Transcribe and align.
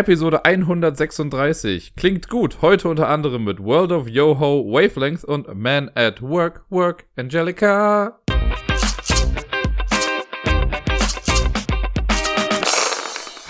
Episode 0.00 0.46
136. 0.46 1.94
Klingt 1.94 2.30
gut. 2.30 2.62
Heute 2.62 2.88
unter 2.88 3.10
anderem 3.10 3.44
mit 3.44 3.62
World 3.62 3.92
of 3.92 4.08
Yoho, 4.08 4.64
Wavelength 4.64 5.26
und 5.26 5.54
Man 5.54 5.90
at 5.94 6.22
Work, 6.22 6.64
Work, 6.70 7.04
Angelica. 7.16 8.18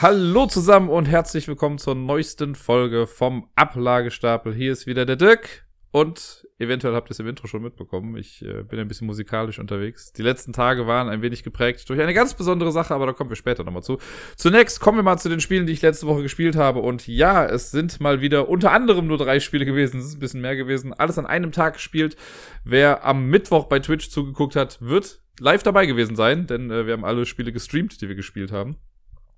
Hallo 0.03 0.47
zusammen 0.47 0.89
und 0.89 1.05
herzlich 1.05 1.47
willkommen 1.47 1.79
zur 1.79 1.95
neuesten 1.95 2.57
Folge 2.57 3.07
vom 3.07 3.49
Ablagestapel. 3.55 4.53
Hier 4.53 4.73
ist 4.73 4.89
wieder 4.89 5.07
der 5.07 5.15
Dirk 5.15 5.65
und 5.93 6.47
eventuell 6.61 6.95
habt 6.95 7.09
ihr 7.09 7.13
es 7.13 7.19
im 7.19 7.27
Intro 7.27 7.49
schon 7.49 7.63
mitbekommen. 7.63 8.17
Ich 8.17 8.45
äh, 8.45 8.63
bin 8.63 8.79
ein 8.79 8.87
bisschen 8.87 9.09
musikalisch 9.09 9.59
unterwegs. 9.59 10.13
Die 10.13 10.23
letzten 10.23 10.53
Tage 10.53 10.87
waren 10.87 11.09
ein 11.09 11.21
wenig 11.21 11.43
geprägt 11.43 11.89
durch 11.89 12.01
eine 12.01 12.15
ganz 12.15 12.35
besondere 12.35 12.71
Sache, 12.71 12.95
aber 12.95 13.07
da 13.07 13.13
kommen 13.13 13.29
wir 13.29 13.37
später 13.37 13.65
nochmal 13.65 13.83
zu. 13.83 13.99
Zunächst 14.37 14.79
kommen 14.79 14.99
wir 14.99 15.03
mal 15.03 15.19
zu 15.19 15.29
den 15.29 15.41
Spielen, 15.41 15.67
die 15.67 15.73
ich 15.73 15.83
letzte 15.83 16.07
Woche 16.07 16.23
gespielt 16.23 16.55
habe. 16.55 16.79
Und 16.79 17.09
ja, 17.09 17.45
es 17.45 17.73
sind 17.73 18.01
mal 18.01 18.21
wieder 18.21 18.49
unter 18.49 18.71
anderem 18.71 19.09
nur 19.09 19.19
drei 19.19 19.41
Spiele 19.41 19.65
gewesen. 19.65 19.99
Es 19.99 20.07
ist 20.07 20.15
ein 20.15 20.21
bisschen 20.21 20.43
mehr 20.43 20.55
gewesen. 20.55 20.93
Alles 20.93 21.19
an 21.19 21.27
einem 21.27 21.51
Tag 21.51 21.75
gespielt. 21.75 22.17
Wer 22.65 23.05
am 23.05 23.27
Mittwoch 23.27 23.65
bei 23.67 23.81
Twitch 23.81 24.11
zugeguckt 24.11 24.55
hat, 24.55 24.81
wird 24.81 25.23
live 25.41 25.65
dabei 25.65 25.87
gewesen 25.87 26.15
sein, 26.15 26.47
denn 26.47 26.71
äh, 26.71 26.87
wir 26.87 26.93
haben 26.93 27.05
alle 27.05 27.27
Spiele 27.27 27.51
gestreamt, 27.51 28.01
die 28.01 28.09
wir 28.09 28.15
gespielt 28.15 28.53
haben. 28.53 28.77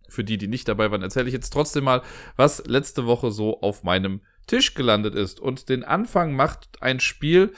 Für 0.09 0.25
die, 0.25 0.37
die 0.37 0.49
nicht 0.49 0.69
dabei 0.69 0.91
waren, 0.91 1.01
erzähle 1.01 1.29
ich 1.29 1.33
jetzt 1.33 1.51
trotzdem 1.51 1.85
mal, 1.85 2.03
was 2.37 2.67
letzte 2.67 3.07
Woche 3.07 3.31
so 3.31 3.63
auf 3.63 3.85
meinem 3.85 4.21
Tisch 4.47 4.75
gelandet 4.75 5.15
ist. 5.15 5.41
Und 5.41 5.69
den 5.69 5.85
Anfang 5.85 6.35
macht 6.35 6.69
ein 6.81 7.01
Spiel, 7.01 7.53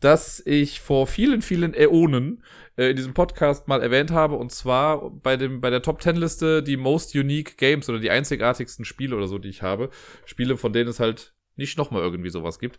das 0.00 0.42
ich 0.44 0.80
vor 0.80 1.06
vielen, 1.06 1.42
vielen 1.42 1.74
Äonen 1.74 2.42
äh, 2.76 2.90
in 2.90 2.96
diesem 2.96 3.14
Podcast 3.14 3.68
mal 3.68 3.82
erwähnt 3.82 4.10
habe. 4.10 4.36
Und 4.36 4.50
zwar 4.52 5.10
bei, 5.10 5.36
dem, 5.36 5.60
bei 5.60 5.70
der 5.70 5.82
Top 5.82 6.00
Ten 6.00 6.16
Liste 6.16 6.62
die 6.62 6.76
Most 6.76 7.14
Unique 7.14 7.56
Games 7.58 7.88
oder 7.88 7.98
die 7.98 8.10
einzigartigsten 8.10 8.84
Spiele 8.84 9.16
oder 9.16 9.28
so, 9.28 9.38
die 9.38 9.50
ich 9.50 9.62
habe. 9.62 9.90
Spiele, 10.24 10.56
von 10.56 10.72
denen 10.72 10.88
es 10.88 11.00
halt 11.00 11.34
nicht 11.56 11.76
nochmal 11.76 12.02
irgendwie 12.02 12.30
sowas 12.30 12.58
gibt. 12.58 12.78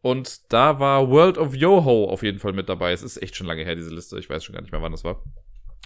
Und 0.00 0.52
da 0.52 0.80
war 0.80 1.08
World 1.08 1.38
of 1.38 1.54
Yoho 1.54 2.10
auf 2.10 2.22
jeden 2.22 2.38
Fall 2.38 2.52
mit 2.52 2.68
dabei. 2.68 2.92
Es 2.92 3.02
ist 3.02 3.22
echt 3.22 3.36
schon 3.36 3.46
lange 3.46 3.64
her, 3.64 3.74
diese 3.74 3.94
Liste. 3.94 4.18
Ich 4.18 4.28
weiß 4.28 4.44
schon 4.44 4.54
gar 4.54 4.62
nicht 4.62 4.72
mehr, 4.72 4.82
wann 4.82 4.92
das 4.92 5.04
war. 5.04 5.22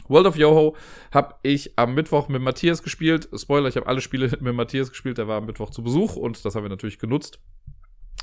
World 0.08 0.26
of 0.26 0.36
Yoho 0.36 0.76
habe 1.12 1.34
ich 1.42 1.78
am 1.78 1.94
Mittwoch 1.94 2.28
mit 2.28 2.42
Matthias 2.42 2.82
gespielt. 2.82 3.28
Spoiler, 3.34 3.68
ich 3.68 3.76
habe 3.76 3.86
alle 3.86 4.00
Spiele 4.00 4.30
mit 4.40 4.54
Matthias 4.54 4.90
gespielt. 4.90 5.18
Der 5.18 5.28
war 5.28 5.38
am 5.38 5.46
Mittwoch 5.46 5.70
zu 5.70 5.82
Besuch 5.82 6.16
und 6.16 6.44
das 6.44 6.54
haben 6.54 6.64
wir 6.64 6.70
natürlich 6.70 6.98
genutzt. 6.98 7.40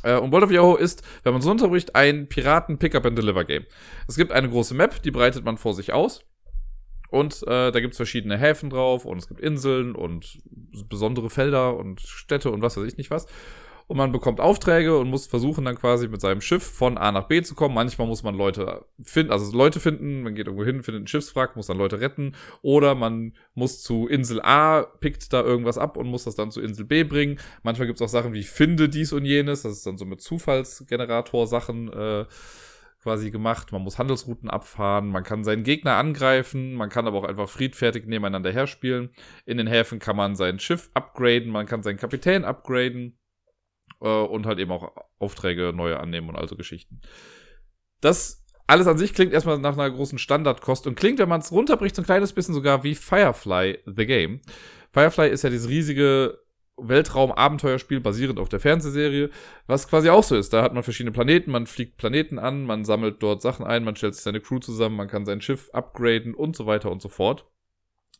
Äh, 0.04 0.18
und 0.18 0.32
World 0.32 0.46
of 0.46 0.52
Yoho 0.52 0.76
ist, 0.76 1.04
wenn 1.24 1.34
man 1.34 1.42
es 1.42 1.48
runterbricht, 1.48 1.96
ein 1.96 2.28
Piraten-Pick-up-and-Deliver-Game. 2.28 3.66
Es 4.08 4.16
gibt 4.16 4.32
eine 4.32 4.50
große 4.50 4.74
Map, 4.74 5.02
die 5.04 5.12
breitet 5.12 5.44
man 5.44 5.58
vor 5.58 5.74
sich 5.74 5.94
aus. 5.94 6.26
Und 7.10 7.44
äh, 7.44 7.72
da 7.72 7.80
gibt's 7.80 7.98
verschiedene 7.98 8.38
Häfen 8.38 8.70
drauf 8.70 9.06
und 9.06 9.18
es 9.20 9.28
gibt 9.28 9.40
Inseln 9.40 9.96
und 9.96 10.40
besondere 10.90 11.30
Felder 11.30 11.78
und 11.78 12.02
Städte 12.02 12.52
und 12.52 12.62
was 12.62 12.78
weiß 12.78 12.84
ich 12.84 12.98
nicht 12.98 13.12
was 13.12 13.28
und 13.88 13.98
man 13.98 14.12
bekommt 14.12 14.40
Aufträge 14.40 14.98
und 14.98 15.10
muss 15.10 15.28
versuchen 15.28 15.66
dann 15.66 15.76
quasi 15.76 16.08
mit 16.08 16.20
seinem 16.20 16.42
Schiff 16.42 16.64
von 16.64 16.98
A 16.98 17.12
nach 17.12 17.28
B 17.28 17.42
zu 17.44 17.54
kommen. 17.54 17.76
Manchmal 17.76 18.08
muss 18.08 18.24
man 18.24 18.36
Leute 18.36 18.86
finden, 19.02 19.32
also 19.32 19.56
Leute 19.56 19.80
finden, 19.80 20.24
man 20.24 20.34
geht 20.34 20.48
irgendwo 20.48 20.66
hin, 20.66 20.82
findet 20.82 21.02
einen 21.02 21.08
Schiffswrack, 21.08 21.56
muss 21.56 21.68
dann 21.68 21.78
Leute 21.78 22.00
retten 22.00 22.36
oder 22.62 22.96
man 22.96 23.34
muss 23.54 23.84
zu 23.84 24.08
Insel 24.08 24.42
A, 24.42 24.82
pickt 24.82 25.32
da 25.34 25.42
irgendwas 25.42 25.78
ab 25.78 25.98
und 25.98 26.08
muss 26.08 26.24
das 26.24 26.36
dann 26.36 26.52
zu 26.52 26.62
Insel 26.62 26.86
B 26.86 27.04
bringen. 27.04 27.40
Manchmal 27.62 27.88
gibt's 27.88 28.02
auch 28.02 28.10
Sachen 28.10 28.34
wie 28.34 28.44
finde 28.44 28.90
dies 28.90 29.14
und 29.14 29.26
jenes, 29.26 29.62
das 29.62 29.74
ist 29.74 29.86
dann 29.86 29.98
so 29.98 30.06
mit 30.06 30.22
Zufallsgenerator-Sachen 30.22 31.94
äh, 31.94 32.26
quasi 33.04 33.30
gemacht. 33.30 33.72
Man 33.72 33.84
muss 33.84 34.00
Handelsrouten 34.00 34.50
abfahren, 34.50 35.10
man 35.10 35.24
kann 35.24 35.44
seinen 35.44 35.64
Gegner 35.64 35.98
angreifen, 35.98 36.74
man 36.74 36.90
kann 36.90 37.06
aber 37.06 37.20
auch 37.20 37.24
einfach 37.24 37.48
friedfertig 37.48 38.08
nebeneinander 38.08 38.52
herspielen. 38.52 39.12
In 39.46 39.58
den 39.60 39.68
Häfen 39.68 40.00
kann 40.00 40.16
man 40.16 40.36
sein 40.36 40.58
Schiff 40.58 40.90
upgraden, 40.96 41.52
man 41.52 41.68
kann 41.68 41.84
seinen 41.84 41.98
Kapitän 41.98 42.44
upgraden 42.44 43.20
äh, 44.02 44.08
und 44.08 44.46
halt 44.46 44.60
eben 44.60 44.72
auch 44.72 44.92
Aufträge 45.20 45.74
neue 45.74 46.00
annehmen 46.00 46.30
und 46.30 46.36
also 46.36 46.56
Geschichten. 46.56 47.02
Das 48.02 48.46
alles 48.68 48.88
an 48.88 48.98
sich 48.98 49.14
klingt 49.14 49.34
erstmal 49.34 49.60
nach 49.60 49.74
einer 49.74 49.90
großen 49.90 50.18
Standardkost 50.18 50.88
und 50.88 50.96
klingt, 50.96 51.20
wenn 51.20 51.30
man 51.30 51.42
es 51.42 51.52
runterbricht, 51.52 51.96
so 51.96 52.02
ein 52.02 52.06
kleines 52.06 52.34
bisschen 52.34 52.56
sogar 52.56 52.84
wie 52.84 52.96
Firefly 52.96 53.80
The 53.86 54.06
Game. 54.06 54.42
Firefly 54.92 55.30
ist 55.30 55.44
ja 55.44 55.50
dieses 55.50 55.70
riesige 55.70 56.40
Weltraum-Abenteuerspiel 56.78 58.02
basierend 58.02 58.40
auf 58.40 58.50
der 58.50 58.60
Fernsehserie, 58.60 59.30
was 59.68 59.88
quasi 59.88 60.10
auch 60.10 60.24
so 60.24 60.36
ist. 60.36 60.52
Da 60.52 60.62
hat 60.62 60.74
man 60.74 60.84
verschiedene 60.84 61.14
Planeten, 61.14 61.52
man 61.52 61.68
fliegt 61.68 61.98
Planeten 61.98 62.40
an, 62.40 62.66
man 62.66 62.86
sammelt 62.86 63.22
dort 63.22 63.42
Sachen 63.42 63.66
ein, 63.66 63.84
man 63.84 63.96
stellt 63.96 64.16
sich 64.16 64.24
seine 64.24 64.42
Crew 64.42 64.60
zusammen, 64.60 64.96
man 64.96 65.08
kann 65.08 65.26
sein 65.26 65.42
Schiff 65.42 65.70
upgraden 65.72 66.34
und 66.34 66.56
so 66.56 66.66
weiter 66.66 66.92
und 66.92 67.02
so 67.02 67.10
fort. 67.10 67.46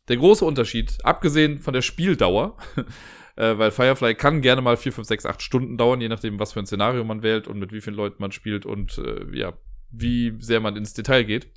Der 0.08 0.16
große 0.16 0.44
Unterschied, 0.44 0.98
abgesehen 1.02 1.58
von 1.58 1.74
der 1.74 1.82
Spieldauer, 1.82 2.56
äh, 3.36 3.56
weil 3.58 3.70
Firefly 3.70 4.14
kann 4.14 4.40
gerne 4.40 4.62
mal 4.62 4.76
4, 4.76 4.92
5, 4.92 5.06
6, 5.06 5.26
8 5.26 5.42
Stunden 5.42 5.76
dauern, 5.76 6.00
je 6.00 6.08
nachdem, 6.08 6.38
was 6.38 6.52
für 6.52 6.60
ein 6.60 6.66
Szenario 6.66 7.04
man 7.04 7.22
wählt 7.22 7.46
und 7.46 7.58
mit 7.58 7.72
wie 7.72 7.80
vielen 7.80 7.96
Leuten 7.96 8.16
man 8.18 8.32
spielt 8.32 8.66
und 8.66 8.98
äh, 8.98 9.24
ja, 9.36 9.52
wie 9.90 10.34
sehr 10.38 10.60
man 10.60 10.76
ins 10.76 10.94
Detail 10.94 11.24
geht. 11.24 11.48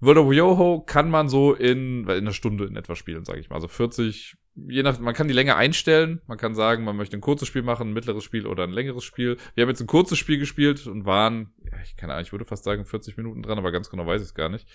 World 0.00 0.18
of 0.18 0.32
Yoho 0.32 0.82
kann 0.86 1.10
man 1.10 1.28
so 1.28 1.54
in, 1.54 2.04
in 2.04 2.10
einer 2.10 2.32
Stunde 2.32 2.66
in 2.66 2.76
etwa 2.76 2.94
spielen, 2.94 3.24
sage 3.24 3.40
ich 3.40 3.48
mal. 3.48 3.56
Also 3.56 3.68
40, 3.68 4.36
je 4.54 4.82
nach, 4.82 4.98
man 5.00 5.14
kann 5.14 5.26
die 5.26 5.34
Länge 5.34 5.56
einstellen. 5.56 6.20
Man 6.26 6.36
kann 6.36 6.54
sagen, 6.54 6.84
man 6.84 6.96
möchte 6.96 7.16
ein 7.16 7.22
kurzes 7.22 7.48
Spiel 7.48 7.62
machen, 7.62 7.88
ein 7.88 7.92
mittleres 7.94 8.22
Spiel 8.22 8.46
oder 8.46 8.64
ein 8.64 8.72
längeres 8.72 9.04
Spiel. 9.04 9.38
Wir 9.54 9.62
haben 9.62 9.70
jetzt 9.70 9.80
ein 9.80 9.86
kurzes 9.86 10.18
Spiel 10.18 10.38
gespielt 10.38 10.86
und 10.86 11.06
waren, 11.06 11.54
ja, 11.64 11.78
ich 11.82 11.96
keine 11.96 12.12
Ahnung, 12.12 12.24
ich 12.24 12.32
würde 12.32 12.44
fast 12.44 12.64
sagen 12.64 12.84
40 12.84 13.16
Minuten 13.16 13.42
dran, 13.42 13.58
aber 13.58 13.72
ganz 13.72 13.88
genau 13.88 14.06
weiß 14.06 14.20
ich 14.20 14.28
es 14.28 14.34
gar 14.34 14.50
nicht. 14.50 14.68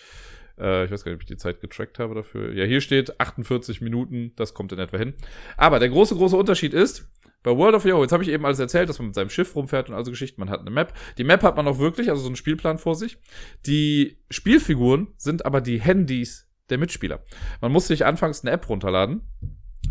Äh, 0.59 0.85
ich 0.85 0.91
weiß 0.91 1.03
gar 1.03 1.11
nicht, 1.11 1.17
ob 1.17 1.21
ich 1.21 1.27
die 1.27 1.37
Zeit 1.37 1.61
getrackt 1.61 1.99
habe 1.99 2.15
dafür. 2.15 2.53
Ja, 2.53 2.65
hier 2.65 2.81
steht 2.81 3.19
48 3.19 3.81
Minuten, 3.81 4.33
das 4.35 4.53
kommt 4.53 4.71
in 4.71 4.79
etwa 4.79 4.97
hin. 4.97 5.13
Aber 5.57 5.79
der 5.79 5.89
große, 5.89 6.15
große 6.15 6.35
Unterschied 6.35 6.73
ist, 6.73 7.09
bei 7.43 7.57
World 7.57 7.75
of 7.75 7.85
Yo, 7.85 8.01
jetzt 8.01 8.11
habe 8.11 8.23
ich 8.23 8.29
eben 8.29 8.45
alles 8.45 8.59
erzählt, 8.59 8.87
dass 8.87 8.99
man 8.99 9.07
mit 9.07 9.15
seinem 9.15 9.29
Schiff 9.29 9.55
rumfährt 9.55 9.89
und 9.89 9.95
also 9.95 10.11
Geschichten. 10.11 10.39
Man 10.39 10.49
hat 10.49 10.59
eine 10.59 10.69
Map. 10.69 10.93
Die 11.17 11.23
Map 11.23 11.41
hat 11.41 11.55
man 11.55 11.67
auch 11.67 11.79
wirklich, 11.79 12.09
also 12.09 12.21
so 12.21 12.27
einen 12.27 12.35
Spielplan 12.35 12.77
vor 12.77 12.95
sich. 12.95 13.17
Die 13.65 14.17
Spielfiguren 14.29 15.07
sind 15.17 15.45
aber 15.45 15.61
die 15.61 15.81
Handys 15.81 16.47
der 16.69 16.77
Mitspieler. 16.77 17.23
Man 17.59 17.71
muss 17.71 17.87
sich 17.87 18.05
anfangs 18.05 18.43
eine 18.43 18.51
App 18.51 18.69
runterladen, 18.69 19.21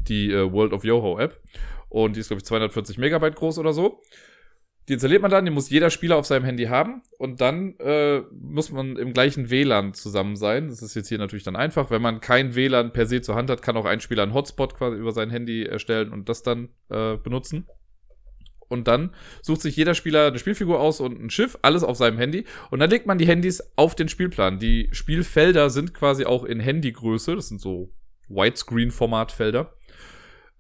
die 0.09 0.31
äh, 0.31 0.53
World 0.53 0.73
of 0.73 0.85
Yoho 0.85 1.19
App. 1.19 1.41
Und 1.89 2.15
die 2.15 2.21
ist, 2.21 2.29
glaube 2.29 2.39
ich, 2.39 2.45
240 2.45 2.99
Megabyte 2.99 3.35
groß 3.35 3.59
oder 3.59 3.73
so. 3.73 4.01
Die 4.91 4.95
installiert 4.95 5.23
man 5.23 5.31
dann, 5.31 5.45
die 5.45 5.53
muss 5.53 5.71
jeder 5.71 5.89
Spieler 5.89 6.17
auf 6.17 6.27
seinem 6.27 6.45
Handy 6.45 6.65
haben 6.65 7.03
und 7.17 7.41
dann 7.41 7.79
äh, 7.79 8.23
muss 8.33 8.73
man 8.73 8.97
im 8.97 9.13
gleichen 9.13 9.49
WLAN 9.49 9.95
zusammen 9.95 10.35
sein. 10.35 10.67
Das 10.67 10.83
ist 10.83 10.97
jetzt 10.97 11.09
hier 11.09 11.19
natürlich 11.19 11.45
dann 11.45 11.55
einfach. 11.55 11.93
Wenn 11.93 12.03
man 12.03 12.21
kein 12.21 12.57
WLAN 12.57 12.93
per 12.93 13.07
se 13.07 13.21
zur 13.21 13.37
Hand 13.37 13.51
hat, 13.51 13.63
kann 13.63 13.77
auch 13.77 13.85
ein 13.85 14.01
Spieler 14.01 14.25
einen 14.25 14.35
Hotspot 14.35 14.75
quasi 14.75 14.97
über 14.97 15.13
sein 15.13 15.31
Handy 15.31 15.63
erstellen 15.63 16.11
und 16.11 16.29
das 16.29 16.43
dann 16.43 16.71
äh, 16.89 17.17
benutzen. 17.19 17.69
Und 18.67 18.89
dann 18.89 19.15
sucht 19.43 19.63
sich 19.63 19.77
jeder 19.77 19.95
Spieler 19.95 20.27
eine 20.27 20.41
Spielfigur 20.41 20.81
aus 20.81 20.99
und 20.99 21.23
ein 21.23 21.31
Schiff, 21.31 21.57
alles 21.63 21.85
auf 21.85 21.97
seinem 21.97 22.19
Handy. 22.19 22.45
Und 22.73 22.81
dann 22.81 22.91
legt 22.91 23.07
man 23.07 23.19
die 23.19 23.29
Handys 23.29 23.63
auf 23.77 23.95
den 23.95 24.09
Spielplan. 24.09 24.59
Die 24.59 24.89
Spielfelder 24.91 25.71
sind 25.71 25.95
quasi 25.95 26.25
auch 26.25 26.43
in 26.43 26.59
Handygröße. 26.59 27.37
Das 27.37 27.47
sind 27.47 27.61
so 27.61 27.93
Widescreen-Formatfelder. 28.29 29.73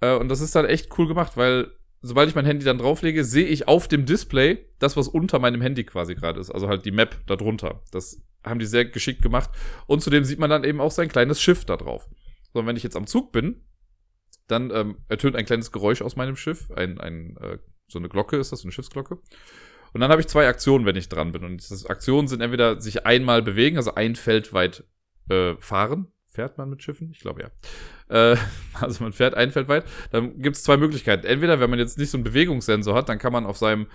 Äh, 0.01 0.15
und 0.15 0.29
das 0.29 0.41
ist 0.41 0.55
dann 0.55 0.67
echt 0.67 0.97
cool 0.99 1.09
gemacht, 1.09 1.37
weil 1.37 1.73
sobald 2.03 2.29
ich 2.29 2.35
mein 2.35 2.47
Handy 2.47 2.65
dann 2.65 2.79
drauflege, 2.79 3.25
sehe 3.25 3.47
ich 3.47 3.69
auf 3.69 3.89
dem 3.89 4.07
Display 4.07 4.67
das, 4.79 4.97
was 4.97 5.09
unter 5.09 5.39
meinem 5.39 5.61
Handy 5.61 5.85
quasi 5.85 6.15
gerade 6.15 6.41
ist. 6.41 6.51
Also 6.51 6.69
halt 6.69 6.85
die 6.85 6.91
Map 6.91 7.27
darunter. 7.27 7.83
Das 7.93 8.23
haben 8.45 8.59
die 8.59 8.67
sehr 8.67 8.87
geschickt 8.87 9.23
gemacht. 9.23 9.51
Und 9.87 10.03
zudem 10.03 10.25
sieht 10.25 10.39
man 10.39 10.51
dann 10.51 10.65
eben 10.65 10.81
auch 10.81 10.91
sein 10.91 11.09
kleines 11.09 11.41
Schiff 11.41 11.65
da 11.65 11.77
drauf. 11.77 12.09
So, 12.53 12.61
und 12.61 12.67
wenn 12.67 12.77
ich 12.77 12.83
jetzt 12.83 12.97
am 12.97 13.07
Zug 13.07 13.33
bin, 13.33 13.65
dann 14.47 14.71
ähm, 14.71 14.99
ertönt 15.09 15.37
ein 15.37 15.45
kleines 15.45 15.73
Geräusch 15.73 16.03
aus 16.03 16.17
meinem 16.17 16.37
Schiff. 16.37 16.71
Ein, 16.73 16.99
ein, 17.01 17.37
äh, 17.41 17.59
so 17.87 17.99
eine 17.99 18.09
Glocke 18.09 18.37
ist 18.37 18.53
das, 18.53 18.63
eine 18.63 18.73
Schiffsglocke. 18.73 19.19
Und 19.93 20.01
dann 20.01 20.11
habe 20.11 20.21
ich 20.21 20.29
zwei 20.29 20.49
Aktionen, 20.49 20.87
wenn 20.87 20.97
ich 20.97 21.09
dran 21.09 21.33
bin. 21.33 21.45
Und 21.45 21.59
diese 21.59 21.89
Aktionen 21.91 22.29
sind 22.29 22.41
entweder 22.41 22.81
sich 22.81 23.07
einmal 23.07 23.43
bewegen, 23.43 23.77
also 23.77 23.95
ein 23.95 24.17
Feld 24.17 24.53
weit 24.53 24.85
äh, 25.29 25.57
fahren, 25.59 26.13
Fährt 26.31 26.59
man 26.59 26.71
mit 26.71 26.83
Schiffen? 26.83 27.11
Ich 27.13 27.21
glaube 27.21 27.43
ja. 27.43 28.33
Äh, 28.33 28.37
also 28.81 29.03
man 29.03 29.13
fährt 29.13 29.35
ein 29.35 29.51
Feld 29.51 29.69
weit. 29.69 29.85
Dann 30.13 30.41
gibt 30.41 30.57
es 30.57 30.63
zwei 30.63 30.77
Möglichkeiten. 30.77 31.27
Entweder, 31.27 31.61
wenn 31.61 31.71
man 31.71 31.79
jetzt 31.79 31.99
nicht 31.99 32.11
so 32.11 32.17
einen 32.17 32.25
Bewegungssensor 32.25 32.95
hat, 32.95 33.09
dann 33.09 33.19
kann 33.19 33.33
man 33.33 33.47
auf 33.47 33.59
seinem 33.59 33.89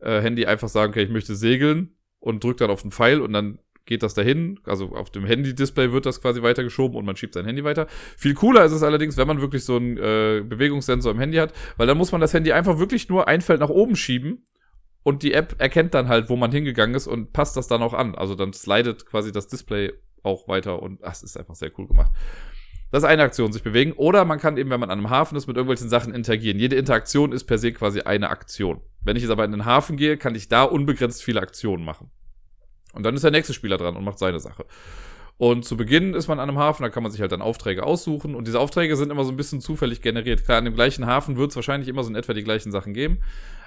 äh, 0.00 0.20
Handy 0.20 0.46
einfach 0.46 0.68
sagen, 0.68 0.90
okay, 0.90 1.02
ich 1.02 1.10
möchte 1.10 1.34
segeln 1.34 1.96
und 2.20 2.44
drückt 2.44 2.60
dann 2.60 2.70
auf 2.70 2.82
den 2.82 2.92
Pfeil 2.92 3.20
und 3.20 3.32
dann 3.32 3.58
geht 3.86 4.02
das 4.04 4.14
dahin. 4.14 4.60
Also 4.64 4.94
auf 4.94 5.10
dem 5.10 5.24
Handy-Display 5.24 5.92
wird 5.92 6.06
das 6.06 6.20
quasi 6.20 6.42
weitergeschoben 6.42 6.96
und 6.96 7.04
man 7.04 7.16
schiebt 7.16 7.34
sein 7.34 7.44
Handy 7.44 7.64
weiter. 7.64 7.88
Viel 8.16 8.34
cooler 8.34 8.64
ist 8.64 8.72
es 8.72 8.84
allerdings, 8.84 9.16
wenn 9.16 9.26
man 9.26 9.40
wirklich 9.40 9.64
so 9.64 9.76
einen 9.76 9.96
äh, 9.96 10.44
Bewegungssensor 10.46 11.12
im 11.12 11.18
Handy 11.18 11.38
hat, 11.38 11.52
weil 11.76 11.88
dann 11.88 11.98
muss 11.98 12.12
man 12.12 12.20
das 12.20 12.32
Handy 12.32 12.52
einfach 12.52 12.78
wirklich 12.78 13.08
nur 13.08 13.26
ein 13.26 13.40
Feld 13.40 13.58
nach 13.60 13.68
oben 13.68 13.96
schieben 13.96 14.44
und 15.02 15.22
die 15.22 15.32
App 15.32 15.56
erkennt 15.58 15.94
dann 15.94 16.08
halt, 16.08 16.28
wo 16.28 16.36
man 16.36 16.52
hingegangen 16.52 16.94
ist 16.94 17.06
und 17.06 17.32
passt 17.32 17.56
das 17.56 17.66
dann 17.66 17.82
auch 17.82 17.94
an. 17.94 18.14
Also 18.14 18.34
dann 18.34 18.52
slidet 18.52 19.06
quasi 19.06 19.32
das 19.32 19.48
Display 19.48 19.92
auch 20.22 20.48
weiter 20.48 20.82
und 20.82 21.02
das 21.02 21.22
ist 21.22 21.36
einfach 21.36 21.54
sehr 21.54 21.70
cool 21.78 21.86
gemacht. 21.86 22.12
Das 22.90 23.04
ist 23.04 23.08
eine 23.08 23.22
Aktion, 23.22 23.52
sich 23.52 23.62
bewegen. 23.62 23.92
Oder 23.92 24.24
man 24.24 24.40
kann 24.40 24.56
eben, 24.56 24.70
wenn 24.70 24.80
man 24.80 24.90
an 24.90 24.98
einem 24.98 25.10
Hafen 25.10 25.36
ist, 25.36 25.46
mit 25.46 25.56
irgendwelchen 25.56 25.88
Sachen 25.88 26.12
interagieren. 26.12 26.58
Jede 26.58 26.76
Interaktion 26.76 27.32
ist 27.32 27.44
per 27.44 27.58
se 27.58 27.72
quasi 27.72 28.00
eine 28.00 28.30
Aktion. 28.30 28.80
Wenn 29.02 29.16
ich 29.16 29.22
jetzt 29.22 29.30
aber 29.30 29.44
in 29.44 29.52
den 29.52 29.64
Hafen 29.64 29.96
gehe, 29.96 30.16
kann 30.16 30.34
ich 30.34 30.48
da 30.48 30.64
unbegrenzt 30.64 31.22
viele 31.22 31.40
Aktionen 31.40 31.84
machen. 31.84 32.10
Und 32.92 33.04
dann 33.04 33.14
ist 33.14 33.22
der 33.22 33.30
nächste 33.30 33.54
Spieler 33.54 33.76
dran 33.76 33.96
und 33.96 34.02
macht 34.02 34.18
seine 34.18 34.40
Sache. 34.40 34.66
Und 35.38 35.64
zu 35.64 35.76
Beginn 35.76 36.12
ist 36.14 36.28
man 36.28 36.38
an 36.38 36.50
einem 36.50 36.58
Hafen, 36.58 36.82
da 36.82 36.90
kann 36.90 37.02
man 37.02 37.10
sich 37.12 37.20
halt 37.20 37.32
dann 37.32 37.40
Aufträge 37.40 37.84
aussuchen. 37.84 38.34
Und 38.34 38.46
diese 38.46 38.60
Aufträge 38.60 38.94
sind 38.96 39.10
immer 39.10 39.24
so 39.24 39.30
ein 39.30 39.36
bisschen 39.36 39.60
zufällig 39.60 40.02
generiert. 40.02 40.44
Klar, 40.44 40.58
an 40.58 40.64
dem 40.64 40.74
gleichen 40.74 41.06
Hafen 41.06 41.36
wird 41.36 41.50
es 41.50 41.56
wahrscheinlich 41.56 41.88
immer 41.88 42.02
so 42.02 42.10
in 42.10 42.16
etwa 42.16 42.34
die 42.34 42.44
gleichen 42.44 42.72
Sachen 42.72 42.92
geben. 42.92 43.20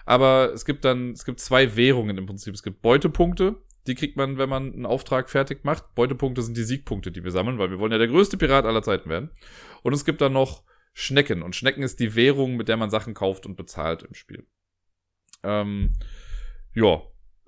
Aber 0.05 0.51
es 0.53 0.65
gibt 0.65 0.85
dann, 0.85 1.13
es 1.13 1.25
gibt 1.25 1.39
zwei 1.39 1.75
Währungen 1.75 2.17
im 2.17 2.25
Prinzip. 2.25 2.53
Es 2.53 2.61
gibt 2.61 2.81
Beutepunkte, 2.81 3.55
die 3.87 3.95
kriegt 3.95 4.15
man, 4.15 4.37
wenn 4.37 4.49
man 4.49 4.73
einen 4.73 4.85
Auftrag 4.85 5.29
fertig 5.29 5.63
macht. 5.63 5.95
Beutepunkte 5.95 6.41
sind 6.41 6.57
die 6.57 6.63
Siegpunkte, 6.63 7.11
die 7.11 7.23
wir 7.23 7.31
sammeln, 7.31 7.57
weil 7.57 7.69
wir 7.69 7.79
wollen 7.79 7.91
ja 7.91 7.97
der 7.97 8.07
größte 8.07 8.37
Pirat 8.37 8.65
aller 8.65 8.83
Zeiten 8.83 9.09
werden. 9.09 9.31
Und 9.81 9.93
es 9.93 10.05
gibt 10.05 10.21
dann 10.21 10.33
noch 10.33 10.63
Schnecken. 10.93 11.41
Und 11.41 11.55
Schnecken 11.55 11.83
ist 11.83 11.99
die 11.99 12.15
Währung, 12.15 12.55
mit 12.55 12.67
der 12.67 12.77
man 12.77 12.89
Sachen 12.89 13.13
kauft 13.13 13.45
und 13.45 13.55
bezahlt 13.55 14.03
im 14.03 14.13
Spiel. 14.13 14.45
Ähm, 15.43 15.93
ja, 16.73 17.01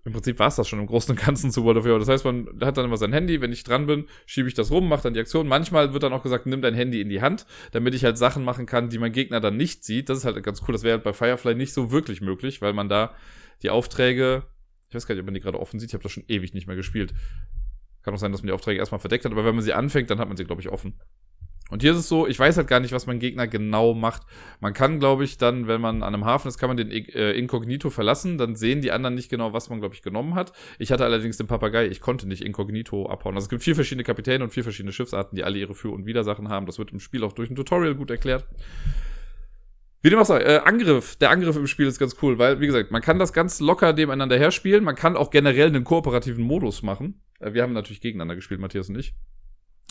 im 0.06 0.14
Prinzip 0.14 0.38
war 0.38 0.48
es 0.48 0.56
das 0.56 0.68
schon 0.68 0.80
im 0.80 0.86
Großen 0.86 1.12
und 1.12 1.24
Ganzen 1.24 1.52
zu 1.52 1.64
World 1.64 1.78
of 1.78 1.86
Warcraft. 1.86 2.00
Das 2.02 2.10
heißt, 2.10 2.26
man 2.26 2.48
hat 2.62 2.78
dann 2.78 2.86
immer 2.86 2.98
sein 2.98 3.12
Handy, 3.12 3.42
wenn 3.42 3.52
ich 3.52 3.64
dran 3.64 3.88
bin, 3.88 4.08
schiebe 4.28 4.48
ich 4.48 4.54
das 4.54 4.70
rum, 4.70 4.88
mache 4.88 5.04
dann 5.04 5.16
die 5.16 5.20
Aktion. 5.20 5.48
Manchmal 5.48 5.94
wird 5.94 6.04
dann 6.04 6.14
auch 6.14 6.22
gesagt, 6.22 6.46
nimm 6.46 6.62
dein 6.62 6.76
Handy 6.76 7.02
in 7.02 7.10
die 7.10 7.22
Hand, 7.22 7.48
damit 7.72 7.96
ich 7.96 8.06
halt 8.06 8.18
Sachen 8.18 8.44
machen 8.44 8.68
kann, 8.68 8.90
die 8.90 9.00
mein 9.00 9.14
Gegner 9.14 9.40
dann 9.40 9.58
nicht 9.58 9.84
sieht. 9.84 10.10
Das 10.10 10.20
ist 10.20 10.26
halt 10.26 10.42
ganz 10.44 10.62
cool. 10.62 10.74
Das 10.74 10.84
wäre 10.84 10.98
halt 10.98 11.04
bei 11.04 11.14
Firefly 11.14 11.56
nicht 11.56 11.74
so 11.74 11.92
wirklich 11.92 12.22
möglich, 12.22 12.62
weil 12.62 12.74
man 12.74 12.88
da 12.88 13.16
die 13.64 13.72
Aufträge, 13.72 14.44
ich 14.96 15.04
weiß 15.04 15.08
gar 15.08 15.16
nicht, 15.16 15.22
ob 15.22 15.26
man 15.26 15.34
die 15.34 15.42
gerade 15.42 15.60
offen 15.60 15.80
sieht, 15.80 15.90
ich 15.90 15.94
habe 15.94 16.04
das 16.04 16.14
schon 16.14 16.24
ewig 16.28 16.54
nicht 16.54 16.68
mehr 16.68 16.78
gespielt. 16.78 17.14
Kann 18.02 18.14
auch 18.14 18.18
sein, 18.18 18.32
dass 18.32 18.42
man 18.42 18.48
die 18.48 18.54
Aufträge 18.54 18.80
erstmal 18.80 19.00
verdeckt 19.00 19.26
hat, 19.26 19.32
aber 19.34 19.44
wenn 19.44 19.56
man 19.56 19.64
sie 19.64 19.74
anfängt, 19.74 20.10
dann 20.10 20.20
hat 20.20 20.28
man 20.28 20.38
sie, 20.38 20.46
glaube 20.46 20.62
ich, 20.62 20.70
offen. 20.70 20.94
Und 21.72 21.82
hier 21.82 21.94
ist 21.94 21.98
es 21.98 22.08
so, 22.08 22.28
ich 22.28 22.38
weiß 22.38 22.58
halt 22.58 22.68
gar 22.68 22.80
nicht, 22.80 22.94
was 22.94 23.08
mein 23.08 23.18
Gegner 23.18 23.48
genau 23.48 23.96
macht. 23.96 24.22
Man 24.60 24.74
kann, 24.74 25.00
glaube 25.00 25.24
ich, 25.24 25.40
dann, 25.40 25.68
wenn 25.68 25.82
man 25.82 26.04
an 26.04 26.14
einem 26.14 26.24
Hafen 26.24 26.48
ist, 26.48 26.60
kann 26.60 26.70
man 26.70 26.78
den 26.78 26.92
äh, 26.92 27.32
Inkognito 27.32 27.90
verlassen. 27.90 28.38
Dann 28.38 28.56
sehen 28.56 28.82
die 28.82 28.92
anderen 28.92 29.16
nicht 29.16 29.30
genau, 29.30 29.52
was 29.52 29.72
man, 29.72 29.80
glaube 29.80 29.96
ich, 29.96 30.04
genommen 30.04 30.36
hat. 30.36 30.52
Ich 30.78 30.92
hatte 30.92 31.04
allerdings 31.04 31.38
den 31.38 31.48
Papagei. 31.48 31.88
Ich 31.88 32.02
konnte 32.02 32.28
nicht 32.28 32.44
Inkognito 32.44 33.08
abhauen. 33.08 33.34
Also 33.34 33.46
es 33.46 33.50
gibt 33.50 33.64
vier 33.64 33.74
verschiedene 33.74 34.04
Kapitäne 34.04 34.44
und 34.44 34.52
vier 34.52 34.64
verschiedene 34.64 34.94
Schiffsarten, 34.94 35.36
die 35.36 35.44
alle 35.44 35.58
ihre 35.58 35.74
Für- 35.74 35.90
und 35.90 36.06
Widersachen 36.06 36.50
haben. 36.50 36.68
Das 36.68 36.78
wird 36.78 36.92
im 36.92 37.00
Spiel 37.00 37.24
auch 37.24 37.34
durch 37.34 37.50
ein 37.50 37.56
Tutorial 37.56 37.96
gut 37.96 38.12
erklärt. 38.12 38.46
Wie 40.02 40.10
dem 40.10 40.20
auch 40.20 40.26
sei, 40.26 40.42
äh, 40.42 40.58
Angriff. 40.60 41.16
Der 41.16 41.32
Angriff 41.32 41.56
im 41.56 41.68
Spiel 41.68 41.88
ist 41.88 42.00
ganz 42.00 42.18
cool, 42.22 42.38
weil, 42.38 42.60
wie 42.60 42.68
gesagt, 42.68 42.92
man 42.92 43.02
kann 43.02 43.18
das 43.18 43.34
ganz 43.34 43.60
locker 43.60 43.94
nebeneinander 43.94 44.38
herspielen. 44.38 44.84
Man 44.84 44.96
kann 44.96 45.18
auch 45.18 45.32
generell 45.32 45.68
einen 45.68 45.84
kooperativen 45.84 46.44
Modus 46.44 46.84
machen. 46.84 47.22
Äh, 47.40 47.54
wir 47.54 47.64
haben 47.64 47.74
natürlich 47.74 48.02
gegeneinander 48.02 48.36
gespielt, 48.36 48.60
Matthias 48.60 48.90
und 48.90 49.00
ich. 49.00 49.16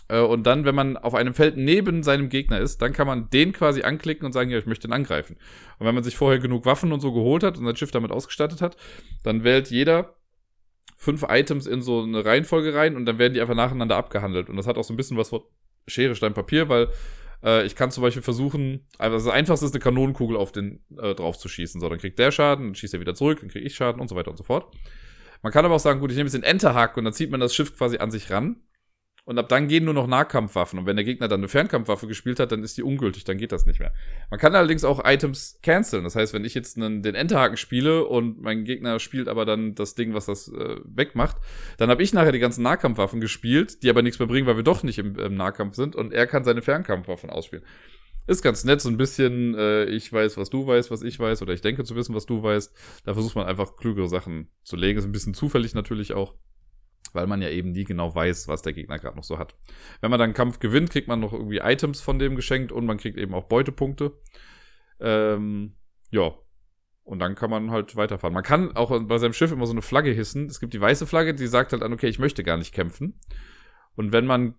Äh, 0.08 0.20
und 0.20 0.44
dann, 0.44 0.64
wenn 0.64 0.74
man 0.74 0.96
auf 0.96 1.14
einem 1.14 1.34
Feld 1.34 1.56
neben 1.56 2.02
seinem 2.02 2.28
Gegner 2.28 2.60
ist, 2.60 2.82
dann 2.82 2.92
kann 2.92 3.06
man 3.06 3.30
den 3.30 3.52
quasi 3.52 3.82
anklicken 3.82 4.26
und 4.26 4.32
sagen, 4.32 4.50
ja, 4.50 4.58
ich 4.58 4.66
möchte 4.66 4.86
ihn 4.86 4.92
angreifen. 4.92 5.36
Und 5.78 5.86
wenn 5.86 5.94
man 5.94 6.04
sich 6.04 6.16
vorher 6.16 6.38
genug 6.38 6.66
Waffen 6.66 6.92
und 6.92 7.00
so 7.00 7.12
geholt 7.12 7.42
hat 7.42 7.58
und 7.58 7.64
sein 7.64 7.76
Schiff 7.76 7.90
damit 7.90 8.10
ausgestattet 8.10 8.60
hat, 8.60 8.76
dann 9.22 9.44
wählt 9.44 9.70
jeder 9.70 10.16
fünf 10.96 11.24
Items 11.28 11.66
in 11.66 11.82
so 11.82 12.02
eine 12.02 12.24
Reihenfolge 12.24 12.74
rein 12.74 12.96
und 12.96 13.04
dann 13.06 13.18
werden 13.18 13.34
die 13.34 13.40
einfach 13.40 13.54
nacheinander 13.54 13.96
abgehandelt. 13.96 14.48
Und 14.48 14.56
das 14.56 14.66
hat 14.66 14.78
auch 14.78 14.84
so 14.84 14.92
ein 14.92 14.96
bisschen 14.96 15.16
was 15.16 15.30
von 15.30 15.42
Schere, 15.86 16.14
Stein, 16.14 16.34
Papier, 16.34 16.68
weil 16.68 16.88
äh, 17.44 17.64
ich 17.64 17.76
kann 17.76 17.90
zum 17.90 18.02
Beispiel 18.02 18.22
versuchen, 18.22 18.86
also 18.98 19.16
das 19.16 19.32
einfachste 19.32 19.66
ist 19.66 19.74
eine 19.74 19.82
Kanonenkugel 19.82 20.36
auf 20.36 20.50
den 20.50 20.80
äh, 20.98 21.14
drauf 21.14 21.38
zu 21.38 21.48
schießen. 21.48 21.80
So, 21.80 21.88
dann 21.88 21.98
kriegt 21.98 22.18
der 22.18 22.30
Schaden, 22.30 22.66
dann 22.66 22.74
schießt 22.74 22.94
er 22.94 23.00
wieder 23.00 23.14
zurück, 23.14 23.40
dann 23.40 23.50
kriege 23.50 23.66
ich 23.66 23.74
Schaden 23.74 24.00
und 24.00 24.08
so 24.08 24.16
weiter 24.16 24.30
und 24.30 24.36
so 24.36 24.44
fort. 24.44 24.74
Man 25.42 25.52
kann 25.52 25.64
aber 25.64 25.74
auch 25.74 25.80
sagen, 25.80 26.00
gut, 26.00 26.10
ich 26.10 26.16
nehme 26.16 26.26
jetzt 26.26 26.34
den 26.34 26.42
Enterhack 26.42 26.96
und 26.96 27.04
dann 27.04 27.12
zieht 27.12 27.30
man 27.30 27.40
das 27.40 27.54
Schiff 27.54 27.76
quasi 27.76 27.98
an 27.98 28.10
sich 28.10 28.30
ran 28.30 28.56
und 29.24 29.38
ab 29.38 29.48
dann 29.48 29.68
gehen 29.68 29.84
nur 29.84 29.94
noch 29.94 30.06
Nahkampfwaffen. 30.06 30.78
Und 30.78 30.86
wenn 30.86 30.96
der 30.96 31.04
Gegner 31.04 31.28
dann 31.28 31.40
eine 31.40 31.48
Fernkampfwaffe 31.48 32.06
gespielt 32.06 32.38
hat, 32.40 32.52
dann 32.52 32.62
ist 32.62 32.76
die 32.76 32.82
ungültig, 32.82 33.24
dann 33.24 33.38
geht 33.38 33.52
das 33.52 33.64
nicht 33.64 33.80
mehr. 33.80 33.92
Man 34.30 34.38
kann 34.38 34.54
allerdings 34.54 34.84
auch 34.84 35.02
Items 35.04 35.58
canceln. 35.62 36.04
Das 36.04 36.14
heißt, 36.14 36.34
wenn 36.34 36.44
ich 36.44 36.54
jetzt 36.54 36.76
einen, 36.76 37.02
den 37.02 37.14
Enterhaken 37.14 37.56
spiele 37.56 38.04
und 38.04 38.42
mein 38.42 38.64
Gegner 38.64 39.00
spielt 39.00 39.28
aber 39.28 39.46
dann 39.46 39.74
das 39.74 39.94
Ding, 39.94 40.12
was 40.12 40.26
das 40.26 40.48
äh, 40.48 40.76
wegmacht, 40.84 41.38
dann 41.78 41.88
habe 41.88 42.02
ich 42.02 42.12
nachher 42.12 42.32
die 42.32 42.38
ganzen 42.38 42.62
Nahkampfwaffen 42.62 43.20
gespielt, 43.20 43.82
die 43.82 43.88
aber 43.88 44.02
nichts 44.02 44.18
mehr 44.18 44.28
bringen, 44.28 44.46
weil 44.46 44.56
wir 44.56 44.62
doch 44.62 44.82
nicht 44.82 44.98
im, 44.98 45.18
im 45.18 45.36
Nahkampf 45.36 45.74
sind 45.74 45.96
und 45.96 46.12
er 46.12 46.26
kann 46.26 46.44
seine 46.44 46.60
Fernkampfwaffen 46.60 47.30
ausspielen. 47.30 47.64
Ist 48.26 48.42
ganz 48.42 48.64
nett, 48.64 48.80
so 48.80 48.88
ein 48.88 48.96
bisschen, 48.96 49.54
äh, 49.54 49.84
ich 49.84 50.10
weiß, 50.10 50.38
was 50.38 50.48
du 50.48 50.66
weißt, 50.66 50.90
was 50.90 51.02
ich 51.02 51.18
weiß, 51.18 51.42
oder 51.42 51.52
ich 51.52 51.60
denke 51.60 51.84
zu 51.84 51.94
wissen, 51.94 52.14
was 52.14 52.24
du 52.24 52.42
weißt. 52.42 52.74
Da 53.04 53.12
versucht 53.12 53.36
man 53.36 53.46
einfach 53.46 53.76
klügere 53.76 54.08
Sachen 54.08 54.48
zu 54.62 54.76
legen. 54.76 54.98
Ist 54.98 55.04
ein 55.04 55.12
bisschen 55.12 55.34
zufällig 55.34 55.74
natürlich 55.74 56.14
auch 56.14 56.34
weil 57.14 57.26
man 57.26 57.40
ja 57.40 57.48
eben 57.48 57.72
nie 57.72 57.84
genau 57.84 58.14
weiß, 58.14 58.48
was 58.48 58.62
der 58.62 58.72
Gegner 58.72 58.98
gerade 58.98 59.16
noch 59.16 59.24
so 59.24 59.38
hat. 59.38 59.54
Wenn 60.00 60.10
man 60.10 60.18
dann 60.18 60.28
einen 60.28 60.34
Kampf 60.34 60.58
gewinnt, 60.58 60.90
kriegt 60.90 61.08
man 61.08 61.20
noch 61.20 61.32
irgendwie 61.32 61.58
Items 61.58 62.00
von 62.00 62.18
dem 62.18 62.36
geschenkt 62.36 62.72
und 62.72 62.86
man 62.86 62.98
kriegt 62.98 63.16
eben 63.16 63.34
auch 63.34 63.44
Beutepunkte. 63.44 64.12
Ähm, 65.00 65.74
ja. 66.10 66.34
Und 67.04 67.18
dann 67.18 67.34
kann 67.34 67.50
man 67.50 67.70
halt 67.70 67.96
weiterfahren. 67.96 68.32
Man 68.32 68.42
kann 68.42 68.74
auch 68.76 68.98
bei 69.04 69.18
seinem 69.18 69.34
Schiff 69.34 69.52
immer 69.52 69.66
so 69.66 69.72
eine 69.72 69.82
Flagge 69.82 70.10
hissen. 70.10 70.46
Es 70.46 70.58
gibt 70.58 70.72
die 70.72 70.80
weiße 70.80 71.06
Flagge, 71.06 71.34
die 71.34 71.46
sagt 71.46 71.72
halt 71.72 71.82
an, 71.82 71.92
okay, 71.92 72.08
ich 72.08 72.18
möchte 72.18 72.42
gar 72.42 72.56
nicht 72.56 72.72
kämpfen. 72.72 73.20
Und 73.94 74.12
wenn 74.12 74.24
man 74.26 74.54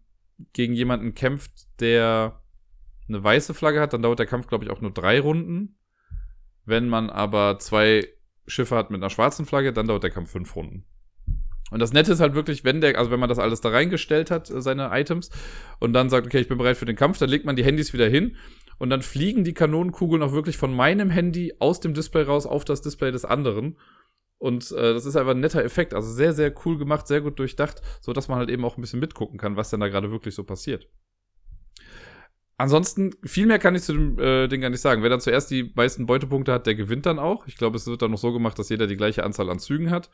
gegen 0.53 0.73
jemanden 0.73 1.15
kämpft, 1.15 1.51
der 1.79 2.41
eine 3.07 3.23
weiße 3.23 3.53
Flagge 3.53 3.81
hat, 3.81 3.93
dann 3.93 4.03
dauert 4.03 4.19
der 4.19 4.27
Kampf, 4.27 4.47
glaube 4.47 4.65
ich, 4.65 4.71
auch 4.71 4.81
nur 4.81 4.91
drei 4.91 5.19
Runden. 5.19 5.79
Wenn 6.65 6.87
man 6.87 7.09
aber 7.09 7.57
zwei 7.59 8.07
Schiffe 8.47 8.75
hat 8.75 8.91
mit 8.91 9.01
einer 9.01 9.09
schwarzen 9.09 9.45
Flagge, 9.45 9.73
dann 9.73 9.87
dauert 9.87 10.03
der 10.03 10.11
Kampf 10.11 10.31
fünf 10.31 10.55
Runden. 10.55 10.85
Und 11.71 11.79
das 11.79 11.93
Nette 11.93 12.11
ist 12.11 12.19
halt 12.19 12.35
wirklich, 12.35 12.63
wenn 12.63 12.79
der, 12.79 12.97
also 12.97 13.11
wenn 13.11 13.19
man 13.19 13.29
das 13.29 13.39
alles 13.39 13.61
da 13.61 13.69
reingestellt 13.69 14.29
hat, 14.31 14.49
äh, 14.49 14.61
seine 14.61 14.89
Items, 14.91 15.29
und 15.79 15.93
dann 15.93 16.09
sagt, 16.09 16.27
okay, 16.27 16.39
ich 16.39 16.47
bin 16.47 16.57
bereit 16.57 16.77
für 16.77 16.85
den 16.85 16.95
Kampf, 16.95 17.17
dann 17.17 17.29
legt 17.29 17.45
man 17.45 17.55
die 17.55 17.63
Handys 17.63 17.93
wieder 17.93 18.07
hin 18.07 18.35
und 18.77 18.89
dann 18.89 19.01
fliegen 19.01 19.43
die 19.43 19.53
Kanonenkugeln 19.53 20.21
auch 20.21 20.31
wirklich 20.33 20.57
von 20.57 20.73
meinem 20.73 21.09
Handy 21.09 21.53
aus 21.59 21.79
dem 21.79 21.93
Display 21.93 22.23
raus 22.23 22.45
auf 22.45 22.65
das 22.65 22.81
Display 22.81 23.11
des 23.11 23.25
anderen. 23.25 23.77
Und 24.37 24.71
äh, 24.71 24.93
das 24.93 25.05
ist 25.05 25.15
einfach 25.15 25.31
ein 25.31 25.39
netter 25.39 25.63
Effekt. 25.63 25.93
Also 25.93 26.11
sehr, 26.11 26.33
sehr 26.33 26.53
cool 26.65 26.77
gemacht, 26.77 27.07
sehr 27.07 27.21
gut 27.21 27.39
durchdacht, 27.39 27.81
so 28.01 28.13
dass 28.13 28.27
man 28.27 28.37
halt 28.37 28.49
eben 28.49 28.65
auch 28.65 28.77
ein 28.77 28.81
bisschen 28.81 28.99
mitgucken 28.99 29.39
kann, 29.39 29.55
was 29.55 29.69
denn 29.69 29.79
da 29.79 29.87
gerade 29.87 30.11
wirklich 30.11 30.35
so 30.35 30.43
passiert. 30.43 30.89
Ansonsten, 32.57 33.11
viel 33.25 33.47
mehr 33.47 33.59
kann 33.59 33.75
ich 33.75 33.81
zu 33.81 33.91
dem 33.91 34.17
äh, 34.17 34.47
Ding 34.47 34.61
gar 34.61 34.69
nicht 34.69 34.79
sagen. 34.79 35.03
Wer 35.03 35.09
dann 35.09 35.19
zuerst 35.19 35.51
die 35.51 35.73
meisten 35.75 36.05
Beutepunkte 36.05 36.53
hat, 36.53 36.65
der 36.65 36.75
gewinnt 36.75 37.05
dann 37.05 37.19
auch. 37.19 37.47
Ich 37.47 37.57
glaube, 37.57 37.75
es 37.75 37.85
wird 37.85 38.01
dann 38.01 38.11
noch 38.11 38.17
so 38.17 38.31
gemacht, 38.31 38.57
dass 38.57 38.69
jeder 38.69 38.87
die 38.87 38.95
gleiche 38.95 39.25
Anzahl 39.25 39.49
an 39.49 39.59
Zügen 39.59 39.91
hat. 39.91 40.09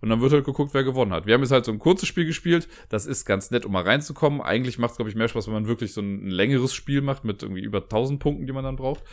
Und 0.00 0.08
dann 0.08 0.20
wird 0.20 0.32
halt 0.32 0.44
geguckt, 0.44 0.74
wer 0.74 0.82
gewonnen 0.82 1.12
hat. 1.12 1.26
Wir 1.26 1.34
haben 1.34 1.42
jetzt 1.42 1.52
halt 1.52 1.64
so 1.64 1.70
ein 1.70 1.78
kurzes 1.78 2.08
Spiel 2.08 2.26
gespielt. 2.26 2.68
Das 2.88 3.06
ist 3.06 3.24
ganz 3.24 3.52
nett, 3.52 3.64
um 3.64 3.72
mal 3.72 3.84
reinzukommen. 3.84 4.40
Eigentlich 4.40 4.78
macht 4.78 4.90
es, 4.90 4.96
glaube 4.96 5.08
ich, 5.08 5.14
mehr 5.14 5.28
Spaß, 5.28 5.46
wenn 5.46 5.54
man 5.54 5.68
wirklich 5.68 5.92
so 5.92 6.00
ein, 6.00 6.26
ein, 6.26 6.30
längeres 6.30 6.74
Spiel 6.74 7.00
macht 7.00 7.24
mit 7.24 7.44
irgendwie 7.44 7.62
über 7.62 7.82
1000 7.82 8.18
Punkten, 8.18 8.46
die 8.46 8.52
man 8.52 8.64
dann 8.64 8.76
braucht. 8.76 9.04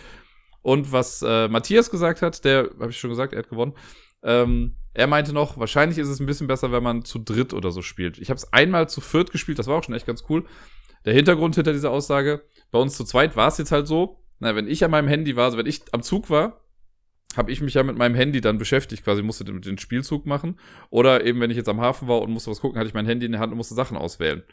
Und 0.64 0.92
was 0.92 1.22
äh, 1.22 1.48
Matthias 1.50 1.92
gesagt 1.92 2.24
hat, 2.24 2.44
der, 2.44 2.72
habe 2.80 2.90
ich 2.90 3.00
schon 3.00 3.12
gesagt, 3.12 3.34
er 3.34 3.40
hat 3.40 3.50
gewonnen. 3.50 3.74
Ähm, 4.24 4.76
er 4.94 5.08
meinte 5.08 5.34
noch, 5.34 5.58
wahrscheinlich 5.58 5.98
ist 5.98 6.10
es 6.10 6.20
ein 6.20 6.26
bisschen 6.26 6.48
besser, 6.48 6.72
wenn 6.72 6.84
man 6.84 7.06
zu 7.06 7.20
dritt 7.20 7.54
oder 7.54 7.72
so 7.72 7.82
spielt. 7.82 8.18
Ich 8.18 8.30
habe 8.30 8.38
es 8.38 8.52
einmal 8.52 8.90
zu 8.90 9.02
viert 9.02 9.32
gespielt, 9.32 9.60
das 9.60 9.68
war 9.68 9.78
auch 9.78 9.84
schon 9.84 9.96
echt 9.96 10.06
ganz 10.06 10.26
cool. 10.30 10.46
Der 11.06 11.14
Hintergrund 11.14 11.56
hinter 11.56 11.74
dieser 11.74 11.92
Aussage, 11.92 12.44
bei 12.72 12.80
uns 12.80 12.96
zu 12.96 13.04
zweit 13.04 13.36
war 13.36 13.48
es 13.48 13.58
jetzt 13.58 13.72
halt 13.72 13.88
so, 13.88 14.24
na, 14.40 14.56
wenn 14.56 14.68
ich 14.68 14.84
an 14.84 14.92
meinem 14.92 15.08
Handy 15.08 15.36
war, 15.36 15.46
also 15.46 15.58
wenn 15.58 15.66
ich 15.66 15.82
am 15.94 16.02
Zug 16.02 16.30
war, 16.30 16.62
habe 17.38 17.52
ich 17.52 17.62
mich 17.62 17.76
ja 17.76 17.84
mit 17.84 17.98
meinem 17.98 18.16
Handy 18.16 18.42
dann 18.42 18.58
beschäftigt, 18.58 19.04
quasi 19.04 19.22
musste 19.22 19.46
den, 19.46 19.78
Spielzug 19.78 20.26
machen. 20.26 20.60
Oder 20.90 21.24
eben, 21.26 21.40
wenn 21.40 21.52
ich 21.52 21.58
jetzt 21.58 21.70
am 21.70 21.80
Hafen 21.80 22.08
war 22.08 22.22
und 22.22 22.32
musste 22.32 22.52
was 22.52 22.60
gucken, 22.60 22.78
hatte 22.78 22.88
ich 22.88 22.94
mein 22.94 23.06
Handy 23.06 23.26
in 23.26 23.32
der 23.32 23.40
Hand 23.42 23.52
und 23.52 23.58
musste 23.58 23.76
Sachen 23.76 23.98
auswählen. 23.98 24.44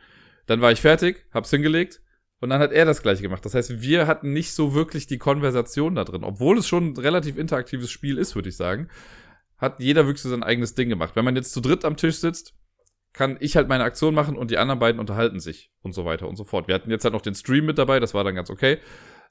Dann 0.46 0.60
war 0.60 0.70
ich 0.70 0.80
fertig, 0.80 1.26
hab's 1.32 1.50
hingelegt 1.50 2.00
und 2.40 2.50
dann 2.50 2.60
hat 2.60 2.72
er 2.72 2.84
das 2.84 3.02
gleiche 3.02 3.22
gemacht. 3.22 3.44
Das 3.44 3.54
heißt, 3.54 3.82
wir 3.82 4.06
hatten 4.06 4.32
nicht 4.32 4.52
so 4.52 4.74
wirklich 4.74 5.06
die 5.06 5.18
Konversation 5.18 5.94
da 5.94 6.04
drin. 6.04 6.22
Obwohl 6.22 6.58
es 6.58 6.68
schon 6.68 6.92
ein 6.92 6.96
relativ 6.96 7.36
interaktives 7.36 7.90
Spiel 7.90 8.16
ist, 8.16 8.34
würde 8.34 8.48
ich 8.48 8.56
sagen, 8.56 8.88
hat 9.58 9.80
jeder 9.80 10.06
wirklich 10.06 10.22
so 10.22 10.30
sein 10.30 10.42
eigenes 10.42 10.74
Ding 10.74 10.88
gemacht. 10.88 11.16
Wenn 11.16 11.24
man 11.24 11.36
jetzt 11.36 11.52
zu 11.52 11.60
dritt 11.60 11.84
am 11.84 11.96
Tisch 11.96 12.16
sitzt, 12.16 12.54
kann 13.12 13.36
ich 13.40 13.56
halt 13.56 13.68
meine 13.68 13.84
Aktion 13.84 14.14
machen 14.14 14.36
und 14.36 14.50
die 14.50 14.58
anderen 14.58 14.78
beiden 14.78 15.00
unterhalten 15.00 15.40
sich 15.40 15.72
und 15.82 15.92
so 15.92 16.04
weiter 16.04 16.28
und 16.28 16.36
so 16.36 16.44
fort. 16.44 16.68
Wir 16.68 16.74
hatten 16.74 16.90
jetzt 16.90 17.04
halt 17.04 17.14
noch 17.14 17.22
den 17.22 17.34
Stream 17.34 17.66
mit 17.66 17.78
dabei, 17.78 18.00
das 18.00 18.14
war 18.14 18.24
dann 18.24 18.34
ganz 18.34 18.50
okay. 18.50 18.78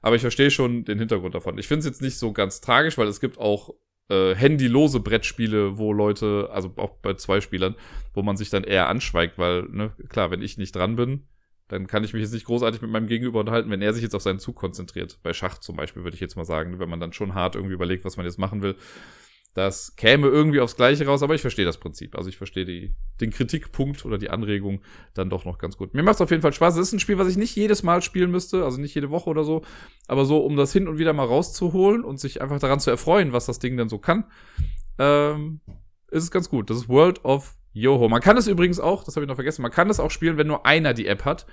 Aber 0.00 0.14
ich 0.14 0.22
verstehe 0.22 0.50
schon 0.50 0.84
den 0.84 0.98
Hintergrund 0.98 1.34
davon. 1.34 1.58
Ich 1.58 1.66
finde 1.66 1.80
es 1.80 1.86
jetzt 1.86 2.02
nicht 2.02 2.18
so 2.18 2.32
ganz 2.32 2.60
tragisch, 2.60 2.98
weil 2.98 3.08
es 3.08 3.20
gibt 3.20 3.38
auch 3.38 3.74
äh, 4.10 4.34
handylose 4.34 5.00
Brettspiele, 5.00 5.78
wo 5.78 5.92
Leute, 5.92 6.48
also 6.52 6.72
auch 6.76 6.98
bei 7.00 7.14
zwei 7.14 7.40
Spielern, 7.40 7.74
wo 8.14 8.22
man 8.22 8.36
sich 8.36 8.50
dann 8.50 8.64
eher 8.64 8.88
anschweigt, 8.88 9.38
weil, 9.38 9.64
ne, 9.64 9.92
klar, 10.08 10.30
wenn 10.30 10.42
ich 10.42 10.58
nicht 10.58 10.74
dran 10.74 10.96
bin, 10.96 11.26
dann 11.68 11.86
kann 11.86 12.04
ich 12.04 12.14
mich 12.14 12.22
jetzt 12.22 12.32
nicht 12.32 12.46
großartig 12.46 12.80
mit 12.80 12.90
meinem 12.90 13.08
Gegenüber 13.08 13.40
unterhalten, 13.40 13.70
wenn 13.70 13.82
er 13.82 13.92
sich 13.92 14.02
jetzt 14.02 14.14
auf 14.14 14.22
seinen 14.22 14.38
Zug 14.38 14.56
konzentriert. 14.56 15.18
Bei 15.22 15.32
Schach 15.32 15.58
zum 15.58 15.76
Beispiel 15.76 16.04
würde 16.04 16.14
ich 16.14 16.20
jetzt 16.20 16.36
mal 16.36 16.44
sagen, 16.44 16.78
wenn 16.78 16.88
man 16.88 17.00
dann 17.00 17.12
schon 17.12 17.34
hart 17.34 17.56
irgendwie 17.56 17.74
überlegt, 17.74 18.04
was 18.04 18.16
man 18.16 18.24
jetzt 18.24 18.38
machen 18.38 18.62
will, 18.62 18.76
das 19.54 19.96
käme 19.96 20.28
irgendwie 20.28 20.60
aufs 20.60 20.76
Gleiche 20.76 21.06
raus, 21.06 21.22
aber 21.22 21.34
ich 21.34 21.40
verstehe 21.40 21.64
das 21.64 21.78
Prinzip. 21.78 22.16
Also 22.16 22.28
ich 22.28 22.36
verstehe 22.36 22.64
die, 22.64 22.94
den 23.20 23.30
Kritikpunkt 23.30 24.04
oder 24.04 24.18
die 24.18 24.30
Anregung 24.30 24.82
dann 25.14 25.30
doch 25.30 25.44
noch 25.44 25.58
ganz 25.58 25.76
gut. 25.76 25.94
Mir 25.94 26.02
macht 26.02 26.16
es 26.16 26.20
auf 26.20 26.30
jeden 26.30 26.42
Fall 26.42 26.52
Spaß. 26.52 26.76
Es 26.76 26.88
ist 26.88 26.92
ein 26.92 27.00
Spiel, 27.00 27.18
was 27.18 27.28
ich 27.28 27.36
nicht 27.36 27.56
jedes 27.56 27.82
Mal 27.82 28.02
spielen 28.02 28.30
müsste, 28.30 28.64
also 28.64 28.80
nicht 28.80 28.94
jede 28.94 29.10
Woche 29.10 29.28
oder 29.28 29.44
so, 29.44 29.62
aber 30.06 30.24
so, 30.24 30.38
um 30.38 30.56
das 30.56 30.72
hin 30.72 30.86
und 30.86 30.98
wieder 30.98 31.12
mal 31.12 31.26
rauszuholen 31.26 32.04
und 32.04 32.20
sich 32.20 32.40
einfach 32.40 32.60
daran 32.60 32.80
zu 32.80 32.90
erfreuen, 32.90 33.32
was 33.32 33.46
das 33.46 33.58
Ding 33.58 33.76
denn 33.76 33.88
so 33.88 33.98
kann, 33.98 34.24
ähm, 34.98 35.60
ist 36.10 36.24
es 36.24 36.30
ganz 36.30 36.48
gut. 36.48 36.70
Das 36.70 36.76
ist 36.76 36.88
World 36.88 37.24
of 37.24 37.56
Yoho. 37.72 38.08
Man 38.08 38.20
kann 38.20 38.36
es 38.36 38.46
übrigens 38.46 38.80
auch, 38.80 39.04
das 39.04 39.16
habe 39.16 39.24
ich 39.24 39.28
noch 39.28 39.36
vergessen, 39.36 39.62
man 39.62 39.70
kann 39.70 39.90
es 39.90 40.00
auch 40.00 40.10
spielen, 40.10 40.36
wenn 40.36 40.46
nur 40.46 40.66
einer 40.66 40.94
die 40.94 41.06
App 41.06 41.24
hat. 41.24 41.46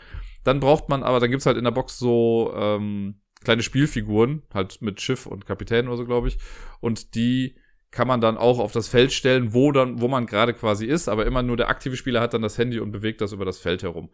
Dann 0.44 0.60
braucht 0.60 0.90
man 0.90 1.02
aber, 1.02 1.20
dann 1.20 1.32
gibt's 1.32 1.46
halt 1.46 1.58
in 1.58 1.64
der 1.64 1.72
Box 1.72 1.98
so 1.98 2.54
ähm, 2.56 3.22
kleine 3.44 3.64
Spielfiguren, 3.64 4.44
halt 4.54 4.82
mit 4.82 5.02
Schiff 5.02 5.26
und 5.26 5.46
Kapitän 5.46 5.88
oder 5.88 5.98
so, 5.98 6.06
glaube 6.06 6.28
ich. 6.28 6.38
Und 6.82 7.16
die 7.16 7.56
kann 7.96 8.10
man 8.10 8.20
dann 8.20 8.38
auch 8.38 8.60
auf 8.60 8.74
das 8.74 8.90
Feld 8.90 9.14
stellen, 9.14 9.54
wo 9.54 9.72
dann, 9.72 10.02
wo 10.02 10.10
man 10.10 10.26
gerade 10.26 10.54
quasi 10.54 10.86
ist, 10.86 11.08
aber 11.08 11.26
immer 11.26 11.42
nur 11.42 11.56
der 11.56 11.70
aktive 11.70 11.96
Spieler 11.96 12.20
hat 12.20 12.34
dann 12.34 12.42
das 12.42 12.58
Handy 12.58 12.78
und 12.82 12.92
bewegt 12.92 13.22
das 13.22 13.32
über 13.32 13.46
das 13.46 13.58
Feld 13.58 13.84
herum. 13.84 14.10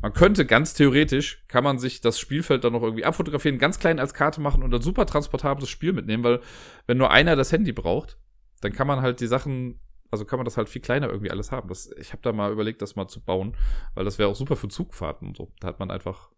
Man 0.00 0.14
könnte 0.14 0.46
ganz 0.46 0.72
theoretisch, 0.72 1.44
kann 1.46 1.62
man 1.62 1.78
sich 1.78 2.00
das 2.00 2.18
Spielfeld 2.18 2.64
dann 2.64 2.72
noch 2.72 2.82
irgendwie 2.82 3.04
abfotografieren, 3.04 3.58
ganz 3.58 3.78
klein 3.78 3.98
als 3.98 4.14
Karte 4.14 4.40
machen 4.40 4.62
und 4.62 4.74
ein 4.74 4.80
super 4.80 5.04
transportables 5.04 5.68
Spiel 5.68 5.92
mitnehmen, 5.92 6.24
weil 6.24 6.40
wenn 6.86 6.96
nur 6.96 7.10
einer 7.10 7.36
das 7.36 7.52
Handy 7.52 7.72
braucht, 7.72 8.16
dann 8.62 8.72
kann 8.72 8.86
man 8.86 9.02
halt 9.02 9.20
die 9.20 9.26
Sachen, 9.26 9.78
also 10.10 10.24
kann 10.24 10.38
man 10.38 10.46
das 10.46 10.56
halt 10.56 10.70
viel 10.70 10.80
kleiner 10.80 11.08
irgendwie 11.08 11.30
alles 11.30 11.52
haben. 11.52 11.68
Das, 11.68 11.90
ich 11.98 12.12
habe 12.12 12.22
da 12.22 12.32
mal 12.32 12.50
überlegt, 12.50 12.80
das 12.80 12.96
mal 12.96 13.08
zu 13.08 13.22
bauen, 13.22 13.58
weil 13.94 14.06
das 14.06 14.18
wäre 14.18 14.30
auch 14.30 14.36
super 14.36 14.56
für 14.56 14.68
Zugfahrten 14.68 15.28
und 15.28 15.36
so. 15.36 15.52
Da 15.60 15.68
hat 15.68 15.80
man 15.80 15.90
einfach, 15.90 16.30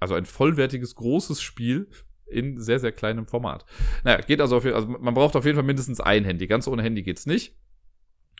also 0.00 0.14
ein 0.14 0.24
vollwertiges, 0.24 0.94
großes 0.94 1.42
Spiel 1.42 1.90
in 2.26 2.60
sehr, 2.60 2.78
sehr 2.78 2.92
kleinem 2.92 3.26
Format. 3.26 3.64
Naja, 4.04 4.20
geht 4.20 4.40
also 4.40 4.56
auf 4.56 4.64
jeden 4.64 4.76
Fall, 4.76 4.84
also 4.84 4.98
man 4.98 5.14
braucht 5.14 5.36
auf 5.36 5.44
jeden 5.44 5.56
Fall 5.56 5.64
mindestens 5.64 6.00
ein 6.00 6.24
Handy. 6.24 6.46
Ganz 6.46 6.66
ohne 6.68 6.82
Handy 6.82 7.02
geht's 7.02 7.26
nicht. 7.26 7.54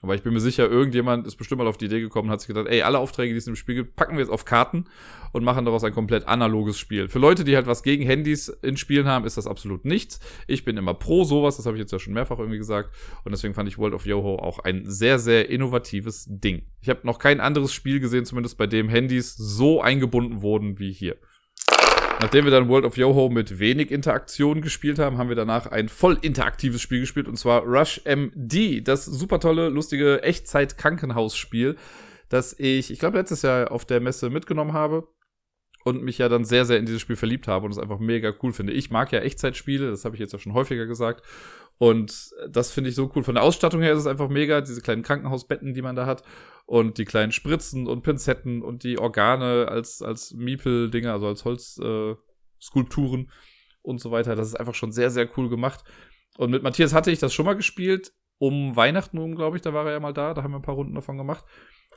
Aber 0.04 0.14
ich 0.14 0.22
bin 0.22 0.34
mir 0.34 0.40
sicher, 0.40 0.68
irgendjemand 0.68 1.26
ist 1.26 1.36
bestimmt 1.36 1.60
mal 1.60 1.66
auf 1.66 1.78
die 1.78 1.86
Idee 1.86 2.00
gekommen 2.00 2.28
und 2.28 2.32
hat 2.32 2.42
sich 2.42 2.48
gedacht, 2.48 2.66
ey, 2.68 2.82
alle 2.82 2.98
Aufträge, 2.98 3.32
die 3.32 3.38
es 3.38 3.46
im 3.46 3.56
Spiel 3.56 3.74
gibt, 3.74 3.96
packen 3.96 4.16
wir 4.16 4.20
jetzt 4.20 4.30
auf 4.30 4.44
Karten 4.44 4.84
und 5.32 5.44
machen 5.44 5.64
daraus 5.64 5.82
ein 5.82 5.94
komplett 5.94 6.28
analoges 6.28 6.78
Spiel. 6.78 7.08
Für 7.08 7.18
Leute, 7.18 7.42
die 7.42 7.56
halt 7.56 7.66
was 7.66 7.82
gegen 7.82 8.04
Handys 8.04 8.48
in 8.48 8.76
Spielen 8.76 9.06
haben, 9.06 9.24
ist 9.24 9.38
das 9.38 9.46
absolut 9.46 9.86
nichts. 9.86 10.20
Ich 10.46 10.62
bin 10.66 10.76
immer 10.76 10.92
pro 10.92 11.24
sowas, 11.24 11.56
das 11.56 11.64
habe 11.64 11.78
ich 11.78 11.80
jetzt 11.80 11.92
ja 11.92 11.98
schon 11.98 12.12
mehrfach 12.12 12.38
irgendwie 12.38 12.58
gesagt. 12.58 12.94
Und 13.24 13.32
deswegen 13.32 13.54
fand 13.54 13.66
ich 13.66 13.78
World 13.78 13.94
of 13.94 14.04
Yoho 14.04 14.36
auch 14.36 14.58
ein 14.58 14.82
sehr, 14.84 15.18
sehr 15.18 15.48
innovatives 15.48 16.26
Ding. 16.28 16.66
Ich 16.82 16.90
habe 16.90 17.00
noch 17.04 17.18
kein 17.18 17.40
anderes 17.40 17.72
Spiel 17.72 17.98
gesehen, 17.98 18.26
zumindest 18.26 18.58
bei 18.58 18.66
dem 18.66 18.90
Handys 18.90 19.34
so 19.36 19.80
eingebunden 19.80 20.42
wurden 20.42 20.78
wie 20.78 20.92
hier. 20.92 21.16
Nachdem 22.20 22.44
wir 22.44 22.50
dann 22.50 22.68
World 22.68 22.84
of 22.84 22.96
Yoho 22.96 23.28
mit 23.28 23.58
wenig 23.58 23.90
Interaktion 23.90 24.60
gespielt 24.62 24.98
haben, 24.98 25.18
haben 25.18 25.28
wir 25.28 25.36
danach 25.36 25.66
ein 25.66 25.88
voll 25.88 26.18
interaktives 26.20 26.80
Spiel 26.80 27.00
gespielt 27.00 27.28
und 27.28 27.36
zwar 27.36 27.62
Rush 27.62 28.00
MD, 28.04 28.80
das 28.86 29.04
super 29.04 29.40
tolle, 29.40 29.68
lustige 29.68 30.22
Echtzeit-Krankenhausspiel, 30.22 31.76
das 32.28 32.54
ich, 32.58 32.90
ich 32.90 32.98
glaube, 32.98 33.18
letztes 33.18 33.42
Jahr 33.42 33.70
auf 33.70 33.84
der 33.84 34.00
Messe 34.00 34.30
mitgenommen 34.30 34.72
habe 34.72 35.08
und 35.84 36.02
mich 36.02 36.18
ja 36.18 36.28
dann 36.28 36.44
sehr, 36.44 36.64
sehr 36.64 36.78
in 36.78 36.86
dieses 36.86 37.02
Spiel 37.02 37.16
verliebt 37.16 37.46
habe 37.46 37.66
und 37.66 37.72
es 37.72 37.78
einfach 37.78 37.98
mega 37.98 38.32
cool 38.42 38.52
finde. 38.52 38.72
Ich 38.72 38.90
mag 38.90 39.12
ja 39.12 39.20
Echtzeitspiele, 39.20 39.90
das 39.90 40.04
habe 40.04 40.16
ich 40.16 40.20
jetzt 40.20 40.32
ja 40.32 40.38
schon 40.38 40.54
häufiger 40.54 40.86
gesagt. 40.86 41.22
Und 41.78 42.30
das 42.48 42.70
finde 42.70 42.90
ich 42.90 42.96
so 42.96 43.10
cool. 43.14 43.24
Von 43.24 43.34
der 43.34 43.44
Ausstattung 43.44 43.82
her 43.82 43.92
ist 43.92 44.00
es 44.00 44.06
einfach 44.06 44.28
mega, 44.28 44.60
diese 44.60 44.80
kleinen 44.80 45.02
Krankenhausbetten, 45.02 45.74
die 45.74 45.82
man 45.82 45.96
da 45.96 46.06
hat. 46.06 46.22
Und 46.66 46.98
die 46.98 47.04
kleinen 47.04 47.32
Spritzen 47.32 47.86
und 47.86 48.02
Pinzetten 48.02 48.62
und 48.62 48.84
die 48.84 48.98
Organe 48.98 49.68
als, 49.68 50.00
als 50.00 50.32
Miepel-Dinger, 50.32 51.12
also 51.12 51.26
als 51.26 51.44
Holzskulpturen 51.44 53.22
äh, 53.22 53.32
und 53.82 54.00
so 54.00 54.10
weiter. 54.10 54.34
Das 54.34 54.48
ist 54.48 54.54
einfach 54.54 54.74
schon 54.74 54.92
sehr, 54.92 55.10
sehr 55.10 55.28
cool 55.36 55.48
gemacht. 55.48 55.84
Und 56.38 56.50
mit 56.50 56.62
Matthias 56.62 56.94
hatte 56.94 57.10
ich 57.10 57.18
das 57.18 57.34
schon 57.34 57.44
mal 57.44 57.54
gespielt. 57.54 58.12
Um 58.38 58.74
Weihnachten 58.76 59.18
rum, 59.18 59.34
glaube 59.34 59.56
ich, 59.56 59.62
da 59.62 59.72
war 59.74 59.86
er 59.86 59.92
ja 59.92 60.00
mal 60.00 60.14
da. 60.14 60.34
Da 60.34 60.42
haben 60.42 60.52
wir 60.52 60.58
ein 60.58 60.62
paar 60.62 60.74
Runden 60.74 60.94
davon 60.94 61.18
gemacht. 61.18 61.44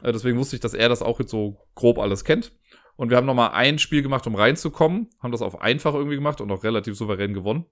Äh, 0.02 0.12
deswegen 0.12 0.38
wusste 0.38 0.56
ich, 0.56 0.60
dass 0.60 0.74
er 0.74 0.90
das 0.90 1.02
auch 1.02 1.20
jetzt 1.20 1.32
so 1.32 1.68
grob 1.76 2.00
alles 2.00 2.24
kennt. 2.24 2.52
Und 2.96 3.10
wir 3.10 3.18
haben 3.18 3.28
nochmal 3.28 3.52
ein 3.52 3.80
Spiel 3.80 4.02
gemacht, 4.02 4.26
um 4.28 4.36
reinzukommen. 4.36 5.10
Haben 5.20 5.32
das 5.32 5.42
auf 5.42 5.62
einfach 5.62 5.94
irgendwie 5.94 6.16
gemacht 6.16 6.42
und 6.42 6.52
auch 6.52 6.64
relativ 6.64 6.96
souverän 6.96 7.34
gewonnen. 7.34 7.66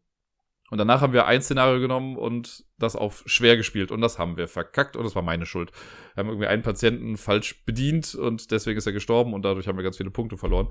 Und 0.72 0.79
danach 0.79 1.01
haben 1.01 1.13
wir 1.13 1.27
ein 1.27 1.41
Szenario 1.41 1.79
genommen 1.79 2.15
und 2.15 2.65
das 2.79 2.95
auf 2.95 3.24
schwer 3.27 3.55
gespielt. 3.55 3.91
Und 3.91 4.01
das 4.01 4.17
haben 4.17 4.36
wir 4.36 4.48
verkackt 4.48 4.95
und 4.98 5.03
das 5.03 5.15
war 5.15 5.22
meine 5.22 5.45
Schuld. 5.45 5.72
Wir 6.15 6.22
haben 6.22 6.29
irgendwie 6.29 6.48
einen 6.48 6.63
Patienten 6.63 7.17
falsch 7.17 7.63
bedient 7.65 8.15
und 8.15 8.50
deswegen 8.51 8.77
ist 8.77 8.88
er 8.88 8.93
gestorben 8.93 9.34
und 9.34 9.43
dadurch 9.43 9.67
haben 9.67 9.77
wir 9.77 9.84
ganz 9.84 9.98
viele 9.98 10.10
Punkte 10.10 10.38
verloren. 10.38 10.69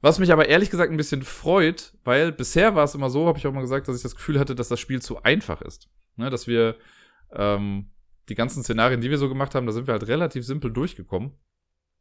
Was 0.00 0.18
mich 0.18 0.32
aber 0.32 0.48
ehrlich 0.48 0.70
gesagt 0.70 0.92
ein 0.92 0.96
bisschen 0.96 1.22
freut, 1.22 1.94
weil 2.04 2.30
bisher 2.30 2.74
war 2.74 2.84
es 2.84 2.94
immer 2.94 3.10
so, 3.10 3.26
habe 3.26 3.38
ich 3.38 3.46
auch 3.46 3.52
mal 3.52 3.62
gesagt, 3.62 3.88
dass 3.88 3.96
ich 3.96 4.02
das 4.02 4.14
Gefühl 4.14 4.38
hatte, 4.38 4.54
dass 4.54 4.68
das 4.68 4.78
Spiel 4.78 5.02
zu 5.02 5.22
einfach 5.22 5.62
ist. 5.62 5.88
Ne, 6.16 6.30
dass 6.30 6.46
wir 6.46 6.76
ähm, 7.32 7.90
die 8.28 8.34
ganzen 8.34 8.62
Szenarien, 8.62 9.00
die 9.00 9.10
wir 9.10 9.18
so 9.18 9.28
gemacht 9.28 9.54
haben, 9.54 9.66
da 9.66 9.72
sind 9.72 9.86
wir 9.86 9.92
halt 9.92 10.06
relativ 10.06 10.44
simpel 10.44 10.72
durchgekommen. 10.72 11.32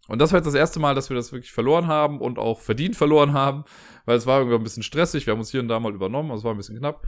Und 0.08 0.20
das 0.20 0.32
war 0.32 0.38
jetzt 0.38 0.46
das 0.46 0.54
erste 0.54 0.80
Mal, 0.80 0.96
dass 0.96 1.10
wir 1.10 1.16
das 1.16 1.32
wirklich 1.32 1.52
verloren 1.52 1.88
haben 1.88 2.20
und 2.22 2.38
auch 2.38 2.60
verdient 2.60 2.96
verloren 2.96 3.34
haben, 3.34 3.64
weil 4.06 4.18
es 4.18 4.26
war 4.26 4.40
irgendwie 4.40 4.58
ein 4.58 4.64
bisschen 4.64 4.84
stressig. 4.84 5.26
Wir 5.26 5.32
haben 5.32 5.40
uns 5.40 5.52
hier 5.52 5.62
und 5.62 5.68
da 5.68 5.80
mal 5.80 5.94
übernommen, 5.94 6.32
also 6.32 6.42
es 6.42 6.44
war 6.46 6.54
ein 6.54 6.58
bisschen 6.58 6.78
knapp. 6.78 7.06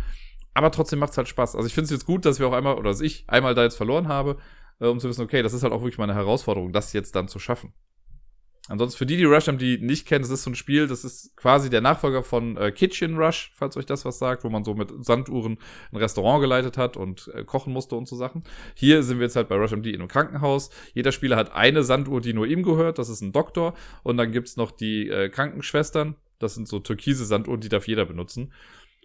Aber 0.54 0.72
trotzdem 0.72 1.00
macht 1.00 1.12
es 1.12 1.18
halt 1.18 1.28
Spaß. 1.28 1.56
Also 1.56 1.68
ich 1.68 1.74
finde 1.74 1.86
es 1.86 1.92
jetzt 1.92 2.06
gut, 2.06 2.26
dass 2.26 2.40
wir 2.40 2.48
auch 2.48 2.54
einmal, 2.54 2.76
oder 2.76 2.90
dass 2.90 3.02
ich 3.02 3.26
einmal 3.28 3.54
da 3.54 3.64
jetzt 3.64 3.78
verloren 3.78 4.08
habe, 4.08 4.38
äh, 4.80 4.88
um 4.88 5.00
zu 5.00 5.08
wissen, 5.08 5.22
okay, 5.22 5.44
das 5.44 5.54
ist 5.54 5.64
halt 5.64 5.74
auch 5.74 5.82
wirklich 5.82 6.00
meine 6.00 6.16
Herausforderung, 6.16 6.74
das 6.74 6.94
jetzt 6.94 7.16
dann 7.16 7.28
zu 7.28 7.38
schaffen. 7.38 7.74
Ansonsten 8.68 8.98
für 8.98 9.06
die, 9.06 9.18
die 9.18 9.24
Rush 9.24 9.48
haben, 9.48 9.58
die 9.58 9.78
nicht 9.78 10.06
kennen, 10.06 10.24
das 10.24 10.32
ist 10.32 10.44
so 10.44 10.50
ein 10.50 10.56
Spiel, 10.56 10.88
das 10.88 11.04
ist 11.04 11.36
quasi 11.38 11.70
der 11.70 11.82
Nachfolger 11.82 12.24
von 12.24 12.58
äh, 12.58 12.72
Kitchen 12.72 13.18
Rush, 13.18 13.52
falls 13.54 13.78
euch 13.78 13.86
das 13.86 14.04
was 14.04 14.20
sagt, 14.20 14.44
wo 14.44 14.50
man 14.50 14.64
so 14.64 14.74
mit 14.74 14.92
Sanduhren 15.06 15.58
ein 15.92 15.98
Restaurant 15.98 16.42
geleitet 16.42 16.78
hat 16.78 16.98
und 16.98 17.32
äh, 17.34 17.44
kochen 17.44 17.72
musste 17.72 17.96
und 17.96 18.08
so 18.08 18.16
Sachen. 18.16 18.44
Hier 18.76 19.04
sind 19.04 19.20
wir 19.20 19.26
jetzt 19.26 19.36
halt 19.36 19.48
bei 19.48 19.56
Rush 19.56 19.72
MD 19.72 19.88
in 19.88 20.02
einem 20.02 20.08
Krankenhaus. 20.08 20.70
Jeder 20.94 21.12
Spieler 21.12 21.38
hat 21.38 21.54
eine 21.54 21.84
Sanduhr, 21.84 22.22
die 22.22 22.34
nur 22.34 22.48
ihm 22.48 22.64
gehört, 22.64 23.00
das 23.00 23.10
ist 23.10 23.22
ein 23.22 23.32
Doktor. 23.32 23.74
Und 24.04 24.18
dann 24.18 24.32
gibt's 24.32 24.58
noch 24.58 24.72
die 24.72 25.10
äh, 25.10 25.30
Krankenschwestern, 25.30 26.16
das 26.40 26.56
sind 26.56 26.68
so 26.68 26.80
türkise 26.80 27.26
Sanduhren, 27.26 27.62
die 27.62 27.70
darf 27.70 27.88
jeder 27.88 28.06
benutzen. 28.06 28.52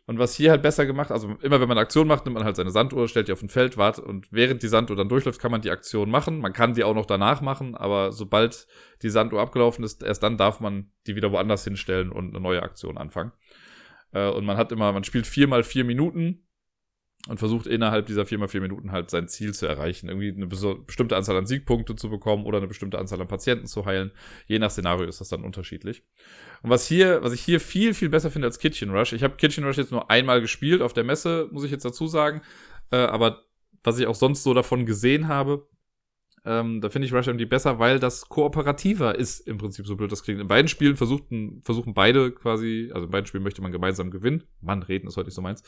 Und 0.06 0.18
was 0.18 0.35
hier 0.35 0.50
halt 0.50 0.62
besser 0.62 0.85
gemacht, 0.85 1.12
also 1.12 1.37
immer 1.42 1.61
wenn 1.61 1.68
man 1.68 1.78
eine 1.78 1.82
Aktion 1.82 2.09
macht, 2.09 2.25
nimmt 2.25 2.35
man 2.35 2.44
halt 2.44 2.56
seine 2.56 2.73
Sanduhr, 2.73 3.06
stellt 3.06 3.28
die 3.28 3.32
auf 3.32 3.42
ein 3.42 3.49
Feld, 3.49 3.76
wartet 3.76 4.04
und 4.04 4.26
während 4.32 4.62
die 4.62 4.68
Sanduhr 4.68 4.97
dann 4.97 5.09
durchläuft, 5.09 5.40
kann 5.40 5.52
man 5.52 5.61
die 5.61 5.71
Aktion 5.71 6.11
machen. 6.11 6.40
Man 6.40 6.52
kann 6.52 6.75
die 6.75 6.82
auch 6.82 6.94
noch 6.94 7.06
danach 7.06 7.40
machen, 7.40 7.76
aber 7.76 8.11
sobald 8.11 8.66
die 9.02 9.11
Sanduhr 9.11 9.40
abgelaufen 9.40 9.85
ist, 9.85 10.02
erst 10.02 10.25
dann 10.25 10.37
darf 10.37 10.59
man 10.59 10.90
die 11.06 11.14
wieder 11.14 11.30
woanders 11.30 11.62
hinstellen 11.62 12.11
und 12.11 12.30
eine 12.30 12.40
neue 12.40 12.62
Aktion 12.62 12.99
anfangen. 12.99 13.30
Äh, 14.12 14.28
und 14.28 14.44
man 14.44 14.56
hat 14.56 14.73
immer, 14.73 14.92
man 14.92 15.04
spielt 15.04 15.26
vier 15.26 15.47
mal 15.47 15.62
vier 15.62 15.85
Minuten 15.85 16.47
und 17.29 17.38
versucht 17.38 17.67
innerhalb 17.69 18.07
dieser 18.07 18.26
vier 18.26 18.38
mal 18.38 18.49
vier 18.49 18.61
Minuten 18.61 18.91
halt 18.91 19.11
sein 19.11 19.29
Ziel 19.29 19.55
zu 19.55 19.67
erreichen. 19.67 20.09
Irgendwie 20.09 20.33
eine 20.33 20.47
bestimmte 20.47 21.17
Anzahl 21.17 21.37
an 21.37 21.47
Siegpunkte 21.47 21.95
zu 21.95 22.11
bekommen 22.11 22.45
oder 22.47 22.59
eine 22.59 22.67
bestimmte 22.67 22.99
Anzahl 22.99 23.21
an 23.21 23.29
Patienten 23.29 23.67
zu 23.67 23.85
heilen. 23.87 24.11
Je 24.47 24.59
nach 24.59 24.71
Szenario 24.71 25.07
ist 25.07 25.21
das 25.21 25.29
dann 25.29 25.45
unterschiedlich. 25.45 26.02
Und 26.62 26.71
was 26.71 26.87
hier, 26.87 27.23
was 27.23 27.33
ich 27.33 27.41
hier 27.41 27.61
viel, 27.61 27.95
viel 27.95 28.09
besser 28.09 28.31
finde 28.31 28.49
als 28.49 28.59
Kitchen 28.59 28.91
Rush, 28.91 29.12
ich 29.12 29.23
habe 29.23 29.37
Kitchen 29.37 29.64
Rush 29.64 29.76
jetzt 29.76 29.93
nur 29.93 30.11
einmal 30.11 30.41
gespielt 30.41 30.83
auf 30.83 30.93
der 30.93 31.05
Messe, 31.05 31.49
muss 31.52 31.64
ich 31.64 31.71
jetzt 31.71 31.85
dazu 31.85 32.09
sagen. 32.09 32.43
Äh, 32.91 32.97
aber 32.97 33.45
was 33.85 33.99
ich 33.99 34.07
auch 34.07 34.14
sonst 34.17 34.43
so 34.43 34.52
davon 34.52 34.85
gesehen 34.85 35.29
habe, 35.29 35.69
ähm, 36.45 36.81
da 36.81 36.91
finde 36.91 37.07
ich 37.07 37.14
Rush 37.14 37.29
MD 37.29 37.49
besser, 37.49 37.79
weil 37.79 38.00
das 38.00 38.29
kooperativer 38.29 39.14
ist, 39.17 39.47
im 39.47 39.59
Prinzip, 39.59 39.87
so 39.87 39.95
blöd 39.95 40.11
das 40.11 40.25
klingt. 40.25 40.41
In 40.41 40.49
beiden 40.49 40.67
Spielen 40.67 40.97
versuchten, 40.97 41.62
versuchen 41.64 41.95
beide 41.95 42.33
quasi, 42.33 42.91
also 42.93 43.07
in 43.07 43.12
beiden 43.12 43.26
Spielen 43.26 43.45
möchte 43.45 43.62
man 43.62 43.71
gemeinsam 43.71 44.11
gewinnen. 44.11 44.43
Mann, 44.61 44.83
reden 44.83 45.07
ist 45.07 45.17
heute 45.17 45.29
nicht 45.29 45.37
so 45.37 45.43
meins. 45.43 45.62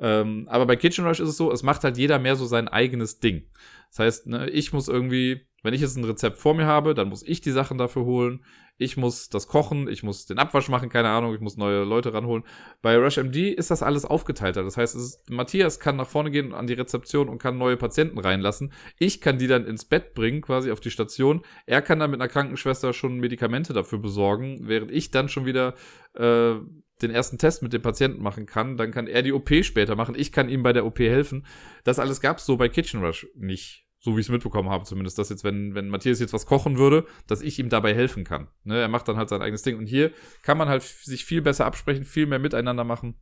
Ähm, 0.00 0.46
aber 0.48 0.66
bei 0.66 0.76
Kitchen 0.76 1.06
Rush 1.06 1.20
ist 1.20 1.28
es 1.28 1.36
so, 1.36 1.52
es 1.52 1.62
macht 1.62 1.84
halt 1.84 1.98
jeder 1.98 2.18
mehr 2.18 2.36
so 2.36 2.46
sein 2.46 2.68
eigenes 2.68 3.20
Ding. 3.20 3.44
Das 3.90 3.98
heißt, 3.98 4.26
ne, 4.28 4.48
ich 4.48 4.72
muss 4.72 4.88
irgendwie, 4.88 5.42
wenn 5.62 5.74
ich 5.74 5.82
jetzt 5.82 5.96
ein 5.96 6.04
Rezept 6.04 6.38
vor 6.38 6.54
mir 6.54 6.66
habe, 6.66 6.94
dann 6.94 7.08
muss 7.08 7.22
ich 7.22 7.40
die 7.40 7.50
Sachen 7.50 7.76
dafür 7.76 8.04
holen. 8.04 8.44
Ich 8.78 8.96
muss 8.96 9.28
das 9.28 9.46
kochen, 9.46 9.88
ich 9.88 10.02
muss 10.02 10.24
den 10.24 10.38
Abwasch 10.38 10.70
machen, 10.70 10.88
keine 10.88 11.10
Ahnung, 11.10 11.34
ich 11.34 11.40
muss 11.40 11.58
neue 11.58 11.84
Leute 11.84 12.14
ranholen. 12.14 12.44
Bei 12.80 12.96
Rush 12.96 13.18
MD 13.18 13.50
ist 13.50 13.70
das 13.70 13.82
alles 13.82 14.06
aufgeteilter. 14.06 14.62
Das 14.62 14.78
heißt, 14.78 14.96
ist, 14.96 15.28
Matthias 15.28 15.80
kann 15.80 15.96
nach 15.96 16.06
vorne 16.06 16.30
gehen 16.30 16.54
an 16.54 16.66
die 16.66 16.72
Rezeption 16.72 17.28
und 17.28 17.36
kann 17.36 17.58
neue 17.58 17.76
Patienten 17.76 18.18
reinlassen. 18.18 18.72
Ich 18.98 19.20
kann 19.20 19.36
die 19.36 19.48
dann 19.48 19.66
ins 19.66 19.84
Bett 19.84 20.14
bringen, 20.14 20.40
quasi 20.40 20.70
auf 20.70 20.80
die 20.80 20.90
Station. 20.90 21.42
Er 21.66 21.82
kann 21.82 21.98
dann 21.98 22.10
mit 22.10 22.22
einer 22.22 22.30
Krankenschwester 22.30 22.94
schon 22.94 23.18
Medikamente 23.18 23.74
dafür 23.74 23.98
besorgen, 23.98 24.60
während 24.62 24.90
ich 24.90 25.10
dann 25.10 25.28
schon 25.28 25.44
wieder 25.44 25.74
äh, 26.14 26.54
den 27.02 27.10
ersten 27.10 27.38
Test 27.38 27.62
mit 27.62 27.72
dem 27.72 27.82
Patienten 27.82 28.22
machen 28.22 28.46
kann, 28.46 28.76
dann 28.76 28.90
kann 28.90 29.06
er 29.06 29.22
die 29.22 29.32
OP 29.32 29.50
später 29.62 29.96
machen. 29.96 30.14
Ich 30.16 30.32
kann 30.32 30.48
ihm 30.48 30.62
bei 30.62 30.72
der 30.72 30.86
OP 30.86 30.98
helfen. 30.98 31.46
Das 31.84 31.98
alles 31.98 32.20
gab's 32.20 32.46
so 32.46 32.56
bei 32.56 32.68
Kitchen 32.68 33.04
Rush 33.04 33.26
nicht. 33.34 33.86
So 34.02 34.16
wie 34.16 34.20
ich 34.20 34.26
es 34.26 34.32
mitbekommen 34.32 34.70
habe, 34.70 34.84
zumindest, 34.84 35.18
dass 35.18 35.28
jetzt, 35.28 35.44
wenn, 35.44 35.74
wenn 35.74 35.88
Matthias 35.90 36.20
jetzt 36.20 36.32
was 36.32 36.46
kochen 36.46 36.78
würde, 36.78 37.06
dass 37.26 37.42
ich 37.42 37.58
ihm 37.58 37.68
dabei 37.68 37.94
helfen 37.94 38.24
kann. 38.24 38.48
Ne, 38.64 38.80
er 38.80 38.88
macht 38.88 39.06
dann 39.08 39.18
halt 39.18 39.28
sein 39.28 39.42
eigenes 39.42 39.62
Ding. 39.62 39.76
Und 39.76 39.86
hier 39.86 40.10
kann 40.42 40.56
man 40.56 40.70
halt 40.70 40.82
sich 40.82 41.26
viel 41.26 41.42
besser 41.42 41.66
absprechen, 41.66 42.04
viel 42.04 42.24
mehr 42.26 42.38
miteinander 42.38 42.84
machen. 42.84 43.14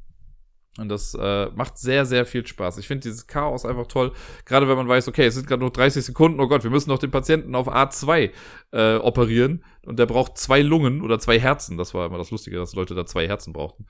Und 0.76 0.88
das 0.88 1.14
äh, 1.14 1.46
macht 1.56 1.76
sehr, 1.76 2.06
sehr 2.06 2.24
viel 2.24 2.46
Spaß. 2.46 2.78
Ich 2.78 2.86
finde 2.86 3.02
dieses 3.02 3.26
Chaos 3.26 3.64
einfach 3.64 3.88
toll. 3.88 4.12
Gerade 4.44 4.68
wenn 4.68 4.76
man 4.76 4.86
weiß, 4.86 5.08
okay, 5.08 5.26
es 5.26 5.34
sind 5.34 5.46
gerade 5.48 5.64
noch 5.64 5.70
30 5.70 6.04
Sekunden, 6.04 6.38
oh 6.40 6.46
Gott, 6.46 6.62
wir 6.62 6.70
müssen 6.70 6.90
noch 6.90 7.00
den 7.00 7.10
Patienten 7.10 7.56
auf 7.56 7.68
A2 7.68 8.30
äh, 8.70 8.96
operieren. 8.96 9.64
Und 9.84 9.98
der 9.98 10.06
braucht 10.06 10.38
zwei 10.38 10.62
Lungen 10.62 11.02
oder 11.02 11.18
zwei 11.18 11.40
Herzen. 11.40 11.78
Das 11.78 11.94
war 11.94 12.06
immer 12.06 12.18
das 12.18 12.30
Lustige, 12.30 12.58
dass 12.58 12.74
Leute 12.74 12.94
da 12.94 13.06
zwei 13.06 13.26
Herzen 13.26 13.52
brauchten. 13.52 13.86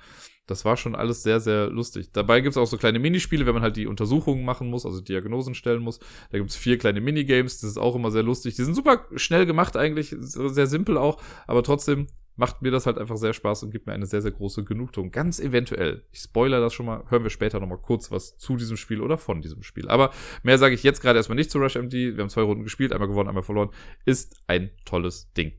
Das 0.46 0.64
war 0.64 0.78
schon 0.78 0.94
alles 0.94 1.22
sehr, 1.22 1.40
sehr 1.40 1.68
lustig. 1.68 2.10
Dabei 2.12 2.40
gibt's 2.40 2.56
auch 2.56 2.66
so 2.66 2.78
kleine 2.78 2.98
Minispiele, 2.98 3.44
wenn 3.44 3.52
man 3.52 3.62
halt 3.62 3.76
die 3.76 3.86
Untersuchungen 3.86 4.44
machen 4.46 4.70
muss, 4.70 4.86
also 4.86 5.00
Diagnosen 5.00 5.54
stellen 5.54 5.82
muss. 5.82 6.00
Da 6.30 6.38
gibt's 6.38 6.56
vier 6.56 6.78
kleine 6.78 7.02
Minigames, 7.02 7.60
das 7.60 7.70
ist 7.70 7.78
auch 7.78 7.94
immer 7.94 8.10
sehr 8.10 8.22
lustig. 8.22 8.56
Die 8.56 8.64
sind 8.64 8.74
super 8.74 9.04
schnell 9.16 9.44
gemacht 9.44 9.76
eigentlich, 9.76 10.16
sehr 10.18 10.66
simpel 10.66 10.96
auch, 10.96 11.20
aber 11.46 11.62
trotzdem 11.62 12.06
macht 12.38 12.62
mir 12.62 12.70
das 12.70 12.86
halt 12.86 12.98
einfach 12.98 13.16
sehr 13.16 13.32
Spaß 13.32 13.64
und 13.64 13.72
gibt 13.72 13.86
mir 13.86 13.92
eine 13.92 14.06
sehr, 14.06 14.22
sehr 14.22 14.30
große 14.30 14.64
Genugtuung. 14.64 15.10
Ganz 15.10 15.40
eventuell, 15.40 16.04
ich 16.12 16.20
spoiler 16.20 16.60
das 16.60 16.72
schon 16.72 16.86
mal, 16.86 17.02
hören 17.08 17.24
wir 17.24 17.30
später 17.30 17.58
nochmal 17.58 17.78
kurz 17.78 18.12
was 18.12 18.38
zu 18.38 18.56
diesem 18.56 18.76
Spiel 18.76 19.00
oder 19.00 19.18
von 19.18 19.42
diesem 19.42 19.62
Spiel. 19.64 19.88
Aber 19.88 20.12
mehr 20.44 20.56
sage 20.56 20.74
ich 20.74 20.84
jetzt 20.84 21.02
gerade 21.02 21.18
erstmal 21.18 21.36
nicht 21.36 21.50
zu 21.50 21.58
Rush 21.58 21.74
MD. 21.74 21.92
Wir 21.92 22.18
haben 22.18 22.30
zwei 22.30 22.42
Runden 22.42 22.62
gespielt, 22.62 22.92
einmal 22.92 23.08
gewonnen, 23.08 23.28
einmal 23.28 23.42
verloren. 23.42 23.70
Ist 24.04 24.36
ein 24.46 24.70
tolles 24.84 25.32
Ding. 25.32 25.52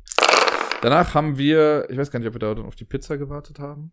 Danach 0.82 1.14
haben 1.14 1.38
wir, 1.38 1.86
ich 1.90 1.98
weiß 1.98 2.12
gar 2.12 2.20
nicht, 2.20 2.30
ob 2.30 2.36
wir 2.36 2.40
da 2.40 2.56
dann 2.56 2.66
auf 2.66 2.76
die 2.76 2.86
Pizza 2.86 3.18
gewartet 3.18 3.60
haben. 3.60 3.92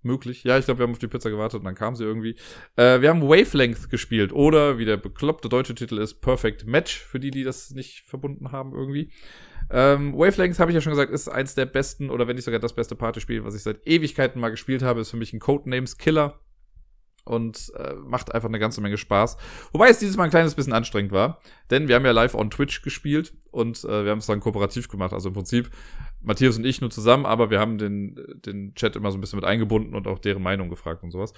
Möglich. 0.00 0.42
Ja, 0.42 0.58
ich 0.58 0.64
glaube, 0.64 0.80
wir 0.80 0.84
haben 0.84 0.92
auf 0.92 0.98
die 0.98 1.06
Pizza 1.06 1.30
gewartet 1.30 1.60
und 1.60 1.64
dann 1.64 1.74
kam 1.74 1.94
sie 1.94 2.04
irgendwie. 2.04 2.36
Äh, 2.76 3.02
wir 3.02 3.10
haben 3.10 3.22
Wavelength 3.22 3.90
gespielt 3.90 4.32
oder 4.32 4.78
wie 4.78 4.84
der 4.86 4.96
bekloppte 4.96 5.48
deutsche 5.48 5.74
Titel 5.74 5.98
ist, 5.98 6.20
Perfect 6.22 6.66
Match, 6.66 6.98
für 6.98 7.20
die, 7.20 7.30
die 7.30 7.44
das 7.44 7.70
nicht 7.70 8.00
verbunden 8.06 8.50
haben 8.50 8.72
irgendwie. 8.72 9.12
Ähm, 9.70 10.14
Wavelengths, 10.14 10.58
habe 10.58 10.70
ich 10.70 10.74
ja 10.74 10.80
schon 10.80 10.92
gesagt, 10.92 11.12
ist 11.12 11.28
eins 11.28 11.54
der 11.54 11.66
besten 11.66 12.10
oder 12.10 12.28
wenn 12.28 12.36
nicht 12.36 12.44
sogar 12.44 12.60
das 12.60 12.74
beste 12.74 12.94
Partyspiel, 12.94 13.44
was 13.44 13.54
ich 13.54 13.62
seit 13.62 13.86
Ewigkeiten 13.86 14.40
mal 14.40 14.50
gespielt 14.50 14.82
habe. 14.82 15.00
Ist 15.00 15.10
für 15.10 15.16
mich 15.16 15.32
ein 15.32 15.40
Codenames 15.40 15.98
Killer 15.98 16.40
und 17.24 17.72
äh, 17.76 17.94
macht 17.94 18.34
einfach 18.34 18.48
eine 18.48 18.58
ganze 18.58 18.80
Menge 18.80 18.98
Spaß. 18.98 19.36
Wobei 19.72 19.88
es 19.88 19.98
dieses 19.98 20.16
Mal 20.16 20.24
ein 20.24 20.30
kleines 20.30 20.54
bisschen 20.54 20.72
anstrengend 20.72 21.12
war, 21.12 21.38
denn 21.70 21.88
wir 21.88 21.94
haben 21.94 22.04
ja 22.04 22.10
live 22.10 22.34
on 22.34 22.50
Twitch 22.50 22.82
gespielt 22.82 23.34
und 23.50 23.84
äh, 23.84 24.04
wir 24.04 24.10
haben 24.10 24.18
es 24.18 24.26
dann 24.26 24.40
kooperativ 24.40 24.88
gemacht. 24.88 25.12
Also 25.12 25.28
im 25.28 25.34
Prinzip 25.34 25.70
Matthias 26.20 26.56
und 26.56 26.64
ich 26.64 26.80
nur 26.80 26.90
zusammen, 26.90 27.26
aber 27.26 27.50
wir 27.50 27.60
haben 27.60 27.78
den, 27.78 28.16
den 28.44 28.74
Chat 28.74 28.96
immer 28.96 29.10
so 29.10 29.18
ein 29.18 29.20
bisschen 29.20 29.38
mit 29.38 29.44
eingebunden 29.44 29.94
und 29.94 30.06
auch 30.06 30.18
deren 30.18 30.42
Meinung 30.42 30.68
gefragt 30.68 31.02
und 31.02 31.10
sowas. 31.10 31.32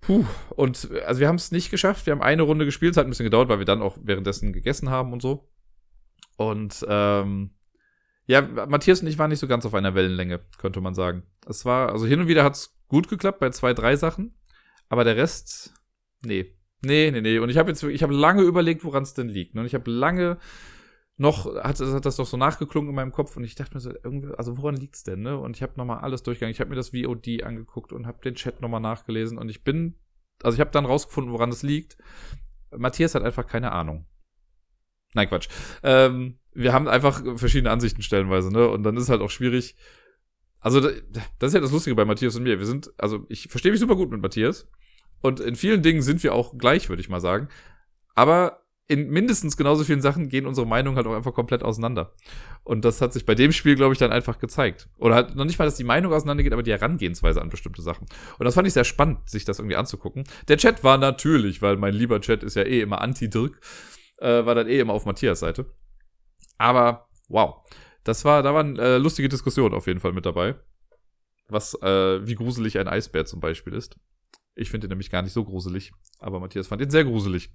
Puh, 0.00 0.24
und 0.56 0.90
also 1.06 1.20
wir 1.20 1.28
haben 1.28 1.36
es 1.36 1.52
nicht 1.52 1.70
geschafft. 1.70 2.06
Wir 2.06 2.12
haben 2.12 2.22
eine 2.22 2.42
Runde 2.42 2.64
gespielt, 2.64 2.92
es 2.92 2.96
hat 2.96 3.06
ein 3.06 3.10
bisschen 3.10 3.24
gedauert, 3.24 3.48
weil 3.48 3.58
wir 3.58 3.66
dann 3.66 3.82
auch 3.82 3.96
währenddessen 4.02 4.52
gegessen 4.52 4.90
haben 4.90 5.12
und 5.12 5.22
so. 5.22 5.48
Und 6.36 6.84
ähm, 6.88 7.50
ja, 8.26 8.40
Matthias 8.40 9.00
und 9.00 9.08
ich 9.08 9.18
waren 9.18 9.30
nicht 9.30 9.40
so 9.40 9.48
ganz 9.48 9.66
auf 9.66 9.74
einer 9.74 9.94
Wellenlänge, 9.94 10.40
könnte 10.58 10.80
man 10.80 10.94
sagen. 10.94 11.24
Es 11.46 11.64
war, 11.64 11.90
also 11.92 12.06
hin 12.06 12.20
und 12.20 12.28
wieder 12.28 12.44
hat 12.44 12.54
es 12.54 12.78
gut 12.88 13.08
geklappt 13.08 13.40
bei 13.40 13.50
zwei, 13.50 13.74
drei 13.74 13.96
Sachen. 13.96 14.34
Aber 14.88 15.04
der 15.04 15.16
Rest, 15.16 15.74
nee. 16.24 16.56
Nee, 16.84 17.10
nee, 17.10 17.20
nee. 17.20 17.38
Und 17.38 17.48
ich 17.48 17.58
habe 17.58 17.70
jetzt, 17.70 17.82
ich 17.82 18.02
habe 18.02 18.14
lange 18.14 18.42
überlegt, 18.42 18.84
woran 18.84 19.02
es 19.02 19.14
denn 19.14 19.28
liegt. 19.28 19.54
Ne? 19.54 19.60
Und 19.60 19.66
ich 19.66 19.74
habe 19.74 19.90
lange 19.90 20.38
noch, 21.16 21.46
hat, 21.62 21.78
hat 21.78 22.06
das 22.06 22.16
doch 22.16 22.26
so 22.26 22.36
nachgeklungen 22.36 22.90
in 22.90 22.94
meinem 22.94 23.12
Kopf 23.12 23.36
und 23.36 23.44
ich 23.44 23.54
dachte 23.54 23.74
mir 23.74 23.80
so, 23.80 23.90
irgendwie, 24.02 24.34
also 24.36 24.58
woran 24.58 24.76
liegt's 24.76 25.04
denn, 25.04 25.20
ne? 25.20 25.38
Und 25.38 25.56
ich 25.56 25.62
habe 25.62 25.74
nochmal 25.76 26.00
alles 26.00 26.22
durchgegangen. 26.22 26.52
Ich 26.52 26.60
habe 26.60 26.70
mir 26.70 26.76
das 26.76 26.90
VOD 26.90 27.42
angeguckt 27.44 27.92
und 27.92 28.06
habe 28.06 28.22
den 28.22 28.34
Chat 28.34 28.60
nochmal 28.60 28.80
nachgelesen 28.80 29.38
und 29.38 29.48
ich 29.48 29.62
bin, 29.62 29.98
also 30.42 30.56
ich 30.56 30.60
habe 30.60 30.70
dann 30.70 30.86
rausgefunden, 30.86 31.32
woran 31.32 31.50
es 31.50 31.62
liegt. 31.62 31.96
Matthias 32.70 33.14
hat 33.14 33.22
einfach 33.22 33.46
keine 33.46 33.72
Ahnung. 33.72 34.06
Nein, 35.14 35.28
Quatsch. 35.28 35.48
Ähm, 35.82 36.38
wir 36.54 36.72
haben 36.72 36.88
einfach 36.88 37.22
verschiedene 37.36 37.70
Ansichten 37.70 38.02
stellenweise, 38.02 38.52
ne? 38.52 38.68
Und 38.68 38.82
dann 38.82 38.96
ist 38.96 39.08
halt 39.08 39.20
auch 39.20 39.30
schwierig. 39.30 39.76
Also, 40.60 40.80
das 40.80 41.48
ist 41.48 41.54
ja 41.54 41.60
das 41.60 41.72
Lustige 41.72 41.96
bei 41.96 42.04
Matthias 42.04 42.36
und 42.36 42.44
mir. 42.44 42.58
Wir 42.58 42.66
sind, 42.66 42.92
also 42.98 43.26
ich 43.28 43.48
verstehe 43.48 43.72
mich 43.72 43.80
super 43.80 43.96
gut 43.96 44.10
mit 44.10 44.22
Matthias. 44.22 44.68
Und 45.20 45.40
in 45.40 45.56
vielen 45.56 45.82
Dingen 45.82 46.02
sind 46.02 46.22
wir 46.22 46.34
auch 46.34 46.56
gleich, 46.58 46.88
würde 46.88 47.00
ich 47.00 47.08
mal 47.08 47.20
sagen. 47.20 47.48
Aber 48.14 48.62
in 48.88 49.08
mindestens 49.08 49.56
genauso 49.56 49.84
vielen 49.84 50.02
Sachen 50.02 50.28
gehen 50.28 50.44
unsere 50.44 50.66
Meinungen 50.66 50.96
halt 50.96 51.06
auch 51.06 51.14
einfach 51.14 51.32
komplett 51.32 51.62
auseinander. 51.62 52.12
Und 52.64 52.84
das 52.84 53.00
hat 53.00 53.12
sich 53.12 53.24
bei 53.24 53.34
dem 53.34 53.52
Spiel, 53.52 53.76
glaube 53.76 53.94
ich, 53.94 53.98
dann 53.98 54.12
einfach 54.12 54.38
gezeigt. 54.38 54.88
Oder 54.98 55.14
halt 55.14 55.34
noch 55.34 55.44
nicht 55.44 55.58
mal, 55.58 55.64
dass 55.64 55.76
die 55.76 55.84
Meinung 55.84 56.12
auseinandergeht, 56.12 56.52
aber 56.52 56.62
die 56.62 56.72
Herangehensweise 56.72 57.40
an 57.40 57.48
bestimmte 57.48 57.80
Sachen. 57.80 58.06
Und 58.38 58.44
das 58.44 58.54
fand 58.54 58.66
ich 58.66 58.74
sehr 58.74 58.84
spannend, 58.84 59.28
sich 59.30 59.44
das 59.44 59.58
irgendwie 59.60 59.76
anzugucken. 59.76 60.24
Der 60.48 60.58
Chat 60.58 60.84
war 60.84 60.98
natürlich, 60.98 61.62
weil 61.62 61.76
mein 61.76 61.94
lieber 61.94 62.20
Chat 62.20 62.42
ist 62.42 62.56
ja 62.56 62.64
eh 62.64 62.80
immer 62.80 63.00
anti-Dirk, 63.00 63.60
äh, 64.22 64.46
war 64.46 64.54
dann 64.54 64.68
eh 64.68 64.80
immer 64.80 64.94
auf 64.94 65.04
Matthias 65.04 65.40
Seite. 65.40 65.66
Aber 66.58 67.08
wow, 67.28 67.56
das 68.04 68.24
war, 68.24 68.42
da 68.42 68.54
waren 68.54 68.78
äh, 68.78 68.98
lustige 68.98 69.28
Diskussionen 69.28 69.74
auf 69.74 69.86
jeden 69.86 70.00
Fall 70.00 70.12
mit 70.12 70.26
dabei. 70.26 70.54
Was, 71.48 71.74
äh, 71.82 72.26
wie 72.26 72.34
gruselig 72.34 72.78
ein 72.78 72.88
Eisbär 72.88 73.26
zum 73.26 73.40
Beispiel 73.40 73.74
ist. 73.74 73.96
Ich 74.54 74.70
finde 74.70 74.86
ihn 74.86 74.90
nämlich 74.90 75.10
gar 75.10 75.22
nicht 75.22 75.32
so 75.32 75.44
gruselig. 75.44 75.92
Aber 76.18 76.40
Matthias 76.40 76.68
fand 76.68 76.82
ihn 76.82 76.90
sehr 76.90 77.04
gruselig. 77.04 77.50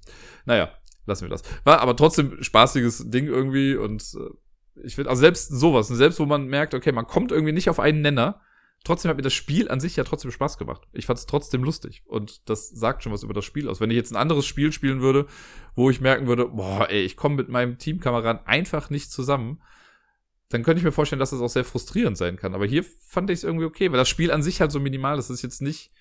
Naja, 0.46 0.72
lassen 1.06 1.24
wir 1.24 1.30
das. 1.30 1.42
War 1.64 1.80
aber 1.80 1.96
trotzdem 1.96 2.42
spaßiges 2.44 3.10
Ding 3.10 3.28
irgendwie 3.28 3.76
und 3.76 4.04
äh, 4.16 4.84
ich 4.84 4.96
finde, 4.96 5.10
also 5.10 5.22
selbst 5.22 5.48
sowas, 5.48 5.88
selbst 5.88 6.20
wo 6.20 6.26
man 6.26 6.48
merkt, 6.48 6.76
okay, 6.76 6.92
man 6.92 7.08
kommt 7.08 7.32
irgendwie 7.32 7.54
nicht 7.54 7.70
auf 7.70 7.80
einen 7.80 8.02
Nenner, 8.02 8.42
trotzdem 8.88 9.10
hat 9.10 9.18
mir 9.18 9.24
das 9.24 9.34
Spiel 9.34 9.70
an 9.70 9.80
sich 9.80 9.96
ja 9.96 10.04
trotzdem 10.04 10.32
Spaß 10.32 10.58
gemacht. 10.58 10.88
Ich 10.94 11.06
fand 11.06 11.20
es 11.20 11.26
trotzdem 11.26 11.64
lustig 11.64 12.04
und 12.06 12.50
das 12.50 12.70
sagt 12.70 13.04
schon 13.04 13.12
was 13.12 13.24
über 13.24 13.34
das 13.34 13.46
Spiel 13.46 13.70
aus. 13.70 13.80
Wenn 13.80 13.92
ich 13.92 13.96
jetzt 13.96 14.12
ein 14.12 14.18
anderes 14.18 14.46
Spiel 14.46 14.72
spielen 14.72 15.02
würde, 15.02 15.28
wo 15.76 15.90
ich 15.90 16.02
merken 16.02 16.28
würde, 16.28 16.48
boah, 16.48 16.90
ey, 16.90 17.04
ich 17.04 17.16
komme 17.16 17.36
mit 17.36 17.50
meinem 17.50 17.78
Teamkameraden 17.78 18.46
einfach 18.46 18.90
nicht 18.90 19.12
zusammen, 19.12 19.62
dann 20.50 20.64
könnte 20.64 20.80
ich 20.80 20.86
mir 20.86 20.92
vorstellen, 20.92 21.20
dass 21.20 21.32
das 21.32 21.42
auch 21.42 21.50
sehr 21.50 21.66
frustrierend 21.66 22.18
sein 22.18 22.38
kann. 22.38 22.56
Aber 22.56 22.66
hier 22.66 22.84
fand 22.84 23.30
ich 23.30 23.40
es 23.40 23.44
irgendwie 23.44 23.66
okay, 23.66 23.92
weil 23.92 23.98
das 23.98 24.10
Spiel 24.10 24.32
an 24.32 24.42
sich 24.42 24.62
halt 24.62 24.72
so 24.72 24.80
minimal 24.80 25.20
ist. 25.20 25.26
Es 25.26 25.36
ist 25.36 25.44
jetzt 25.44 25.62
nicht 25.62 25.92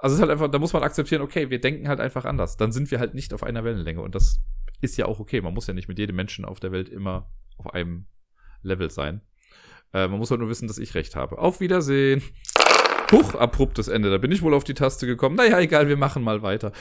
also 0.00 0.14
es 0.14 0.18
ist 0.18 0.22
halt 0.22 0.32
einfach, 0.32 0.50
da 0.50 0.58
muss 0.58 0.72
man 0.72 0.82
akzeptieren, 0.82 1.20
okay, 1.20 1.50
wir 1.50 1.60
denken 1.60 1.88
halt 1.88 2.00
einfach 2.00 2.24
anders. 2.24 2.56
Dann 2.56 2.72
sind 2.72 2.90
wir 2.90 2.98
halt 2.98 3.14
nicht 3.14 3.34
auf 3.34 3.42
einer 3.42 3.64
Wellenlänge. 3.64 4.00
Und 4.00 4.14
das 4.14 4.40
ist 4.80 4.96
ja 4.96 5.04
auch 5.04 5.20
okay. 5.20 5.42
Man 5.42 5.52
muss 5.52 5.66
ja 5.66 5.74
nicht 5.74 5.88
mit 5.88 5.98
jedem 5.98 6.16
Menschen 6.16 6.46
auf 6.46 6.58
der 6.58 6.72
Welt 6.72 6.88
immer 6.88 7.30
auf 7.58 7.74
einem 7.74 8.06
Level 8.62 8.90
sein. 8.90 9.20
Äh, 9.92 10.08
man 10.08 10.18
muss 10.18 10.30
halt 10.30 10.40
nur 10.40 10.48
wissen, 10.48 10.68
dass 10.68 10.78
ich 10.78 10.94
recht 10.94 11.16
habe. 11.16 11.38
Auf 11.38 11.60
Wiedersehen. 11.60 12.22
Huch, 13.12 13.34
abruptes 13.34 13.88
Ende. 13.88 14.10
Da 14.10 14.18
bin 14.18 14.30
ich 14.30 14.42
wohl 14.42 14.54
auf 14.54 14.62
die 14.62 14.74
Taste 14.74 15.06
gekommen. 15.06 15.34
Naja, 15.34 15.58
egal, 15.58 15.88
wir 15.88 15.96
machen 15.96 16.22
mal 16.22 16.42
weiter. 16.42 16.72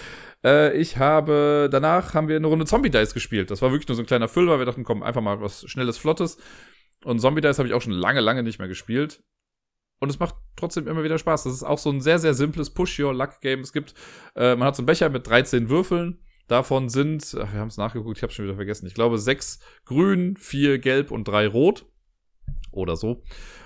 Äh, 0.43 0.77
ich 0.77 0.97
habe, 0.97 1.69
danach 1.71 2.13
haben 2.13 2.27
wir 2.27 2.35
eine 2.35 2.47
Runde 2.47 2.65
Zombie 2.65 2.91
Dice 2.91 3.13
gespielt. 3.13 3.49
Das 3.49 3.61
war 3.61 3.71
wirklich 3.71 3.87
nur 3.87 3.95
so 3.95 4.03
ein 4.03 4.07
kleiner 4.07 4.27
Füller. 4.27 4.59
Wir 4.59 4.65
dachten, 4.65 4.83
komm, 4.83 5.01
einfach 5.01 5.21
mal 5.21 5.41
was 5.41 5.67
Schnelles, 5.67 5.97
Flottes. 5.97 6.37
Und 7.03 7.19
Zombie 7.19 7.41
Dice 7.41 7.57
habe 7.57 7.67
ich 7.67 7.73
auch 7.73 7.81
schon 7.81 7.93
lange, 7.93 8.19
lange 8.19 8.43
nicht 8.43 8.59
mehr 8.59 8.67
gespielt. 8.67 9.23
Und 9.99 10.09
es 10.09 10.19
macht 10.19 10.35
trotzdem 10.55 10.87
immer 10.87 11.03
wieder 11.03 11.17
Spaß. 11.17 11.43
Das 11.43 11.53
ist 11.53 11.63
auch 11.63 11.79
so 11.79 11.89
ein 11.89 12.01
sehr, 12.01 12.19
sehr 12.19 12.33
simples 12.33 12.69
Push-Your-Luck-Game. 12.69 13.61
Es 13.61 13.73
gibt, 13.73 13.95
äh, 14.35 14.55
man 14.55 14.67
hat 14.67 14.75
so 14.75 14.81
einen 14.81 14.87
Becher 14.87 15.09
mit 15.09 15.27
13 15.27 15.69
Würfeln. 15.69 16.19
Davon 16.47 16.89
sind, 16.89 17.37
ach, 17.39 17.53
wir 17.53 17.59
haben 17.59 17.67
es 17.67 17.77
nachgeguckt, 17.77 18.17
ich 18.17 18.23
habe 18.23 18.33
schon 18.33 18.45
wieder 18.45 18.55
vergessen. 18.55 18.87
Ich 18.87 18.95
glaube, 18.95 19.17
sechs 19.19 19.59
grün, 19.85 20.35
vier 20.35 20.79
gelb 20.79 21.11
und 21.11 21.27
drei 21.27 21.47
rot. 21.47 21.85
Oder 22.71 22.95
so. 22.95 23.23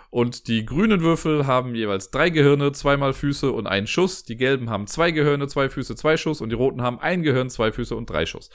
Und 0.09 0.47
die 0.47 0.65
grünen 0.65 1.01
Würfel 1.01 1.47
haben 1.47 1.73
jeweils 1.73 2.11
drei 2.11 2.29
Gehirne, 2.29 2.71
zweimal 2.71 3.13
Füße 3.13 3.51
und 3.51 3.65
einen 3.65 3.87
Schuss. 3.87 4.23
Die 4.23 4.37
gelben 4.37 4.69
haben 4.69 4.85
zwei 4.85 5.11
Gehirne, 5.11 5.47
zwei 5.47 5.69
Füße, 5.69 5.95
zwei 5.95 6.17
Schuss. 6.17 6.39
Und 6.39 6.49
die 6.49 6.55
roten 6.55 6.81
haben 6.81 6.99
ein 6.99 7.23
Gehirn, 7.23 7.49
zwei 7.49 7.71
Füße 7.71 7.95
und 7.95 8.09
drei 8.09 8.25
Schuss. 8.25 8.49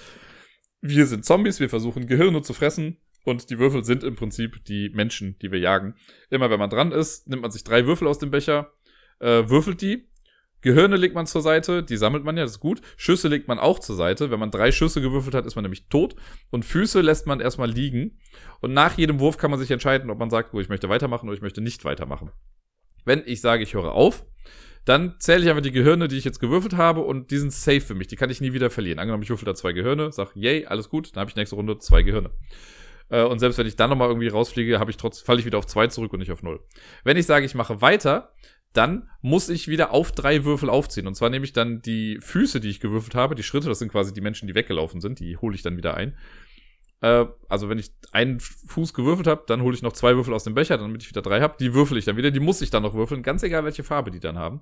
Wir 0.81 1.07
sind 1.07 1.25
Zombies, 1.25 1.59
wir 1.59 1.69
versuchen 1.69 2.07
Gehirne 2.07 2.43
zu 2.43 2.55
fressen. 2.55 2.99
Und 3.25 3.51
die 3.51 3.59
Würfel 3.59 3.85
sind 3.85 4.05
im 4.05 4.15
Prinzip 4.15 4.65
die 4.67 4.91
Menschen, 4.91 5.37
die 5.43 5.51
wir 5.51 5.59
jagen. 5.59 5.97
Immer 6.31 6.49
wenn 6.49 6.61
man 6.61 6.71
dran 6.71 6.93
ist, 6.93 7.29
nimmt 7.29 7.43
man 7.43 7.51
sich 7.51 7.65
drei 7.65 7.87
Würfel 7.87 8.07
aus 8.07 8.19
dem 8.19 8.31
Becher, 8.31 8.73
äh, 9.19 9.49
würfelt 9.49 9.83
die. 9.83 10.09
Gehirne 10.61 10.97
legt 10.97 11.15
man 11.15 11.27
zur 11.27 11.43
Seite, 11.43 11.83
die 11.83 11.97
sammelt 11.97 12.25
man 12.25 12.37
ja, 12.37 12.43
das 12.43 12.53
ist 12.53 12.61
gut. 12.61 12.81
Schüsse 12.97 13.29
legt 13.29 13.47
man 13.47 13.59
auch 13.59 13.79
zur 13.79 13.95
Seite. 13.97 14.31
Wenn 14.31 14.41
man 14.41 14.51
drei 14.51 14.73
Schüsse 14.73 15.01
gewürfelt 15.01 15.35
hat, 15.35 15.47
ist 15.47 15.55
man 15.55 15.63
nämlich 15.63 15.89
tot. 15.89 16.17
Und 16.51 16.65
Füße 16.65 17.01
lässt 17.01 17.27
man 17.27 17.41
erstmal 17.41 17.71
liegen. 17.71 18.19
Und 18.61 18.73
nach 18.73 18.99
jedem 18.99 19.21
Wurf 19.21 19.37
kann 19.37 19.51
man 19.51 19.61
sich 19.61 19.71
entscheiden, 19.71 20.11
ob 20.11 20.19
man 20.19 20.31
sagt, 20.31 20.53
oh, 20.55 20.61
ich 20.61 20.69
möchte 20.69 20.89
weitermachen 20.89 21.29
oder 21.29 21.37
ich 21.37 21.43
möchte 21.43 21.61
nicht 21.61 21.85
weitermachen. 21.85 22.31
Wenn 23.05 23.23
ich 23.25 23.41
sage, 23.41 23.63
ich 23.63 23.75
höre 23.75 23.93
auf, 23.93 24.27
dann 24.85 25.17
zähle 25.19 25.45
ich 25.45 25.51
einfach 25.51 25.63
die 25.63 25.71
Gehirne, 25.71 26.09
die 26.09 26.17
ich 26.17 26.25
jetzt 26.25 26.41
gewürfelt 26.41 26.77
habe 26.77 27.03
und 27.03 27.31
die 27.31 27.39
sind 27.39 27.53
safe 27.53 27.81
für 27.81 27.95
mich. 27.95 28.09
Die 28.09 28.17
kann 28.17 28.31
ich 28.31 28.41
nie 28.41 28.53
wieder 28.53 28.71
verlieren. 28.71 28.99
Angenommen, 28.99 29.23
ich 29.23 29.31
würfel 29.31 29.47
da 29.47 29.55
zwei 29.55 29.73
Gehirne, 29.73 30.13
sag, 30.13 30.35
yay, 30.35 30.67
alles 30.67 30.89
gut, 30.89 31.15
dann 31.15 31.21
habe 31.21 31.31
ich 31.31 31.37
nächste 31.37 31.57
Runde 31.57 31.79
zwei 31.79 32.03
Gehirne. 32.03 32.31
Äh, 33.11 33.23
und 33.25 33.39
selbst 33.39 33.59
wenn 33.59 33.67
ich 33.67 33.77
dann 33.77 33.91
nochmal 33.91 34.09
irgendwie 34.09 34.29
rausfliege, 34.29 34.79
falle 34.79 35.41
ich 35.41 35.47
wieder 35.47 35.59
auf 35.59 35.67
zwei 35.67 35.87
zurück 35.89 36.13
und 36.13 36.21
nicht 36.21 36.33
auf 36.33 36.43
null. 36.43 36.61
Wenn 37.05 37.17
ich 37.17 37.27
sage, 37.27 37.45
ich 37.47 37.55
mache 37.55 37.81
weiter, 37.81 38.33
dann 38.73 39.09
muss 39.23 39.49
ich 39.49 39.69
wieder 39.69 39.93
auf 39.93 40.13
drei 40.13 40.45
Würfel 40.45 40.71
aufziehen. 40.71 41.07
Und 41.07 41.15
zwar 41.15 41.31
nehme 41.31 41.45
ich 41.45 41.53
dann 41.53 41.81
die 41.81 42.19
Füße, 42.21 42.61
die 42.61 42.69
ich 42.69 42.81
gewürfelt 42.81 43.15
habe, 43.15 43.35
die 43.35 43.43
Schritte, 43.43 43.69
das 43.69 43.79
sind 43.79 43.91
quasi 43.91 44.13
die 44.13 44.21
Menschen, 44.21 44.47
die 44.47 44.55
weggelaufen 44.55 45.01
sind, 45.01 45.21
die 45.21 45.37
hole 45.37 45.55
ich 45.55 45.63
dann 45.63 45.77
wieder 45.77 45.95
ein. 45.95 46.17
Äh, 47.01 47.27
also 47.49 47.69
wenn 47.69 47.79
ich 47.79 47.91
einen 48.13 48.41
Fuß 48.41 48.95
gewürfelt 48.95 49.27
habe, 49.27 49.45
dann 49.47 49.63
hole 49.63 49.75
ich 49.75 49.83
noch 49.83 49.93
zwei 49.93 50.15
Würfel 50.15 50.35
aus 50.35 50.45
dem 50.45 50.55
Becher, 50.55 50.79
damit 50.79 51.03
ich 51.03 51.09
wieder 51.09 51.23
drei 51.23 51.41
habe. 51.41 51.57
Die 51.59 51.75
würfel 51.75 51.97
ich 51.97 52.05
dann 52.05 52.17
wieder, 52.17 52.31
die 52.31 52.41
muss 52.41 52.61
ich 52.61 52.71
dann 52.71 52.83
noch 52.83 52.95
würfeln, 52.95 53.23
ganz 53.23 53.43
egal, 53.43 53.65
welche 53.65 53.85
Farbe 53.85 54.11
die 54.11 54.21
dann 54.21 54.39
haben. 54.39 54.61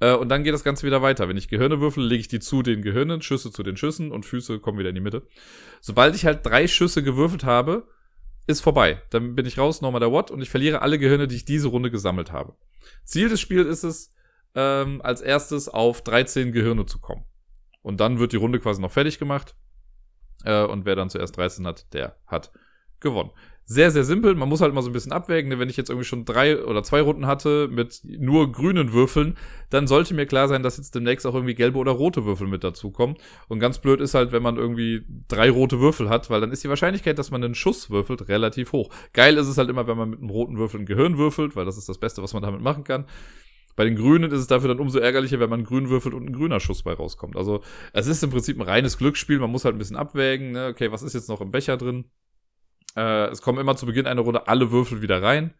Äh, 0.00 0.14
und 0.14 0.28
dann 0.28 0.44
geht 0.44 0.54
das 0.54 0.64
Ganze 0.64 0.86
wieder 0.86 1.02
weiter. 1.02 1.28
Wenn 1.28 1.36
ich 1.36 1.48
Gehirne 1.48 1.80
würfel, 1.80 2.04
lege 2.04 2.20
ich 2.20 2.28
die 2.28 2.40
zu 2.40 2.62
den 2.62 2.82
Gehirnen, 2.82 3.22
Schüsse 3.22 3.50
zu 3.50 3.62
den 3.62 3.76
Schüssen 3.76 4.12
und 4.12 4.26
Füße 4.26 4.58
kommen 4.60 4.78
wieder 4.78 4.88
in 4.88 4.94
die 4.94 5.00
Mitte. 5.00 5.26
Sobald 5.80 6.14
ich 6.14 6.26
halt 6.26 6.44
drei 6.44 6.66
Schüsse 6.66 7.02
gewürfelt 7.02 7.44
habe, 7.44 7.86
ist 8.46 8.60
vorbei. 8.60 9.02
Dann 9.10 9.34
bin 9.34 9.46
ich 9.46 9.58
raus, 9.58 9.80
nochmal 9.80 10.00
der 10.00 10.12
Watt 10.12 10.30
und 10.30 10.42
ich 10.42 10.50
verliere 10.50 10.82
alle 10.82 10.98
Gehirne, 10.98 11.28
die 11.28 11.36
ich 11.36 11.44
diese 11.44 11.68
Runde 11.68 11.90
gesammelt 11.90 12.32
habe. 12.32 12.54
Ziel 13.04 13.28
des 13.28 13.40
Spiels 13.40 13.68
ist 13.68 13.84
es, 13.84 14.10
ähm, 14.54 15.00
als 15.02 15.20
erstes 15.20 15.68
auf 15.68 16.02
13 16.02 16.52
Gehirne 16.52 16.86
zu 16.86 17.00
kommen. 17.00 17.24
Und 17.82 18.00
dann 18.00 18.18
wird 18.18 18.32
die 18.32 18.36
Runde 18.36 18.60
quasi 18.60 18.80
noch 18.80 18.92
fertig 18.92 19.18
gemacht. 19.18 19.56
Äh, 20.44 20.64
und 20.64 20.84
wer 20.84 20.96
dann 20.96 21.10
zuerst 21.10 21.36
13 21.36 21.66
hat, 21.66 21.92
der 21.92 22.16
hat 22.26 22.52
gewonnen 23.04 23.30
sehr, 23.66 23.90
sehr 23.90 24.04
simpel. 24.04 24.34
Man 24.34 24.48
muss 24.48 24.60
halt 24.60 24.74
mal 24.74 24.82
so 24.82 24.90
ein 24.90 24.92
bisschen 24.92 25.12
abwägen. 25.12 25.48
Ne? 25.48 25.58
Wenn 25.58 25.70
ich 25.70 25.76
jetzt 25.76 25.88
irgendwie 25.88 26.06
schon 26.06 26.24
drei 26.24 26.62
oder 26.62 26.82
zwei 26.82 27.00
Runden 27.00 27.26
hatte 27.26 27.68
mit 27.68 28.02
nur 28.04 28.52
grünen 28.52 28.92
Würfeln, 28.92 29.36
dann 29.70 29.86
sollte 29.86 30.12
mir 30.14 30.26
klar 30.26 30.48
sein, 30.48 30.62
dass 30.62 30.76
jetzt 30.76 30.94
demnächst 30.94 31.26
auch 31.26 31.34
irgendwie 31.34 31.54
gelbe 31.54 31.78
oder 31.78 31.92
rote 31.92 32.26
Würfel 32.26 32.46
mit 32.46 32.62
dazukommen. 32.62 33.16
Und 33.48 33.60
ganz 33.60 33.78
blöd 33.78 34.00
ist 34.00 34.14
halt, 34.14 34.32
wenn 34.32 34.42
man 34.42 34.56
irgendwie 34.56 35.06
drei 35.28 35.50
rote 35.50 35.80
Würfel 35.80 36.10
hat, 36.10 36.28
weil 36.28 36.42
dann 36.42 36.52
ist 36.52 36.62
die 36.62 36.68
Wahrscheinlichkeit, 36.68 37.18
dass 37.18 37.30
man 37.30 37.42
einen 37.42 37.54
Schuss 37.54 37.88
würfelt, 37.88 38.28
relativ 38.28 38.72
hoch. 38.72 38.90
Geil 39.14 39.38
ist 39.38 39.48
es 39.48 39.56
halt 39.56 39.70
immer, 39.70 39.86
wenn 39.86 39.96
man 39.96 40.10
mit 40.10 40.20
einem 40.20 40.30
roten 40.30 40.58
Würfel 40.58 40.80
ein 40.80 40.86
Gehirn 40.86 41.16
würfelt, 41.16 41.56
weil 41.56 41.64
das 41.64 41.78
ist 41.78 41.88
das 41.88 41.98
Beste, 41.98 42.22
was 42.22 42.34
man 42.34 42.42
damit 42.42 42.60
machen 42.60 42.84
kann. 42.84 43.06
Bei 43.76 43.84
den 43.84 43.96
Grünen 43.96 44.30
ist 44.30 44.38
es 44.38 44.46
dafür 44.46 44.68
dann 44.68 44.78
umso 44.78 45.00
ärgerlicher, 45.00 45.40
wenn 45.40 45.50
man 45.50 45.64
grün 45.64 45.88
würfelt 45.88 46.14
und 46.14 46.26
ein 46.26 46.32
grüner 46.32 46.60
Schuss 46.60 46.84
bei 46.84 46.92
rauskommt. 46.92 47.36
Also 47.36 47.60
es 47.92 48.06
ist 48.06 48.22
im 48.22 48.30
Prinzip 48.30 48.56
ein 48.56 48.62
reines 48.62 48.98
Glücksspiel. 48.98 49.40
Man 49.40 49.50
muss 49.50 49.64
halt 49.64 49.74
ein 49.74 49.78
bisschen 49.78 49.96
abwägen. 49.96 50.52
Ne? 50.52 50.68
Okay, 50.68 50.92
was 50.92 51.02
ist 51.02 51.14
jetzt 51.14 51.28
noch 51.28 51.40
im 51.40 51.50
Becher 51.50 51.76
drin? 51.76 52.04
Äh, 52.96 53.26
es 53.26 53.42
kommen 53.42 53.58
immer 53.58 53.76
zu 53.76 53.86
Beginn 53.86 54.06
einer 54.06 54.22
Runde 54.22 54.48
alle 54.48 54.70
Würfel 54.70 55.02
wieder 55.02 55.22
rein, 55.22 55.54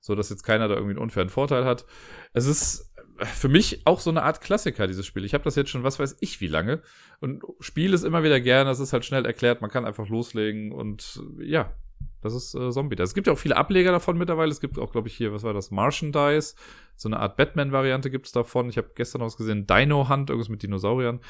so 0.00 0.14
dass 0.14 0.30
jetzt 0.30 0.42
keiner 0.42 0.68
da 0.68 0.74
irgendwie 0.74 0.92
einen 0.92 1.02
unfairen 1.02 1.30
Vorteil 1.30 1.64
hat. 1.64 1.86
Es 2.32 2.46
ist 2.46 2.92
für 3.18 3.48
mich 3.48 3.86
auch 3.86 4.00
so 4.00 4.10
eine 4.10 4.22
Art 4.22 4.40
Klassiker, 4.40 4.86
dieses 4.86 5.06
Spiel. 5.06 5.24
Ich 5.24 5.34
habe 5.34 5.44
das 5.44 5.54
jetzt 5.54 5.70
schon, 5.70 5.84
was 5.84 5.98
weiß 5.98 6.16
ich, 6.20 6.40
wie 6.40 6.48
lange. 6.48 6.82
Und 7.20 7.42
spiele 7.60 7.94
es 7.94 8.02
immer 8.02 8.24
wieder 8.24 8.40
gerne. 8.40 8.70
Es 8.70 8.80
ist 8.80 8.92
halt 8.92 9.04
schnell 9.04 9.24
erklärt. 9.26 9.60
Man 9.60 9.70
kann 9.70 9.84
einfach 9.84 10.08
loslegen. 10.08 10.72
Und 10.72 11.20
ja, 11.38 11.72
Das 12.20 12.34
ist 12.34 12.54
äh, 12.54 12.70
Zombie. 12.70 12.96
Es 12.98 13.14
gibt 13.14 13.26
ja 13.26 13.32
auch 13.32 13.38
viele 13.38 13.56
Ableger 13.56 13.92
davon 13.92 14.16
mittlerweile. 14.16 14.50
Es 14.50 14.60
gibt 14.60 14.78
auch, 14.78 14.92
glaube 14.92 15.08
ich, 15.08 15.14
hier, 15.14 15.32
was 15.32 15.42
war 15.42 15.52
das? 15.52 15.70
Martian 15.70 16.12
Dice. 16.12 16.56
So 16.96 17.08
eine 17.08 17.20
Art 17.20 17.36
Batman-Variante 17.36 18.10
gibt 18.10 18.26
es 18.26 18.32
davon. 18.32 18.68
Ich 18.68 18.76
habe 18.78 18.90
gestern 18.94 19.22
was 19.22 19.36
gesehen. 19.36 19.66
Dino 19.66 20.08
Hunt, 20.08 20.30
irgendwas 20.30 20.48
mit 20.48 20.62
Dinosauriern. 20.62 21.20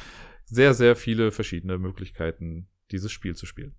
Sehr, 0.45 0.75
sehr 0.75 0.97
viele 0.97 1.31
verschiedene 1.31 1.79
Möglichkeiten, 1.79 2.69
dieses 2.91 3.11
Spiel 3.11 3.35
zu 3.37 3.47
spielen. 3.47 3.75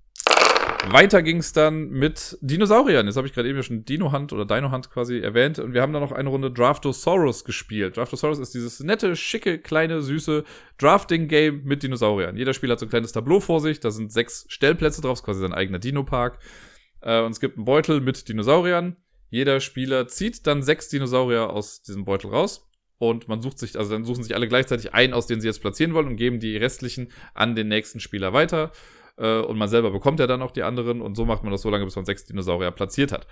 Weiter 0.91 1.23
ging 1.23 1.37
es 1.37 1.53
dann 1.53 1.89
mit 1.89 2.37
Dinosauriern. 2.41 3.07
Jetzt 3.07 3.15
habe 3.15 3.25
ich 3.25 3.33
gerade 3.33 3.49
eben 3.49 3.63
schon 3.63 3.85
Dino 3.85 4.11
Hunt 4.11 4.31
oder 4.33 4.45
Dino 4.45 4.71
Hunt 4.71 4.91
quasi 4.91 5.19
erwähnt. 5.19 5.57
Und 5.57 5.73
wir 5.73 5.81
haben 5.81 5.93
dann 5.93 6.03
noch 6.03 6.11
eine 6.11 6.29
Runde 6.29 6.51
Draftosaurus 6.51 7.45
gespielt. 7.45 7.97
Draftosaurus 7.97 8.37
ist 8.37 8.53
dieses 8.53 8.79
nette, 8.81 9.15
schicke, 9.15 9.59
kleine, 9.59 10.01
süße 10.01 10.43
Drafting-Game 10.77 11.63
mit 11.63 11.83
Dinosauriern. 11.83 12.37
Jeder 12.37 12.53
Spieler 12.53 12.73
hat 12.73 12.79
so 12.79 12.85
ein 12.85 12.89
kleines 12.89 13.11
Tableau 13.11 13.39
vor 13.39 13.59
sich. 13.59 13.79
Da 13.79 13.91
sind 13.91 14.11
sechs 14.11 14.45
Stellplätze 14.49 15.01
drauf, 15.01 15.19
ist 15.19 15.23
quasi 15.23 15.39
sein 15.39 15.53
eigener 15.53 15.79
Dino-Park. 15.79 16.39
Äh, 17.01 17.21
und 17.21 17.31
es 17.31 17.39
gibt 17.39 17.57
einen 17.57 17.65
Beutel 17.65 18.01
mit 18.01 18.27
Dinosauriern. 18.27 18.97
Jeder 19.29 19.61
Spieler 19.61 20.07
zieht 20.07 20.45
dann 20.45 20.61
sechs 20.61 20.89
Dinosaurier 20.89 21.49
aus 21.49 21.81
diesem 21.81 22.05
Beutel 22.05 22.29
raus. 22.29 22.69
Und 22.99 23.27
man 23.27 23.41
sucht 23.41 23.57
sich, 23.57 23.77
also 23.77 23.91
dann 23.91 24.05
suchen 24.05 24.23
sich 24.23 24.35
alle 24.35 24.47
gleichzeitig 24.47 24.93
einen, 24.93 25.13
aus 25.13 25.27
den 25.27 25.41
sie 25.41 25.47
jetzt 25.47 25.61
platzieren 25.61 25.93
wollen 25.93 26.07
und 26.07 26.17
geben 26.17 26.39
die 26.39 26.55
restlichen 26.55 27.11
an 27.33 27.55
den 27.55 27.67
nächsten 27.67 27.99
Spieler 27.99 28.31
weiter. 28.31 28.71
Äh, 29.17 29.39
und 29.39 29.57
man 29.57 29.67
selber 29.67 29.91
bekommt 29.91 30.19
ja 30.19 30.27
dann 30.27 30.41
auch 30.41 30.51
die 30.51 30.63
anderen. 30.63 31.01
Und 31.01 31.15
so 31.15 31.25
macht 31.25 31.43
man 31.43 31.51
das 31.51 31.61
so 31.61 31.69
lange, 31.69 31.85
bis 31.85 31.95
man 31.95 32.05
sechs 32.05 32.25
Dinosaurier 32.25 32.71
platziert 32.71 33.11
hat. 33.11 33.27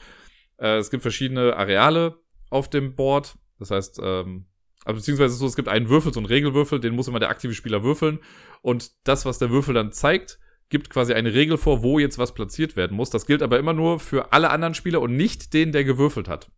Äh, 0.57 0.77
es 0.77 0.91
gibt 0.91 1.01
verschiedene 1.01 1.55
Areale 1.55 2.19
auf 2.49 2.69
dem 2.69 2.95
Board. 2.95 3.37
Das 3.59 3.71
heißt, 3.71 3.99
ähm, 4.03 4.45
also 4.83 4.97
beziehungsweise 4.97 5.35
so, 5.35 5.45
es 5.45 5.55
gibt 5.55 5.67
einen 5.67 5.89
Würfel, 5.89 6.13
so 6.13 6.19
einen 6.19 6.27
Regelwürfel, 6.27 6.79
den 6.79 6.95
muss 6.95 7.07
immer 7.07 7.19
der 7.19 7.29
aktive 7.29 7.53
Spieler 7.53 7.83
würfeln. 7.83 8.19
Und 8.61 8.91
das, 9.03 9.25
was 9.25 9.37
der 9.37 9.51
Würfel 9.51 9.73
dann 9.73 9.91
zeigt, 9.91 10.39
gibt 10.69 10.89
quasi 10.89 11.13
eine 11.13 11.33
Regel 11.33 11.57
vor, 11.57 11.83
wo 11.83 11.99
jetzt 11.99 12.17
was 12.17 12.33
platziert 12.33 12.75
werden 12.75 12.95
muss. 12.95 13.09
Das 13.09 13.25
gilt 13.25 13.43
aber 13.43 13.59
immer 13.59 13.73
nur 13.73 13.99
für 13.99 14.33
alle 14.33 14.49
anderen 14.49 14.73
Spieler 14.73 15.01
und 15.01 15.15
nicht 15.15 15.53
den, 15.53 15.71
der 15.71 15.83
gewürfelt 15.83 16.27
hat. 16.27 16.51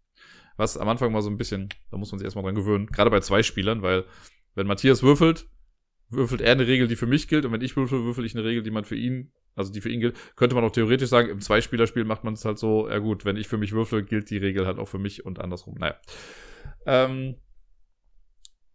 Was 0.55 0.77
am 0.77 0.87
Anfang 0.87 1.11
mal 1.11 1.21
so 1.21 1.29
ein 1.29 1.37
bisschen, 1.37 1.69
da 1.89 1.97
muss 1.97 2.11
man 2.11 2.19
sich 2.19 2.25
erstmal 2.25 2.43
dran 2.45 2.55
gewöhnen. 2.55 2.87
Gerade 2.87 3.09
bei 3.09 3.19
zwei 3.21 3.41
Spielern, 3.41 3.81
weil 3.81 4.05
wenn 4.53 4.67
Matthias 4.67 5.01
würfelt, 5.01 5.47
würfelt 6.13 6.41
er 6.41 6.51
eine 6.51 6.67
Regel, 6.67 6.87
die 6.87 6.95
für 6.95 7.07
mich 7.07 7.27
gilt, 7.27 7.45
und 7.45 7.51
wenn 7.51 7.61
ich 7.61 7.75
würfel, 7.75 8.03
würfel 8.03 8.25
ich 8.25 8.35
eine 8.35 8.43
Regel, 8.43 8.63
die 8.63 8.71
man 8.71 8.83
für 8.83 8.95
ihn, 8.95 9.31
also 9.55 9.71
die 9.71 9.81
für 9.81 9.89
ihn 9.89 9.99
gilt, 9.99 10.15
könnte 10.35 10.55
man 10.55 10.63
auch 10.63 10.71
theoretisch 10.71 11.09
sagen, 11.09 11.29
im 11.29 11.41
Zweispielerspiel 11.41 12.05
macht 12.05 12.23
man 12.23 12.33
es 12.33 12.45
halt 12.45 12.59
so, 12.59 12.89
ja 12.89 12.99
gut, 12.99 13.25
wenn 13.25 13.37
ich 13.37 13.47
für 13.47 13.57
mich 13.57 13.71
würfel, 13.71 14.03
gilt 14.03 14.29
die 14.29 14.37
Regel 14.37 14.65
halt 14.65 14.79
auch 14.79 14.87
für 14.87 14.99
mich 14.99 15.25
und 15.25 15.39
andersrum. 15.39 15.75
Naja. 15.77 15.95
Ähm, 16.85 17.35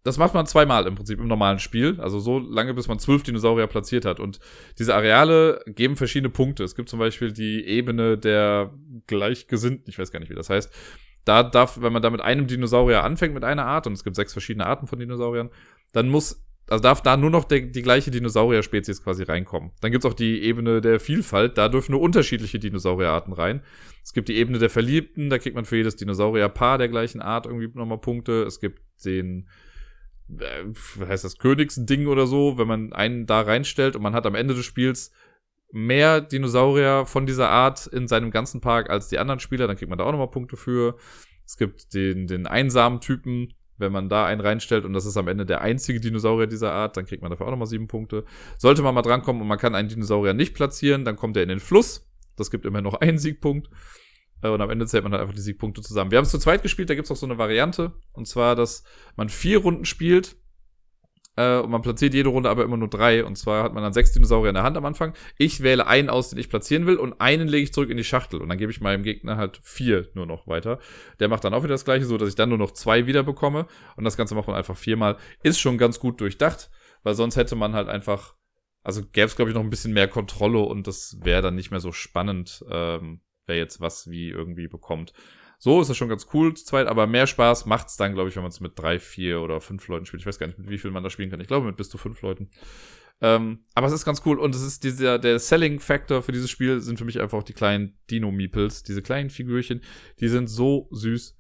das 0.05 0.17
macht 0.17 0.33
man 0.33 0.47
zweimal 0.47 0.87
im 0.87 0.95
Prinzip 0.95 1.21
im 1.21 1.27
normalen 1.27 1.59
Spiel. 1.59 2.01
Also 2.01 2.19
so 2.19 2.39
lange, 2.39 2.73
bis 2.73 2.89
man 2.89 2.99
zwölf 2.99 3.23
Dinosaurier 3.25 3.67
platziert 3.67 4.05
hat. 4.05 4.21
Und 4.21 4.41
diese 4.79 4.95
Areale 4.95 5.63
geben 5.67 5.97
verschiedene 5.97 6.31
Punkte. 6.31 6.65
Es 6.65 6.75
gibt 6.75 6.89
zum 6.89 6.99
Beispiel 6.99 7.33
die 7.33 7.67
Ebene 7.67 8.17
der 8.17 8.73
Gleichgesinnten. 9.07 9.91
Ich 9.91 9.99
weiß 9.99 10.11
gar 10.11 10.21
nicht, 10.21 10.31
wie 10.31 10.35
das 10.35 10.49
heißt. 10.49 10.73
Da 11.25 11.43
darf, 11.43 11.83
wenn 11.83 11.93
man 11.93 12.01
da 12.01 12.09
mit 12.09 12.23
einem 12.23 12.47
Dinosaurier 12.47 13.05
anfängt, 13.05 13.35
mit 13.35 13.45
einer 13.45 13.67
Art, 13.67 13.87
und 13.87 13.93
es 13.93 14.03
gibt 14.03 14.17
sechs 14.17 14.33
verschiedene 14.33 14.65
Arten 14.65 14.87
von 14.87 14.99
Dinosauriern, 14.99 15.51
dann 15.93 16.09
muss 16.09 16.48
also 16.69 16.83
darf 16.83 17.03
da 17.03 17.17
nur 17.17 17.31
noch 17.31 17.45
der, 17.45 17.61
die 17.61 17.83
gleiche 17.83 18.11
Dinosaurier-Spezies 18.11 19.03
quasi 19.03 19.23
reinkommen. 19.23 19.73
Dann 19.81 19.91
gibt's 19.91 20.07
auch 20.07 20.15
die 20.15 20.43
Ebene 20.43 20.81
der 20.81 21.01
Vielfalt, 21.01 21.59
da 21.59 21.69
dürfen 21.69 21.93
nur 21.93 22.01
unterschiedliche 22.01 22.59
Dinosaurierarten 22.59 23.33
rein. 23.33 23.63
Es 24.03 24.13
gibt 24.13 24.29
die 24.29 24.37
Ebene 24.37 24.59
der 24.59 24.71
Verliebten, 24.71 25.31
da 25.31 25.39
kriegt 25.39 25.57
man 25.57 25.65
für 25.65 25.77
jedes 25.77 25.97
Dinosaurierpaar 25.97 26.79
der 26.79 26.89
gleichen 26.89 27.21
Art 27.21 27.47
irgendwie 27.47 27.71
nochmal 27.75 27.99
Punkte. 27.99 28.43
Es 28.45 28.61
gibt 28.61 28.83
den 29.05 29.49
äh, 30.29 31.07
heißt 31.07 31.25
das, 31.25 31.39
Königsding 31.39 32.07
oder 32.07 32.27
so, 32.27 32.59
wenn 32.59 32.69
man 32.69 32.93
einen 32.93 33.27
da 33.27 33.41
reinstellt 33.41 33.97
und 33.97 34.03
man 34.03 34.15
hat 34.15 34.27
am 34.27 34.35
Ende 34.35 34.55
des 34.55 34.65
Spiels 34.65 35.13
mehr 35.73 36.21
Dinosaurier 36.21 37.05
von 37.07 37.27
dieser 37.27 37.51
Art 37.51 37.87
in 37.87 38.09
seinem 38.09 38.31
ganzen 38.31 38.61
Park 38.61 38.91
als 38.91 39.09
die 39.09 39.19
anderen 39.19 39.41
Spieler, 39.41 39.67
dann 39.67 39.77
kriegt 39.77 39.91
man 39.91 39.99
da 39.99 40.05
auch 40.05 40.13
nochmal 40.13 40.31
Punkte 40.31 40.57
für. 40.57 40.97
Es 41.45 41.57
gibt 41.57 41.95
den, 41.95 42.27
den 42.27 42.47
einsamen 42.47 43.01
Typen, 43.01 43.55
wenn 43.79 43.93
man 43.93 44.09
da 44.09 44.27
einen 44.27 44.41
reinstellt 44.41 44.85
und 44.85 44.93
das 44.93 45.07
ist 45.07 45.17
am 45.17 45.29
Ende 45.29 45.47
der 45.47 45.61
einzige 45.61 46.01
Dinosaurier 46.01 46.47
dieser 46.47 46.73
Art, 46.73 46.97
dann 46.97 47.07
kriegt 47.07 47.23
man 47.23 47.31
dafür 47.31 47.47
auch 47.47 47.51
nochmal 47.51 47.67
sieben 47.67 47.89
Punkte. 47.89 48.25
Sollte 48.59 48.83
man 48.83 48.95
mal 48.95 49.03
drankommen 49.03 49.41
und 49.41 49.49
man 49.49 49.59
kann 49.59 49.75
einen 49.75 49.89
Dinosaurier 49.89 50.35
nicht 50.35 50.55
platzieren, 50.55 51.05
dann 51.05 51.17
kommt 51.17 51.37
er 51.37 51.43
in 51.43 51.49
den 51.49 51.61
Fluss. 51.61 52.09
Das 52.37 52.51
gibt 52.51 52.67
immer 52.67 52.83
noch 52.83 52.95
einen 53.01 53.19
Siegpunkt. 53.19 53.69
Äh, 54.43 54.49
und 54.49 54.61
am 54.61 54.71
Ende 54.71 54.87
zählt 54.87 55.05
man 55.05 55.13
halt 55.13 55.23
einfach 55.23 55.35
die 55.35 55.41
Siegpunkte 55.41 55.83
zusammen. 55.83 56.11
Wir 56.11 56.19
haben 56.19 56.25
es 56.25 56.31
zu 56.31 56.39
zweit 56.39 56.63
gespielt, 56.63 56.91
da 56.91 56.95
gibt 56.95 57.07
es 57.07 57.11
auch 57.11 57.17
so 57.17 57.27
eine 57.27 57.39
Variante. 57.39 57.93
Und 58.13 58.27
zwar, 58.27 58.55
dass 58.55 58.85
man 59.17 59.29
vier 59.29 59.59
Runden 59.59 59.85
spielt. 59.85 60.37
Äh, 61.39 61.61
und 61.61 61.71
man 61.71 61.83
platziert 61.83 62.15
jede 62.15 62.31
Runde 62.31 62.51
aber 62.51 62.65
immer 62.65 62.77
nur 62.77 62.89
drei. 62.89 63.25
Und 63.25 63.39
zwar 63.39 63.63
hat 63.63 63.73
man 63.73 63.83
dann 63.83 63.93
sechs 63.93 64.13
Dinosaurier 64.13 64.49
in 64.49 64.55
der 64.55 64.65
Hand 64.65 64.77
am 64.77 64.85
Anfang. 64.85 65.15
Ich 65.39 65.63
wähle 65.63 65.87
einen 65.87 66.11
aus, 66.11 66.31
den 66.31 66.39
ich 66.39 66.49
platzieren 66.49 66.87
will. 66.87 66.97
Und 66.97 67.21
einen 67.21 67.47
lege 67.47 67.63
ich 67.63 67.73
zurück 67.73 67.91
in 67.91 67.97
die 67.97 68.05
Schachtel. 68.05 68.43
Und 68.43 68.49
dann 68.49 68.59
gebe 68.59 68.73
ich 68.73 68.81
meinem 68.81 69.05
Gegner 69.05 69.37
halt 69.37 69.61
vier 69.63 70.09
nur 70.15 70.27
noch 70.27 70.49
weiter. 70.49 70.81
Der 71.21 71.29
macht 71.29 71.45
dann 71.45 71.55
auch 71.55 71.63
wieder 71.63 71.75
das 71.75 71.85
gleiche, 71.85 72.07
so 72.07 72.19
dass 72.19 72.29
ich 72.29 72.35
dann 72.35 72.49
nur 72.49 72.59
noch 72.59 72.73
zwei 72.73 73.07
wieder 73.07 73.23
bekomme. 73.23 73.67
Und 73.97 74.05
das 74.05 74.17
Ganze 74.17 74.35
macht 74.35 74.49
man 74.49 74.57
einfach 74.57 74.77
viermal. 74.77 75.17
Ist 75.45 75.61
schon 75.61 75.79
ganz 75.79 76.01
gut 76.01 76.21
durchdacht. 76.21 76.71
Weil 77.05 77.15
sonst 77.15 77.37
hätte 77.37 77.55
man 77.55 77.75
halt 77.75 77.89
einfach 77.89 78.35
also 78.83 79.03
gäbe 79.03 79.27
es, 79.27 79.37
glaube 79.37 79.51
ich, 79.51 79.55
noch 79.55 79.63
ein 79.63 79.71
bisschen 79.71 79.93
mehr 79.93 80.09
Kontrolle 80.09 80.61
und 80.61 80.87
das 80.87 81.19
wäre 81.23 81.43
dann 81.43 81.57
nicht 81.57 81.71
mehr 81.71 81.81
so 81.81 81.93
spannend. 81.93 82.65
Ähm, 82.71 83.21
wer 83.45 83.57
jetzt 83.57 83.81
was 83.81 84.09
wie 84.09 84.31
irgendwie 84.31 84.69
bekommt. 84.69 85.13
So 85.59 85.81
ist 85.81 85.91
das 85.91 85.97
schon 85.97 86.09
ganz 86.09 86.29
cool 86.33 86.55
zu 86.55 86.65
zweit, 86.65 86.87
aber 86.87 87.07
mehr 87.07 87.27
Spaß 87.27 87.67
macht's 87.67 87.97
dann, 87.97 88.15
glaube 88.15 88.29
ich, 88.29 88.37
wenn 88.37 88.43
man 88.43 88.51
es 88.51 88.61
mit 88.61 88.79
drei, 88.79 89.01
vier 89.01 89.41
oder 89.41 89.61
fünf 89.61 89.87
Leuten 89.89 90.07
spielt. 90.07 90.23
Ich 90.23 90.27
weiß 90.27 90.39
gar 90.39 90.47
nicht, 90.47 90.59
mit 90.59 90.71
wie 90.71 90.79
viel 90.79 90.93
man 90.93 91.03
da 91.03 91.11
spielen 91.11 91.31
kann. 91.31 91.41
Ich 91.41 91.49
glaube, 91.49 91.67
mit 91.67 91.77
bis 91.77 91.89
zu 91.89 91.99
fünf 91.99 92.23
Leuten. 92.23 92.51
Ähm, 93.21 93.65
aber 93.75 93.89
es 93.89 93.93
ist 93.93 94.05
ganz 94.05 94.23
cool 94.25 94.39
und 94.39 94.55
es 94.55 94.63
ist 94.63 94.85
dieser, 94.85 95.19
der 95.19 95.41
Selling 95.41 95.81
Factor 95.81 96.23
für 96.23 96.31
dieses 96.31 96.51
Spiel 96.51 96.81
sind 96.81 96.99
für 96.99 97.05
mich 97.05 97.21
einfach 97.21 97.43
die 97.43 97.53
kleinen 97.53 97.99
Dino-Meeples, 98.11 98.85
diese 98.85 99.03
kleinen 99.03 99.31
Figürchen, 99.31 99.83
die 100.21 100.29
sind 100.29 100.47
so 100.47 100.89
süß 100.93 101.37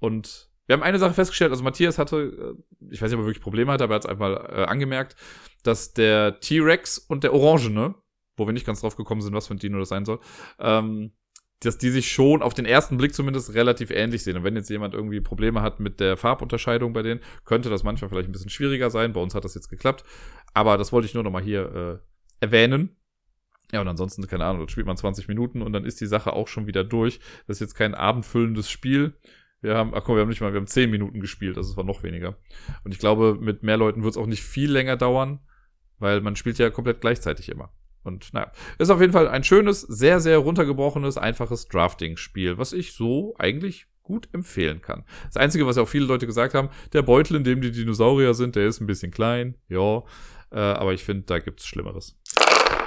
und 0.00 0.50
wir 0.66 0.74
haben 0.74 0.82
eine 0.82 0.98
Sache 0.98 1.14
festgestellt, 1.14 1.52
also 1.52 1.62
Matthias 1.62 1.98
hatte, 1.98 2.56
äh, 2.60 2.92
ich 2.92 3.00
weiß 3.00 3.10
nicht, 3.10 3.18
ob 3.18 3.24
er 3.24 3.26
wirklich 3.26 3.42
Probleme 3.42 3.70
hatte, 3.70 3.84
aber 3.84 3.94
er 3.94 3.96
hat 3.96 4.04
es 4.04 4.10
einmal 4.10 4.34
äh, 4.34 4.64
angemerkt, 4.64 5.14
dass 5.62 5.92
der 5.92 6.40
T-Rex 6.40 6.98
und 6.98 7.22
der 7.22 7.32
Orangene, 7.32 7.94
wo 8.36 8.46
wir 8.46 8.52
nicht 8.52 8.66
ganz 8.66 8.80
drauf 8.80 8.96
gekommen 8.96 9.20
sind, 9.20 9.34
was 9.34 9.46
für 9.46 9.54
ein 9.54 9.58
Dino 9.58 9.78
das 9.78 9.90
sein 9.90 10.04
soll, 10.04 10.18
ähm, 10.58 11.12
dass 11.60 11.78
die 11.78 11.90
sich 11.90 12.10
schon 12.10 12.42
auf 12.42 12.54
den 12.54 12.64
ersten 12.64 12.96
Blick 12.96 13.14
zumindest 13.14 13.54
relativ 13.54 13.90
ähnlich 13.90 14.24
sehen. 14.24 14.36
Und 14.36 14.44
wenn 14.44 14.56
jetzt 14.56 14.70
jemand 14.70 14.94
irgendwie 14.94 15.20
Probleme 15.20 15.60
hat 15.60 15.78
mit 15.78 16.00
der 16.00 16.16
Farbunterscheidung 16.16 16.92
bei 16.92 17.02
denen, 17.02 17.20
könnte 17.44 17.68
das 17.68 17.82
manchmal 17.82 18.08
vielleicht 18.08 18.28
ein 18.28 18.32
bisschen 18.32 18.50
schwieriger 18.50 18.90
sein. 18.90 19.12
Bei 19.12 19.20
uns 19.20 19.34
hat 19.34 19.44
das 19.44 19.54
jetzt 19.54 19.68
geklappt. 19.68 20.04
Aber 20.54 20.78
das 20.78 20.90
wollte 20.92 21.06
ich 21.06 21.14
nur 21.14 21.22
noch 21.22 21.30
mal 21.30 21.42
hier 21.42 22.00
äh, 22.40 22.44
erwähnen. 22.44 22.96
Ja, 23.72 23.80
und 23.80 23.88
ansonsten, 23.88 24.26
keine 24.26 24.44
Ahnung, 24.46 24.60
dann 24.60 24.68
spielt 24.68 24.86
man 24.86 24.96
20 24.96 25.28
Minuten 25.28 25.62
und 25.62 25.72
dann 25.72 25.84
ist 25.84 26.00
die 26.00 26.06
Sache 26.06 26.32
auch 26.32 26.48
schon 26.48 26.66
wieder 26.66 26.82
durch. 26.82 27.20
Das 27.46 27.58
ist 27.58 27.60
jetzt 27.60 27.74
kein 27.74 27.94
abendfüllendes 27.94 28.70
Spiel. 28.70 29.14
Wir 29.60 29.76
haben, 29.76 29.94
ach 29.94 30.02
komm, 30.02 30.16
wir 30.16 30.22
haben 30.22 30.28
nicht 30.28 30.40
mal, 30.40 30.52
wir 30.52 30.58
haben 30.58 30.66
10 30.66 30.90
Minuten 30.90 31.20
gespielt, 31.20 31.58
also 31.58 31.70
es 31.70 31.76
war 31.76 31.84
noch 31.84 32.02
weniger. 32.02 32.38
Und 32.82 32.92
ich 32.92 32.98
glaube, 32.98 33.36
mit 33.38 33.62
mehr 33.62 33.76
Leuten 33.76 34.02
wird 34.02 34.12
es 34.12 34.16
auch 34.16 34.26
nicht 34.26 34.42
viel 34.42 34.72
länger 34.72 34.96
dauern, 34.96 35.40
weil 35.98 36.22
man 36.22 36.34
spielt 36.34 36.58
ja 36.58 36.70
komplett 36.70 37.02
gleichzeitig 37.02 37.50
immer. 37.50 37.70
Und 38.02 38.32
naja, 38.32 38.50
ist 38.78 38.90
auf 38.90 39.00
jeden 39.00 39.12
Fall 39.12 39.28
ein 39.28 39.44
schönes, 39.44 39.82
sehr, 39.82 40.20
sehr 40.20 40.38
runtergebrochenes, 40.38 41.18
einfaches 41.18 41.68
Drafting-Spiel, 41.68 42.58
was 42.58 42.72
ich 42.72 42.94
so 42.94 43.34
eigentlich 43.38 43.86
gut 44.02 44.28
empfehlen 44.32 44.80
kann. 44.80 45.04
Das 45.26 45.36
Einzige, 45.36 45.66
was 45.66 45.76
ja 45.76 45.82
auch 45.82 45.88
viele 45.88 46.06
Leute 46.06 46.26
gesagt 46.26 46.54
haben, 46.54 46.70
der 46.92 47.02
Beutel, 47.02 47.36
in 47.36 47.44
dem 47.44 47.60
die 47.60 47.70
Dinosaurier 47.70 48.34
sind, 48.34 48.56
der 48.56 48.66
ist 48.66 48.80
ein 48.80 48.86
bisschen 48.86 49.12
klein, 49.12 49.56
ja, 49.68 50.02
äh, 50.50 50.58
aber 50.58 50.92
ich 50.94 51.04
finde, 51.04 51.24
da 51.26 51.38
gibt's 51.38 51.66
Schlimmeres. 51.66 52.16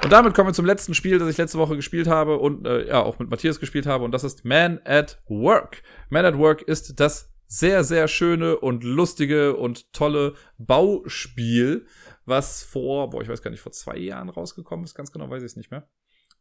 Und 0.04 0.12
damit 0.12 0.34
kommen 0.34 0.50
wir 0.50 0.54
zum 0.54 0.66
letzten 0.66 0.94
Spiel, 0.94 1.18
das 1.18 1.30
ich 1.30 1.38
letzte 1.38 1.58
Woche 1.58 1.78
gespielt 1.78 2.08
habe 2.08 2.38
und 2.38 2.68
äh, 2.68 2.88
ja 2.88 3.02
auch 3.02 3.20
mit 3.20 3.30
Matthias 3.30 3.62
gespielt 3.62 3.86
habe 3.86 4.04
und 4.04 4.12
das 4.12 4.26
ist 4.26 4.44
Man 4.44 4.82
at 4.84 5.22
Work. 5.30 5.82
Man 6.10 6.26
at 6.26 6.38
Work 6.38 6.62
ist 6.64 7.00
das 7.00 7.34
sehr, 7.48 7.84
sehr 7.84 8.08
schöne 8.08 8.58
und 8.58 8.84
lustige 8.84 9.56
und 9.56 9.94
tolle 9.94 10.34
Bauspiel, 10.58 11.86
was 12.26 12.64
vor, 12.64 13.10
boah, 13.10 13.22
ich 13.22 13.30
weiß 13.30 13.42
gar 13.42 13.52
nicht, 13.52 13.62
vor 13.62 13.72
zwei 13.72 13.98
Jahren 13.98 14.30
rausgekommen 14.30 14.86
ist, 14.86 14.96
ganz 14.96 15.12
genau 15.12 15.30
weiß 15.30 15.44
ich 15.44 15.52
es 15.52 15.56
nicht 15.56 15.72
mehr. 15.72 15.88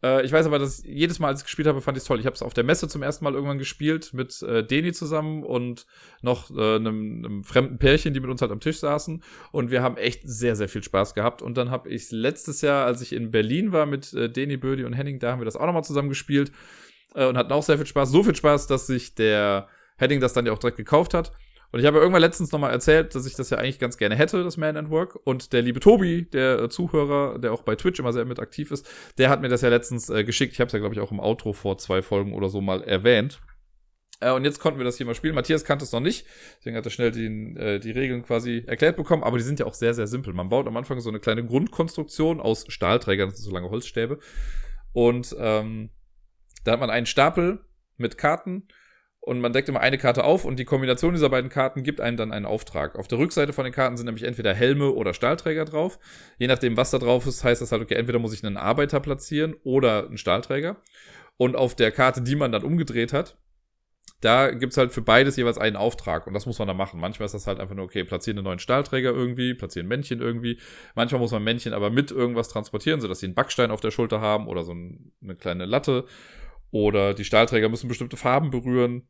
Äh, 0.03 0.25
ich 0.25 0.33
weiß 0.33 0.47
aber, 0.47 0.59
dass 0.59 0.83
jedes 0.85 1.19
Mal, 1.19 1.29
als 1.29 1.41
ich 1.41 1.45
gespielt 1.45 1.69
habe, 1.69 1.81
fand 1.81 1.97
ich 1.97 2.03
es 2.03 2.09
toll. 2.09 2.21
Ich 2.21 2.27
habe 2.27 2.35
es 2.35 2.43
auf 2.43 2.55
der 2.55 2.65
Messe 2.65 2.89
zum 2.89 3.03
ersten 3.03 3.25
Mal 3.25 3.35
irgendwann 3.35 3.59
gespielt 3.59 4.13
mit 4.13 4.43
äh, 4.43 4.67
Deni 4.67 4.93
zusammen 4.93 5.45
und 5.45 5.87
noch 6.21 6.51
äh, 6.51 6.77
einem, 6.77 7.25
einem 7.25 7.45
fremden 7.45 7.79
Pärchen, 7.79 8.13
die 8.15 8.21
mit 8.21 8.31
uns 8.31 8.43
halt 8.43 8.53
am 8.53 8.61
Tisch 8.61 8.79
saßen. 8.79 9.23
Und 9.53 9.71
wir 9.71 9.83
haben 9.83 9.97
echt 9.97 10.23
sehr, 10.25 10.57
sehr 10.57 10.69
viel 10.69 10.83
Spaß 10.83 11.15
gehabt. 11.15 11.43
Und 11.43 11.57
dann 11.57 11.71
habe 11.71 11.89
ich 11.89 12.11
letztes 12.11 12.61
Jahr, 12.61 12.85
als 12.85 13.01
ich 13.01 13.13
in 13.13 13.31
Berlin 13.31 13.73
war 13.73 13.87
mit 13.87 14.13
äh, 14.13 14.29
Deni, 14.29 14.57
Bödi 14.57 14.85
und 14.85 14.93
Henning, 14.93 15.19
da 15.19 15.33
haben 15.33 15.41
wir 15.41 15.47
das 15.47 15.57
auch 15.57 15.67
nochmal 15.67 15.85
zusammen 15.85 16.09
gespielt 16.09 16.53
äh, 17.15 17.27
und 17.27 17.37
hatten 17.37 17.53
auch 17.53 17.63
sehr 17.63 17.77
viel 17.77 17.87
Spaß. 17.87 18.11
So 18.11 18.23
viel 18.23 18.37
Spaß, 18.37 18.67
dass 18.67 18.87
sich 18.87 19.15
der 19.15 19.69
Henning 19.97 20.21
das 20.21 20.33
dann 20.33 20.47
ja 20.47 20.53
auch 20.53 20.59
direkt 20.59 20.79
gekauft 20.79 21.15
hat. 21.15 21.33
Und 21.73 21.81
ich 21.81 21.87
habe 21.87 21.99
irgendwann 21.99 22.21
letztens 22.21 22.53
nochmal 22.53 22.71
erzählt, 22.71 23.15
dass 23.15 23.27
ich 23.27 23.35
das 23.35 23.51
ja 23.51 23.59
eigentlich 23.59 23.79
ganz 23.79 23.97
gerne 23.97 24.15
hätte, 24.15 24.45
das 24.45 24.57
Man 24.57 24.77
and 24.77 24.91
Work. 24.91 25.19
Und 25.25 25.53
der 25.53 25.63
liebe 25.63 25.81
Tobi, 25.81 26.29
der 26.31 26.61
äh, 26.61 26.69
Zuhörer, 26.69 27.39
der 27.39 27.53
auch 27.53 27.63
bei 27.63 27.77
Twitch 27.77 27.99
immer 27.99 28.13
sehr 28.13 28.27
mit 28.27 28.39
aktiv 28.39 28.71
ist, 28.71 28.87
der 29.19 29.31
hat 29.31 29.41
mir 29.41 29.49
das 29.49 29.63
ja 29.63 29.71
letztens 29.71 30.11
äh, 30.11 30.23
geschickt. 30.23 30.53
Ich 30.53 30.61
habe 30.61 30.67
es 30.67 30.73
ja, 30.73 30.79
glaube 30.79 30.95
ich, 30.95 31.01
auch 31.01 31.11
im 31.11 31.19
Outro 31.21 31.53
vor 31.55 31.79
zwei 31.79 32.03
Folgen 32.03 32.35
oder 32.35 32.51
so 32.51 32.61
mal 32.61 32.83
erwähnt. 32.83 33.41
Äh, 34.21 34.33
und 34.33 34.45
jetzt 34.45 34.61
konnten 34.61 34.79
wir 34.79 34.85
das 34.85 34.99
hier 34.99 35.07
mal 35.07 35.15
spielen. 35.15 35.35
Matthias 35.35 35.65
kannte 35.65 35.85
es 35.85 35.93
noch 35.93 36.01
nicht, 36.01 36.27
deswegen 36.59 36.77
hat 36.77 36.85
er 36.85 36.91
schnell 36.91 37.11
die, 37.11 37.27
äh, 37.57 37.79
die 37.79 37.91
Regeln 37.91 38.23
quasi 38.23 38.65
erklärt 38.67 38.97
bekommen. 38.97 39.23
Aber 39.25 39.39
die 39.39 39.45
sind 39.45 39.59
ja 39.59 39.67
auch 39.67 39.75
sehr, 39.75 39.95
sehr 39.95 40.07
simpel. 40.07 40.35
Man 40.35 40.51
baut 40.51 40.67
am 40.67 40.77
Anfang 40.77 41.01
so 41.01 41.09
eine 41.09 41.21
kleine 41.21 41.45
Grundkonstruktion 41.45 42.41
aus 42.41 42.67
Stahlträgern, 42.69 43.31
das 43.31 43.39
sind 43.39 43.47
so 43.47 43.55
lange 43.55 43.71
Holzstäbe. 43.71 44.19
Und 44.93 45.35
ähm, 45.39 45.91
Da 46.65 46.73
hat 46.73 46.81
man 46.81 46.91
einen 46.91 47.07
Stapel 47.07 47.65
mit 47.97 48.19
Karten 48.19 48.69
und 49.25 49.41
man 49.41 49.53
deckt 49.53 49.69
immer 49.69 49.81
eine 49.81 49.99
Karte 49.99 50.25
auf 50.25 50.45
und 50.45 50.59
die 50.59 50.65
Kombination 50.65 51.15
dieser 51.15 51.31
beiden 51.31 51.49
Karten 51.49 51.85
gibt 51.85 52.01
einem 52.01 52.17
dann 52.17 52.33
einen 52.33 52.45
Auftrag. 52.45 52.99
Auf 52.99 53.07
der 53.07 53.19
Rückseite 53.19 53.53
von 53.53 53.63
den 53.65 53.73
Karten 53.73 53.97
sind 53.97 54.07
nämlich 54.07 54.25
entweder 54.25 54.53
Helme 54.53 54.91
oder 54.91 55.15
Stahlträger 55.15 55.65
drauf. 55.65 56.01
Je 56.39 56.49
nachdem, 56.49 56.77
was 56.77 56.91
da 56.91 56.99
drauf 56.99 57.25
ist, 57.29 57.45
heißt 57.45 57.63
das 57.63 57.71
halt, 57.71 57.83
okay, 57.83 57.95
entweder 57.95 58.19
muss 58.19 58.35
ich 58.35 58.45
einen 58.45 58.57
Arbeiter 58.57 58.99
platzieren 58.99 59.55
oder 59.63 60.07
einen 60.07 60.19
Stahlträger. 60.19 60.77
Und 61.37 61.55
auf 61.55 61.77
der 61.77 61.93
Karte, 61.93 62.21
die 62.21 62.35
man 62.35 62.51
dann 62.51 62.65
umgedreht 62.65 63.13
hat, 63.13 63.39
da 64.21 64.51
gibt's 64.51 64.77
halt 64.77 64.93
für 64.93 65.03
beides 65.03 65.37
jeweils 65.37 65.59
einen 65.59 65.77
Auftrag 65.77 66.27
und 66.27 66.35
das 66.35 66.47
muss 66.47 66.59
man 66.59 66.67
dann 66.67 66.77
machen. 66.77 66.99
Manchmal 66.99 67.27
ist 67.27 67.33
das 67.33 67.47
halt 67.47 67.61
einfach 67.61 67.77
nur, 67.77 67.85
okay, 67.85 68.03
platzieren 68.03 68.39
einen 68.39 68.45
neuen 68.45 68.59
Stahlträger 68.59 69.11
irgendwie, 69.11 69.55
platzieren 69.55 69.87
Männchen 69.87 70.21
irgendwie. 70.21 70.59
Manchmal 70.97 71.21
muss 71.21 71.31
man 71.31 71.45
Männchen 71.45 71.75
aber 71.75 71.91
mit 71.91 72.11
irgendwas 72.11 72.49
transportieren, 72.49 73.01
sodass 73.01 73.21
sie 73.21 73.27
einen 73.27 73.37
Backstein 73.37 73.71
auf 73.71 73.81
der 73.81 73.93
Schulter 73.93 74.21
haben 74.21 74.49
oder 74.49 74.65
so 74.65 74.73
eine 74.73 75.37
kleine 75.37 75.65
Latte. 75.65 76.07
Oder 76.73 77.15
die 77.15 77.25
Stahlträger 77.25 77.69
müssen 77.69 77.87
bestimmte 77.87 78.17
Farben 78.17 78.51
berühren. 78.51 79.07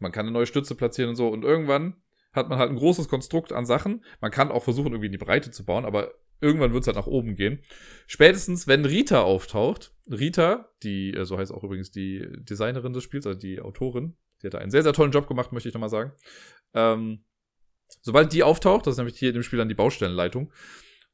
Man 0.00 0.12
kann 0.12 0.26
eine 0.26 0.32
neue 0.32 0.46
Stütze 0.46 0.74
platzieren 0.74 1.10
und 1.10 1.16
so. 1.16 1.28
Und 1.28 1.44
irgendwann 1.44 1.96
hat 2.32 2.48
man 2.48 2.58
halt 2.58 2.70
ein 2.70 2.76
großes 2.76 3.08
Konstrukt 3.08 3.52
an 3.52 3.66
Sachen. 3.66 4.04
Man 4.20 4.30
kann 4.30 4.50
auch 4.50 4.62
versuchen, 4.62 4.92
irgendwie 4.92 5.06
in 5.06 5.12
die 5.12 5.18
Breite 5.18 5.50
zu 5.50 5.64
bauen, 5.64 5.84
aber 5.84 6.12
irgendwann 6.40 6.72
wird 6.72 6.82
es 6.82 6.86
halt 6.88 6.96
nach 6.96 7.06
oben 7.06 7.36
gehen. 7.36 7.60
Spätestens, 8.06 8.66
wenn 8.66 8.84
Rita 8.84 9.22
auftaucht, 9.22 9.94
Rita, 10.10 10.68
die, 10.82 11.14
äh, 11.14 11.24
so 11.24 11.38
heißt 11.38 11.52
auch 11.52 11.64
übrigens 11.64 11.90
die 11.90 12.26
Designerin 12.38 12.92
des 12.92 13.04
Spiels, 13.04 13.26
also 13.26 13.38
die 13.38 13.60
Autorin, 13.60 14.16
die 14.42 14.48
hat 14.48 14.54
da 14.54 14.58
einen 14.58 14.70
sehr, 14.70 14.82
sehr 14.82 14.92
tollen 14.92 15.12
Job 15.12 15.26
gemacht, 15.28 15.52
möchte 15.52 15.68
ich 15.68 15.74
nochmal 15.74 15.88
sagen. 15.88 16.12
Ähm, 16.74 17.24
sobald 18.02 18.32
die 18.32 18.42
auftaucht, 18.42 18.86
das 18.86 18.94
ist 18.94 18.98
nämlich 18.98 19.18
hier 19.18 19.28
in 19.28 19.34
dem 19.34 19.42
Spiel 19.42 19.58
dann 19.58 19.68
die 19.68 19.74
Baustellenleitung, 19.74 20.52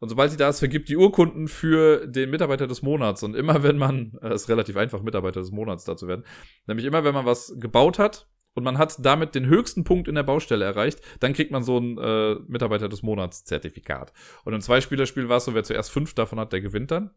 und 0.01 0.09
sobald 0.09 0.31
sie 0.31 0.39
da 0.39 0.49
ist, 0.49 0.61
vergibt 0.61 0.89
die 0.89 0.97
Urkunden 0.97 1.47
für 1.47 2.07
den 2.07 2.31
Mitarbeiter 2.31 2.67
des 2.67 2.81
Monats. 2.81 3.23
Und 3.23 3.37
immer 3.37 3.63
wenn 3.63 3.77
man, 3.77 4.19
es 4.23 4.31
äh, 4.31 4.35
ist 4.35 4.49
relativ 4.49 4.77
einfach, 4.77 5.03
Mitarbeiter 5.03 5.41
des 5.41 5.53
Monats 5.53 5.85
da 5.85 5.97
zu 5.97 6.09
werden, 6.09 6.25
nämlich 6.67 6.87
immer 6.87 7.05
wenn 7.05 7.15
man 7.15 7.27
was 7.27 7.55
gebaut 7.59 7.99
hat, 7.99 8.29
und 8.55 8.65
man 8.65 8.79
hat 8.79 8.97
damit 9.05 9.35
den 9.35 9.47
höchsten 9.47 9.85
Punkt 9.85 10.09
in 10.09 10.15
der 10.15 10.23
Baustelle 10.23 10.65
erreicht, 10.65 11.01
dann 11.21 11.33
kriegt 11.33 11.51
man 11.51 11.63
so 11.63 11.79
ein 11.79 11.99
äh, 11.99 12.35
Mitarbeiter 12.49 12.89
des 12.89 13.03
Monats 13.03 13.45
Zertifikat. 13.45 14.13
Und 14.45 14.55
im 14.55 14.61
Zweispielerspiel 14.61 15.29
war 15.29 15.39
es 15.39 15.45
so, 15.45 15.55
wer 15.55 15.65
zuerst 15.65 15.91
fünf 15.91 16.15
davon 16.15 16.41
hat, 16.41 16.53
der 16.53 16.61
gewinnt 16.61 16.91
dann. 16.91 17.11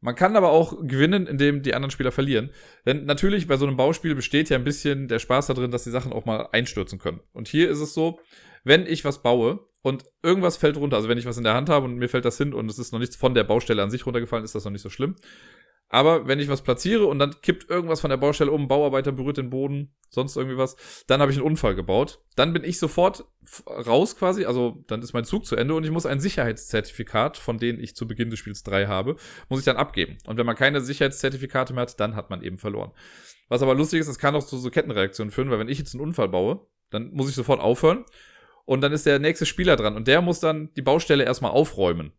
Man 0.00 0.14
kann 0.14 0.36
aber 0.36 0.50
auch 0.50 0.78
gewinnen, 0.82 1.26
indem 1.26 1.62
die 1.62 1.74
anderen 1.74 1.90
Spieler 1.90 2.12
verlieren. 2.12 2.50
Denn 2.84 3.06
natürlich 3.06 3.46
bei 3.46 3.56
so 3.56 3.66
einem 3.66 3.76
Bauspiel 3.76 4.14
besteht 4.14 4.50
ja 4.50 4.58
ein 4.58 4.64
bisschen 4.64 5.08
der 5.08 5.18
Spaß 5.18 5.46
darin, 5.46 5.70
dass 5.70 5.84
die 5.84 5.90
Sachen 5.90 6.12
auch 6.12 6.26
mal 6.26 6.48
einstürzen 6.52 6.98
können. 6.98 7.20
Und 7.32 7.48
hier 7.48 7.70
ist 7.70 7.80
es 7.80 7.94
so, 7.94 8.20
wenn 8.62 8.86
ich 8.86 9.04
was 9.04 9.22
baue 9.22 9.66
und 9.82 10.04
irgendwas 10.22 10.58
fällt 10.58 10.76
runter, 10.76 10.96
also 10.96 11.08
wenn 11.08 11.18
ich 11.18 11.26
was 11.26 11.38
in 11.38 11.44
der 11.44 11.54
Hand 11.54 11.68
habe 11.68 11.86
und 11.86 11.96
mir 11.96 12.08
fällt 12.08 12.24
das 12.24 12.36
hin 12.36 12.52
und 12.52 12.70
es 12.70 12.78
ist 12.78 12.92
noch 12.92 12.98
nichts 12.98 13.16
von 13.16 13.34
der 13.34 13.44
Baustelle 13.44 13.82
an 13.82 13.90
sich 13.90 14.04
runtergefallen, 14.04 14.44
ist 14.44 14.54
das 14.54 14.64
noch 14.64 14.72
nicht 14.72 14.82
so 14.82 14.90
schlimm. 14.90 15.16
Aber 15.88 16.26
wenn 16.26 16.40
ich 16.40 16.48
was 16.48 16.62
platziere 16.62 17.06
und 17.06 17.20
dann 17.20 17.40
kippt 17.42 17.70
irgendwas 17.70 18.00
von 18.00 18.10
der 18.10 18.16
Baustelle 18.16 18.50
um, 18.50 18.66
Bauarbeiter 18.66 19.12
berührt 19.12 19.36
den 19.36 19.50
Boden, 19.50 19.94
sonst 20.10 20.36
irgendwie 20.36 20.56
was, 20.56 20.76
dann 21.06 21.20
habe 21.20 21.30
ich 21.30 21.38
einen 21.38 21.46
Unfall 21.46 21.76
gebaut. 21.76 22.20
Dann 22.34 22.52
bin 22.52 22.64
ich 22.64 22.78
sofort 22.78 23.24
raus 23.68 24.16
quasi, 24.16 24.46
also 24.46 24.82
dann 24.88 25.00
ist 25.00 25.12
mein 25.12 25.24
Zug 25.24 25.46
zu 25.46 25.54
Ende 25.54 25.74
und 25.74 25.84
ich 25.84 25.92
muss 25.92 26.04
ein 26.04 26.18
Sicherheitszertifikat, 26.18 27.36
von 27.36 27.58
denen 27.58 27.78
ich 27.78 27.94
zu 27.94 28.08
Beginn 28.08 28.30
des 28.30 28.40
Spiels 28.40 28.64
drei 28.64 28.86
habe, 28.86 29.16
muss 29.48 29.60
ich 29.60 29.64
dann 29.64 29.76
abgeben. 29.76 30.18
Und 30.26 30.38
wenn 30.38 30.46
man 30.46 30.56
keine 30.56 30.80
Sicherheitszertifikate 30.80 31.72
mehr 31.72 31.82
hat, 31.82 32.00
dann 32.00 32.16
hat 32.16 32.30
man 32.30 32.42
eben 32.42 32.58
verloren. 32.58 32.90
Was 33.48 33.62
aber 33.62 33.76
lustig 33.76 34.00
ist, 34.00 34.08
es 34.08 34.18
kann 34.18 34.34
auch 34.34 34.44
zu 34.44 34.58
so 34.58 34.70
Kettenreaktionen 34.70 35.30
führen, 35.30 35.50
weil 35.50 35.60
wenn 35.60 35.68
ich 35.68 35.78
jetzt 35.78 35.94
einen 35.94 36.02
Unfall 36.02 36.28
baue, 36.28 36.66
dann 36.90 37.12
muss 37.12 37.28
ich 37.28 37.36
sofort 37.36 37.60
aufhören 37.60 38.04
und 38.64 38.80
dann 38.80 38.92
ist 38.92 39.06
der 39.06 39.20
nächste 39.20 39.46
Spieler 39.46 39.76
dran 39.76 39.94
und 39.94 40.08
der 40.08 40.20
muss 40.20 40.40
dann 40.40 40.72
die 40.74 40.82
Baustelle 40.82 41.24
erstmal 41.24 41.52
aufräumen. 41.52 42.12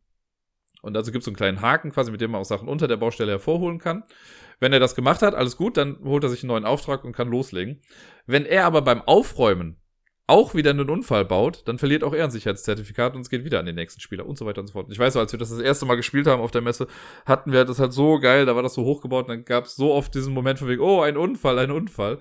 Und 0.82 0.94
dazu 0.94 1.12
gibt 1.12 1.22
es 1.22 1.26
so 1.26 1.32
einen 1.32 1.38
kleinen 1.38 1.62
Haken 1.62 1.92
quasi, 1.92 2.12
mit 2.12 2.22
dem 2.22 2.32
man 2.32 2.42
auch 2.42 2.46
Sachen 2.46 2.68
unter 2.68 2.88
der 2.88 2.98
Baustelle 2.98 3.32
hervorholen 3.32 3.80
kann. 3.80 4.04
Wenn 4.60 4.74
er 4.74 4.80
das 4.80 4.96
gemacht 4.96 5.22
hat, 5.22 5.36
alles 5.36 5.58
gut, 5.58 5.78
dann 5.78 6.00
holt 6.04 6.24
er 6.24 6.30
sich 6.30 6.44
einen 6.44 6.50
neuen 6.50 6.66
Auftrag 6.66 7.04
und 7.04 7.14
kann 7.14 7.30
loslegen. 7.30 7.82
Wenn 8.26 8.46
er 8.46 8.66
aber 8.66 8.82
beim 8.82 9.02
Aufräumen 9.02 9.78
auch 10.28 10.54
wieder 10.56 10.72
einen 10.72 10.90
Unfall 10.90 11.24
baut, 11.24 11.64
dann 11.66 11.80
verliert 11.80 12.04
auch 12.04 12.14
er 12.14 12.26
ein 12.26 12.32
Sicherheitszertifikat 12.32 13.16
und 13.16 13.22
es 13.22 13.30
geht 13.30 13.46
wieder 13.46 13.60
an 13.60 13.66
den 13.66 13.76
nächsten 13.76 14.02
Spieler 14.02 14.26
und 14.26 14.38
so 14.38 14.46
weiter 14.46 14.60
und 14.60 14.68
so 14.68 14.74
fort. 14.74 14.88
Ich 14.92 15.00
weiß, 15.00 15.16
als 15.16 15.32
wir 15.32 15.40
das 15.40 15.50
das 15.50 15.60
erste 15.60 15.86
Mal 15.86 15.96
gespielt 15.96 16.28
haben 16.28 16.42
auf 16.42 16.52
der 16.52 16.62
Messe, 16.62 16.88
hatten 17.26 17.54
wir 17.54 17.64
das 17.64 17.80
halt 17.80 17.94
so 17.94 18.20
geil, 18.20 18.46
da 18.46 18.54
war 18.54 18.62
das 18.62 18.74
so 18.74 18.84
hochgebaut 18.84 19.26
und 19.26 19.30
dann 19.30 19.46
gab 19.46 19.66
es 19.66 19.76
so 19.76 19.94
oft 19.94 20.14
diesen 20.14 20.34
Moment 20.34 20.60
von 20.60 20.68
wegen, 20.68 20.82
oh, 20.82 21.02
ein 21.02 21.16
Unfall, 21.16 21.58
ein 21.60 21.72
Unfall. 21.72 22.20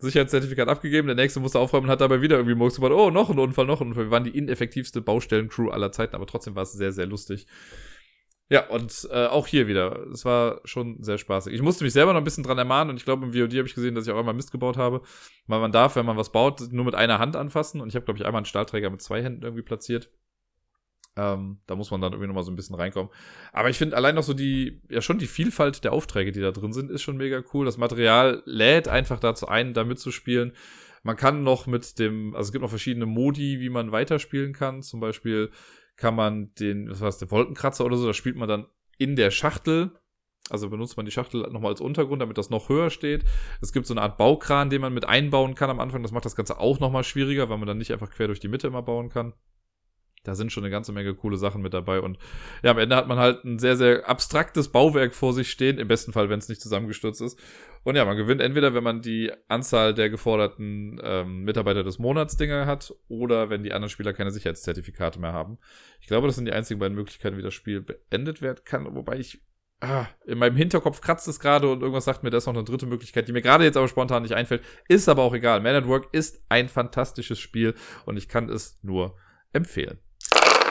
Sicherheitszertifikat 0.00 0.68
abgegeben, 0.68 1.08
der 1.08 1.16
nächste 1.16 1.40
musste 1.40 1.58
aufräumen 1.58 1.86
und 1.86 1.90
hat 1.90 2.00
dabei 2.00 2.22
wieder 2.22 2.36
irgendwie 2.36 2.54
Murks 2.54 2.76
gebaut, 2.76 2.92
oh, 2.92 3.10
noch 3.10 3.30
ein 3.30 3.38
Unfall, 3.40 3.66
noch 3.66 3.80
ein 3.80 3.88
Unfall. 3.88 4.04
Wir 4.04 4.10
waren 4.12 4.22
die 4.22 4.36
ineffektivste 4.38 5.00
Baustellencrew 5.00 5.70
aller 5.70 5.90
Zeiten, 5.90 6.14
aber 6.14 6.26
trotzdem 6.26 6.54
war 6.54 6.62
es 6.62 6.72
sehr, 6.72 6.92
sehr 6.92 7.06
lustig. 7.06 7.48
Ja, 8.50 8.66
und 8.68 9.06
äh, 9.10 9.26
auch 9.26 9.46
hier 9.46 9.66
wieder. 9.66 10.06
Es 10.10 10.24
war 10.24 10.62
schon 10.64 11.02
sehr 11.02 11.18
spaßig. 11.18 11.52
Ich 11.52 11.60
musste 11.60 11.84
mich 11.84 11.92
selber 11.92 12.14
noch 12.14 12.20
ein 12.20 12.24
bisschen 12.24 12.44
dran 12.44 12.56
ermahnen 12.56 12.90
und 12.90 12.96
ich 12.96 13.04
glaube, 13.04 13.26
im 13.26 13.32
VOD 13.34 13.58
habe 13.58 13.68
ich 13.68 13.74
gesehen, 13.74 13.94
dass 13.94 14.06
ich 14.06 14.12
auch 14.12 14.18
einmal 14.18 14.32
Mist 14.32 14.52
gebaut 14.52 14.78
habe. 14.78 15.02
Weil 15.46 15.60
man 15.60 15.70
darf, 15.70 15.96
wenn 15.96 16.06
man 16.06 16.16
was 16.16 16.32
baut, 16.32 16.72
nur 16.72 16.86
mit 16.86 16.94
einer 16.94 17.18
Hand 17.18 17.36
anfassen. 17.36 17.80
Und 17.80 17.88
ich 17.88 17.94
habe, 17.94 18.06
glaube 18.06 18.18
ich, 18.18 18.24
einmal 18.24 18.40
einen 18.40 18.46
Stahlträger 18.46 18.88
mit 18.88 19.02
zwei 19.02 19.22
Händen 19.22 19.42
irgendwie 19.42 19.62
platziert. 19.62 20.10
Ähm, 21.18 21.58
da 21.66 21.74
muss 21.74 21.90
man 21.90 22.00
dann 22.00 22.12
irgendwie 22.12 22.28
nochmal 22.28 22.44
so 22.44 22.50
ein 22.50 22.56
bisschen 22.56 22.76
reinkommen. 22.76 23.12
Aber 23.52 23.68
ich 23.68 23.76
finde 23.76 23.96
allein 23.96 24.14
noch 24.14 24.22
so 24.22 24.32
die, 24.32 24.80
ja 24.88 25.02
schon 25.02 25.18
die 25.18 25.26
Vielfalt 25.26 25.84
der 25.84 25.92
Aufträge, 25.92 26.32
die 26.32 26.40
da 26.40 26.52
drin 26.52 26.72
sind, 26.72 26.90
ist 26.90 27.02
schon 27.02 27.18
mega 27.18 27.42
cool. 27.52 27.66
Das 27.66 27.76
Material 27.76 28.42
lädt 28.46 28.88
einfach 28.88 29.20
dazu 29.20 29.48
ein, 29.48 29.74
da 29.74 29.84
mitzuspielen. 29.84 30.52
Man 31.02 31.16
kann 31.16 31.42
noch 31.42 31.66
mit 31.66 31.98
dem, 31.98 32.34
also 32.34 32.48
es 32.48 32.52
gibt 32.52 32.62
noch 32.62 32.70
verschiedene 32.70 33.06
Modi, 33.06 33.60
wie 33.60 33.68
man 33.68 33.92
weiterspielen 33.92 34.54
kann. 34.54 34.82
Zum 34.82 35.00
Beispiel 35.00 35.50
kann 35.98 36.14
man 36.14 36.54
den, 36.54 36.90
was 36.90 37.02
heißt, 37.02 37.20
der 37.20 37.30
Wolkenkratzer 37.30 37.84
oder 37.84 37.96
so, 37.96 38.06
da 38.06 38.14
spielt 38.14 38.36
man 38.36 38.48
dann 38.48 38.66
in 38.96 39.16
der 39.16 39.30
Schachtel. 39.30 39.92
Also 40.48 40.70
benutzt 40.70 40.96
man 40.96 41.04
die 41.04 41.12
Schachtel 41.12 41.42
nochmal 41.50 41.72
als 41.72 41.82
Untergrund, 41.82 42.22
damit 42.22 42.38
das 42.38 42.48
noch 42.48 42.70
höher 42.70 42.88
steht. 42.88 43.24
Es 43.60 43.72
gibt 43.72 43.86
so 43.86 43.92
eine 43.92 44.00
Art 44.00 44.16
Baukran, 44.16 44.70
den 44.70 44.80
man 44.80 44.94
mit 44.94 45.04
einbauen 45.04 45.54
kann 45.54 45.68
am 45.68 45.80
Anfang. 45.80 46.02
Das 46.02 46.12
macht 46.12 46.24
das 46.24 46.36
Ganze 46.36 46.58
auch 46.58 46.80
nochmal 46.80 47.04
schwieriger, 47.04 47.50
weil 47.50 47.58
man 47.58 47.66
dann 47.66 47.76
nicht 47.76 47.92
einfach 47.92 48.10
quer 48.10 48.28
durch 48.28 48.40
die 48.40 48.48
Mitte 48.48 48.68
immer 48.68 48.80
bauen 48.80 49.10
kann. 49.10 49.34
Da 50.28 50.34
sind 50.34 50.52
schon 50.52 50.62
eine 50.62 50.70
ganze 50.70 50.92
Menge 50.92 51.14
coole 51.14 51.36
Sachen 51.36 51.62
mit 51.62 51.74
dabei. 51.74 52.00
Und 52.00 52.18
ja, 52.62 52.70
am 52.70 52.78
Ende 52.78 52.94
hat 52.94 53.08
man 53.08 53.18
halt 53.18 53.44
ein 53.44 53.58
sehr, 53.58 53.76
sehr 53.76 54.08
abstraktes 54.08 54.68
Bauwerk 54.68 55.14
vor 55.14 55.32
sich 55.32 55.50
stehen. 55.50 55.78
Im 55.78 55.88
besten 55.88 56.12
Fall, 56.12 56.28
wenn 56.28 56.38
es 56.38 56.48
nicht 56.48 56.60
zusammengestürzt 56.60 57.20
ist. 57.20 57.38
Und 57.84 57.96
ja, 57.96 58.04
man 58.04 58.16
gewinnt 58.16 58.40
entweder, 58.40 58.74
wenn 58.74 58.84
man 58.84 59.00
die 59.00 59.32
Anzahl 59.48 59.94
der 59.94 60.10
geforderten 60.10 61.00
ähm, 61.02 61.44
Mitarbeiter 61.44 61.82
des 61.82 61.98
Monats 61.98 62.36
Dinger 62.36 62.66
hat 62.66 62.94
oder 63.08 63.50
wenn 63.50 63.62
die 63.62 63.72
anderen 63.72 63.90
Spieler 63.90 64.12
keine 64.12 64.30
Sicherheitszertifikate 64.30 65.18
mehr 65.20 65.32
haben. 65.32 65.58
Ich 66.00 66.06
glaube, 66.06 66.26
das 66.26 66.36
sind 66.36 66.44
die 66.44 66.52
einzigen 66.52 66.80
beiden 66.80 66.96
Möglichkeiten, 66.96 67.38
wie 67.38 67.42
das 67.42 67.54
Spiel 67.54 67.80
beendet 67.80 68.42
werden 68.42 68.60
kann. 68.64 68.94
Wobei 68.94 69.18
ich 69.18 69.40
ah, 69.80 70.06
in 70.26 70.38
meinem 70.38 70.56
Hinterkopf 70.56 71.00
kratzt 71.00 71.28
es 71.28 71.40
gerade 71.40 71.70
und 71.70 71.80
irgendwas 71.80 72.04
sagt 72.04 72.22
mir, 72.22 72.30
da 72.30 72.38
ist 72.38 72.46
noch 72.46 72.54
eine 72.54 72.64
dritte 72.64 72.86
Möglichkeit, 72.86 73.28
die 73.28 73.32
mir 73.32 73.42
gerade 73.42 73.64
jetzt 73.64 73.76
aber 73.76 73.88
spontan 73.88 74.22
nicht 74.22 74.34
einfällt. 74.34 74.62
Ist 74.88 75.08
aber 75.08 75.22
auch 75.22 75.34
egal. 75.34 75.60
Man 75.60 75.74
at 75.74 75.86
Work 75.86 76.08
ist 76.12 76.42
ein 76.48 76.68
fantastisches 76.68 77.38
Spiel 77.38 77.74
und 78.04 78.16
ich 78.16 78.28
kann 78.28 78.48
es 78.48 78.78
nur 78.82 79.16
empfehlen. 79.52 79.98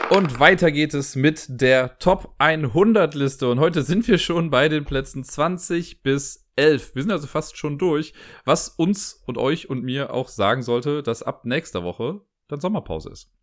Und 0.09 0.39
weiter 0.39 0.71
geht 0.71 0.93
es 0.93 1.17
mit 1.17 1.45
der 1.49 1.99
Top 1.99 2.33
100 2.37 3.13
Liste. 3.13 3.49
Und 3.49 3.59
heute 3.59 3.83
sind 3.83 4.07
wir 4.07 4.17
schon 4.17 4.49
bei 4.49 4.69
den 4.69 4.85
Plätzen 4.85 5.25
20 5.25 6.01
bis 6.01 6.49
11. 6.55 6.95
Wir 6.95 7.01
sind 7.03 7.11
also 7.11 7.27
fast 7.27 7.57
schon 7.57 7.77
durch, 7.77 8.13
was 8.45 8.69
uns 8.69 9.21
und 9.25 9.37
euch 9.37 9.69
und 9.69 9.83
mir 9.83 10.13
auch 10.13 10.29
sagen 10.29 10.61
sollte, 10.61 11.03
dass 11.03 11.23
ab 11.23 11.43
nächster 11.43 11.83
Woche 11.83 12.21
dann 12.47 12.61
Sommerpause 12.61 13.09
ist. 13.09 13.33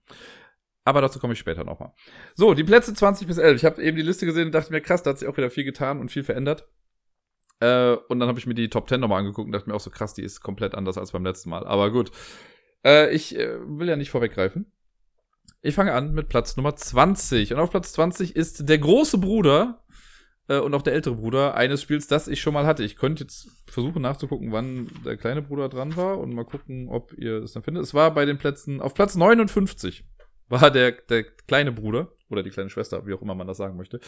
Aber 0.84 1.02
dazu 1.02 1.18
komme 1.18 1.34
ich 1.34 1.38
später 1.38 1.64
nochmal. 1.64 1.92
So, 2.34 2.54
die 2.54 2.64
Plätze 2.64 2.94
20 2.94 3.26
bis 3.26 3.36
11. 3.36 3.56
Ich 3.56 3.64
habe 3.66 3.82
eben 3.82 3.98
die 3.98 4.02
Liste 4.02 4.24
gesehen 4.24 4.46
und 4.46 4.54
dachte 4.54 4.72
mir, 4.72 4.80
krass, 4.80 5.02
da 5.02 5.10
hat 5.10 5.18
sich 5.18 5.28
auch 5.28 5.36
wieder 5.36 5.50
viel 5.50 5.64
getan 5.64 6.00
und 6.00 6.10
viel 6.10 6.24
verändert. 6.24 6.66
Äh, 7.60 7.92
und 8.08 8.20
dann 8.20 8.28
habe 8.28 8.38
ich 8.38 8.46
mir 8.46 8.54
die 8.54 8.70
Top 8.70 8.88
10 8.88 9.00
nochmal 9.00 9.20
angeguckt 9.20 9.46
und 9.46 9.52
dachte 9.52 9.68
mir 9.68 9.76
auch 9.76 9.80
so, 9.80 9.90
krass, 9.90 10.14
die 10.14 10.22
ist 10.22 10.40
komplett 10.40 10.74
anders 10.74 10.96
als 10.96 11.12
beim 11.12 11.24
letzten 11.24 11.50
Mal. 11.50 11.66
Aber 11.66 11.90
gut. 11.90 12.10
Äh, 12.84 13.14
ich 13.14 13.38
äh, 13.38 13.58
will 13.66 13.88
ja 13.88 13.96
nicht 13.96 14.10
vorweggreifen. 14.10 14.72
Ich 15.62 15.74
fange 15.74 15.92
an 15.92 16.12
mit 16.12 16.28
Platz 16.28 16.56
Nummer 16.56 16.76
20. 16.76 17.52
Und 17.52 17.58
auf 17.58 17.70
Platz 17.70 17.92
20 17.94 18.36
ist 18.36 18.68
der 18.68 18.78
große 18.78 19.18
Bruder 19.18 19.82
äh, 20.48 20.58
und 20.58 20.74
auch 20.74 20.82
der 20.82 20.92
ältere 20.92 21.14
Bruder 21.14 21.54
eines 21.54 21.82
Spiels, 21.82 22.06
das 22.06 22.28
ich 22.28 22.40
schon 22.40 22.54
mal 22.54 22.66
hatte. 22.66 22.84
Ich 22.84 22.96
könnte 22.96 23.24
jetzt 23.24 23.48
versuchen 23.66 24.02
nachzugucken, 24.02 24.52
wann 24.52 24.90
der 25.04 25.16
kleine 25.16 25.42
Bruder 25.42 25.68
dran 25.68 25.96
war 25.96 26.18
und 26.18 26.34
mal 26.34 26.44
gucken, 26.44 26.88
ob 26.88 27.12
ihr 27.14 27.42
es 27.42 27.52
dann 27.52 27.62
findet. 27.62 27.82
Es 27.82 27.94
war 27.94 28.12
bei 28.12 28.24
den 28.24 28.38
Plätzen, 28.38 28.80
auf 28.80 28.94
Platz 28.94 29.16
59 29.16 30.04
war 30.48 30.70
der, 30.70 30.92
der 30.92 31.24
kleine 31.24 31.72
Bruder 31.72 32.12
oder 32.28 32.42
die 32.42 32.50
kleine 32.50 32.70
Schwester, 32.70 33.06
wie 33.06 33.14
auch 33.14 33.22
immer 33.22 33.34
man 33.34 33.46
das 33.46 33.56
sagen 33.56 33.76
möchte. 33.76 34.00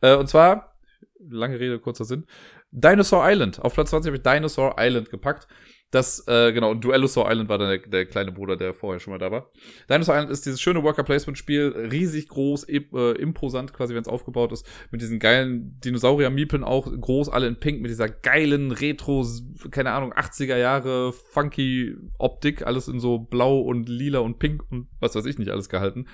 Äh, 0.00 0.16
und 0.16 0.28
zwar, 0.28 0.76
lange 1.18 1.58
Rede, 1.60 1.78
kurzer 1.78 2.04
Sinn, 2.04 2.26
Dinosaur 2.70 3.24
Island. 3.30 3.60
Auf 3.60 3.74
Platz 3.74 3.90
20 3.90 4.08
habe 4.08 4.16
ich 4.16 4.22
Dinosaur 4.22 4.76
Island 4.78 5.10
gepackt. 5.10 5.46
Das, 5.92 6.26
äh, 6.26 6.54
genau, 6.54 6.70
und 6.70 6.82
Duellosaur 6.82 7.30
Island 7.30 7.50
war 7.50 7.58
dann 7.58 7.68
der, 7.68 7.78
der, 7.80 8.06
kleine 8.06 8.32
Bruder, 8.32 8.56
der 8.56 8.72
vorher 8.72 8.98
schon 8.98 9.12
mal 9.12 9.18
da 9.18 9.30
war. 9.30 9.50
Dinosaur 9.90 10.14
Island 10.14 10.32
ist 10.32 10.46
dieses 10.46 10.58
schöne 10.58 10.82
Worker-Placement-Spiel, 10.82 11.90
riesig 11.92 12.28
groß, 12.28 12.64
äh, 12.64 12.80
imposant 13.20 13.74
quasi, 13.74 13.94
wenn 13.94 14.00
es 14.00 14.08
aufgebaut 14.08 14.52
ist, 14.52 14.66
mit 14.90 15.02
diesen 15.02 15.18
geilen 15.18 15.78
Dinosaurier-Miepeln 15.80 16.64
auch 16.64 16.90
groß, 16.90 17.28
alle 17.28 17.46
in 17.46 17.60
Pink, 17.60 17.82
mit 17.82 17.90
dieser 17.90 18.08
geilen 18.08 18.72
Retro, 18.72 19.26
keine 19.70 19.92
Ahnung, 19.92 20.14
80er 20.14 20.56
Jahre 20.56 21.12
funky 21.12 21.94
Optik, 22.18 22.66
alles 22.66 22.88
in 22.88 22.98
so 22.98 23.18
blau 23.18 23.60
und 23.60 23.86
lila 23.86 24.20
und 24.20 24.38
pink 24.38 24.64
und 24.70 24.88
was 24.98 25.14
weiß 25.14 25.26
ich 25.26 25.38
nicht 25.38 25.50
alles 25.50 25.68
gehalten. 25.68 26.06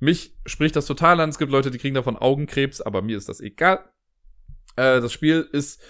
Mich 0.00 0.36
spricht 0.44 0.74
das 0.74 0.86
total 0.86 1.20
an, 1.20 1.28
es 1.28 1.38
gibt 1.38 1.52
Leute, 1.52 1.70
die 1.70 1.78
kriegen 1.78 1.94
davon 1.94 2.16
Augenkrebs, 2.16 2.80
aber 2.80 3.00
mir 3.00 3.16
ist 3.16 3.28
das 3.28 3.40
egal. 3.40 3.78
Äh, 4.74 5.00
das 5.00 5.12
Spiel 5.12 5.48
ist 5.52 5.80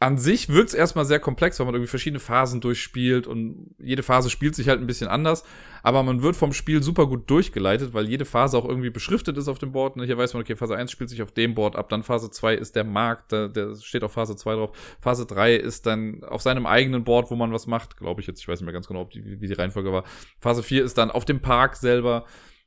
an 0.00 0.16
sich 0.16 0.48
wirkt 0.48 0.68
es 0.68 0.74
erstmal 0.74 1.04
sehr 1.04 1.18
komplex, 1.18 1.58
weil 1.58 1.66
man 1.66 1.74
irgendwie 1.74 1.90
verschiedene 1.90 2.20
Phasen 2.20 2.60
durchspielt 2.60 3.26
und 3.26 3.74
jede 3.78 4.04
Phase 4.04 4.30
spielt 4.30 4.54
sich 4.54 4.68
halt 4.68 4.80
ein 4.80 4.86
bisschen 4.86 5.08
anders. 5.08 5.42
Aber 5.82 6.04
man 6.04 6.22
wird 6.22 6.36
vom 6.36 6.52
Spiel 6.52 6.82
super 6.82 7.06
gut 7.06 7.28
durchgeleitet, 7.28 7.94
weil 7.94 8.08
jede 8.08 8.24
Phase 8.24 8.56
auch 8.56 8.64
irgendwie 8.64 8.90
beschriftet 8.90 9.36
ist 9.36 9.48
auf 9.48 9.58
dem 9.58 9.72
Board. 9.72 9.96
Und 9.96 10.04
hier 10.04 10.16
weiß 10.16 10.34
man, 10.34 10.42
okay, 10.42 10.54
Phase 10.54 10.76
1 10.76 10.92
spielt 10.92 11.10
sich 11.10 11.20
auf 11.20 11.32
dem 11.32 11.54
Board 11.54 11.74
ab, 11.74 11.88
dann 11.88 12.04
Phase 12.04 12.30
2 12.30 12.54
ist 12.54 12.76
der 12.76 12.84
Markt, 12.84 13.32
der, 13.32 13.48
der 13.48 13.74
steht 13.76 14.04
auf 14.04 14.12
Phase 14.12 14.36
2 14.36 14.54
drauf. 14.54 14.96
Phase 15.00 15.26
3 15.26 15.56
ist 15.56 15.86
dann 15.86 16.22
auf 16.22 16.42
seinem 16.42 16.66
eigenen 16.66 17.02
Board, 17.02 17.30
wo 17.30 17.34
man 17.34 17.52
was 17.52 17.66
macht, 17.66 17.96
glaube 17.96 18.20
ich 18.20 18.28
jetzt. 18.28 18.40
Ich 18.40 18.46
weiß 18.46 18.60
nicht 18.60 18.66
mehr 18.66 18.72
ganz 18.72 18.86
genau, 18.86 19.00
ob 19.00 19.10
die, 19.10 19.40
wie 19.40 19.48
die 19.48 19.52
Reihenfolge 19.52 19.92
war. 19.92 20.04
Phase 20.40 20.62
4 20.62 20.84
ist 20.84 20.96
dann 20.96 21.10
auf 21.10 21.24
dem 21.24 21.40
Park 21.40 21.74
selber. 21.74 22.24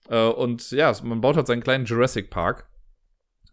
Äh, 0.09 0.27
und 0.27 0.71
ja, 0.71 0.93
man 1.03 1.21
baut 1.21 1.37
halt 1.37 1.47
seinen 1.47 1.63
kleinen 1.63 1.85
Jurassic 1.85 2.29
Park 2.29 2.65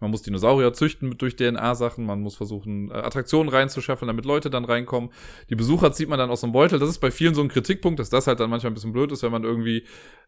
man 0.01 0.11
muss 0.11 0.23
Dinosaurier 0.23 0.73
züchten 0.73 1.09
mit 1.09 1.23
durch 1.23 1.37
DNA-Sachen, 1.37 2.07
man 2.07 2.21
muss 2.21 2.37
versuchen, 2.37 2.91
äh, 2.91 2.95
Attraktionen 2.95 3.49
reinzuschaffen, 3.49 4.07
damit 4.07 4.25
Leute 4.25 4.51
dann 4.51 4.65
reinkommen. 4.65 5.11
Die 5.51 5.57
Besucher 5.57 5.93
zieht 5.93 6.09
man 6.09 6.19
dann 6.19 6.31
aus 6.31 6.43
dem 6.43 6.53
Beutel. 6.53 6.79
Das 6.79 6.89
ist 6.89 6.99
bei 6.99 7.11
vielen 7.11 7.35
so 7.35 7.43
ein 7.43 7.49
Kritikpunkt, 7.49 7.99
dass 7.99 8.11
das 8.11 8.27
halt 8.27 8.41
dann 8.41 8.51
manchmal 8.51 8.71
ein 8.71 8.75
bisschen 8.75 8.93
blöd 8.93 9.11
ist, 9.11 9.23
wenn 9.23 9.33
man 9.33 9.45
irgendwie 9.45 9.85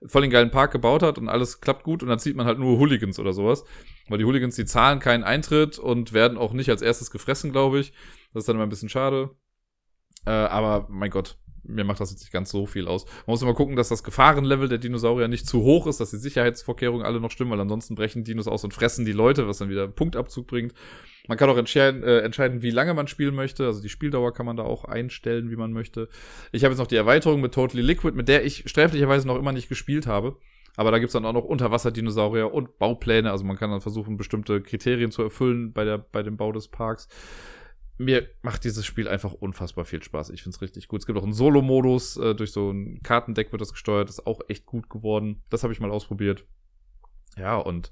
voll 0.07 0.23
den 0.23 0.31
geilen 0.31 0.51
Park 0.51 0.73
gebaut 0.73 1.03
hat 1.03 1.19
und 1.19 1.29
alles 1.29 1.61
klappt 1.61 1.85
gut 1.85 2.03
und 2.03 2.09
dann 2.09 2.19
zieht 2.19 2.37
man 2.37 2.47
halt 2.47 2.59
nur 2.59 2.79
Hooligans 2.79 3.19
oder 3.19 3.33
sowas. 3.33 3.65
Weil 4.09 4.19
die 4.19 4.25
Hooligans, 4.25 4.57
die 4.57 4.65
zahlen 4.65 4.99
keinen 4.99 5.25
Eintritt 5.25 5.79
und 5.79 6.13
werden 6.13 6.37
auch 6.37 6.53
nicht 6.53 6.71
als 6.71 6.83
erstes 6.83 7.11
gefressen, 7.11 7.53
glaube 7.53 7.81
ich. 7.81 7.93
Das 8.33 8.43
ist 8.43 8.49
dann 8.49 8.57
immer 8.57 8.67
ein 8.67 8.71
bisschen 8.71 8.89
schade. 8.89 9.31
Äh, 10.27 10.31
aber 10.31 10.87
mein 10.91 11.11
Gott, 11.11 11.39
mir 11.65 11.85
macht 11.85 12.01
das 12.01 12.11
jetzt 12.11 12.21
nicht 12.21 12.33
ganz 12.33 12.51
so 12.51 12.67
viel 12.67 12.89
aus. 12.89 13.05
Man 13.05 13.33
muss 13.33 13.43
immer 13.43 13.55
gucken, 13.55 13.77
dass 13.77 13.89
das 13.89 14.03
Gefahrenlevel 14.03 14.69
der 14.69 14.79
Dinosaurier 14.79 15.29
nicht 15.29 15.47
zu 15.47 15.63
hoch 15.63 15.87
ist, 15.87 16.01
dass 16.01 16.11
die 16.11 16.17
Sicherheitsvorkehrungen 16.17 17.05
alle 17.05 17.21
noch 17.21 17.31
stimmen, 17.31 17.51
weil 17.51 17.61
ansonsten 17.61 17.95
brechen 17.95 18.25
Dinos 18.25 18.49
aus 18.49 18.65
und 18.65 18.75
fressen 18.75 19.05
die 19.05 19.13
Leute, 19.13 19.49
was 19.49 19.59
dann 19.59 19.69
wieder 19.69 19.89
Punktabzug 19.89 20.47
bringt. 20.47 20.75
Man 21.29 21.39
kann 21.39 21.51
auch 21.51 21.57
entscheiden, 21.57 22.03
äh, 22.03 22.21
entscheiden, 22.21 22.63
wie 22.63 22.71
lange 22.71 22.95
man 22.95 23.07
spielen 23.07 23.35
möchte. 23.35 23.67
Also 23.67 23.83
die 23.83 23.89
Spieldauer 23.89 24.33
kann 24.33 24.47
man 24.47 24.57
da 24.57 24.65
auch 24.65 24.85
einstellen, 24.85 25.51
wie 25.51 25.57
man 25.57 25.73
möchte. 25.73 26.09
Ich 26.53 26.65
habe 26.65 26.73
jetzt 26.73 26.81
noch 26.81 26.87
die 26.87 26.97
Erweiterung 26.97 27.41
mit 27.41 27.55
Totally 27.55 27.83
Liquid, 27.83 28.17
mit 28.17 28.29
der 28.29 28.45
ich 28.45 28.65
sträflicherweise 28.67 29.27
noch 29.27 29.37
immer 29.37 29.53
nicht 29.53 29.69
gespielt 29.69 30.07
habe. 30.07 30.37
Aber 30.77 30.91
da 30.91 30.99
gibt's 30.99 31.13
dann 31.13 31.27
auch 31.27 31.33
noch 31.33 31.45
Unterwasserdinosaurier 31.45 32.53
und 32.53 32.79
Baupläne. 32.79 33.31
Also 33.31 33.45
man 33.45 33.57
kann 33.57 33.71
dann 33.71 33.81
versuchen, 33.81 34.17
bestimmte 34.17 34.61
Kriterien 34.61 35.11
zu 35.11 35.23
erfüllen 35.23 35.73
bei, 35.73 35.85
der, 35.85 35.99
bei 35.99 36.23
dem 36.23 36.37
Bau 36.37 36.53
des 36.53 36.69
Parks 36.69 37.09
mir 38.01 38.31
macht 38.41 38.65
dieses 38.65 38.87
Spiel 38.87 39.09
einfach 39.09 39.35
unfassbar 39.35 39.85
viel 39.85 40.03
Spaß. 40.03 40.31
Ich 40.31 40.43
finde 40.43 40.57
es 40.57 40.63
richtig 40.63 40.89
gut. 40.89 41.01
Es 41.01 41.07
gibt 41.07 41.19
auch 41.19 41.23
einen 41.23 41.35
Solo-Modus, 41.35 42.17
äh, 42.17 42.35
durch 42.35 42.51
so 42.51 42.71
ein 42.71 43.03
Kartendeck 43.03 43.53
wird 43.53 43.61
das 43.61 43.73
gesteuert, 43.73 44.09
ist 44.09 44.27
auch 44.27 44.41
echt 44.49 44.65
gut 44.65 44.89
geworden. 44.89 45.43
Das 45.51 45.63
habe 45.63 45.73
ich 45.75 45.81
mal 45.81 45.91
ausprobiert. 45.91 46.47
Ja, 47.37 47.57
und 47.59 47.91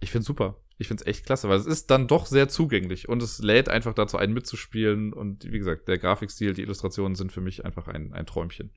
ich 0.00 0.10
finde 0.10 0.26
super. 0.26 0.60
Ich 0.78 0.88
finde 0.88 1.02
es 1.02 1.06
echt 1.06 1.24
klasse, 1.24 1.48
weil 1.48 1.58
es 1.58 1.64
ist 1.64 1.90
dann 1.90 2.06
doch 2.06 2.26
sehr 2.26 2.48
zugänglich 2.48 3.08
und 3.08 3.22
es 3.22 3.38
lädt 3.38 3.68
einfach 3.68 3.94
dazu 3.94 4.18
ein, 4.18 4.34
mitzuspielen. 4.34 5.14
Und 5.14 5.50
wie 5.50 5.58
gesagt, 5.58 5.88
der 5.88 5.96
Grafikstil, 5.96 6.52
die 6.52 6.62
Illustrationen 6.62 7.14
sind 7.14 7.32
für 7.32 7.40
mich 7.40 7.64
einfach 7.64 7.88
ein, 7.88 8.12
ein 8.12 8.26
Träumchen. 8.26 8.70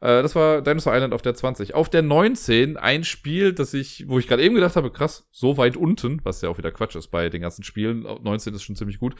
Äh, 0.00 0.22
das 0.22 0.34
war 0.34 0.60
Dinosaur 0.60 0.94
Island 0.94 1.14
auf 1.14 1.22
der 1.22 1.34
20. 1.34 1.74
Auf 1.74 1.88
der 1.88 2.02
19 2.02 2.76
ein 2.76 3.02
Spiel, 3.02 3.54
das 3.54 3.72
ich, 3.72 4.04
wo 4.08 4.18
ich 4.18 4.28
gerade 4.28 4.42
eben 4.42 4.54
gedacht 4.54 4.76
habe, 4.76 4.90
krass, 4.90 5.26
so 5.30 5.56
weit 5.56 5.76
unten, 5.76 6.20
was 6.22 6.42
ja 6.42 6.50
auch 6.50 6.58
wieder 6.58 6.70
Quatsch 6.70 6.96
ist 6.96 7.08
bei 7.08 7.30
den 7.30 7.40
ganzen 7.40 7.62
Spielen. 7.62 8.02
19 8.02 8.54
ist 8.54 8.62
schon 8.62 8.76
ziemlich 8.76 8.98
gut. 8.98 9.14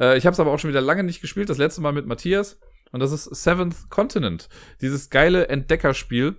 Äh, 0.00 0.16
ich 0.16 0.24
habe 0.24 0.32
es 0.32 0.40
aber 0.40 0.52
auch 0.52 0.58
schon 0.58 0.70
wieder 0.70 0.80
lange 0.80 1.04
nicht 1.04 1.20
gespielt. 1.20 1.50
Das 1.50 1.58
letzte 1.58 1.82
Mal 1.82 1.92
mit 1.92 2.06
Matthias. 2.06 2.58
Und 2.92 3.00
das 3.00 3.12
ist 3.12 3.24
Seventh 3.24 3.90
Continent. 3.90 4.48
Dieses 4.80 5.10
geile 5.10 5.48
Entdeckerspiel, 5.48 6.36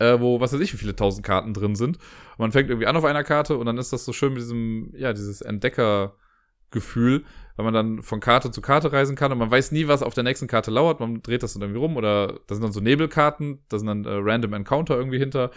äh, 0.00 0.18
wo 0.18 0.40
was 0.40 0.52
weiß 0.52 0.60
ich, 0.60 0.72
wie 0.72 0.78
viele 0.78 0.96
tausend 0.96 1.24
Karten 1.24 1.54
drin 1.54 1.76
sind. 1.76 1.98
Und 1.98 2.38
man 2.38 2.52
fängt 2.52 2.70
irgendwie 2.70 2.86
an 2.86 2.96
auf 2.96 3.04
einer 3.04 3.22
Karte 3.22 3.56
und 3.56 3.66
dann 3.66 3.78
ist 3.78 3.92
das 3.92 4.04
so 4.04 4.12
schön 4.12 4.32
mit 4.32 4.42
diesem, 4.42 4.92
ja, 4.96 5.12
dieses 5.12 5.42
Entdeckergefühl, 5.42 7.24
weil 7.56 7.64
man 7.64 7.74
dann 7.74 8.02
von 8.02 8.18
Karte 8.18 8.50
zu 8.50 8.62
Karte 8.62 8.92
reisen 8.92 9.14
kann 9.14 9.30
und 9.30 9.38
man 9.38 9.50
weiß 9.50 9.72
nie, 9.72 9.86
was 9.86 10.02
auf 10.02 10.14
der 10.14 10.24
nächsten 10.24 10.48
Karte 10.48 10.70
lauert. 10.70 11.00
Man 11.00 11.22
dreht 11.22 11.42
das 11.42 11.52
dann 11.52 11.62
irgendwie 11.62 11.80
rum 11.80 11.96
oder 11.96 12.40
da 12.46 12.54
sind 12.54 12.64
dann 12.64 12.72
so 12.72 12.80
Nebelkarten, 12.80 13.60
da 13.68 13.78
sind 13.78 13.86
dann 13.86 14.04
äh, 14.06 14.18
Random 14.20 14.54
Encounter 14.54 14.96
irgendwie 14.96 15.18
hinter 15.18 15.50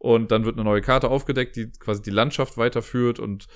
und 0.00 0.30
dann 0.30 0.46
wird 0.46 0.56
eine 0.56 0.64
neue 0.64 0.80
Karte 0.80 1.10
aufgedeckt, 1.10 1.56
die 1.56 1.70
quasi 1.72 2.00
die 2.00 2.10
Landschaft 2.10 2.56
weiterführt 2.56 3.20
und 3.20 3.48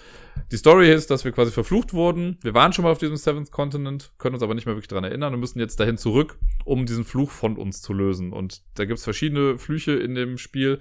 die 0.53 0.59
Story 0.59 0.93
ist, 0.93 1.11
dass 1.11 1.25
wir 1.25 1.33
quasi 1.33 1.51
verflucht 1.51 1.95
wurden. 1.95 2.39
Wir 2.43 2.53
waren 2.53 2.75
schon 2.75 2.83
mal 2.83 2.93
auf 2.93 2.99
diesem 2.99 3.17
Seventh 3.17 3.51
Continent, 3.51 4.13
können 4.19 4.35
uns 4.35 4.43
aber 4.43 4.55
nicht 4.55 4.67
mehr 4.67 4.75
wirklich 4.75 4.89
dran 4.89 5.05
erinnern 5.05 5.33
und 5.33 5.41
müssen 5.41 5.59
jetzt 5.59 5.81
dahin 5.81 5.97
zurück, 5.97 6.39
um 6.67 6.85
diesen 6.85 7.05
Fluch 7.05 7.31
von 7.31 7.57
uns 7.57 7.81
zu 7.81 7.95
lösen. 7.95 8.35
Und 8.35 8.61
da 8.75 8.85
gibt's 8.85 9.05
verschiedene 9.05 9.57
Flüche 9.57 9.93
in 9.93 10.15
dem 10.15 10.37
Spiel. 10.37 10.81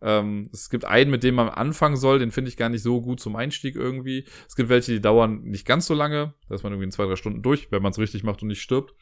Ähm, 0.00 0.48
es 0.52 0.70
gibt 0.70 0.84
einen, 0.84 1.10
mit 1.10 1.24
dem 1.24 1.34
man 1.34 1.48
anfangen 1.48 1.96
soll, 1.96 2.20
den 2.20 2.30
finde 2.30 2.48
ich 2.48 2.56
gar 2.56 2.68
nicht 2.68 2.84
so 2.84 3.00
gut 3.00 3.18
zum 3.18 3.34
Einstieg 3.34 3.74
irgendwie. 3.74 4.26
Es 4.46 4.54
gibt 4.54 4.68
welche, 4.68 4.92
die 4.92 5.00
dauern 5.00 5.42
nicht 5.42 5.66
ganz 5.66 5.86
so 5.86 5.94
lange, 5.94 6.34
da 6.48 6.54
ist 6.54 6.62
man 6.62 6.72
irgendwie 6.72 6.86
in 6.86 6.92
zwei, 6.92 7.06
drei 7.06 7.16
Stunden 7.16 7.42
durch, 7.42 7.72
wenn 7.72 7.82
man 7.82 7.90
es 7.90 7.98
richtig 7.98 8.22
macht 8.22 8.42
und 8.42 8.48
nicht 8.48 8.62
stirbt. 8.62 8.94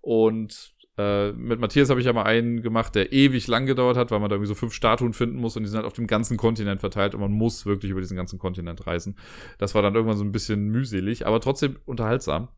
Und 0.00 0.76
äh, 0.98 1.30
mit 1.32 1.60
Matthias 1.60 1.90
habe 1.90 2.00
ich 2.00 2.06
ja 2.06 2.12
mal 2.12 2.24
einen 2.24 2.60
gemacht, 2.60 2.96
der 2.96 3.12
ewig 3.12 3.46
lang 3.46 3.66
gedauert 3.66 3.96
hat, 3.96 4.10
weil 4.10 4.18
man 4.18 4.28
da 4.28 4.34
irgendwie 4.34 4.48
so 4.48 4.56
fünf 4.56 4.74
Statuen 4.74 5.12
finden 5.12 5.38
muss 5.38 5.56
und 5.56 5.62
die 5.62 5.68
sind 5.68 5.76
halt 5.76 5.86
auf 5.86 5.92
dem 5.92 6.08
ganzen 6.08 6.36
Kontinent 6.36 6.80
verteilt 6.80 7.14
und 7.14 7.20
man 7.20 7.30
muss 7.30 7.66
wirklich 7.66 7.92
über 7.92 8.00
diesen 8.00 8.16
ganzen 8.16 8.40
Kontinent 8.40 8.84
reisen. 8.84 9.16
Das 9.58 9.76
war 9.76 9.82
dann 9.82 9.94
irgendwann 9.94 10.16
so 10.16 10.24
ein 10.24 10.32
bisschen 10.32 10.68
mühselig, 10.68 11.24
aber 11.24 11.40
trotzdem 11.40 11.78
unterhaltsam. 11.86 12.48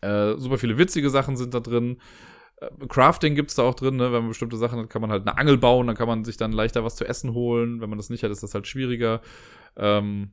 Äh, 0.00 0.36
super 0.38 0.56
viele 0.56 0.78
witzige 0.78 1.10
Sachen 1.10 1.36
sind 1.36 1.52
da 1.52 1.60
drin. 1.60 1.98
Äh, 2.56 2.70
Crafting 2.88 3.34
gibt's 3.34 3.56
da 3.56 3.64
auch 3.64 3.74
drin, 3.74 3.96
ne? 3.96 4.12
wenn 4.12 4.22
man 4.22 4.28
bestimmte 4.28 4.56
Sachen 4.56 4.78
hat, 4.78 4.88
kann 4.88 5.02
man 5.02 5.10
halt 5.10 5.28
eine 5.28 5.36
Angel 5.36 5.58
bauen, 5.58 5.88
dann 5.88 5.96
kann 5.96 6.08
man 6.08 6.24
sich 6.24 6.38
dann 6.38 6.52
leichter 6.52 6.84
was 6.84 6.96
zu 6.96 7.04
essen 7.06 7.34
holen. 7.34 7.82
Wenn 7.82 7.90
man 7.90 7.98
das 7.98 8.08
nicht 8.08 8.22
hat, 8.22 8.30
ist 8.30 8.42
das 8.42 8.54
halt 8.54 8.66
schwieriger. 8.66 9.20
Ähm, 9.76 10.32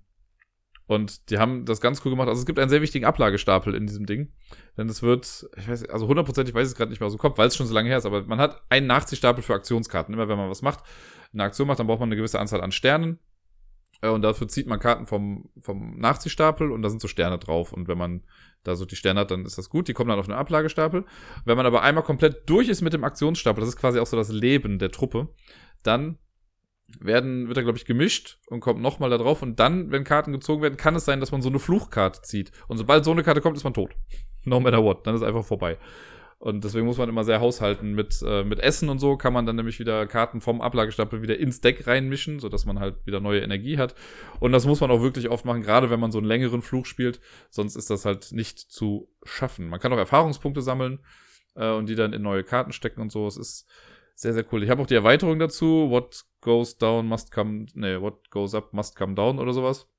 und 0.87 1.29
die 1.29 1.39
haben 1.39 1.65
das 1.65 1.81
ganz 1.81 2.03
cool 2.05 2.11
gemacht. 2.11 2.27
Also 2.27 2.39
es 2.39 2.45
gibt 2.45 2.59
einen 2.59 2.69
sehr 2.69 2.81
wichtigen 2.81 3.05
Ablagestapel 3.05 3.73
in 3.73 3.87
diesem 3.87 4.05
Ding. 4.05 4.31
Denn 4.77 4.87
es 4.87 5.01
wird, 5.01 5.47
ich 5.57 5.67
weiß, 5.67 5.89
also 5.89 6.07
hundertprozentig 6.07 6.53
weiß 6.53 6.67
ich 6.67 6.73
es 6.73 6.77
gerade 6.77 6.91
nicht 6.91 6.99
mehr 6.99 7.07
aus 7.07 7.13
dem 7.13 7.19
Kopf, 7.19 7.37
weil 7.37 7.47
es 7.47 7.55
schon 7.55 7.65
so 7.65 7.73
lange 7.73 7.89
her 7.89 7.97
ist, 7.97 8.05
aber 8.05 8.23
man 8.23 8.39
hat 8.39 8.61
einen 8.69 8.85
Nachziehstapel 8.85 9.41
für 9.41 9.55
Aktionskarten. 9.55 10.13
Immer 10.13 10.27
wenn 10.27 10.37
man 10.37 10.49
was 10.49 10.61
macht, 10.61 10.83
eine 11.33 11.43
Aktion 11.43 11.67
macht, 11.67 11.79
dann 11.79 11.87
braucht 11.87 11.99
man 11.99 12.09
eine 12.09 12.15
gewisse 12.15 12.39
Anzahl 12.39 12.61
an 12.61 12.71
Sternen. 12.71 13.19
Äh, 14.01 14.09
und 14.09 14.21
dafür 14.21 14.47
zieht 14.47 14.67
man 14.67 14.79
Karten 14.79 15.07
vom, 15.07 15.49
vom 15.59 15.97
Nachziehstapel 15.97 16.71
und 16.71 16.83
da 16.83 16.89
sind 16.89 17.01
so 17.01 17.07
Sterne 17.07 17.39
drauf. 17.39 17.73
Und 17.73 17.87
wenn 17.87 17.97
man 17.97 18.23
da 18.63 18.75
so 18.75 18.85
die 18.85 18.95
Sterne 18.95 19.21
hat, 19.21 19.31
dann 19.31 19.45
ist 19.45 19.57
das 19.57 19.69
gut. 19.69 19.87
Die 19.87 19.93
kommen 19.93 20.09
dann 20.09 20.19
auf 20.19 20.29
einen 20.29 20.37
Ablagestapel. 20.37 21.05
Wenn 21.45 21.57
man 21.57 21.65
aber 21.65 21.81
einmal 21.81 22.03
komplett 22.03 22.47
durch 22.49 22.69
ist 22.69 22.81
mit 22.81 22.93
dem 22.93 23.03
Aktionsstapel, 23.03 23.61
das 23.61 23.69
ist 23.69 23.77
quasi 23.77 23.99
auch 23.99 24.07
so 24.07 24.17
das 24.17 24.29
Leben 24.29 24.77
der 24.77 24.91
Truppe, 24.91 25.29
dann 25.83 26.19
werden, 26.99 27.47
wird 27.47 27.57
er, 27.57 27.63
glaube 27.63 27.77
ich, 27.77 27.85
gemischt 27.85 28.39
und 28.47 28.59
kommt 28.59 28.81
nochmal 28.81 29.09
da 29.09 29.17
drauf. 29.17 29.41
Und 29.41 29.59
dann, 29.59 29.91
wenn 29.91 30.03
Karten 30.03 30.31
gezogen 30.31 30.61
werden, 30.61 30.77
kann 30.77 30.95
es 30.95 31.05
sein, 31.05 31.19
dass 31.19 31.31
man 31.31 31.41
so 31.41 31.49
eine 31.49 31.59
Fluchkarte 31.59 32.21
zieht. 32.21 32.51
Und 32.67 32.77
sobald 32.77 33.05
so 33.05 33.11
eine 33.11 33.23
Karte 33.23 33.41
kommt, 33.41 33.57
ist 33.57 33.63
man 33.63 33.73
tot. 33.73 33.95
No 34.47 34.59
matter 34.59 34.83
what. 34.83 35.07
Dann 35.07 35.15
ist 35.15 35.23
einfach 35.23 35.43
vorbei. 35.43 35.79
Und 36.37 36.63
deswegen 36.63 36.85
muss 36.85 36.99
man 36.99 37.09
immer 37.09 37.23
sehr 37.23 37.39
haushalten 37.39 37.93
mit, 37.93 38.21
äh, 38.23 38.43
mit 38.43 38.59
Essen 38.59 38.89
und 38.89 38.99
so. 38.99 39.17
Kann 39.17 39.33
man 39.33 39.47
dann 39.47 39.55
nämlich 39.55 39.79
wieder 39.79 40.05
Karten 40.05 40.41
vom 40.41 40.61
Ablagestapel 40.61 41.23
wieder 41.23 41.39
ins 41.39 41.61
Deck 41.61 41.87
reinmischen, 41.87 42.39
sodass 42.39 42.65
man 42.65 42.79
halt 42.79 43.03
wieder 43.07 43.19
neue 43.19 43.41
Energie 43.41 43.79
hat. 43.79 43.95
Und 44.39 44.51
das 44.51 44.67
muss 44.67 44.81
man 44.81 44.91
auch 44.91 45.01
wirklich 45.01 45.29
oft 45.29 45.45
machen, 45.45 45.63
gerade 45.63 45.89
wenn 45.89 45.99
man 45.99 46.11
so 46.11 46.19
einen 46.19 46.27
längeren 46.27 46.61
Fluch 46.61 46.85
spielt. 46.85 47.19
Sonst 47.49 47.75
ist 47.75 47.89
das 47.89 48.05
halt 48.05 48.31
nicht 48.31 48.59
zu 48.59 49.09
schaffen. 49.23 49.69
Man 49.69 49.79
kann 49.79 49.91
auch 49.93 49.97
Erfahrungspunkte 49.97 50.61
sammeln 50.61 50.99
äh, 51.55 51.71
und 51.71 51.89
die 51.89 51.95
dann 51.95 52.13
in 52.13 52.21
neue 52.21 52.43
Karten 52.43 52.73
stecken 52.73 53.01
und 53.01 53.11
so. 53.11 53.25
Es 53.25 53.37
ist 53.37 53.65
sehr, 54.13 54.33
sehr 54.33 54.45
cool. 54.51 54.63
Ich 54.63 54.69
habe 54.69 54.81
auch 54.81 54.87
die 54.87 54.95
Erweiterung 54.95 55.39
dazu. 55.39 55.89
What 55.89 56.25
goes 56.45 56.77
down 56.77 57.07
must 57.07 57.31
come, 57.31 57.65
nee, 57.73 57.99
what 57.99 58.29
goes 58.29 58.53
up 58.53 58.71
must 58.71 58.95
come 58.95 59.15
down 59.15 59.39
oder 59.39 59.51
sowas. 59.51 59.89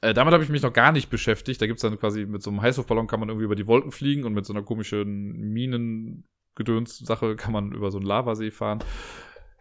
Äh, 0.00 0.14
damit 0.14 0.32
habe 0.32 0.44
ich 0.44 0.50
mich 0.50 0.62
noch 0.62 0.72
gar 0.72 0.92
nicht 0.92 1.10
beschäftigt. 1.10 1.60
Da 1.60 1.66
gibt's 1.66 1.82
dann 1.82 1.98
quasi 1.98 2.24
mit 2.26 2.42
so 2.42 2.50
einem 2.50 2.62
Heißluftballon 2.62 3.08
kann 3.08 3.20
man 3.20 3.28
irgendwie 3.28 3.44
über 3.44 3.56
die 3.56 3.66
Wolken 3.66 3.90
fliegen 3.90 4.24
und 4.24 4.32
mit 4.34 4.46
so 4.46 4.52
einer 4.52 4.62
komischen 4.62 5.32
Minengedöns-Sache 5.52 7.36
kann 7.36 7.52
man 7.52 7.72
über 7.72 7.90
so 7.90 7.98
einen 7.98 8.06
Lavasee 8.06 8.52
fahren. 8.52 8.78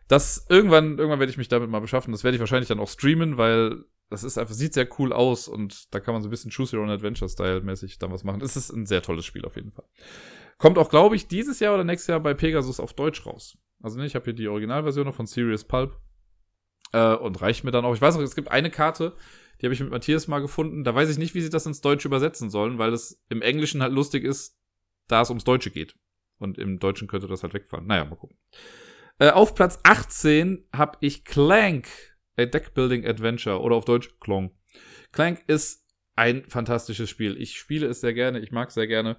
Das 0.07 0.45
irgendwann, 0.49 0.97
irgendwann 0.99 1.19
werde 1.19 1.31
ich 1.31 1.37
mich 1.37 1.47
damit 1.47 1.69
mal 1.69 1.79
beschaffen. 1.79 2.11
Das 2.11 2.23
werde 2.23 2.35
ich 2.35 2.41
wahrscheinlich 2.41 2.67
dann 2.67 2.79
auch 2.79 2.89
streamen, 2.89 3.37
weil 3.37 3.85
das 4.09 4.23
ist 4.23 4.37
einfach, 4.37 4.53
sieht 4.53 4.75
sehr 4.75 4.87
cool 4.99 5.13
aus 5.13 5.47
und 5.47 5.93
da 5.93 5.99
kann 5.99 6.13
man 6.13 6.21
so 6.21 6.27
ein 6.27 6.31
bisschen 6.31 6.51
Choose 6.51 6.77
Your 6.77 6.83
Own 6.83 6.91
Adventure 6.91 7.29
Style 7.29 7.61
mäßig 7.61 7.97
dann 7.97 8.11
was 8.11 8.23
machen. 8.23 8.41
Es 8.41 8.55
ist 8.55 8.69
ein 8.69 8.85
sehr 8.85 9.01
tolles 9.01 9.25
Spiel 9.25 9.45
auf 9.45 9.55
jeden 9.55 9.71
Fall. 9.71 9.85
Kommt 10.59 10.77
auch, 10.77 10.89
glaube 10.89 11.15
ich, 11.15 11.27
dieses 11.27 11.59
Jahr 11.59 11.73
oder 11.73 11.83
nächstes 11.83 12.07
Jahr 12.07 12.19
bei 12.19 12.35
Pegasus 12.35 12.79
auf 12.79 12.93
Deutsch 12.93 13.25
raus. 13.25 13.57
Also 13.83 13.99
ne, 13.99 14.07
ich 14.07 14.15
habe 14.15 14.25
hier 14.25 14.33
die 14.33 14.47
Originalversion 14.47 15.13
von 15.13 15.27
Serious 15.27 15.63
Pulp. 15.63 15.99
Äh, 16.93 17.15
und 17.15 17.41
reicht 17.41 17.63
mir 17.63 17.71
dann 17.71 17.85
auch. 17.85 17.95
Ich 17.95 18.01
weiß 18.01 18.15
auch, 18.15 18.21
es 18.21 18.35
gibt 18.35 18.51
eine 18.51 18.69
Karte, 18.69 19.15
die 19.59 19.65
habe 19.65 19.73
ich 19.73 19.79
mit 19.81 19.89
Matthias 19.89 20.27
mal 20.27 20.39
gefunden. 20.39 20.83
Da 20.83 20.93
weiß 20.93 21.09
ich 21.09 21.17
nicht, 21.17 21.33
wie 21.33 21.41
sie 21.41 21.49
das 21.49 21.65
ins 21.65 21.81
Deutsche 21.81 22.07
übersetzen 22.07 22.49
sollen, 22.49 22.77
weil 22.77 22.93
es 22.93 23.23
im 23.29 23.41
Englischen 23.41 23.81
halt 23.81 23.93
lustig 23.93 24.23
ist, 24.23 24.57
da 25.07 25.21
es 25.21 25.29
ums 25.29 25.43
Deutsche 25.43 25.71
geht. 25.71 25.95
Und 26.37 26.57
im 26.57 26.79
Deutschen 26.79 27.07
könnte 27.07 27.27
das 27.27 27.43
halt 27.43 27.53
wegfallen. 27.53 27.87
Naja, 27.87 28.05
mal 28.05 28.15
gucken. 28.15 28.37
Äh, 29.17 29.31
auf 29.31 29.55
Platz 29.55 29.79
18 29.83 30.67
habe 30.73 30.97
ich 31.01 31.25
Clank, 31.25 31.87
a 32.37 32.45
Deckbuilding 32.45 33.05
Adventure 33.05 33.59
oder 33.59 33.75
auf 33.75 33.85
Deutsch 33.85 34.09
Klong. 34.19 34.51
Clank 35.11 35.43
ist 35.47 35.87
ein 36.15 36.45
fantastisches 36.47 37.09
Spiel. 37.09 37.41
Ich 37.41 37.57
spiele 37.57 37.87
es 37.87 38.01
sehr 38.01 38.13
gerne, 38.13 38.39
ich 38.39 38.51
mag 38.51 38.69
es 38.69 38.75
sehr 38.75 38.87
gerne. 38.87 39.17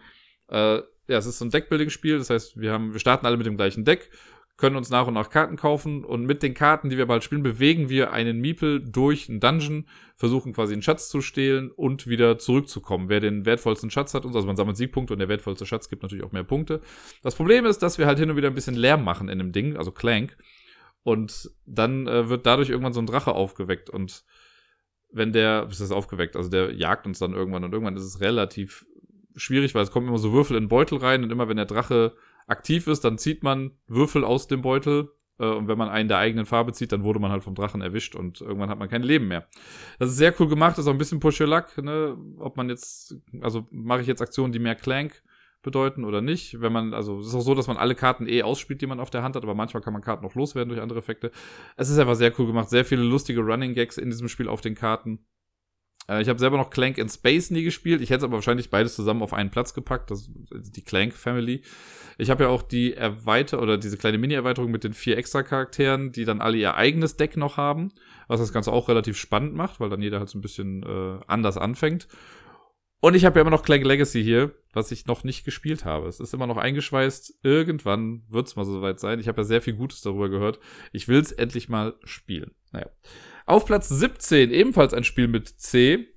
Äh, 0.49 0.81
ja, 1.07 1.19
es 1.19 1.27
ist 1.27 1.39
so 1.39 1.45
ein 1.45 1.51
Deckbuilding-Spiel, 1.51 2.19
das 2.19 2.31
heißt, 2.31 2.59
wir 2.59 2.73
haben, 2.73 2.93
wir 2.93 3.01
starten 3.01 3.27
alle 3.27 3.37
mit 3.37 3.47
dem 3.47 3.57
gleichen 3.57 3.85
Deck 3.85 4.11
können 4.57 4.77
uns 4.77 4.89
nach 4.89 5.07
und 5.07 5.15
nach 5.15 5.31
Karten 5.31 5.57
kaufen 5.57 6.05
und 6.05 6.27
mit 6.27 6.43
den 6.43 6.55
Karten, 6.55 6.89
die 6.89 6.97
wir 6.97 7.07
bald 7.07 7.25
spielen, 7.25 7.43
bewegen 7.43 7.89
wir 7.89 8.13
einen 8.13 8.41
Miepel 8.41 8.81
durch 8.81 9.29
einen 9.29 9.41
Dungeon, 9.41 9.87
versuchen 10.17 10.53
quasi 10.53 10.75
einen 10.75 10.83
Schatz 10.83 11.09
zu 11.09 11.21
stehlen 11.21 11.73
und 11.73 12.07
wieder 12.07 12.39
zurückzukommen. 12.39 13.09
Wer 13.09 13.19
den 13.19 13.47
wertvollsten 13.47 13.91
Schatz 13.91 14.15
hat, 14.15 14.25
also 14.25 14.47
man 14.47 14.57
sammelt 14.57 14.77
Siegpunkte 14.77 15.13
und 15.13 15.19
der 15.19 15.29
wertvollste 15.29 15.67
Schatz 15.67 15.89
gibt 15.89 16.03
natürlich 16.03 16.25
auch 16.25 16.31
mehr 16.31 16.45
Punkte. 16.45 16.81
Das 17.23 17.35
Problem 17.35 17.67
ist, 17.67 17.79
dass 17.79 17.99
wir 17.99 18.07
halt 18.07 18.19
hin 18.19 18.31
und 18.31 18.37
wieder 18.37 18.49
ein 18.49 18.55
bisschen 18.55 18.77
Lärm 18.77 19.03
machen 19.03 19.29
in 19.29 19.39
dem 19.39 19.51
Ding, 19.51 19.77
also 19.77 19.91
Clank. 19.91 20.37
Und 21.03 21.51
dann 21.67 22.07
äh, 22.07 22.29
wird 22.29 22.47
dadurch 22.47 22.71
irgendwann 22.71 22.93
so 22.93 23.01
ein 23.01 23.07
Drache 23.07 23.33
aufgeweckt 23.33 23.91
und 23.91 24.25
wenn 25.11 25.33
der, 25.33 25.67
was 25.69 25.81
ist 25.81 25.93
aufgeweckt, 25.93 26.37
also 26.37 26.49
der 26.49 26.75
jagt 26.75 27.07
uns 27.07 27.19
dann 27.19 27.35
irgendwann 27.35 27.63
und 27.63 27.73
irgendwann 27.73 27.97
ist 27.97 28.03
es 28.03 28.21
relativ 28.21 28.85
schwierig, 29.37 29.75
weil 29.75 29.83
es 29.83 29.91
kommen 29.91 30.09
immer 30.09 30.19
so 30.19 30.33
Würfel 30.33 30.57
in 30.57 30.65
den 30.65 30.69
Beutel 30.69 30.99
rein 30.99 31.23
und 31.23 31.31
immer 31.31 31.49
wenn 31.49 31.57
der 31.57 31.67
Drache 31.67 32.15
aktiv 32.47 32.87
ist, 32.87 33.05
dann 33.05 33.19
zieht 33.19 33.43
man 33.43 33.73
Würfel 33.87 34.25
aus 34.25 34.47
dem 34.47 34.63
Beutel. 34.63 35.11
Äh, 35.39 35.47
und 35.47 35.69
wenn 35.69 35.79
man 35.79 35.89
einen 35.89 36.09
der 36.09 36.19
eigenen 36.19 36.47
Farbe 36.47 36.73
zieht, 36.73 36.93
dann 36.93 37.05
wurde 37.05 37.19
man 37.19 37.31
halt 37.31 37.43
vom 37.43 37.55
Drachen 37.55 37.81
erwischt 37.81 38.15
und 38.15 38.41
irgendwann 38.41 38.71
hat 38.71 38.79
man 38.79 38.89
kein 38.89 39.03
Leben 39.03 39.29
mehr. 39.29 39.47
Das 39.99 40.11
ist 40.11 40.17
sehr 40.17 40.35
cool 40.41 40.49
gemacht, 40.49 40.79
ist 40.79 40.87
auch 40.87 40.93
ein 40.93 40.99
bisschen 40.99 41.21
Push 41.21 41.41
Your 41.41 41.49
Luck, 41.49 41.77
ne? 41.79 42.17
Ob 42.39 42.57
man 42.57 42.69
jetzt, 42.69 43.17
also 43.41 43.67
mache 43.71 44.01
ich 44.03 44.07
jetzt 44.07 44.23
Aktionen, 44.23 44.53
die 44.53 44.59
mehr 44.59 44.75
Clank 44.75 45.23
bedeuten 45.63 46.05
oder 46.05 46.21
nicht. 46.21 46.61
Wenn 46.61 46.73
man, 46.73 46.95
also 46.95 47.19
es 47.19 47.29
ist 47.29 47.35
auch 47.35 47.41
so, 47.41 47.55
dass 47.55 47.67
man 47.67 47.77
alle 47.77 47.97
Karten 47.97 48.29
eh 48.29 48.43
ausspielt, 48.43 48.81
die 48.81 48.87
man 48.87 49.01
auf 49.01 49.11
der 49.11 49.25
Hand 49.25 49.35
hat, 49.35 49.43
aber 49.43 49.55
manchmal 49.55 49.83
kann 49.83 49.93
man 49.93 50.03
Karten 50.03 50.25
noch 50.25 50.37
loswerden 50.37 50.69
durch 50.69 50.81
andere 50.81 51.01
Effekte. 51.01 51.33
Es 51.77 51.89
ist 51.89 51.99
einfach 51.99 52.15
sehr 52.15 52.39
cool 52.39 52.47
gemacht, 52.47 52.69
sehr 52.69 52.85
viele 52.85 53.03
lustige 53.03 53.41
Running 53.41 53.75
Gags 53.75 53.99
in 53.99 54.11
diesem 54.11 54.29
Spiel 54.29 54.49
auf 54.49 54.61
den 54.61 54.77
Karten. 54.77 55.27
Äh, 56.09 56.23
ich 56.23 56.29
habe 56.29 56.39
selber 56.39 56.57
noch 56.57 56.71
Clank 56.71 56.99
in 56.99 57.09
Space 57.09 57.51
nie 57.51 57.63
gespielt. 57.63 58.01
Ich 58.01 58.11
hätte 58.11 58.19
es 58.19 58.25
aber 58.25 58.35
wahrscheinlich 58.35 58.71
beides 58.71 58.95
zusammen 58.95 59.23
auf 59.23 59.33
einen 59.33 59.51
Platz 59.51 59.75
gepackt. 59.75 60.11
Das 60.11 60.29
ist 60.51 60.77
die 60.77 60.83
Clank 60.83 61.15
Family. 61.15 61.63
Ich 62.19 62.31
habe 62.31 62.45
ja 62.45 62.51
auch 62.51 62.63
die 62.63 62.95
Erweiter 62.95 63.61
oder 63.61 63.79
diese 63.79 63.97
kleine 63.97 64.19
Mini-Erweiterung 64.19 64.71
mit 64.71 64.85
den 64.85 64.93
vier 64.93 65.19
extra 65.19 65.43
Charakteren, 65.43 66.13
die 66.13 66.25
dann 66.25 66.41
alle 66.41 66.57
ihr 66.57 66.75
eigenes 66.77 67.17
Deck 67.17 67.37
noch 67.37 67.57
haben, 67.57 67.93
was 68.29 68.41
das 68.41 68.53
Ganze 68.53 68.73
auch 68.73 68.89
relativ 68.89 69.17
spannend 69.17 69.55
macht, 69.55 69.81
weil 69.81 69.91
dann 69.91 70.03
jeder 70.03 70.19
halt 70.19 70.29
so 70.29 70.39
ein 70.39 70.43
bisschen 70.43 70.83
äh, 70.83 71.21
anders 71.27 71.57
anfängt. 71.57 72.09
Und 73.01 73.15
ich 73.15 73.27
habe 73.27 73.39
ja 73.39 73.43
immer 73.43 73.51
noch 73.51 73.65
Clank 73.65 73.85
Legacy 73.85 74.23
hier, 74.23 74.55
was 74.73 74.91
ich 74.91 75.05
noch 75.05 75.25
nicht 75.25 75.45
gespielt 75.45 75.85
habe. 75.85 76.09
Es 76.09 76.21
ist 76.21 76.33
immer 76.33 76.47
noch 76.47 76.57
eingeschweißt. 76.57 77.41
Irgendwann 77.43 78.23
wird 78.31 78.47
es 78.47 78.57
mal 78.57 78.65
soweit 78.65 78.99
sein. 78.99 79.21
Ich 79.21 79.29
habe 79.29 79.43
ja 79.43 79.45
sehr 79.45 79.61
viel 79.61 79.75
Gutes 79.75 80.01
darüber 80.01 80.31
gehört. 80.31 80.59
Ich 80.91 81.07
will 81.07 81.21
es 81.21 81.31
endlich 81.31 81.69
mal 81.69 81.97
spielen. 82.05 82.53
Naja. 82.73 82.89
Auf 83.47 83.67
Platz 83.67 83.89
17 83.89 84.51
ebenfalls 84.51 84.95
ein 84.95 85.05
Spiel 85.05 85.29
mit 85.29 85.49
C. 85.49 86.09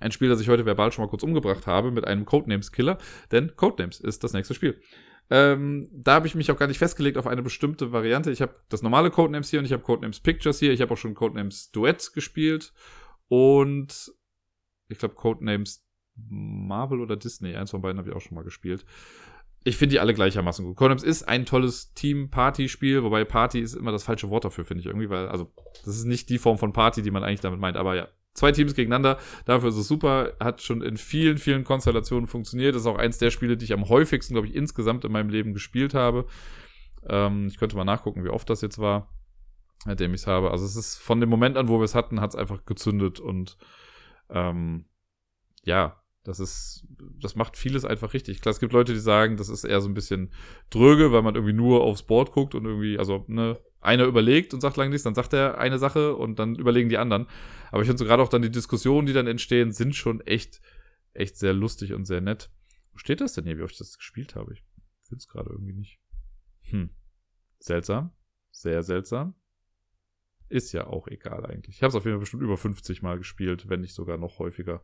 Ein 0.00 0.12
Spiel, 0.12 0.28
das 0.28 0.40
ich 0.40 0.48
heute 0.48 0.66
verbal 0.66 0.90
schon 0.90 1.04
mal 1.04 1.10
kurz 1.10 1.22
umgebracht 1.22 1.66
habe 1.66 1.90
mit 1.90 2.06
einem 2.06 2.24
Codenames-Killer, 2.24 2.98
denn 3.30 3.54
Codenames 3.54 4.00
ist 4.00 4.24
das 4.24 4.32
nächste 4.32 4.54
Spiel. 4.54 4.80
Ähm, 5.28 5.88
da 5.92 6.14
habe 6.14 6.26
ich 6.26 6.34
mich 6.34 6.50
auch 6.50 6.56
gar 6.56 6.66
nicht 6.66 6.78
festgelegt 6.78 7.18
auf 7.18 7.28
eine 7.28 7.42
bestimmte 7.42 7.92
Variante. 7.92 8.32
Ich 8.32 8.42
habe 8.42 8.54
das 8.68 8.82
normale 8.82 9.10
Codenames 9.10 9.50
hier 9.50 9.60
und 9.60 9.66
ich 9.66 9.72
habe 9.72 9.82
Codenames 9.82 10.20
Pictures 10.20 10.58
hier. 10.58 10.72
Ich 10.72 10.80
habe 10.80 10.92
auch 10.92 10.98
schon 10.98 11.14
Codenames 11.14 11.70
Duett 11.70 12.12
gespielt 12.14 12.72
und 13.28 14.12
ich 14.88 14.98
glaube 14.98 15.14
Codenames 15.14 15.86
Marvel 16.16 17.00
oder 17.00 17.16
Disney. 17.16 17.54
Eins 17.54 17.70
von 17.70 17.80
beiden 17.80 17.98
habe 17.98 18.08
ich 18.08 18.16
auch 18.16 18.20
schon 18.20 18.34
mal 18.34 18.42
gespielt 18.42 18.84
ich 19.62 19.76
finde 19.76 19.94
die 19.94 20.00
alle 20.00 20.14
gleichermaßen 20.14 20.64
gut. 20.64 20.76
Codenames 20.76 21.02
ist 21.02 21.24
ein 21.24 21.44
tolles 21.44 21.92
Team-Party-Spiel, 21.94 23.02
wobei 23.02 23.24
Party 23.24 23.60
ist 23.60 23.74
immer 23.74 23.92
das 23.92 24.04
falsche 24.04 24.30
Wort 24.30 24.44
dafür, 24.44 24.64
finde 24.64 24.80
ich 24.80 24.86
irgendwie, 24.86 25.10
weil, 25.10 25.28
also, 25.28 25.52
das 25.84 25.96
ist 25.96 26.06
nicht 26.06 26.30
die 26.30 26.38
Form 26.38 26.58
von 26.58 26.72
Party, 26.72 27.02
die 27.02 27.10
man 27.10 27.22
eigentlich 27.22 27.40
damit 27.40 27.60
meint, 27.60 27.76
aber 27.76 27.94
ja. 27.94 28.08
Zwei 28.32 28.52
Teams 28.52 28.76
gegeneinander, 28.76 29.18
dafür 29.44 29.70
ist 29.70 29.76
es 29.76 29.88
super, 29.88 30.34
hat 30.38 30.62
schon 30.62 30.82
in 30.82 30.96
vielen, 30.96 31.36
vielen 31.36 31.64
Konstellationen 31.64 32.28
funktioniert. 32.28 32.76
Ist 32.76 32.86
auch 32.86 32.96
eins 32.96 33.18
der 33.18 33.32
Spiele, 33.32 33.56
die 33.56 33.64
ich 33.64 33.72
am 33.72 33.88
häufigsten, 33.88 34.34
glaube 34.34 34.46
ich, 34.46 34.54
insgesamt 34.54 35.04
in 35.04 35.10
meinem 35.10 35.30
Leben 35.30 35.52
gespielt 35.52 35.94
habe. 35.94 36.26
Ähm, 37.08 37.48
ich 37.48 37.58
könnte 37.58 37.76
mal 37.76 37.84
nachgucken, 37.84 38.22
wie 38.22 38.28
oft 38.28 38.48
das 38.48 38.60
jetzt 38.60 38.78
war, 38.78 39.12
seitdem 39.84 40.14
ich 40.14 40.20
es 40.20 40.26
habe. 40.28 40.52
Also 40.52 40.64
es 40.64 40.76
ist 40.76 40.98
von 40.98 41.18
dem 41.18 41.28
Moment 41.28 41.56
an, 41.56 41.66
wo 41.66 41.80
wir 41.80 41.84
es 41.84 41.96
hatten, 41.96 42.20
hat 42.20 42.30
es 42.30 42.36
einfach 42.36 42.64
gezündet 42.66 43.18
und 43.18 43.58
ähm, 44.30 44.84
ja, 45.64 46.00
das 46.30 46.38
ist, 46.38 46.86
das 47.20 47.34
macht 47.34 47.56
vieles 47.56 47.84
einfach 47.84 48.14
richtig. 48.14 48.40
Klar, 48.40 48.52
es 48.52 48.60
gibt 48.60 48.72
Leute, 48.72 48.92
die 48.92 49.00
sagen, 49.00 49.36
das 49.36 49.48
ist 49.48 49.64
eher 49.64 49.80
so 49.80 49.88
ein 49.88 49.94
bisschen 49.94 50.30
dröge, 50.70 51.10
weil 51.10 51.22
man 51.22 51.34
irgendwie 51.34 51.52
nur 51.52 51.82
aufs 51.82 52.04
Board 52.04 52.30
guckt 52.30 52.54
und 52.54 52.64
irgendwie, 52.64 52.98
also, 52.98 53.24
ne, 53.26 53.58
einer 53.80 54.04
überlegt 54.04 54.54
und 54.54 54.60
sagt 54.60 54.76
lange 54.76 54.90
nichts, 54.90 55.02
dann 55.02 55.16
sagt 55.16 55.32
er 55.32 55.58
eine 55.58 55.78
Sache 55.78 56.14
und 56.14 56.38
dann 56.38 56.54
überlegen 56.54 56.88
die 56.88 56.98
anderen. 56.98 57.26
Aber 57.72 57.82
ich 57.82 57.88
finde 57.88 57.98
so 57.98 58.04
gerade 58.04 58.22
auch 58.22 58.28
dann 58.28 58.42
die 58.42 58.50
Diskussionen, 58.50 59.06
die 59.08 59.12
dann 59.12 59.26
entstehen, 59.26 59.72
sind 59.72 59.96
schon 59.96 60.20
echt, 60.20 60.60
echt 61.14 61.36
sehr 61.36 61.52
lustig 61.52 61.94
und 61.94 62.04
sehr 62.04 62.20
nett. 62.20 62.50
Wo 62.92 62.98
steht 62.98 63.20
das 63.20 63.32
denn 63.32 63.44
hier, 63.44 63.58
wie 63.58 63.62
oft 63.62 63.72
ich 63.72 63.78
das 63.78 63.98
gespielt 63.98 64.36
habe? 64.36 64.52
Ich 64.52 64.62
finde 65.02 65.18
es 65.18 65.26
gerade 65.26 65.50
irgendwie 65.50 65.72
nicht. 65.72 65.98
Hm. 66.70 66.90
Seltsam. 67.58 68.12
Sehr 68.52 68.84
seltsam. 68.84 69.34
Ist 70.48 70.72
ja 70.72 70.86
auch 70.86 71.08
egal 71.08 71.44
eigentlich. 71.46 71.76
Ich 71.76 71.82
habe 71.82 71.88
es 71.88 71.94
auf 71.96 72.04
jeden 72.04 72.16
Fall 72.16 72.20
bestimmt 72.20 72.42
über 72.42 72.56
50 72.56 73.02
Mal 73.02 73.18
gespielt, 73.18 73.68
wenn 73.68 73.80
nicht 73.80 73.94
sogar 73.94 74.18
noch 74.18 74.38
häufiger. 74.38 74.82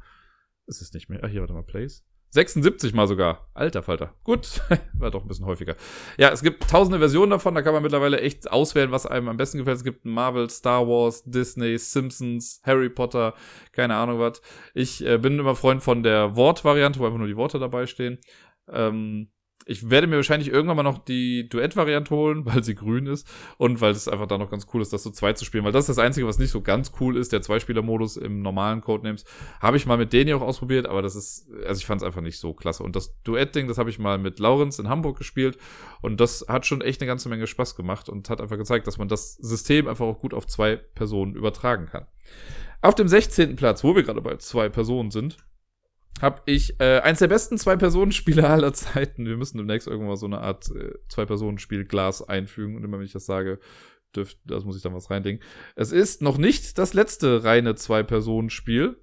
Ist 0.66 0.82
es 0.82 0.92
nicht 0.92 1.08
mehr. 1.08 1.20
Ach, 1.22 1.28
hier, 1.28 1.40
warte 1.40 1.54
mal, 1.54 1.62
Plays. 1.62 2.04
76 2.30 2.92
mal 2.92 3.06
sogar. 3.06 3.48
Alter 3.54 3.82
Falter. 3.82 4.14
Gut, 4.24 4.60
war 4.94 5.10
doch 5.10 5.22
ein 5.22 5.28
bisschen 5.28 5.46
häufiger. 5.46 5.76
Ja, 6.18 6.30
es 6.30 6.42
gibt 6.42 6.68
tausende 6.68 6.98
Versionen 6.98 7.30
davon, 7.30 7.54
da 7.54 7.62
kann 7.62 7.72
man 7.72 7.82
mittlerweile 7.82 8.20
echt 8.20 8.50
auswählen, 8.50 8.90
was 8.90 9.06
einem 9.06 9.28
am 9.28 9.36
besten 9.36 9.58
gefällt. 9.58 9.78
Es 9.78 9.84
gibt 9.84 10.04
Marvel, 10.04 10.50
Star 10.50 10.86
Wars, 10.86 11.22
Disney, 11.24 11.78
Simpsons, 11.78 12.60
Harry 12.64 12.90
Potter, 12.90 13.34
keine 13.72 13.94
Ahnung 13.94 14.18
was. 14.18 14.42
Ich 14.74 15.04
äh, 15.06 15.18
bin 15.18 15.38
immer 15.38 15.54
Freund 15.54 15.82
von 15.82 16.02
der 16.02 16.36
Wortvariante, 16.36 16.98
wo 16.98 17.06
einfach 17.06 17.18
nur 17.18 17.28
die 17.28 17.36
Worte 17.36 17.58
dabei 17.58 17.86
stehen. 17.86 18.18
Ähm, 18.68 19.30
ich 19.68 19.90
werde 19.90 20.06
mir 20.06 20.16
wahrscheinlich 20.16 20.48
irgendwann 20.48 20.76
mal 20.76 20.82
noch 20.84 20.98
die 20.98 21.48
Duett-Variante 21.48 22.14
holen, 22.14 22.46
weil 22.46 22.62
sie 22.62 22.74
grün 22.74 23.06
ist 23.06 23.28
und 23.58 23.80
weil 23.80 23.90
es 23.90 24.08
einfach 24.08 24.26
da 24.26 24.38
noch 24.38 24.50
ganz 24.50 24.66
cool 24.72 24.80
ist, 24.80 24.92
das 24.92 25.02
so 25.02 25.10
zwei 25.10 25.32
zu 25.32 25.44
spielen, 25.44 25.64
weil 25.64 25.72
das 25.72 25.88
ist 25.88 25.98
das 25.98 26.04
Einzige, 26.04 26.26
was 26.26 26.38
nicht 26.38 26.50
so 26.50 26.62
ganz 26.62 26.92
cool 27.00 27.16
ist, 27.16 27.32
der 27.32 27.42
Zweispieler-Modus 27.42 28.16
im 28.16 28.40
normalen 28.40 28.80
Codenames. 28.80 29.24
Habe 29.60 29.76
ich 29.76 29.84
mal 29.84 29.98
mit 29.98 30.12
denen 30.12 30.28
hier 30.28 30.36
auch 30.36 30.42
ausprobiert, 30.42 30.86
aber 30.86 31.02
das 31.02 31.16
ist, 31.16 31.48
also 31.66 31.78
ich 31.78 31.86
fand 31.86 32.00
es 32.00 32.06
einfach 32.06 32.22
nicht 32.22 32.38
so 32.38 32.54
klasse. 32.54 32.84
Und 32.84 32.96
das 32.96 33.20
Duett-Ding, 33.24 33.66
das 33.66 33.78
habe 33.78 33.90
ich 33.90 33.98
mal 33.98 34.18
mit 34.18 34.38
Laurenz 34.38 34.78
in 34.78 34.88
Hamburg 34.88 35.18
gespielt 35.18 35.58
und 36.00 36.20
das 36.20 36.46
hat 36.48 36.64
schon 36.64 36.80
echt 36.80 37.00
eine 37.00 37.08
ganze 37.08 37.28
Menge 37.28 37.46
Spaß 37.46 37.74
gemacht 37.74 38.08
und 38.08 38.30
hat 38.30 38.40
einfach 38.40 38.56
gezeigt, 38.56 38.86
dass 38.86 38.98
man 38.98 39.08
das 39.08 39.34
System 39.34 39.88
einfach 39.88 40.06
auch 40.06 40.20
gut 40.20 40.32
auf 40.32 40.46
zwei 40.46 40.76
Personen 40.76 41.34
übertragen 41.34 41.86
kann. 41.86 42.06
Auf 42.82 42.94
dem 42.94 43.08
16. 43.08 43.56
Platz, 43.56 43.82
wo 43.82 43.96
wir 43.96 44.04
gerade 44.04 44.20
bei 44.20 44.36
zwei 44.36 44.68
Personen 44.68 45.10
sind, 45.10 45.38
habe 46.20 46.42
ich 46.46 46.80
äh, 46.80 47.00
eins 47.00 47.18
der 47.18 47.28
besten 47.28 47.58
Zwei-Personen-Spiele 47.58 48.46
aller 48.48 48.72
Zeiten. 48.72 49.26
Wir 49.26 49.36
müssen 49.36 49.58
demnächst 49.58 49.86
irgendwann 49.86 50.08
mal 50.08 50.16
so 50.16 50.26
eine 50.26 50.40
Art 50.40 50.70
äh, 50.70 50.94
Zwei-Personen-Spiel 51.08 51.84
Glas 51.84 52.26
einfügen. 52.26 52.76
Und 52.76 52.84
immer 52.84 52.98
wenn 52.98 53.04
ich 53.04 53.12
das 53.12 53.26
sage, 53.26 53.58
dürft, 54.14 54.38
das 54.44 54.64
muss 54.64 54.76
ich 54.76 54.82
dann 54.82 54.94
was 54.94 55.10
reindenken. 55.10 55.46
Es 55.74 55.92
ist 55.92 56.22
noch 56.22 56.38
nicht 56.38 56.78
das 56.78 56.94
letzte 56.94 57.44
reine 57.44 57.74
Zwei-Personen-Spiel. 57.74 58.96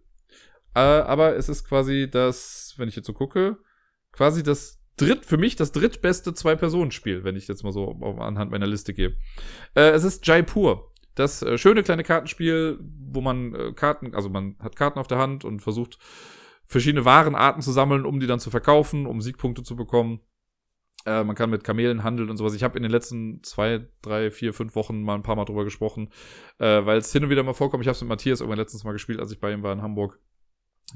Äh, 0.75 0.79
aber 0.79 1.35
es 1.35 1.49
ist 1.49 1.65
quasi 1.65 2.09
das, 2.09 2.73
wenn 2.77 2.89
ich 2.89 2.95
jetzt 2.95 3.05
so 3.05 3.13
gucke, 3.13 3.57
quasi 4.11 4.41
das 4.41 4.81
dritt, 4.97 5.25
für 5.25 5.37
mich 5.37 5.55
das 5.55 5.71
drittbeste 5.71 6.33
Zwei-Personen-Spiel, 6.33 7.23
wenn 7.23 7.35
ich 7.35 7.47
jetzt 7.47 7.63
mal 7.63 7.71
so 7.71 7.91
anhand 8.19 8.51
meiner 8.51 8.67
Liste 8.67 8.93
gehe. 8.93 9.15
Äh, 9.75 9.91
es 9.91 10.03
ist 10.03 10.25
Jaipur. 10.25 10.91
Das 11.15 11.43
äh, 11.43 11.59
schöne 11.59 11.83
kleine 11.83 12.03
Kartenspiel, 12.03 12.79
wo 12.81 13.21
man 13.21 13.53
äh, 13.53 13.73
Karten, 13.73 14.15
also 14.15 14.29
man 14.29 14.55
hat 14.59 14.75
Karten 14.75 14.97
auf 14.97 15.07
der 15.07 15.19
Hand 15.19 15.45
und 15.45 15.61
versucht, 15.61 15.99
verschiedene 16.65 17.05
Warenarten 17.05 17.61
zu 17.61 17.71
sammeln, 17.71 18.05
um 18.05 18.19
die 18.19 18.27
dann 18.27 18.39
zu 18.39 18.49
verkaufen, 18.49 19.05
um 19.05 19.21
Siegpunkte 19.21 19.63
zu 19.63 19.75
bekommen. 19.75 20.21
Äh, 21.05 21.23
man 21.23 21.35
kann 21.35 21.49
mit 21.49 21.63
Kamelen 21.63 22.03
handeln 22.03 22.29
und 22.29 22.37
sowas. 22.37 22.53
Ich 22.53 22.63
habe 22.63 22.77
in 22.77 22.83
den 22.83 22.91
letzten 22.91 23.43
zwei, 23.43 23.87
drei, 24.01 24.31
vier, 24.31 24.53
fünf 24.53 24.75
Wochen 24.75 25.03
mal 25.03 25.15
ein 25.15 25.23
paar 25.23 25.35
Mal 25.35 25.45
drüber 25.45 25.65
gesprochen, 25.65 26.09
äh, 26.59 26.85
weil 26.85 26.97
es 26.97 27.11
hin 27.11 27.23
und 27.23 27.29
wieder 27.29 27.43
mal 27.43 27.53
vorkommt. 27.53 27.83
Ich 27.83 27.87
habe 27.87 27.95
es 27.95 28.01
mit 28.01 28.09
Matthias 28.09 28.39
irgendwann 28.39 28.59
letztens 28.59 28.83
mal 28.83 28.93
gespielt, 28.93 29.19
als 29.19 29.31
ich 29.31 29.39
bei 29.39 29.51
ihm 29.51 29.63
war 29.63 29.73
in 29.73 29.81
Hamburg. 29.81 30.19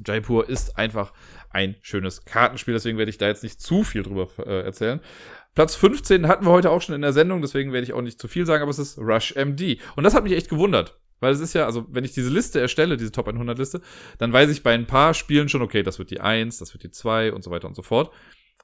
Jaipur 0.05 0.47
ist 0.47 0.77
einfach 0.77 1.13
ein 1.49 1.75
schönes 1.81 2.25
Kartenspiel, 2.25 2.73
deswegen 2.73 2.97
werde 2.97 3.09
ich 3.09 3.17
da 3.17 3.27
jetzt 3.27 3.43
nicht 3.43 3.59
zu 3.61 3.83
viel 3.83 4.03
drüber 4.03 4.27
äh, 4.39 4.63
erzählen. 4.63 5.01
Platz 5.55 5.75
15 5.75 6.27
hatten 6.27 6.45
wir 6.45 6.51
heute 6.51 6.69
auch 6.69 6.81
schon 6.81 6.93
in 6.93 7.01
der 7.01 7.13
Sendung, 7.13 7.41
deswegen 7.41 7.73
werde 7.73 7.85
ich 7.85 7.93
auch 7.93 8.01
nicht 8.01 8.19
zu 8.19 8.27
viel 8.27 8.45
sagen, 8.45 8.61
aber 8.61 8.69
es 8.69 8.79
ist 8.79 8.99
Rush 8.99 9.33
MD. 9.35 9.79
Und 9.95 10.03
das 10.03 10.13
hat 10.13 10.23
mich 10.23 10.33
echt 10.33 10.49
gewundert. 10.49 10.99
Weil 11.19 11.33
es 11.33 11.39
ist 11.39 11.53
ja, 11.53 11.65
also 11.65 11.85
wenn 11.89 12.03
ich 12.03 12.13
diese 12.13 12.29
Liste 12.29 12.59
erstelle, 12.59 12.97
diese 12.97 13.11
Top 13.11 13.27
100 13.27 13.57
Liste, 13.57 13.81
dann 14.17 14.33
weiß 14.33 14.49
ich 14.49 14.63
bei 14.63 14.73
ein 14.73 14.87
paar 14.87 15.13
Spielen 15.13 15.49
schon, 15.49 15.61
okay, 15.61 15.83
das 15.83 15.99
wird 15.99 16.11
die 16.11 16.19
1, 16.19 16.57
das 16.59 16.73
wird 16.73 16.83
die 16.83 16.91
2 16.91 17.33
und 17.33 17.43
so 17.43 17.51
weiter 17.51 17.67
und 17.67 17.75
so 17.75 17.81
fort. 17.81 18.13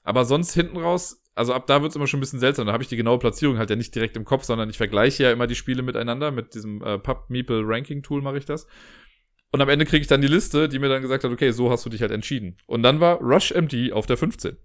Aber 0.03 0.25
sonst 0.25 0.53
hinten 0.53 0.77
raus, 0.77 1.23
also 1.35 1.53
ab 1.53 1.65
da 1.67 1.81
wird's 1.81 1.95
immer 1.95 2.07
schon 2.07 2.19
ein 2.19 2.21
bisschen 2.21 2.39
seltsam. 2.39 2.67
Da 2.67 2.73
habe 2.73 2.83
ich 2.83 2.89
die 2.89 2.97
genaue 2.97 3.19
Platzierung 3.19 3.57
halt 3.57 3.69
ja 3.69 3.75
nicht 3.75 3.95
direkt 3.95 4.17
im 4.17 4.25
Kopf, 4.25 4.43
sondern 4.43 4.69
ich 4.69 4.77
vergleiche 4.77 5.23
ja 5.23 5.31
immer 5.31 5.47
die 5.47 5.55
Spiele 5.55 5.81
miteinander. 5.81 6.31
Mit 6.31 6.53
diesem 6.53 6.83
äh, 6.83 6.99
Pub 6.99 7.29
Meeple 7.29 7.63
Ranking 7.65 8.03
Tool 8.03 8.21
mache 8.21 8.37
ich 8.37 8.45
das. 8.45 8.67
Und 9.51 9.61
am 9.61 9.69
Ende 9.69 9.85
kriege 9.85 10.01
ich 10.01 10.07
dann 10.07 10.21
die 10.21 10.27
Liste, 10.27 10.67
die 10.67 10.79
mir 10.79 10.89
dann 10.89 11.01
gesagt 11.01 11.23
hat, 11.23 11.31
okay, 11.31 11.51
so 11.51 11.69
hast 11.69 11.85
du 11.85 11.89
dich 11.89 12.01
halt 12.01 12.11
entschieden. 12.11 12.57
Und 12.65 12.83
dann 12.83 12.99
war 12.99 13.19
Rush 13.19 13.51
MD 13.51 13.93
auf 13.93 14.05
der 14.05 14.17
15. 14.17 14.57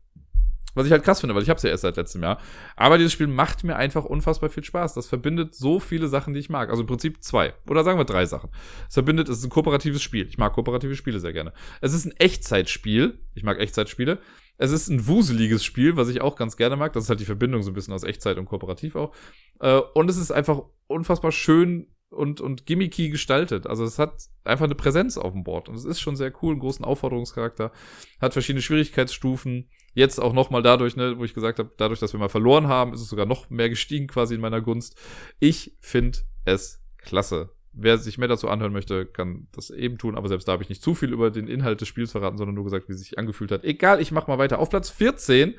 Was 0.79 0.87
ich 0.87 0.93
halt 0.93 1.03
krass 1.03 1.21
finde, 1.21 1.35
weil 1.35 1.43
ich 1.43 1.49
habe 1.49 1.57
es 1.57 1.65
ja 1.65 1.71
erst 1.71 1.83
seit 1.83 1.97
letztem 1.97 2.23
Jahr. 2.23 2.39
Aber 2.77 2.99
dieses 2.99 3.13
Spiel 3.13 3.27
macht 3.27 3.65
mir 3.65 3.75
einfach 3.75 4.05
unfassbar 4.05 4.49
viel 4.49 4.63
Spaß. 4.63 4.95
Das 4.95 5.09
verbindet 5.09 5.55
so 5.55 5.81
viele 5.81 6.07
Sachen, 6.07 6.35
die 6.35 6.41
ich 6.41 6.51
mag. 6.51 6.71
Also 6.71 6.83
im 6.83 6.87
Prinzip 6.87 7.23
zwei. 7.23 7.55
Oder 7.69 7.83
sagen 7.83 7.99
wir 7.99 8.05
drei 8.05 8.27
Sachen. 8.27 8.51
Es 8.87 8.95
verbindet, 8.95 9.29
es 9.29 9.39
ist 9.39 9.45
ein 9.45 9.51
kooperatives 9.51 10.03
Spiel. 10.03 10.29
Ich 10.29 10.39
mag 10.39 10.53
kooperative 10.53 10.95
Spiele 10.95 11.19
sehr 11.19 11.33
gerne. 11.33 11.53
Es 11.81 11.95
ist 11.95 12.05
ein 12.05 12.13
Echtzeitspiel. 12.13 13.19
Ich 13.35 13.43
mag 13.43 13.59
Echtzeitspiele. 13.59 14.21
Es 14.57 14.71
ist 14.71 14.89
ein 14.89 15.07
wuseliges 15.07 15.65
Spiel, 15.65 15.97
was 15.97 16.09
ich 16.09 16.21
auch 16.21 16.37
ganz 16.37 16.57
gerne 16.57 16.77
mag. 16.77 16.93
Das 16.93 17.05
ist 17.05 17.11
halt 17.11 17.21
die 17.21 17.25
Verbindung 17.25 17.63
so 17.63 17.73
ein 17.73 17.75
bisschen 17.75 17.95
aus 17.95 18.05
Echtzeit 18.05 18.39
und 18.39 18.47
kooperativ 18.47 18.95
auch. 18.95 19.13
Äh, 19.61 19.81
und 19.95 20.09
es 20.09 20.17
ist 20.17 20.31
einfach 20.31 20.63
unfassbar 20.87 21.33
schön 21.33 21.89
und, 22.11 22.41
und 22.41 22.67
gimmicky 22.67 23.11
gestaltet. 23.11 23.67
Also 23.67 23.85
es 23.85 23.99
hat 23.99 24.29
einfach 24.45 24.65
eine 24.65 24.75
Präsenz 24.75 25.19
auf 25.19 25.33
dem 25.33 25.45
Board. 25.45 25.69
Und 25.69 25.75
es 25.75 25.85
ist 25.85 26.01
schon 26.01 26.17
sehr 26.17 26.33
cool, 26.43 26.53
einen 26.53 26.61
großen 26.61 26.85
Aufforderungscharakter. 26.85 27.73
Hat 28.21 28.33
verschiedene 28.33 28.63
Schwierigkeitsstufen. 28.63 29.69
Jetzt 29.95 30.21
auch 30.21 30.33
nochmal 30.33 30.63
dadurch, 30.63 30.97
ne, 30.97 31.19
wo 31.19 31.25
ich 31.25 31.35
gesagt 31.35 31.59
habe, 31.59 31.71
dadurch, 31.77 32.01
dass 32.01 32.13
wir 32.13 32.21
mal 32.21 32.29
verloren 32.29 32.69
haben, 32.69 32.93
ist 32.93 33.01
es 33.01 33.09
sogar 33.09 33.27
noch 33.27 33.51
mehr 33.51 33.69
gestiegen 33.69 34.07
quasi 34.07 34.35
in 34.35 34.41
meiner 34.41 34.61
Gunst. 34.61 34.97
Ich 35.41 35.77
finde 35.81 36.19
es 36.45 36.83
klasse. 36.99 37.51
Wer 37.73 37.99
sich 37.99 38.19
mehr 38.19 38.29
dazu 38.29 38.49
anhören 38.49 38.73
möchte, 38.73 39.07
kann 39.07 39.47
das 39.53 39.71
eben 39.71 39.99
tun, 39.99 40.17
aber 40.17 40.29
selbst 40.29 40.49
da 40.49 40.53
habe 40.53 40.63
ich 40.63 40.69
nicht 40.69 40.83
zu 40.83 40.95
viel 40.95 41.13
über 41.13 41.31
den 41.31 41.47
Inhalt 41.47 41.81
des 41.81 41.89
Spiels 41.89 42.13
verraten, 42.13 42.37
sondern 42.37 42.55
nur 42.55 42.65
gesagt, 42.65 42.89
wie 42.89 42.93
es 42.93 43.01
sich 43.01 43.19
angefühlt 43.19 43.53
hat. 43.53 43.65
Egal, 43.65 44.01
ich 44.01 44.11
mache 44.11 44.31
mal 44.31 44.39
weiter. 44.39 44.59
Auf 44.59 44.71
Platz 44.71 44.91
14 44.91 45.55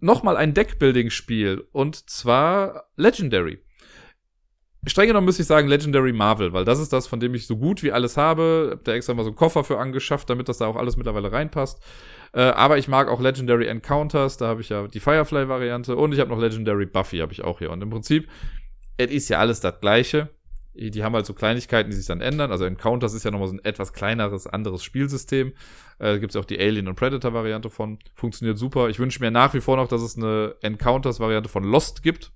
nochmal 0.00 0.36
ein 0.36 0.54
Deckbuilding-Spiel 0.54 1.66
und 1.72 2.10
zwar 2.10 2.90
Legendary. 2.96 3.60
Streng 4.86 5.08
genommen 5.08 5.26
müsste 5.26 5.42
ich 5.42 5.48
sagen 5.48 5.68
Legendary 5.68 6.12
Marvel, 6.12 6.52
weil 6.52 6.64
das 6.64 6.78
ist 6.78 6.92
das, 6.92 7.06
von 7.06 7.20
dem 7.20 7.34
ich 7.34 7.46
so 7.46 7.56
gut 7.56 7.82
wie 7.82 7.92
alles 7.92 8.16
habe. 8.16 8.70
Hab 8.72 8.84
da 8.84 8.94
extra 8.94 9.12
mal 9.14 9.24
so 9.24 9.30
einen 9.30 9.36
Koffer 9.36 9.62
für 9.62 9.78
angeschafft, 9.78 10.30
damit 10.30 10.48
das 10.48 10.58
da 10.58 10.66
auch 10.66 10.76
alles 10.76 10.96
mittlerweile 10.96 11.30
reinpasst. 11.30 11.82
Äh, 12.32 12.40
aber 12.40 12.78
ich 12.78 12.88
mag 12.88 13.08
auch 13.08 13.20
Legendary 13.20 13.66
Encounters, 13.66 14.36
da 14.36 14.46
habe 14.46 14.60
ich 14.60 14.70
ja 14.70 14.86
die 14.86 15.00
Firefly-Variante 15.00 15.96
und 15.96 16.12
ich 16.12 16.20
habe 16.20 16.30
noch 16.30 16.38
Legendary 16.38 16.86
Buffy, 16.86 17.18
habe 17.18 17.32
ich 17.32 17.44
auch 17.44 17.58
hier. 17.58 17.70
Und 17.70 17.82
im 17.82 17.90
Prinzip, 17.90 18.28
es 18.96 19.10
ist 19.10 19.28
ja 19.28 19.38
alles 19.38 19.60
das 19.60 19.80
Gleiche 19.80 20.30
die 20.74 21.02
haben 21.02 21.14
halt 21.14 21.26
so 21.26 21.34
Kleinigkeiten, 21.34 21.90
die 21.90 21.96
sich 21.96 22.06
dann 22.06 22.20
ändern. 22.20 22.50
Also 22.50 22.64
Encounters 22.64 23.12
ist 23.12 23.24
ja 23.24 23.30
nochmal 23.30 23.48
so 23.48 23.54
ein 23.54 23.64
etwas 23.64 23.92
kleineres, 23.92 24.46
anderes 24.46 24.84
Spielsystem. 24.84 25.52
Äh, 25.98 26.18
Gibt 26.18 26.32
es 26.32 26.36
auch 26.36 26.44
die 26.44 26.58
Alien- 26.58 26.88
und 26.88 26.94
Predator-Variante 26.94 27.70
von. 27.70 27.98
Funktioniert 28.14 28.56
super. 28.56 28.88
Ich 28.88 28.98
wünsche 28.98 29.20
mir 29.20 29.30
nach 29.30 29.52
wie 29.52 29.60
vor 29.60 29.76
noch, 29.76 29.88
dass 29.88 30.02
es 30.02 30.16
eine 30.16 30.54
Encounters-Variante 30.62 31.48
von 31.48 31.64
Lost 31.64 32.02
gibt. 32.02 32.32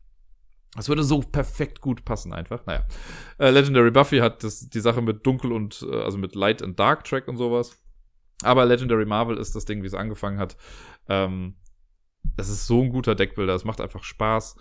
Das 0.76 0.88
würde 0.88 1.04
so 1.04 1.20
perfekt 1.20 1.80
gut 1.80 2.04
passen 2.04 2.32
einfach. 2.32 2.66
Naja. 2.66 2.84
Äh, 3.38 3.50
Legendary 3.50 3.90
Buffy 3.90 4.18
hat 4.18 4.42
das, 4.42 4.68
die 4.68 4.80
Sache 4.80 5.02
mit 5.02 5.24
Dunkel 5.26 5.52
und, 5.52 5.86
äh, 5.88 6.02
also 6.02 6.18
mit 6.18 6.34
Light 6.34 6.62
and 6.62 6.78
Dark 6.78 7.04
Track 7.04 7.28
und 7.28 7.36
sowas. 7.36 7.80
Aber 8.42 8.64
Legendary 8.64 9.06
Marvel 9.06 9.38
ist 9.38 9.54
das 9.54 9.64
Ding, 9.64 9.82
wie 9.82 9.86
es 9.86 9.94
angefangen 9.94 10.38
hat. 10.38 10.56
Ähm, 11.08 11.54
das 12.36 12.48
ist 12.48 12.66
so 12.66 12.82
ein 12.82 12.90
guter 12.90 13.14
Deckbilder. 13.14 13.54
Es 13.54 13.64
macht 13.64 13.80
einfach 13.80 14.02
Spaß 14.02 14.56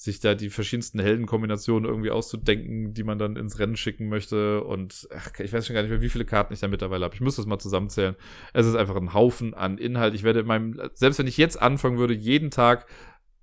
sich 0.00 0.18
da 0.18 0.34
die 0.34 0.48
verschiedensten 0.48 0.98
Heldenkombinationen 0.98 1.86
irgendwie 1.86 2.10
auszudenken, 2.10 2.94
die 2.94 3.04
man 3.04 3.18
dann 3.18 3.36
ins 3.36 3.58
Rennen 3.58 3.76
schicken 3.76 4.08
möchte. 4.08 4.64
Und 4.64 5.06
ach, 5.14 5.38
ich 5.38 5.52
weiß 5.52 5.66
schon 5.66 5.74
gar 5.74 5.82
nicht 5.82 5.90
mehr, 5.90 6.00
wie 6.00 6.08
viele 6.08 6.24
Karten 6.24 6.54
ich 6.54 6.60
da 6.60 6.68
mittlerweile 6.68 7.04
habe. 7.04 7.14
Ich 7.14 7.20
muss 7.20 7.36
das 7.36 7.44
mal 7.44 7.58
zusammenzählen. 7.58 8.16
Es 8.54 8.64
ist 8.64 8.76
einfach 8.76 8.96
ein 8.96 9.12
Haufen 9.12 9.52
an 9.52 9.76
Inhalt. 9.76 10.14
Ich 10.14 10.22
werde 10.22 10.40
in 10.40 10.46
meinem, 10.46 10.80
selbst 10.94 11.18
wenn 11.18 11.26
ich 11.26 11.36
jetzt 11.36 11.60
anfangen 11.60 11.98
würde, 11.98 12.14
jeden 12.14 12.50
Tag 12.50 12.86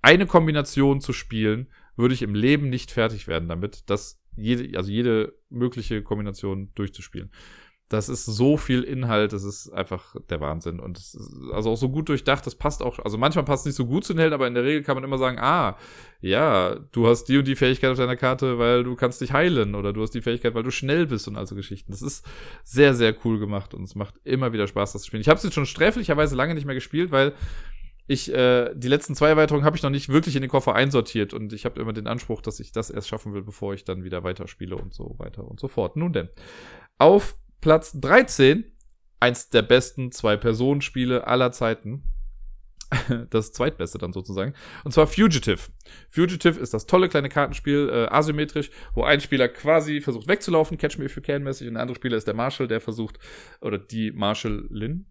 eine 0.02 0.26
Kombination 0.26 1.00
zu 1.00 1.14
spielen, 1.14 1.68
würde 1.98 2.14
ich 2.14 2.22
im 2.22 2.36
Leben 2.36 2.70
nicht 2.70 2.92
fertig 2.92 3.28
werden 3.28 3.50
damit, 3.50 3.90
das 3.90 4.22
jede, 4.38 4.78
also 4.78 4.92
jede 4.92 5.34
mögliche 5.50 6.02
Kombination 6.04 6.70
durchzuspielen. 6.76 7.32
Das 7.90 8.10
ist 8.10 8.26
so 8.26 8.58
viel 8.58 8.84
Inhalt, 8.84 9.32
das 9.32 9.46
ist 9.46 9.70
einfach 9.70 10.18
der 10.30 10.42
Wahnsinn. 10.42 10.82
Und 10.82 10.98
es 10.98 11.16
ist 11.16 11.32
also 11.54 11.72
auch 11.72 11.78
so 11.78 11.88
gut 11.88 12.10
durchdacht, 12.10 12.46
das 12.46 12.56
passt 12.56 12.84
auch. 12.84 13.00
Also 13.00 13.18
manchmal 13.18 13.46
passt 13.46 13.62
es 13.62 13.68
nicht 13.68 13.76
so 13.78 13.86
gut 13.86 14.04
zu 14.04 14.14
den 14.14 14.20
Helden, 14.20 14.34
aber 14.34 14.46
in 14.46 14.56
der 14.56 14.66
Regel 14.66 14.84
kann 14.84 14.96
man 14.96 15.06
immer 15.06 15.18
sagen, 15.18 15.38
ah, 15.40 15.78
ja, 16.20 16.76
du 16.92 17.08
hast 17.08 17.26
die 17.26 17.38
und 17.38 17.48
die 17.48 17.56
Fähigkeit 17.56 17.90
auf 17.90 17.98
deiner 17.98 18.18
Karte, 18.18 18.60
weil 18.60 18.84
du 18.84 18.96
kannst 18.96 19.22
dich 19.22 19.32
heilen 19.32 19.74
oder 19.74 19.94
du 19.94 20.02
hast 20.02 20.14
die 20.14 20.22
Fähigkeit, 20.22 20.54
weil 20.54 20.64
du 20.64 20.72
schnell 20.72 21.06
bist 21.06 21.30
und 21.30 21.38
also 21.38 21.56
Geschichten. 21.56 21.94
Das 21.94 22.02
ist 22.02 22.26
sehr, 22.66 22.94
sehr 22.94 23.16
cool 23.24 23.40
gemacht 23.40 23.74
und 23.74 23.84
es 23.84 23.96
macht 23.96 24.16
immer 24.26 24.52
wieder 24.52 24.68
Spaß, 24.68 24.92
das 24.92 25.04
zu 25.04 25.08
spielen. 25.08 25.22
Ich 25.22 25.30
habe 25.30 25.38
es 25.38 25.44
jetzt 25.44 25.54
schon 25.54 25.66
sträflicherweise 25.66 26.36
lange 26.36 26.56
nicht 26.56 26.66
mehr 26.66 26.76
gespielt, 26.76 27.12
weil 27.12 27.34
ich 28.08 28.34
äh, 28.34 28.74
die 28.74 28.88
letzten 28.88 29.16
zwei 29.16 29.28
Erweiterungen 29.30 29.66
habe 29.66 29.76
ich 29.76 29.84
noch 29.84 29.90
nicht 29.90 30.10
wirklich 30.10 30.36
in 30.36 30.42
den 30.42 30.50
Koffer 30.50 30.74
einsortiert 30.74 31.34
und 31.34 31.52
ich 31.52 31.66
habe 31.66 31.80
immer 31.82 31.94
den 31.94 32.08
Anspruch, 32.08 32.42
dass 32.42 32.60
ich 32.60 32.72
das 32.72 32.90
erst 32.90 33.10
schaffen 33.10 33.34
will, 33.34 33.44
bevor 33.44 33.74
ich 33.74 33.84
dann 33.84 34.04
wieder 34.04 34.24
weiterspiele 34.24 34.78
und 34.78 34.94
so 34.94 35.16
weiter 35.18 35.46
und 35.46 35.60
so 35.60 35.68
fort. 35.68 35.98
Nun 35.98 36.14
denn, 36.14 36.30
auf 36.98 37.38
Platz 37.60 38.00
13, 38.00 38.64
eins 39.20 39.50
der 39.50 39.62
besten 39.62 40.12
Zwei-Personen-Spiele 40.12 41.28
aller 41.28 41.52
Zeiten. 41.52 42.04
Das 43.32 43.52
zweitbeste 43.52 43.98
dann 43.98 44.14
sozusagen. 44.14 44.54
Und 44.86 44.94
zwar 44.94 45.08
Fugitive. 45.08 45.60
Fugitive 46.10 46.58
ist 46.58 46.74
das 46.74 46.86
tolle 46.86 47.10
kleine 47.10 47.28
Kartenspiel, 47.28 47.90
äh, 47.92 48.06
asymmetrisch, 48.06 48.72
wo 48.94 49.04
ein 49.04 49.20
Spieler 49.20 49.50
quasi 49.50 50.00
versucht 50.00 50.30
wegzulaufen, 50.30 50.78
Catch 50.78 50.98
Me 50.98 51.04
If 51.04 51.18
You 51.18 51.22
Can 51.22 51.44
mäßig, 51.44 51.68
und 51.68 51.74
der 51.74 51.82
andere 51.82 51.98
Spieler 51.98 52.16
ist 52.16 52.28
der 52.28 52.34
Marshall, 52.34 52.70
der 52.70 52.80
versucht, 52.80 53.20
oder 53.60 53.78
die 53.78 54.14
Marshallin, 54.14 55.06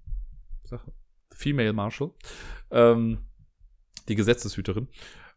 Female 1.36 1.72
Marshall, 1.72 2.10
ähm, 2.70 3.18
die 4.08 4.14
Gesetzeshüterin, 4.14 4.88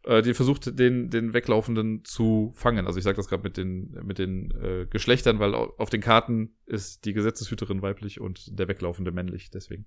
äh, 0.04 0.22
die 0.22 0.34
versucht, 0.34 0.78
den, 0.78 1.10
den 1.10 1.34
Weglaufenden 1.34 2.04
zu 2.04 2.52
fangen. 2.54 2.86
Also 2.86 2.98
ich 2.98 3.04
sage 3.04 3.16
das 3.16 3.28
gerade 3.28 3.42
mit 3.42 3.56
den, 3.56 3.90
mit 4.02 4.18
den 4.18 4.50
äh, 4.52 4.86
Geschlechtern, 4.86 5.38
weil 5.38 5.54
auf 5.54 5.90
den 5.90 6.00
Karten 6.00 6.56
ist 6.66 7.04
die 7.04 7.12
Gesetzeshüterin 7.12 7.82
weiblich 7.82 8.20
und 8.20 8.58
der 8.58 8.68
Weglaufende 8.68 9.12
männlich, 9.12 9.50
deswegen. 9.50 9.84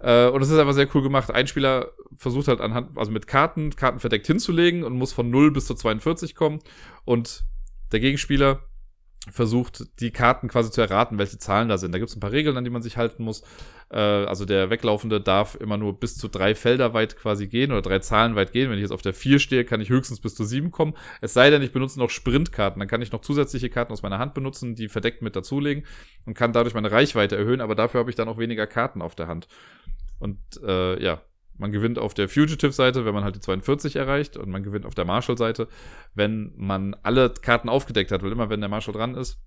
Äh, 0.00 0.28
und 0.28 0.42
es 0.42 0.50
ist 0.50 0.58
einfach 0.58 0.74
sehr 0.74 0.88
cool 0.94 1.02
gemacht. 1.02 1.30
Ein 1.30 1.46
Spieler 1.46 1.92
versucht 2.14 2.48
halt 2.48 2.60
anhand, 2.60 2.96
also 2.96 3.10
mit 3.10 3.26
Karten, 3.26 3.70
Karten 3.70 3.98
verdeckt 3.98 4.26
hinzulegen 4.26 4.84
und 4.84 4.94
muss 4.94 5.12
von 5.12 5.28
0 5.28 5.50
bis 5.50 5.66
zu 5.66 5.74
42 5.74 6.34
kommen. 6.34 6.60
Und 7.04 7.44
der 7.90 8.00
Gegenspieler 8.00 8.68
versucht, 9.30 10.00
die 10.00 10.10
Karten 10.10 10.48
quasi 10.48 10.70
zu 10.70 10.80
erraten, 10.80 11.18
welche 11.18 11.38
Zahlen 11.38 11.68
da 11.68 11.78
sind. 11.78 11.92
Da 11.92 11.98
gibt 11.98 12.10
es 12.10 12.16
ein 12.16 12.20
paar 12.20 12.32
Regeln, 12.32 12.56
an 12.56 12.64
die 12.64 12.70
man 12.70 12.82
sich 12.82 12.96
halten 12.96 13.22
muss. 13.22 13.42
Äh, 13.90 13.98
also 13.98 14.44
der 14.44 14.70
Weglaufende 14.70 15.20
darf 15.20 15.54
immer 15.54 15.76
nur 15.76 15.98
bis 15.98 16.16
zu 16.16 16.28
drei 16.28 16.54
Felder 16.54 16.92
weit 16.92 17.16
quasi 17.16 17.46
gehen 17.46 17.70
oder 17.70 17.82
drei 17.82 18.00
Zahlen 18.00 18.34
weit 18.34 18.52
gehen. 18.52 18.68
Wenn 18.68 18.78
ich 18.78 18.82
jetzt 18.82 18.92
auf 18.92 19.02
der 19.02 19.14
vier 19.14 19.38
stehe, 19.38 19.64
kann 19.64 19.80
ich 19.80 19.90
höchstens 19.90 20.20
bis 20.20 20.34
zu 20.34 20.44
sieben 20.44 20.72
kommen. 20.72 20.94
Es 21.20 21.34
sei 21.34 21.50
denn, 21.50 21.62
ich 21.62 21.72
benutze 21.72 22.00
noch 22.00 22.10
Sprintkarten. 22.10 22.80
Dann 22.80 22.88
kann 22.88 23.02
ich 23.02 23.12
noch 23.12 23.20
zusätzliche 23.20 23.70
Karten 23.70 23.92
aus 23.92 24.02
meiner 24.02 24.18
Hand 24.18 24.34
benutzen, 24.34 24.74
die 24.74 24.88
verdeckt 24.88 25.22
mit 25.22 25.36
dazulegen 25.36 25.84
und 26.26 26.34
kann 26.34 26.52
dadurch 26.52 26.74
meine 26.74 26.90
Reichweite 26.90 27.36
erhöhen, 27.36 27.60
aber 27.60 27.74
dafür 27.74 28.00
habe 28.00 28.10
ich 28.10 28.16
dann 28.16 28.28
auch 28.28 28.38
weniger 28.38 28.66
Karten 28.66 29.02
auf 29.02 29.14
der 29.14 29.28
Hand. 29.28 29.46
Und 30.18 30.38
äh, 30.64 31.02
ja, 31.02 31.20
man 31.56 31.72
gewinnt 31.72 31.98
auf 31.98 32.14
der 32.14 32.28
Fugitive-Seite, 32.28 33.04
wenn 33.04 33.14
man 33.14 33.24
halt 33.24 33.36
die 33.36 33.40
42 33.40 33.96
erreicht 33.96 34.36
und 34.36 34.50
man 34.50 34.62
gewinnt 34.62 34.86
auf 34.86 34.94
der 34.94 35.04
Marshall-Seite, 35.04 35.68
wenn 36.14 36.52
man 36.56 36.94
alle 37.02 37.30
Karten 37.30 37.68
aufgedeckt 37.68 38.10
hat, 38.10 38.22
weil 38.22 38.32
immer 38.32 38.50
wenn 38.50 38.60
der 38.60 38.68
Marshall 38.68 38.94
dran 38.94 39.14
ist, 39.14 39.38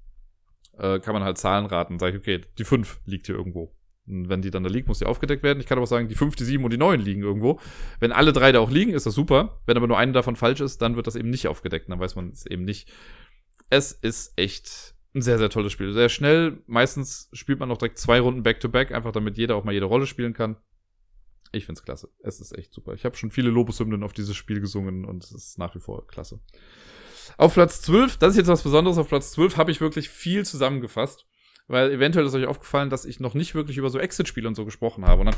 äh, 0.77 0.99
kann 0.99 1.13
man 1.13 1.23
halt 1.23 1.37
Zahlen 1.37 1.65
raten. 1.65 1.99
Sag 1.99 2.13
ich, 2.13 2.19
okay, 2.19 2.41
die 2.57 2.63
5 2.63 3.01
liegt 3.05 3.25
hier 3.27 3.35
irgendwo. 3.35 3.73
Und 4.07 4.29
wenn 4.29 4.41
die 4.41 4.51
dann 4.51 4.63
da 4.63 4.69
liegt, 4.69 4.87
muss 4.87 4.99
die 4.99 5.05
aufgedeckt 5.05 5.43
werden. 5.43 5.59
Ich 5.59 5.65
kann 5.65 5.77
aber 5.77 5.87
sagen, 5.87 6.07
die 6.07 6.15
5, 6.15 6.35
die 6.35 6.43
7 6.43 6.63
und 6.63 6.71
die 6.71 6.77
9 6.77 6.99
liegen 6.99 7.23
irgendwo. 7.23 7.59
Wenn 7.99 8.11
alle 8.11 8.33
drei 8.33 8.51
da 8.51 8.59
auch 8.59 8.69
liegen, 8.69 8.91
ist 8.91 9.05
das 9.05 9.15
super. 9.15 9.61
Wenn 9.65 9.77
aber 9.77 9.87
nur 9.87 9.97
eine 9.97 10.11
davon 10.11 10.35
falsch 10.35 10.61
ist, 10.61 10.81
dann 10.81 10.95
wird 10.95 11.07
das 11.07 11.15
eben 11.15 11.29
nicht 11.29 11.47
aufgedeckt. 11.47 11.89
Dann 11.89 11.99
weiß 11.99 12.15
man 12.15 12.29
es 12.29 12.45
eben 12.45 12.65
nicht. 12.65 12.91
Es 13.69 13.91
ist 13.91 14.33
echt 14.37 14.95
ein 15.15 15.21
sehr, 15.21 15.39
sehr 15.39 15.49
tolles 15.49 15.71
Spiel. 15.71 15.91
Sehr 15.91 16.09
schnell. 16.09 16.61
Meistens 16.67 17.29
spielt 17.33 17.59
man 17.59 17.71
auch 17.71 17.77
direkt 17.77 17.97
zwei 17.97 18.19
Runden 18.19 18.43
Back-to-Back, 18.43 18.91
-back, 18.91 18.95
einfach 18.95 19.11
damit 19.11 19.37
jeder 19.37 19.55
auch 19.55 19.63
mal 19.63 19.73
jede 19.73 19.85
Rolle 19.85 20.05
spielen 20.05 20.33
kann. 20.33 20.57
Ich 21.51 21.65
find's 21.65 21.83
klasse. 21.83 22.09
Es 22.21 22.41
ist 22.41 22.57
echt 22.57 22.73
super. 22.73 22.93
Ich 22.93 23.05
habe 23.05 23.15
schon 23.15 23.31
viele 23.31 23.49
Lobeshymnen 23.49 24.03
auf 24.03 24.13
dieses 24.13 24.35
Spiel 24.35 24.59
gesungen 24.59 25.05
und 25.05 25.23
es 25.23 25.31
ist 25.31 25.57
nach 25.57 25.73
wie 25.75 25.79
vor 25.79 26.05
klasse. 26.07 26.39
Auf 27.37 27.53
Platz 27.53 27.81
12, 27.81 28.17
das 28.17 28.31
ist 28.31 28.37
jetzt 28.37 28.47
was 28.47 28.61
Besonderes, 28.61 28.97
auf 28.97 29.09
Platz 29.09 29.31
12 29.31 29.57
habe 29.57 29.71
ich 29.71 29.81
wirklich 29.81 30.09
viel 30.09 30.45
zusammengefasst, 30.45 31.25
weil 31.67 31.91
eventuell 31.91 32.25
ist 32.25 32.35
euch 32.35 32.45
aufgefallen, 32.45 32.89
dass 32.89 33.05
ich 33.05 33.19
noch 33.19 33.33
nicht 33.33 33.55
wirklich 33.55 33.77
über 33.77 33.89
so 33.89 33.99
Exit-Spiele 33.99 34.47
und 34.47 34.55
so 34.55 34.65
gesprochen 34.65 35.05
habe. 35.05 35.21
Und 35.21 35.27
dann, 35.27 35.35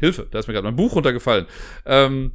Hilfe, 0.00 0.26
da 0.30 0.38
ist 0.38 0.46
mir 0.46 0.54
gerade 0.54 0.66
mein 0.66 0.76
Buch 0.76 0.94
runtergefallen. 0.94 1.46
Ähm, 1.86 2.32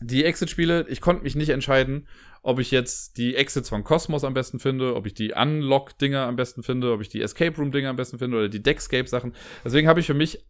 die 0.00 0.24
Exit-Spiele, 0.24 0.86
ich 0.88 1.00
konnte 1.00 1.22
mich 1.22 1.34
nicht 1.34 1.50
entscheiden, 1.50 2.08
ob 2.42 2.60
ich 2.60 2.70
jetzt 2.70 3.16
die 3.16 3.34
Exits 3.34 3.68
von 3.68 3.84
Cosmos 3.84 4.24
am 4.24 4.34
besten 4.34 4.58
finde, 4.58 4.94
ob 4.94 5.06
ich 5.06 5.14
die 5.14 5.32
Unlock-Dinger 5.32 6.26
am 6.26 6.36
besten 6.36 6.62
finde, 6.62 6.92
ob 6.92 7.00
ich 7.00 7.08
die 7.08 7.20
Escape 7.20 7.56
Room-Dinger 7.56 7.90
am 7.90 7.96
besten 7.96 8.18
finde 8.18 8.36
oder 8.36 8.48
die 8.48 8.62
Deckscape-Sachen. 8.62 9.34
Deswegen 9.64 9.88
habe 9.88 10.00
ich 10.00 10.06
für 10.06 10.14
mich 10.14 10.44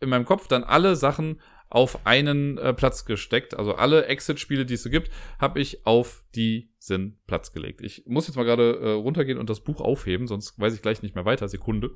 in 0.00 0.08
meinem 0.08 0.24
Kopf 0.24 0.48
dann 0.48 0.64
alle 0.64 0.96
Sachen 0.96 1.40
auf 1.70 2.06
einen 2.06 2.58
äh, 2.58 2.72
Platz 2.72 3.04
gesteckt. 3.04 3.54
Also 3.54 3.74
alle 3.74 4.06
Exit-Spiele, 4.06 4.64
die 4.64 4.74
es 4.74 4.82
so 4.82 4.90
gibt, 4.90 5.10
habe 5.38 5.60
ich 5.60 5.86
auf 5.86 6.24
diesen 6.34 7.18
Platz 7.26 7.52
gelegt. 7.52 7.80
Ich 7.82 8.04
muss 8.06 8.26
jetzt 8.26 8.36
mal 8.36 8.44
gerade 8.44 8.78
äh, 8.80 8.90
runtergehen 8.90 9.38
und 9.38 9.50
das 9.50 9.60
Buch 9.60 9.80
aufheben, 9.80 10.26
sonst 10.26 10.58
weiß 10.58 10.74
ich 10.74 10.82
gleich 10.82 11.02
nicht 11.02 11.14
mehr 11.14 11.24
weiter. 11.24 11.48
Sekunde. 11.48 11.90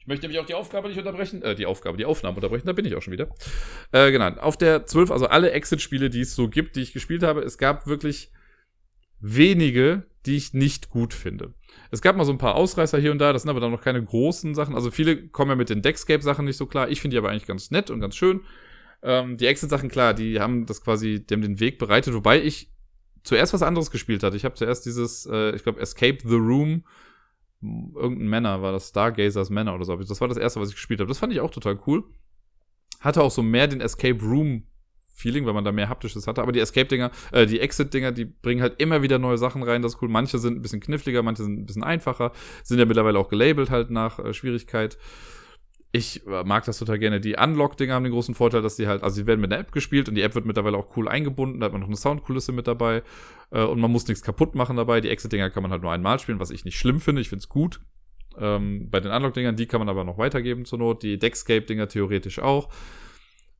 Ich 0.00 0.08
möchte 0.08 0.26
nämlich 0.26 0.40
auch 0.40 0.46
die 0.46 0.54
Aufgabe 0.54 0.88
nicht 0.88 0.98
unterbrechen, 0.98 1.42
äh, 1.42 1.54
die 1.54 1.66
Aufgabe, 1.66 1.96
die 1.96 2.04
Aufnahme 2.04 2.34
unterbrechen, 2.34 2.66
da 2.66 2.72
bin 2.72 2.84
ich 2.84 2.96
auch 2.96 3.02
schon 3.02 3.12
wieder. 3.12 3.28
Äh, 3.92 4.10
genau, 4.10 4.30
auf 4.40 4.56
der 4.56 4.84
12, 4.84 5.12
also 5.12 5.26
alle 5.26 5.52
Exit-Spiele, 5.52 6.10
die 6.10 6.22
es 6.22 6.34
so 6.34 6.48
gibt, 6.48 6.74
die 6.74 6.80
ich 6.80 6.92
gespielt 6.92 7.22
habe, 7.22 7.42
es 7.42 7.56
gab 7.56 7.86
wirklich 7.86 8.32
wenige, 9.20 10.02
die 10.26 10.36
ich 10.36 10.54
nicht 10.54 10.90
gut 10.90 11.14
finde. 11.14 11.54
Es 11.90 12.00
gab 12.00 12.16
mal 12.16 12.24
so 12.24 12.32
ein 12.32 12.38
paar 12.38 12.54
Ausreißer 12.54 12.98
hier 12.98 13.12
und 13.12 13.18
da, 13.18 13.32
das 13.32 13.42
sind 13.42 13.50
aber 13.50 13.60
dann 13.60 13.72
noch 13.72 13.82
keine 13.82 14.02
großen 14.02 14.54
Sachen. 14.54 14.74
Also 14.74 14.90
viele 14.90 15.28
kommen 15.28 15.50
ja 15.50 15.56
mit 15.56 15.70
den 15.70 15.82
Deckscape-Sachen 15.82 16.44
nicht 16.44 16.56
so 16.56 16.66
klar. 16.66 16.88
Ich 16.88 17.00
finde 17.00 17.14
die 17.14 17.18
aber 17.18 17.30
eigentlich 17.30 17.46
ganz 17.46 17.70
nett 17.70 17.90
und 17.90 18.00
ganz 18.00 18.16
schön. 18.16 18.42
Ähm, 19.02 19.36
die 19.36 19.46
Exit-Sachen, 19.46 19.88
klar, 19.88 20.14
die 20.14 20.40
haben 20.40 20.66
das 20.66 20.82
quasi, 20.82 21.24
die 21.24 21.34
haben 21.34 21.42
den 21.42 21.60
Weg 21.60 21.78
bereitet, 21.78 22.14
wobei 22.14 22.40
ich 22.40 22.70
zuerst 23.24 23.52
was 23.52 23.62
anderes 23.62 23.90
gespielt 23.90 24.22
hatte. 24.22 24.36
Ich 24.36 24.44
habe 24.44 24.54
zuerst 24.54 24.86
dieses, 24.86 25.26
äh, 25.26 25.54
ich 25.56 25.64
glaube, 25.64 25.80
Escape 25.80 26.18
the 26.24 26.36
Room, 26.36 26.84
irgendein 27.60 28.28
Männer 28.28 28.62
war 28.62 28.72
das, 28.72 28.88
Stargazers 28.88 29.50
Männer 29.50 29.74
oder 29.74 29.84
so. 29.84 29.96
Das 29.96 30.20
war 30.20 30.28
das 30.28 30.36
erste, 30.36 30.60
was 30.60 30.68
ich 30.68 30.74
gespielt 30.76 31.00
habe. 31.00 31.08
Das 31.08 31.18
fand 31.18 31.32
ich 31.32 31.40
auch 31.40 31.50
total 31.50 31.78
cool. 31.86 32.04
hatte 33.00 33.22
auch 33.22 33.30
so 33.30 33.42
mehr 33.42 33.66
den 33.66 33.80
Escape 33.80 34.22
Room 34.22 34.64
Feeling, 35.12 35.46
weil 35.46 35.52
man 35.52 35.64
da 35.64 35.72
mehr 35.72 35.88
haptisches 35.88 36.26
hatte. 36.26 36.42
Aber 36.42 36.52
die 36.52 36.60
Escape-Dinger, 36.60 37.10
äh, 37.32 37.46
die 37.46 37.60
Exit-Dinger, 37.60 38.12
die 38.12 38.24
bringen 38.24 38.62
halt 38.62 38.80
immer 38.80 39.02
wieder 39.02 39.18
neue 39.18 39.38
Sachen 39.38 39.62
rein. 39.62 39.82
Das 39.82 39.94
ist 39.94 40.02
cool. 40.02 40.08
Manche 40.08 40.38
sind 40.38 40.56
ein 40.56 40.62
bisschen 40.62 40.80
kniffliger, 40.80 41.22
manche 41.22 41.42
sind 41.44 41.58
ein 41.58 41.66
bisschen 41.66 41.84
einfacher. 41.84 42.32
Sind 42.64 42.78
ja 42.78 42.84
mittlerweile 42.84 43.18
auch 43.18 43.28
gelabelt 43.28 43.70
halt 43.70 43.90
nach 43.90 44.18
äh, 44.18 44.32
Schwierigkeit. 44.32 44.98
Ich 45.94 46.26
äh, 46.26 46.42
mag 46.44 46.64
das 46.64 46.78
total 46.78 46.98
gerne. 46.98 47.20
Die 47.20 47.36
Unlock-Dinger 47.36 47.94
haben 47.94 48.04
den 48.04 48.12
großen 48.12 48.34
Vorteil, 48.34 48.62
dass 48.62 48.76
sie 48.76 48.88
halt, 48.88 49.02
also 49.02 49.16
sie 49.16 49.26
werden 49.26 49.40
mit 49.40 49.52
einer 49.52 49.60
App 49.60 49.72
gespielt 49.72 50.08
und 50.08 50.14
die 50.14 50.22
App 50.22 50.34
wird 50.34 50.46
mittlerweile 50.46 50.78
auch 50.78 50.96
cool 50.96 51.06
eingebunden. 51.06 51.60
Da 51.60 51.66
hat 51.66 51.72
man 51.72 51.82
noch 51.82 51.88
eine 51.88 51.96
Soundkulisse 51.96 52.52
mit 52.52 52.66
dabei 52.66 53.02
äh, 53.50 53.62
und 53.62 53.78
man 53.78 53.92
muss 53.92 54.08
nichts 54.08 54.22
kaputt 54.22 54.54
machen 54.54 54.76
dabei. 54.76 55.02
Die 55.02 55.10
Exit-Dinger 55.10 55.50
kann 55.50 55.62
man 55.62 55.70
halt 55.70 55.82
nur 55.82 55.92
einmal 55.92 56.18
spielen, 56.18 56.40
was 56.40 56.50
ich 56.50 56.64
nicht 56.64 56.78
schlimm 56.78 56.98
finde. 56.98 57.20
Ich 57.20 57.28
finde 57.28 57.42
es 57.42 57.48
gut. 57.50 57.80
Ähm, 58.38 58.88
bei 58.90 59.00
den 59.00 59.12
Unlock-Dingern, 59.12 59.56
die 59.56 59.66
kann 59.66 59.80
man 59.80 59.90
aber 59.90 60.04
noch 60.04 60.16
weitergeben 60.16 60.64
zur 60.64 60.78
Not. 60.78 61.02
Die 61.02 61.18
Deckscape-Dinger 61.18 61.88
theoretisch 61.88 62.38
auch. 62.38 62.70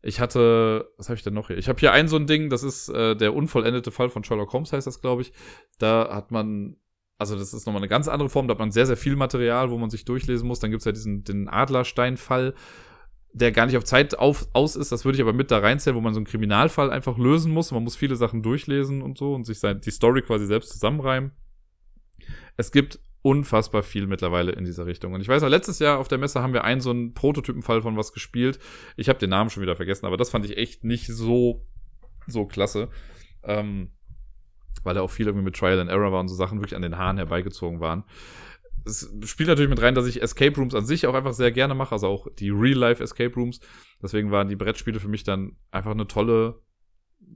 Ich 0.02 0.18
hatte, 0.18 0.92
was 0.96 1.08
habe 1.08 1.16
ich 1.16 1.22
denn 1.22 1.34
noch 1.34 1.46
hier? 1.46 1.56
Ich 1.56 1.68
habe 1.68 1.78
hier 1.78 1.92
ein 1.92 2.08
so 2.08 2.16
ein 2.16 2.26
Ding, 2.26 2.50
das 2.50 2.64
ist 2.64 2.88
äh, 2.88 3.14
der 3.14 3.34
unvollendete 3.34 3.92
Fall 3.92 4.10
von 4.10 4.24
Sherlock 4.24 4.52
Holmes, 4.52 4.72
heißt 4.72 4.86
das, 4.86 5.00
glaube 5.00 5.22
ich. 5.22 5.32
Da 5.78 6.12
hat 6.12 6.32
man, 6.32 6.76
also 7.18 7.36
das 7.36 7.54
ist 7.54 7.66
nochmal 7.66 7.80
eine 7.80 7.88
ganz 7.88 8.08
andere 8.08 8.28
Form, 8.28 8.48
da 8.48 8.52
hat 8.52 8.58
man 8.58 8.72
sehr, 8.72 8.86
sehr 8.86 8.96
viel 8.96 9.14
Material, 9.14 9.70
wo 9.70 9.78
man 9.78 9.90
sich 9.90 10.04
durchlesen 10.04 10.48
muss. 10.48 10.58
Dann 10.58 10.72
gibt's 10.72 10.86
ja 10.86 10.92
diesen 10.92 11.22
den 11.22 11.48
Adlerstein-Fall, 11.48 12.54
der 13.32 13.52
gar 13.52 13.66
nicht 13.66 13.76
auf 13.76 13.84
Zeit 13.84 14.18
auf, 14.18 14.48
aus 14.52 14.74
ist. 14.74 14.90
Das 14.90 15.04
würde 15.04 15.16
ich 15.16 15.22
aber 15.22 15.32
mit 15.32 15.52
da 15.52 15.58
reinzählen, 15.58 15.96
wo 15.96 16.00
man 16.00 16.14
so 16.14 16.18
einen 16.18 16.26
Kriminalfall 16.26 16.90
einfach 16.90 17.16
lösen 17.16 17.52
muss. 17.52 17.70
Man 17.70 17.84
muss 17.84 17.94
viele 17.94 18.16
Sachen 18.16 18.42
durchlesen 18.42 19.02
und 19.02 19.18
so 19.18 19.34
und 19.34 19.44
sich 19.44 19.60
sein, 19.60 19.80
die 19.80 19.90
Story 19.92 20.22
quasi 20.22 20.46
selbst 20.46 20.70
zusammenreimen. 20.70 21.30
Es 22.56 22.72
gibt 22.72 22.98
unfassbar 23.22 23.82
viel 23.82 24.06
mittlerweile 24.06 24.52
in 24.52 24.64
dieser 24.64 24.86
Richtung. 24.86 25.14
Und 25.14 25.20
ich 25.20 25.28
weiß 25.28 25.42
auch, 25.42 25.48
letztes 25.48 25.78
Jahr 25.78 25.98
auf 25.98 26.08
der 26.08 26.18
Messe 26.18 26.42
haben 26.42 26.52
wir 26.52 26.64
einen 26.64 26.80
so 26.80 26.90
einen 26.90 27.14
Prototypenfall 27.14 27.80
von 27.80 27.96
was 27.96 28.12
gespielt. 28.12 28.58
Ich 28.96 29.08
habe 29.08 29.18
den 29.18 29.30
Namen 29.30 29.48
schon 29.48 29.62
wieder 29.62 29.76
vergessen, 29.76 30.06
aber 30.06 30.16
das 30.16 30.30
fand 30.30 30.44
ich 30.44 30.56
echt 30.56 30.84
nicht 30.84 31.06
so, 31.06 31.64
so 32.26 32.46
klasse. 32.46 32.90
Ähm, 33.44 33.92
weil 34.82 34.94
da 34.94 35.02
auch 35.02 35.10
viel 35.10 35.26
irgendwie 35.26 35.44
mit 35.44 35.56
Trial 35.56 35.78
and 35.78 35.90
Error 35.90 36.10
war 36.10 36.20
und 36.20 36.28
so 36.28 36.34
Sachen 36.34 36.58
wirklich 36.58 36.74
an 36.74 36.82
den 36.82 36.98
Haaren 36.98 37.16
herbeigezogen 37.16 37.80
waren. 37.80 38.04
Es 38.84 39.08
spielt 39.24 39.48
natürlich 39.48 39.70
mit 39.70 39.80
rein, 39.80 39.94
dass 39.94 40.06
ich 40.06 40.20
Escape 40.20 40.56
Rooms 40.56 40.74
an 40.74 40.84
sich 40.84 41.06
auch 41.06 41.14
einfach 41.14 41.34
sehr 41.34 41.52
gerne 41.52 41.76
mache, 41.76 41.92
also 41.92 42.08
auch 42.08 42.26
die 42.36 42.50
Real-Life 42.50 43.00
Escape 43.00 43.34
Rooms. 43.36 43.60
Deswegen 44.02 44.32
waren 44.32 44.48
die 44.48 44.56
Brettspiele 44.56 44.98
für 44.98 45.06
mich 45.06 45.22
dann 45.22 45.56
einfach 45.70 45.92
eine 45.92 46.08
tolle 46.08 46.60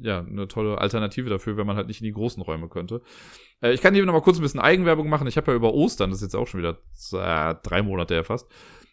ja, 0.01 0.21
eine 0.21 0.49
tolle 0.49 0.79
Alternative 0.79 1.31
dafür, 1.31 1.57
wenn 1.57 1.67
man 1.67 1.77
halt 1.77 1.89
nicht 1.89 2.01
in 2.01 2.07
die 2.07 2.13
großen 2.13 2.43
Räume 2.43 2.69
könnte. 2.69 3.03
Äh, 3.61 3.73
ich 3.73 3.81
kann 3.81 3.95
hier 3.95 4.05
nochmal 4.05 4.23
kurz 4.23 4.39
ein 4.39 4.43
bisschen 4.43 4.61
Eigenwerbung 4.61 5.09
machen. 5.09 5.27
Ich 5.27 5.37
habe 5.37 5.53
ja 5.53 5.57
über 5.57 5.75
Ostern, 5.75 6.11
das 6.11 6.19
ist 6.19 6.29
jetzt 6.29 6.37
auch 6.37 6.47
schon 6.47 6.61
wieder 6.61 6.79
äh, 7.13 7.55
drei 7.63 7.83
Monate 7.83 8.15
ja 8.15 8.23
fast, 8.23 8.49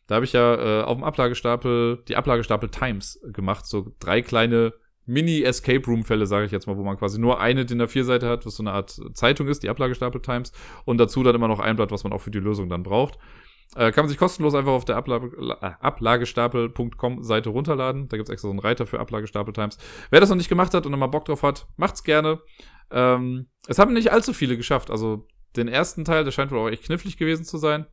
da 0.07 0.15
habe 0.15 0.25
ich 0.25 0.33
ja 0.33 0.81
äh, 0.81 0.83
auf 0.83 0.97
dem 0.97 1.03
Ablagestapel, 1.03 2.03
die 2.07 2.15
Ablagestapel 2.15 2.69
Times 2.69 3.19
gemacht, 3.31 3.65
so 3.65 3.93
drei 3.99 4.21
kleine 4.21 4.73
Mini-Escape 5.05 5.85
Room-Fälle, 5.85 6.27
sage 6.27 6.45
ich 6.45 6.51
jetzt 6.51 6.67
mal, 6.67 6.77
wo 6.77 6.83
man 6.83 6.97
quasi 6.97 7.19
nur 7.19 7.39
eine 7.39 7.65
DIN 7.65 7.81
A4-Seite 7.81 8.27
hat, 8.27 8.45
was 8.45 8.55
so 8.55 8.63
eine 8.63 8.71
Art 8.71 9.01
Zeitung 9.13 9.47
ist, 9.47 9.63
die 9.63 9.69
Ablagestapel 9.69 10.21
Times, 10.21 10.51
und 10.85 10.97
dazu 10.97 11.23
dann 11.23 11.35
immer 11.35 11.47
noch 11.47 11.59
ein 11.59 11.75
Blatt, 11.75 11.91
was 11.91 12.03
man 12.03 12.13
auch 12.13 12.21
für 12.21 12.31
die 12.31 12.39
Lösung 12.39 12.69
dann 12.69 12.83
braucht. 12.83 13.17
Äh, 13.75 13.91
kann 13.91 14.03
man 14.03 14.09
sich 14.09 14.17
kostenlos 14.17 14.53
einfach 14.53 14.71
auf 14.71 14.85
der 14.85 14.97
äh, 14.97 15.71
Ablagestapel.com 15.79 17.23
Seite 17.23 17.49
runterladen. 17.49 18.07
Da 18.07 18.17
gibt's 18.17 18.29
extra 18.29 18.47
so 18.47 18.51
einen 18.51 18.59
Reiter 18.59 18.85
für 18.85 18.99
Ablagestapel-Times. 18.99 19.77
Wer 20.09 20.19
das 20.19 20.29
noch 20.29 20.37
nicht 20.37 20.49
gemacht 20.49 20.73
hat 20.73 20.85
und 20.85 20.97
mal 20.97 21.07
Bock 21.07 21.25
drauf 21.25 21.43
hat, 21.43 21.65
macht's 21.75 22.03
gerne. 22.03 22.39
Ähm, 22.93 23.47
es 23.67 23.79
haben 23.79 23.93
nicht 23.93 24.11
allzu 24.11 24.33
viele 24.33 24.55
geschafft. 24.55 24.91
Also 24.91 25.27
den 25.55 25.67
ersten 25.67 26.05
Teil, 26.05 26.23
der 26.23 26.31
scheint 26.31 26.51
wohl 26.51 26.59
auch 26.59 26.69
echt 26.69 26.83
knifflig 26.83 27.17
gewesen 27.17 27.43
zu 27.43 27.57
sein. 27.57 27.85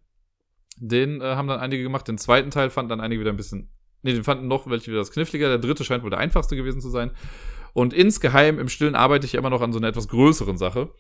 Den 0.77 1.21
äh, 1.21 1.25
haben 1.25 1.49
dann 1.49 1.61
einige 1.61 1.83
gemacht. 1.83 2.07
Den 2.07 2.19
zweiten 2.19 2.51
Teil 2.51 2.71
fanden 2.71 2.91
dann 2.91 3.01
einige 3.01 3.21
wieder 3.21 3.31
ein 3.31 3.37
bisschen. 3.37 3.71
Nee, 4.03 4.13
den 4.13 4.25
fanden 4.25 4.49
noch 4.49 4.69
welche 4.69 4.89
wieder 4.89 5.01
das 5.01 5.11
kniffliger. 5.11 5.49
Der 5.49 5.59
dritte 5.59 5.85
scheint 5.85 6.03
wohl 6.03 6.11
der 6.11 6.19
einfachste 6.19 6.57
gewesen 6.57 6.81
zu 6.81 6.89
sein. 6.89 7.11
Und 7.73 7.93
insgeheim 7.93 8.59
im 8.59 8.69
Stillen 8.69 8.95
arbeite 8.95 9.27
ich 9.27 9.35
immer 9.35 9.51
noch 9.51 9.61
an 9.61 9.73
so 9.73 9.79
einer 9.79 9.89
etwas 9.89 10.09
größeren 10.09 10.59
Sache. 10.59 10.93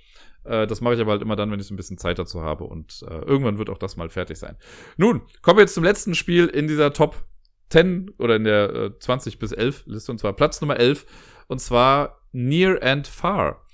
Äh, 0.44 0.66
das 0.66 0.80
mache 0.80 0.94
ich 0.94 1.00
aber 1.00 1.12
halt 1.12 1.22
immer 1.22 1.36
dann, 1.36 1.50
wenn 1.50 1.60
ich 1.60 1.66
so 1.66 1.74
ein 1.74 1.76
bisschen 1.76 1.98
Zeit 1.98 2.18
dazu 2.18 2.42
habe. 2.42 2.64
Und 2.64 3.04
äh, 3.08 3.24
irgendwann 3.24 3.58
wird 3.58 3.70
auch 3.70 3.78
das 3.78 3.96
mal 3.96 4.08
fertig 4.08 4.38
sein. 4.38 4.56
Nun, 4.96 5.22
kommen 5.42 5.58
wir 5.58 5.62
jetzt 5.62 5.74
zum 5.74 5.84
letzten 5.84 6.14
Spiel 6.14 6.46
in 6.46 6.68
dieser 6.68 6.92
Top 6.92 7.24
10 7.70 8.10
oder 8.18 8.36
in 8.36 8.44
der 8.44 8.74
äh, 8.74 8.98
20 8.98 9.38
bis 9.38 9.52
11 9.52 9.84
Liste. 9.86 10.12
Und 10.12 10.18
zwar 10.18 10.32
Platz 10.34 10.60
Nummer 10.60 10.78
11. 10.78 11.06
Und 11.48 11.60
zwar 11.60 12.20
Near 12.32 12.82
and 12.82 13.06
Far. 13.06 13.66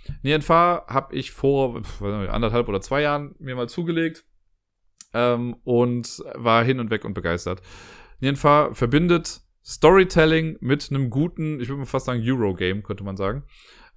Far 0.43 0.87
habe 0.87 1.15
ich 1.15 1.33
vor 1.33 1.83
anderthalb 2.01 2.69
oder 2.69 2.81
zwei 2.81 3.03
Jahren 3.03 3.35
mir 3.39 3.57
mal 3.57 3.69
zugelegt. 3.69 4.25
Ähm, 5.15 5.57
und 5.65 6.23
war 6.35 6.65
hin 6.65 6.81
und 6.81 6.91
weg 6.91 7.05
und 7.05 7.15
begeistert. 7.15 7.63
Far 8.35 8.75
verbindet 8.75 9.41
Storytelling 9.65 10.59
mit 10.61 10.91
einem 10.91 11.11
guten, 11.11 11.61
ich 11.61 11.69
würde 11.69 11.81
mal 11.81 11.87
fast 11.87 12.07
sagen, 12.07 12.23
Eurogame, 12.25 12.83
könnte 12.83 13.03
man 13.05 13.17
sagen. 13.17 13.45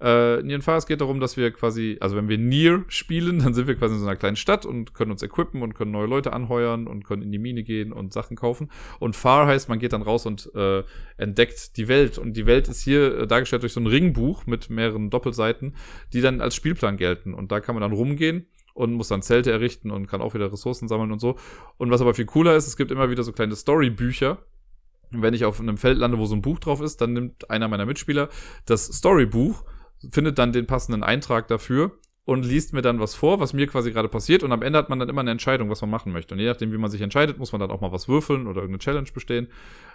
Äh, 0.00 0.40
in 0.40 0.50
es 0.50 0.86
geht 0.86 1.00
darum, 1.00 1.20
dass 1.20 1.36
wir 1.36 1.50
quasi, 1.50 1.98
also 2.00 2.16
wenn 2.16 2.28
wir 2.28 2.38
Nier 2.38 2.84
spielen, 2.88 3.40
dann 3.40 3.52
sind 3.52 3.66
wir 3.66 3.74
quasi 3.74 3.94
in 3.94 4.00
so 4.00 4.06
einer 4.06 4.16
kleinen 4.16 4.36
Stadt 4.36 4.64
und 4.64 4.94
können 4.94 5.10
uns 5.10 5.22
equippen 5.22 5.62
und 5.62 5.74
können 5.74 5.90
neue 5.90 6.06
Leute 6.06 6.32
anheuern 6.32 6.86
und 6.86 7.04
können 7.04 7.22
in 7.22 7.32
die 7.32 7.38
Mine 7.38 7.62
gehen 7.62 7.92
und 7.92 8.12
Sachen 8.12 8.36
kaufen. 8.36 8.70
Und 8.98 9.14
Far 9.14 9.46
heißt, 9.46 9.68
man 9.68 9.78
geht 9.78 9.92
dann 9.92 10.02
raus 10.02 10.24
und 10.24 10.50
äh, 10.54 10.84
entdeckt 11.18 11.76
die 11.76 11.88
Welt. 11.88 12.18
Und 12.18 12.36
die 12.36 12.46
Welt 12.46 12.68
ist 12.68 12.82
hier 12.82 13.18
äh, 13.18 13.26
dargestellt 13.26 13.62
durch 13.62 13.74
so 13.74 13.80
ein 13.80 13.86
Ringbuch 13.86 14.46
mit 14.46 14.70
mehreren 14.70 15.10
Doppelseiten, 15.10 15.76
die 16.12 16.22
dann 16.22 16.40
als 16.40 16.54
Spielplan 16.54 16.96
gelten. 16.96 17.34
Und 17.34 17.52
da 17.52 17.60
kann 17.60 17.74
man 17.74 17.82
dann 17.82 17.92
rumgehen 17.92 18.46
und 18.72 18.94
muss 18.94 19.08
dann 19.08 19.20
Zelte 19.20 19.50
errichten 19.50 19.90
und 19.90 20.06
kann 20.06 20.22
auch 20.22 20.32
wieder 20.32 20.50
Ressourcen 20.50 20.88
sammeln 20.88 21.12
und 21.12 21.20
so. 21.20 21.36
Und 21.76 21.90
was 21.90 22.00
aber 22.00 22.14
viel 22.14 22.24
cooler 22.24 22.56
ist, 22.56 22.66
es 22.66 22.76
gibt 22.78 22.90
immer 22.90 23.10
wieder 23.10 23.22
so 23.22 23.32
kleine 23.32 23.54
Storybücher, 23.54 24.38
wenn 25.10 25.34
ich 25.34 25.44
auf 25.44 25.60
einem 25.60 25.76
Feld 25.76 25.98
lande, 25.98 26.18
wo 26.18 26.24
so 26.24 26.34
ein 26.34 26.42
Buch 26.42 26.60
drauf 26.60 26.80
ist, 26.80 27.00
dann 27.00 27.12
nimmt 27.12 27.50
einer 27.50 27.68
meiner 27.68 27.84
Mitspieler 27.84 28.28
das 28.64 28.86
Storybuch 28.86 29.64
findet 30.08 30.38
dann 30.38 30.52
den 30.52 30.66
passenden 30.66 31.02
Eintrag 31.02 31.48
dafür 31.48 31.98
und 32.24 32.44
liest 32.44 32.72
mir 32.72 32.82
dann 32.82 33.00
was 33.00 33.14
vor, 33.14 33.40
was 33.40 33.52
mir 33.52 33.66
quasi 33.66 33.90
gerade 33.90 34.08
passiert. 34.08 34.42
Und 34.42 34.52
am 34.52 34.62
Ende 34.62 34.78
hat 34.78 34.88
man 34.88 34.98
dann 34.98 35.08
immer 35.08 35.20
eine 35.20 35.32
Entscheidung, 35.32 35.68
was 35.68 35.80
man 35.80 35.90
machen 35.90 36.12
möchte. 36.12 36.34
Und 36.34 36.40
je 36.40 36.46
nachdem, 36.46 36.72
wie 36.72 36.78
man 36.78 36.90
sich 36.90 37.00
entscheidet, 37.00 37.38
muss 37.38 37.52
man 37.52 37.60
dann 37.60 37.70
auch 37.70 37.80
mal 37.80 37.92
was 37.92 38.08
würfeln 38.08 38.46
oder 38.46 38.60
irgendeine 38.60 38.78
Challenge 38.78 39.08
bestehen. 39.12 39.48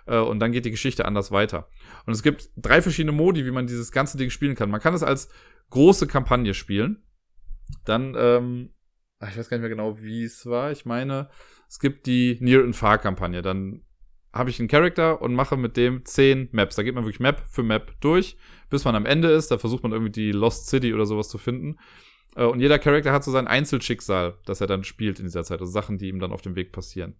Äh, 0.06 0.18
und 0.18 0.40
dann 0.40 0.52
geht 0.52 0.66
die 0.66 0.72
Geschichte 0.72 1.06
anders 1.06 1.32
weiter. 1.32 1.70
Und 2.06 2.14
es 2.14 2.24
gibt 2.24 2.50
drei 2.58 2.82
verschiedene 2.82 3.14
Modi, 3.14 3.46
wie 3.46 3.52
man 3.52 3.68
dieses 3.68 3.92
ganze 3.92 4.18
Ding 4.18 4.32
spielen 4.32 4.56
kann. 4.56 4.70
Man 4.70 4.82
kann 4.82 4.94
es 4.94 5.04
als 5.04 5.30
große 5.70 6.08
Kampagne 6.08 6.54
spielen. 6.54 7.04
Dann, 7.86 8.16
ähm, 8.18 8.74
ich 9.22 9.38
weiß 9.38 9.50
gar 9.50 9.58
nicht 9.58 9.62
mehr 9.62 9.70
genau, 9.70 10.02
wie 10.02 10.24
es 10.24 10.46
war. 10.46 10.72
Ich 10.72 10.86
meine, 10.86 11.30
es 11.70 11.80
gibt 11.80 12.06
die 12.06 12.38
Near 12.42 12.64
and 12.64 12.76
Far 12.76 12.98
Kampagne. 12.98 13.42
Dann 13.42 13.82
habe 14.36 14.50
ich 14.50 14.60
einen 14.60 14.68
Charakter 14.68 15.22
und 15.22 15.34
mache 15.34 15.56
mit 15.56 15.78
dem 15.78 16.04
zehn 16.06 16.50
Maps. 16.52 16.76
Da 16.76 16.84
geht 16.84 16.94
man 16.94 17.06
wirklich 17.06 17.22
Map 17.22 17.42
für 17.50 17.64
Map 17.64 17.94
durch, 18.02 18.38
bis 18.70 18.84
man 18.84 18.96
am 18.96 19.06
Ende 19.06 19.30
ist. 19.30 19.50
Da 19.50 19.58
versucht 19.58 19.82
man 19.82 19.94
irgendwie 19.94 20.12
die 20.12 20.34
Lost 20.34 20.68
City 20.68 20.94
oder 20.94 21.06
sowas 21.06 21.30
zu 21.30 21.38
finden. 21.38 21.78
Äh, 22.36 22.44
und 22.44 22.60
jeder 22.60 22.78
Charakter 22.78 23.14
hat 23.14 23.24
so 23.24 23.32
sein 23.32 23.48
Einzelschicksal, 23.48 24.38
das 24.46 24.60
er 24.60 24.68
dann 24.68 24.84
spielt 24.84 25.20
in 25.20 25.26
dieser 25.26 25.46
Zeit. 25.46 25.62
Also 25.62 25.72
Sachen, 25.72 25.98
die 25.98 26.10
ihm 26.10 26.20
dann 26.20 26.34
auf 26.34 26.42
dem 26.42 26.56
Weg 26.56 26.74
passieren. 26.74 27.16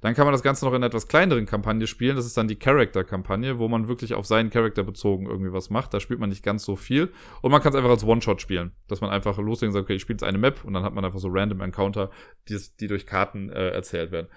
Dann 0.00 0.14
kann 0.14 0.26
man 0.26 0.32
das 0.32 0.42
Ganze 0.42 0.64
noch 0.64 0.72
in 0.72 0.76
einer 0.76 0.86
etwas 0.86 1.08
kleineren 1.08 1.46
Kampagne 1.46 1.86
spielen. 1.86 2.16
Das 2.16 2.26
ist 2.26 2.36
dann 2.36 2.48
die 2.48 2.58
Character-Kampagne, 2.58 3.58
wo 3.58 3.68
man 3.68 3.88
wirklich 3.88 4.14
auf 4.14 4.26
seinen 4.26 4.50
Charakter 4.50 4.82
bezogen 4.82 5.26
irgendwie 5.26 5.52
was 5.52 5.70
macht. 5.70 5.92
Da 5.92 6.00
spielt 6.00 6.20
man 6.20 6.28
nicht 6.28 6.42
ganz 6.42 6.64
so 6.64 6.76
viel. 6.76 7.12
Und 7.42 7.50
man 7.50 7.62
kann 7.62 7.72
es 7.72 7.76
einfach 7.76 7.90
als 7.90 8.04
One-Shot 8.04 8.40
spielen. 8.40 8.72
Dass 8.88 9.00
man 9.00 9.10
einfach 9.10 9.38
loslegen 9.38 9.72
sagt, 9.72 9.84
okay, 9.84 9.94
ich 9.94 10.02
spiele 10.02 10.16
jetzt 10.16 10.24
eine 10.24 10.38
Map 10.38 10.64
und 10.64 10.74
dann 10.74 10.84
hat 10.84 10.94
man 10.94 11.04
einfach 11.04 11.18
so 11.18 11.28
random 11.28 11.60
Encounter, 11.60 12.10
die, 12.48 12.58
die 12.80 12.86
durch 12.86 13.06
Karten 13.06 13.50
äh, 13.50 13.70
erzählt 13.70 14.10
werden. 14.10 14.28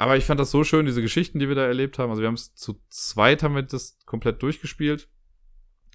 Aber 0.00 0.16
ich 0.16 0.24
fand 0.24 0.38
das 0.38 0.52
so 0.52 0.62
schön, 0.62 0.86
diese 0.86 1.02
Geschichten, 1.02 1.40
die 1.40 1.48
wir 1.48 1.56
da 1.56 1.66
erlebt 1.66 1.98
haben. 1.98 2.10
Also 2.10 2.22
wir 2.22 2.28
haben 2.28 2.34
es 2.34 2.54
zu 2.54 2.80
zweit 2.88 3.42
haben 3.42 3.56
wir 3.56 3.62
das 3.62 3.98
komplett 4.06 4.40
durchgespielt. 4.40 5.08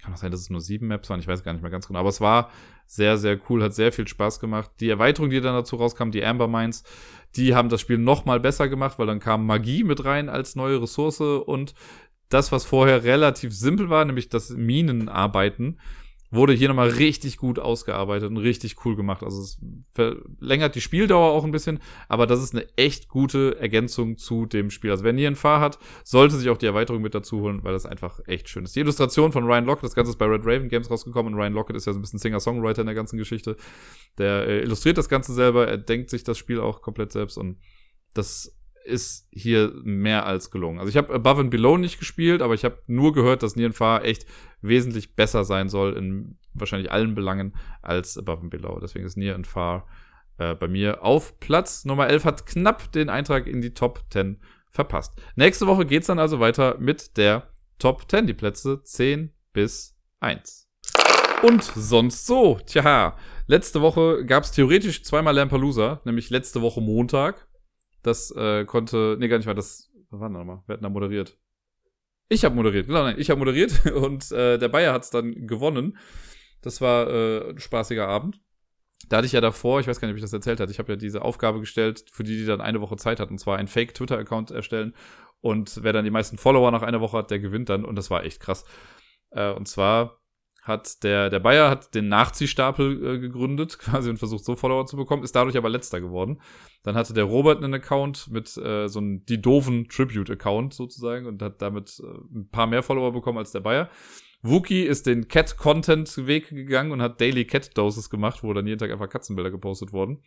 Kann 0.01 0.13
auch 0.13 0.17
sein, 0.17 0.29
dass 0.29 0.41
es 0.41 0.49
nur 0.49 0.59
sieben 0.59 0.87
Maps 0.87 1.09
waren, 1.09 1.21
ich 1.21 1.27
weiß 1.27 1.41
gar 1.41 1.53
nicht 1.53 1.61
mehr 1.61 1.71
ganz 1.71 1.87
genau. 1.87 1.99
Aber 1.99 2.09
es 2.09 2.19
war 2.19 2.51
sehr, 2.85 3.17
sehr 3.17 3.39
cool, 3.49 3.63
hat 3.63 3.73
sehr 3.73 3.93
viel 3.93 4.05
Spaß 4.05 4.41
gemacht. 4.41 4.71
Die 4.81 4.89
Erweiterung, 4.89 5.29
die 5.29 5.39
dann 5.39 5.55
dazu 5.55 5.77
rauskam, 5.77 6.11
die 6.11 6.25
Amber 6.25 6.49
Mines, 6.49 6.83
die 7.37 7.55
haben 7.55 7.69
das 7.69 7.79
Spiel 7.79 7.97
noch 7.97 8.25
mal 8.25 8.41
besser 8.41 8.67
gemacht, 8.67 8.99
weil 8.99 9.07
dann 9.07 9.21
kam 9.21 9.45
Magie 9.45 9.85
mit 9.85 10.03
rein 10.03 10.27
als 10.27 10.57
neue 10.57 10.81
Ressource 10.81 11.21
und 11.21 11.73
das, 12.27 12.51
was 12.51 12.65
vorher 12.65 13.05
relativ 13.05 13.55
simpel 13.55 13.89
war, 13.89 14.03
nämlich 14.03 14.27
das 14.27 14.49
Minenarbeiten, 14.49 15.79
wurde 16.33 16.53
hier 16.53 16.67
nochmal 16.67 16.89
richtig 16.89 17.37
gut 17.37 17.59
ausgearbeitet 17.59 18.29
und 18.29 18.37
richtig 18.37 18.85
cool 18.85 18.95
gemacht. 18.95 19.23
Also 19.23 19.41
es 19.41 19.59
verlängert 19.91 20.75
die 20.75 20.81
Spieldauer 20.81 21.31
auch 21.31 21.43
ein 21.43 21.51
bisschen, 21.51 21.79
aber 22.07 22.27
das 22.27 22.41
ist 22.41 22.53
eine 22.53 22.65
echt 22.75 23.07
gute 23.07 23.57
Ergänzung 23.59 24.17
zu 24.17 24.45
dem 24.45 24.69
Spiel. 24.69 24.91
Also 24.91 25.03
wer 25.03 25.13
nie 25.13 25.27
einen 25.27 25.35
Fahr 25.35 25.61
hat, 25.61 25.79
sollte 26.03 26.35
sich 26.35 26.49
auch 26.49 26.57
die 26.57 26.65
Erweiterung 26.65 27.01
mit 27.01 27.13
dazu 27.13 27.41
holen, 27.41 27.63
weil 27.63 27.73
das 27.73 27.85
einfach 27.85 28.19
echt 28.25 28.49
schön 28.49 28.63
ist. 28.63 28.75
Die 28.75 28.79
Illustration 28.79 29.31
von 29.31 29.45
Ryan 29.45 29.65
Lockett, 29.65 29.85
das 29.85 29.95
Ganze 29.95 30.11
ist 30.11 30.17
bei 30.17 30.25
Red 30.25 30.45
Raven 30.45 30.69
Games 30.69 30.89
rausgekommen 30.89 31.33
und 31.33 31.39
Ryan 31.39 31.53
Lockett 31.53 31.75
ist 31.75 31.85
ja 31.85 31.93
so 31.93 31.99
ein 31.99 32.01
bisschen 32.01 32.19
Singer-Songwriter 32.19 32.81
in 32.81 32.87
der 32.87 32.95
ganzen 32.95 33.17
Geschichte. 33.17 33.55
Der 34.17 34.47
äh, 34.47 34.61
illustriert 34.61 34.97
das 34.97 35.09
Ganze 35.09 35.33
selber, 35.33 35.67
er 35.67 35.77
denkt 35.77 36.09
sich 36.09 36.23
das 36.23 36.37
Spiel 36.37 36.59
auch 36.59 36.81
komplett 36.81 37.11
selbst 37.11 37.37
und 37.37 37.57
das 38.13 38.55
ist 38.85 39.27
hier 39.31 39.73
mehr 39.83 40.25
als 40.25 40.51
gelungen. 40.51 40.79
Also 40.79 40.89
ich 40.89 40.97
habe 40.97 41.13
Above 41.13 41.41
and 41.41 41.51
Below 41.51 41.77
nicht 41.77 41.99
gespielt, 41.99 42.41
aber 42.41 42.53
ich 42.53 42.65
habe 42.65 42.79
nur 42.87 43.13
gehört, 43.13 43.43
dass 43.43 43.55
Nieren 43.55 43.73
Fahr 43.73 44.03
echt 44.03 44.25
wesentlich 44.61 45.15
besser 45.15 45.43
sein 45.43 45.69
soll 45.69 45.93
in 45.97 46.37
wahrscheinlich 46.53 46.91
allen 46.91 47.15
Belangen 47.15 47.55
als 47.81 48.17
Above 48.17 48.41
and 48.41 48.49
Below. 48.49 48.79
Deswegen 48.79 49.05
ist 49.05 49.17
Nier 49.17 49.35
and 49.35 49.47
Far 49.47 49.87
äh, 50.37 50.55
bei 50.55 50.67
mir 50.67 51.03
auf 51.03 51.39
Platz 51.39 51.85
Nummer 51.85 52.07
11, 52.07 52.25
hat 52.25 52.45
knapp 52.45 52.91
den 52.91 53.09
Eintrag 53.09 53.47
in 53.47 53.61
die 53.61 53.73
Top 53.73 54.03
10 54.09 54.39
verpasst. 54.69 55.13
Nächste 55.35 55.67
Woche 55.67 55.85
geht's 55.85 56.07
dann 56.07 56.19
also 56.19 56.39
weiter 56.39 56.77
mit 56.79 57.17
der 57.17 57.49
Top 57.79 58.09
10, 58.09 58.27
die 58.27 58.33
Plätze 58.33 58.81
10 58.83 59.31
bis 59.53 59.95
1. 60.19 60.69
Und 61.43 61.63
sonst 61.63 62.25
so. 62.25 62.59
Tja, 62.65 63.17
letzte 63.47 63.81
Woche 63.81 64.25
gab 64.25 64.43
es 64.43 64.51
theoretisch 64.51 65.03
zweimal 65.03 65.35
Lampalooza, 65.35 66.01
nämlich 66.05 66.29
letzte 66.29 66.61
Woche 66.61 66.81
Montag. 66.81 67.47
Das 68.03 68.31
äh, 68.31 68.65
konnte, 68.65 69.17
nee, 69.19 69.27
gar 69.27 69.37
nicht 69.37 69.47
mal, 69.47 69.55
das, 69.55 69.91
denn 70.11 70.19
nochmal? 70.19 70.61
Wer 70.67 70.75
hat 70.75 70.83
da 70.83 70.89
moderiert? 70.89 71.37
Ich 72.29 72.45
habe 72.45 72.55
moderiert, 72.55 72.87
genau, 72.87 73.03
nein, 73.03 73.15
ich 73.17 73.29
habe 73.29 73.39
moderiert 73.39 73.85
und 73.93 74.31
äh, 74.31 74.57
der 74.57 74.69
Bayer 74.69 74.93
hat 74.93 75.03
es 75.03 75.09
dann 75.09 75.47
gewonnen. 75.47 75.97
Das 76.61 76.81
war 76.81 77.09
äh, 77.09 77.49
ein 77.49 77.59
spaßiger 77.59 78.07
Abend. 78.07 78.39
Da 79.09 79.17
hatte 79.17 79.25
ich 79.25 79.33
ja 79.33 79.41
davor, 79.41 79.79
ich 79.79 79.87
weiß 79.87 79.99
gar 79.99 80.07
nicht, 80.07 80.13
ob 80.13 80.17
ich 80.17 80.23
das 80.23 80.33
erzählt 80.33 80.59
hatte, 80.59 80.71
ich 80.71 80.79
habe 80.79 80.93
ja 80.93 80.95
diese 80.95 81.21
Aufgabe 81.21 81.59
gestellt, 81.59 82.05
für 82.11 82.23
die, 82.23 82.37
die 82.37 82.45
dann 82.45 82.61
eine 82.61 82.79
Woche 82.79 82.95
Zeit 82.95 83.19
hatten, 83.19 83.33
und 83.33 83.39
zwar 83.39 83.57
einen 83.57 83.67
Fake-Twitter-Account 83.67 84.51
erstellen. 84.51 84.93
Und 85.41 85.83
wer 85.83 85.91
dann 85.91 86.05
die 86.05 86.11
meisten 86.11 86.37
Follower 86.37 86.71
nach 86.71 86.83
einer 86.83 87.01
Woche 87.01 87.17
hat, 87.17 87.29
der 87.29 87.39
gewinnt 87.39 87.67
dann. 87.67 87.83
Und 87.83 87.95
das 87.95 88.09
war 88.09 88.23
echt 88.23 88.39
krass. 88.39 88.63
Äh, 89.31 89.51
und 89.51 89.67
zwar 89.67 90.22
hat 90.63 91.03
der, 91.03 91.29
der 91.29 91.39
Bayer 91.39 91.69
hat 91.69 91.93
den 91.93 92.07
Nachziehstapel 92.07 93.05
äh, 93.05 93.19
gegründet, 93.19 93.77
quasi 93.79 94.09
und 94.09 94.17
versucht 94.17 94.45
so 94.45 94.55
Follower 94.55 94.85
zu 94.85 94.95
bekommen, 94.95 95.23
ist 95.23 95.35
dadurch 95.35 95.57
aber 95.57 95.69
letzter 95.69 96.01
geworden. 96.01 96.41
Dann 96.83 96.95
hatte 96.95 97.13
der 97.13 97.25
Robert 97.25 97.63
einen 97.63 97.73
Account 97.73 98.29
mit 98.31 98.57
äh, 98.57 98.87
so 98.87 98.99
einem 98.99 99.25
die 99.25 99.41
doofen 99.41 99.87
Tribute-Account 99.89 100.73
sozusagen 100.73 101.25
und 101.25 101.41
hat 101.41 101.61
damit 101.61 102.01
äh, 102.01 102.37
ein 102.37 102.49
paar 102.49 102.67
mehr 102.67 102.83
Follower 102.83 103.11
bekommen 103.11 103.37
als 103.37 103.51
der 103.51 103.59
Bayer. 103.59 103.89
Wookie 104.41 104.83
ist 104.83 105.05
den 105.05 105.29
Cat-Content-Weg 105.29 106.49
gegangen 106.49 106.91
und 106.91 107.01
hat 107.01 107.21
Daily 107.21 107.45
Cat-Doses 107.45 108.09
gemacht, 108.09 108.43
wo 108.43 108.51
dann 108.51 108.67
jeden 108.67 108.77
Tag 108.77 108.91
einfach 108.91 109.07
Katzenbilder 109.07 109.51
gepostet 109.51 109.93
wurden. 109.93 110.21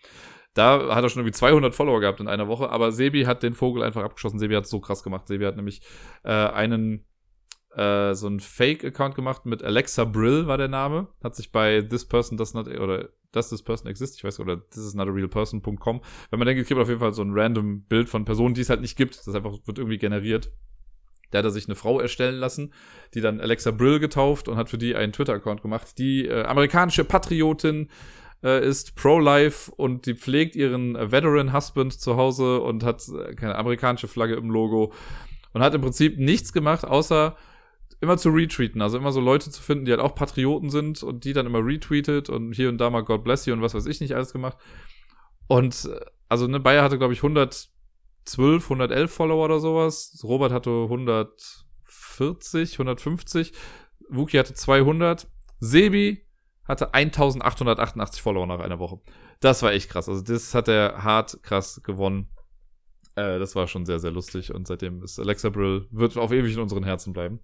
Da 0.55 0.95
hat 0.95 1.05
er 1.05 1.11
schon 1.11 1.21
irgendwie 1.21 1.37
200 1.37 1.75
Follower 1.75 2.01
gehabt 2.01 2.21
in 2.21 2.29
einer 2.29 2.49
Woche, 2.49 2.71
aber 2.71 2.93
Sebi 2.93 3.25
hat 3.25 3.43
den 3.43 3.53
Vogel 3.53 3.83
einfach 3.83 4.03
abgeschossen. 4.03 4.39
Sebi 4.39 4.55
hat 4.55 4.67
so 4.67 4.81
krass 4.81 5.03
gemacht. 5.03 5.29
Sebi 5.29 5.45
hat 5.45 5.57
nämlich 5.57 5.83
äh, 6.25 6.31
einen 6.31 7.05
äh, 7.77 8.15
so 8.15 8.27
einen 8.27 8.41
Fake-Account 8.41 9.15
gemacht 9.15 9.45
mit 9.45 9.63
Alexa 9.63 10.05
Brill 10.05 10.47
war 10.47 10.57
der 10.57 10.69
Name. 10.69 11.09
Hat 11.23 11.37
sich 11.37 11.53
bei 11.53 11.83
This 11.83 12.07
Person 12.07 12.39
Does 12.39 12.55
Not, 12.55 12.69
oder 12.69 13.11
Does 13.33 13.51
This 13.51 13.63
Person 13.63 13.89
Exist, 13.89 14.17
ich 14.17 14.25
weiß, 14.25 14.41
oder 14.41 14.67
This 14.71 14.87
Is 14.87 14.95
Not 14.95 15.09
a 15.09 15.11
Real 15.11 15.29
Person.com. 15.29 16.01
Wenn 16.31 16.39
man 16.39 16.47
denkt, 16.47 16.63
es 16.63 16.69
gibt 16.69 16.81
auf 16.81 16.89
jeden 16.89 17.01
Fall 17.01 17.13
so 17.13 17.23
ein 17.23 17.33
random 17.33 17.83
Bild 17.83 18.09
von 18.09 18.25
Personen, 18.25 18.55
die 18.55 18.63
es 18.63 18.71
halt 18.71 18.81
nicht 18.81 18.97
gibt. 18.97 19.27
Das 19.27 19.35
einfach 19.35 19.53
wird 19.67 19.79
irgendwie 19.79 19.99
generiert. 19.99 20.51
Da 21.31 21.39
hat 21.39 21.45
er 21.45 21.51
sich 21.51 21.67
eine 21.67 21.75
Frau 21.75 22.01
erstellen 22.01 22.37
lassen, 22.37 22.73
die 23.13 23.21
dann 23.21 23.41
Alexa 23.41 23.73
Brill 23.73 23.99
getauft 23.99 24.49
und 24.49 24.57
hat 24.57 24.71
für 24.71 24.79
die 24.79 24.95
einen 24.95 25.13
Twitter-Account 25.13 25.61
gemacht. 25.61 25.99
Die 25.99 26.27
äh, 26.27 26.45
amerikanische 26.45 27.05
Patriotin 27.05 27.91
äh, 28.43 28.67
ist 28.67 28.97
pro-life 28.97 29.71
und 29.71 30.07
die 30.07 30.15
pflegt 30.15 30.57
ihren 30.57 30.95
Veteran-Husband 30.95 31.93
zu 31.93 32.17
Hause 32.17 32.61
und 32.61 32.85
hat 32.85 33.07
äh, 33.09 33.35
keine 33.35 33.57
amerikanische 33.57 34.09
Flagge 34.09 34.37
im 34.37 34.51
Logo 34.51 34.95
und 35.53 35.63
hat 35.63 35.75
im 35.75 35.83
Prinzip 35.83 36.19
nichts 36.19 36.55
gemacht, 36.55 36.87
außer 36.87 37.37
immer 38.01 38.19
zu 38.19 38.31
retweeten. 38.31 38.83
Also 38.83 38.99
immer 38.99 39.13
so 39.13 39.21
Leute 39.21 39.51
zu 39.51 39.63
finden, 39.63 39.85
die 39.85 39.93
halt 39.93 40.01
auch 40.01 40.15
Patrioten 40.15 40.71
sind 40.71 41.03
und 41.03 41.25
die 41.25 41.33
dann 41.33 41.47
immer 41.47 41.65
retweetet 41.65 42.29
und 42.29 42.53
hier 42.53 42.69
und 42.69 42.79
da 42.79 42.91
mal 42.91 43.03
God 43.03 43.25
bless 43.25 43.47
you 43.47 43.55
und 43.55 43.63
was 43.63 43.75
weiß 43.75 43.87
ich 43.87 44.01
nicht 44.01 44.15
alles 44.15 44.33
gemacht. 44.33 44.59
Und 45.49 45.87
äh, 45.87 46.01
also 46.29 46.47
ne, 46.47 46.61
Bayer 46.61 46.83
hatte, 46.83 46.99
glaube 46.99 47.15
ich, 47.15 47.21
112, 47.21 48.65
111 48.65 49.13
Follower 49.13 49.45
oder 49.45 49.61
sowas. 49.61 50.21
Robert 50.25 50.53
hatte 50.53 50.71
140, 50.71 52.75
150. 52.75 53.53
Wookie 54.11 54.39
hatte 54.39 54.55
200. 54.55 55.29
Sebi 55.59 56.27
hatte 56.65 56.95
1888 56.95 58.21
Follower 58.21 58.47
nach 58.47 58.61
einer 58.61 58.79
Woche. 58.79 59.01
Das 59.41 59.63
war 59.63 59.73
echt 59.73 59.91
krass. 59.91 60.09
Also 60.09 60.23
das 60.23 60.55
hat 60.55 60.69
er 60.69 61.03
hart 61.03 61.43
krass 61.43 61.83
gewonnen. 61.83 62.29
Äh, 63.15 63.39
das 63.39 63.55
war 63.55 63.67
schon 63.67 63.87
sehr, 63.87 63.99
sehr 63.99 64.11
lustig. 64.11 64.55
Und 64.55 64.67
seitdem 64.67 65.03
ist 65.03 65.19
Alexa 65.19 65.51
Brill, 65.51 65.87
wird 65.91 66.17
auf 66.17 66.33
ewig 66.33 66.55
in 66.55 66.61
unseren 66.61 66.85
Herzen 66.85 67.13
bleiben. 67.13 67.41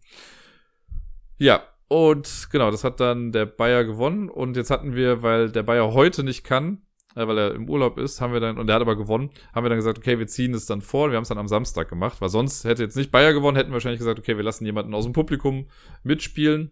Ja, 1.38 1.62
und 1.88 2.48
genau, 2.50 2.70
das 2.70 2.84
hat 2.84 3.00
dann 3.00 3.32
der 3.32 3.44
Bayer 3.44 3.84
gewonnen. 3.84 4.30
Und 4.30 4.56
jetzt 4.56 4.70
hatten 4.70 4.94
wir, 4.94 5.22
weil 5.22 5.50
der 5.50 5.62
Bayer 5.62 5.92
heute 5.92 6.22
nicht 6.22 6.42
kann, 6.42 6.80
äh, 7.14 7.26
weil 7.26 7.36
er 7.36 7.54
im 7.54 7.68
Urlaub 7.68 7.98
ist, 7.98 8.20
haben 8.22 8.32
wir 8.32 8.40
dann, 8.40 8.56
und 8.56 8.66
der 8.66 8.76
hat 8.76 8.80
aber 8.80 8.96
gewonnen, 8.96 9.30
haben 9.54 9.64
wir 9.64 9.68
dann 9.68 9.78
gesagt, 9.78 9.98
okay, 9.98 10.18
wir 10.18 10.26
ziehen 10.26 10.54
es 10.54 10.64
dann 10.64 10.80
vor. 10.80 11.10
Wir 11.10 11.16
haben 11.16 11.22
es 11.22 11.28
dann 11.28 11.36
am 11.36 11.48
Samstag 11.48 11.90
gemacht, 11.90 12.22
weil 12.22 12.30
sonst 12.30 12.64
hätte 12.64 12.82
jetzt 12.82 12.96
nicht 12.96 13.10
Bayer 13.10 13.34
gewonnen, 13.34 13.58
hätten 13.58 13.70
wir 13.70 13.74
wahrscheinlich 13.74 13.98
gesagt, 13.98 14.18
okay, 14.18 14.38
wir 14.38 14.42
lassen 14.42 14.64
jemanden 14.64 14.94
aus 14.94 15.04
dem 15.04 15.12
Publikum 15.12 15.68
mitspielen. 16.02 16.70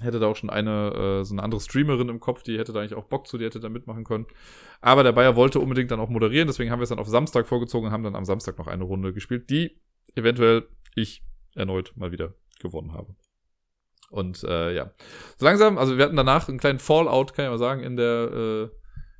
Hätte 0.00 0.18
da 0.18 0.26
auch 0.26 0.36
schon 0.36 0.50
eine, 0.50 1.20
äh, 1.20 1.24
so 1.24 1.34
eine 1.34 1.44
andere 1.44 1.60
Streamerin 1.60 2.08
im 2.08 2.18
Kopf, 2.18 2.42
die 2.42 2.58
hätte 2.58 2.72
da 2.72 2.80
eigentlich 2.80 2.94
auch 2.94 3.04
Bock 3.04 3.28
zu, 3.28 3.38
die 3.38 3.44
hätte 3.44 3.60
da 3.60 3.68
mitmachen 3.68 4.02
können. 4.02 4.26
Aber 4.80 5.04
der 5.04 5.12
Bayer 5.12 5.36
wollte 5.36 5.60
unbedingt 5.60 5.92
dann 5.92 6.00
auch 6.00 6.08
moderieren, 6.08 6.48
deswegen 6.48 6.72
haben 6.72 6.80
wir 6.80 6.84
es 6.84 6.88
dann 6.88 6.98
auf 6.98 7.06
Samstag 7.06 7.46
vorgezogen 7.46 7.86
und 7.86 7.92
haben 7.92 8.02
dann 8.02 8.16
am 8.16 8.24
Samstag 8.24 8.58
noch 8.58 8.66
eine 8.66 8.82
Runde 8.82 9.12
gespielt, 9.12 9.48
die 9.50 9.78
eventuell 10.16 10.66
ich 10.96 11.22
erneut 11.54 11.92
mal 11.96 12.10
wieder 12.10 12.34
gewonnen 12.60 12.94
habe. 12.94 13.14
Und 14.10 14.42
äh, 14.42 14.74
ja, 14.74 14.90
so 15.38 15.46
langsam, 15.46 15.78
also 15.78 15.96
wir 15.96 16.04
hatten 16.04 16.16
danach 16.16 16.48
einen 16.48 16.58
kleinen 16.58 16.80
Fallout, 16.80 17.32
kann 17.32 17.44
ich 17.44 17.50
mal 17.50 17.58
sagen, 17.58 17.82
in 17.82 17.96
der, 17.96 18.32
äh, 18.32 18.68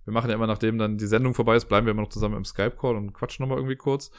wir 0.05 0.13
machen 0.13 0.29
ja 0.29 0.35
immer, 0.35 0.49
nachdem 0.49 0.79
dann 0.79 0.99
die 0.99 1.07
Sendung 1.07 1.33
vorbei 1.33 1.55
ist, 1.55 1.67
bleiben 1.67 1.87
wir 1.87 1.93
immer 1.93 2.03
noch 2.03 2.09
zusammen 2.09 2.37
im 2.37 2.45
Skype-Call 2.45 2.97
und 2.97 3.13
quatschen 3.13 3.45
nochmal 3.45 3.59
irgendwie 3.59 3.77
kurz. 3.77 4.11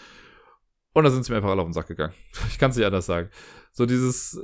Und 0.93 1.03
da 1.03 1.09
sind 1.09 1.24
sie 1.24 1.32
mir 1.32 1.38
einfach 1.38 1.49
alle 1.49 1.61
auf 1.61 1.67
den 1.67 1.74
Sack 1.74 1.88
gegangen. 1.88 2.13
Ich 2.47 2.57
kann 2.57 2.72
es 2.72 2.78
nicht 2.78 2.86
anders 2.86 3.05
sagen. 3.05 3.30
So 3.74 3.86
dieses, 3.86 4.41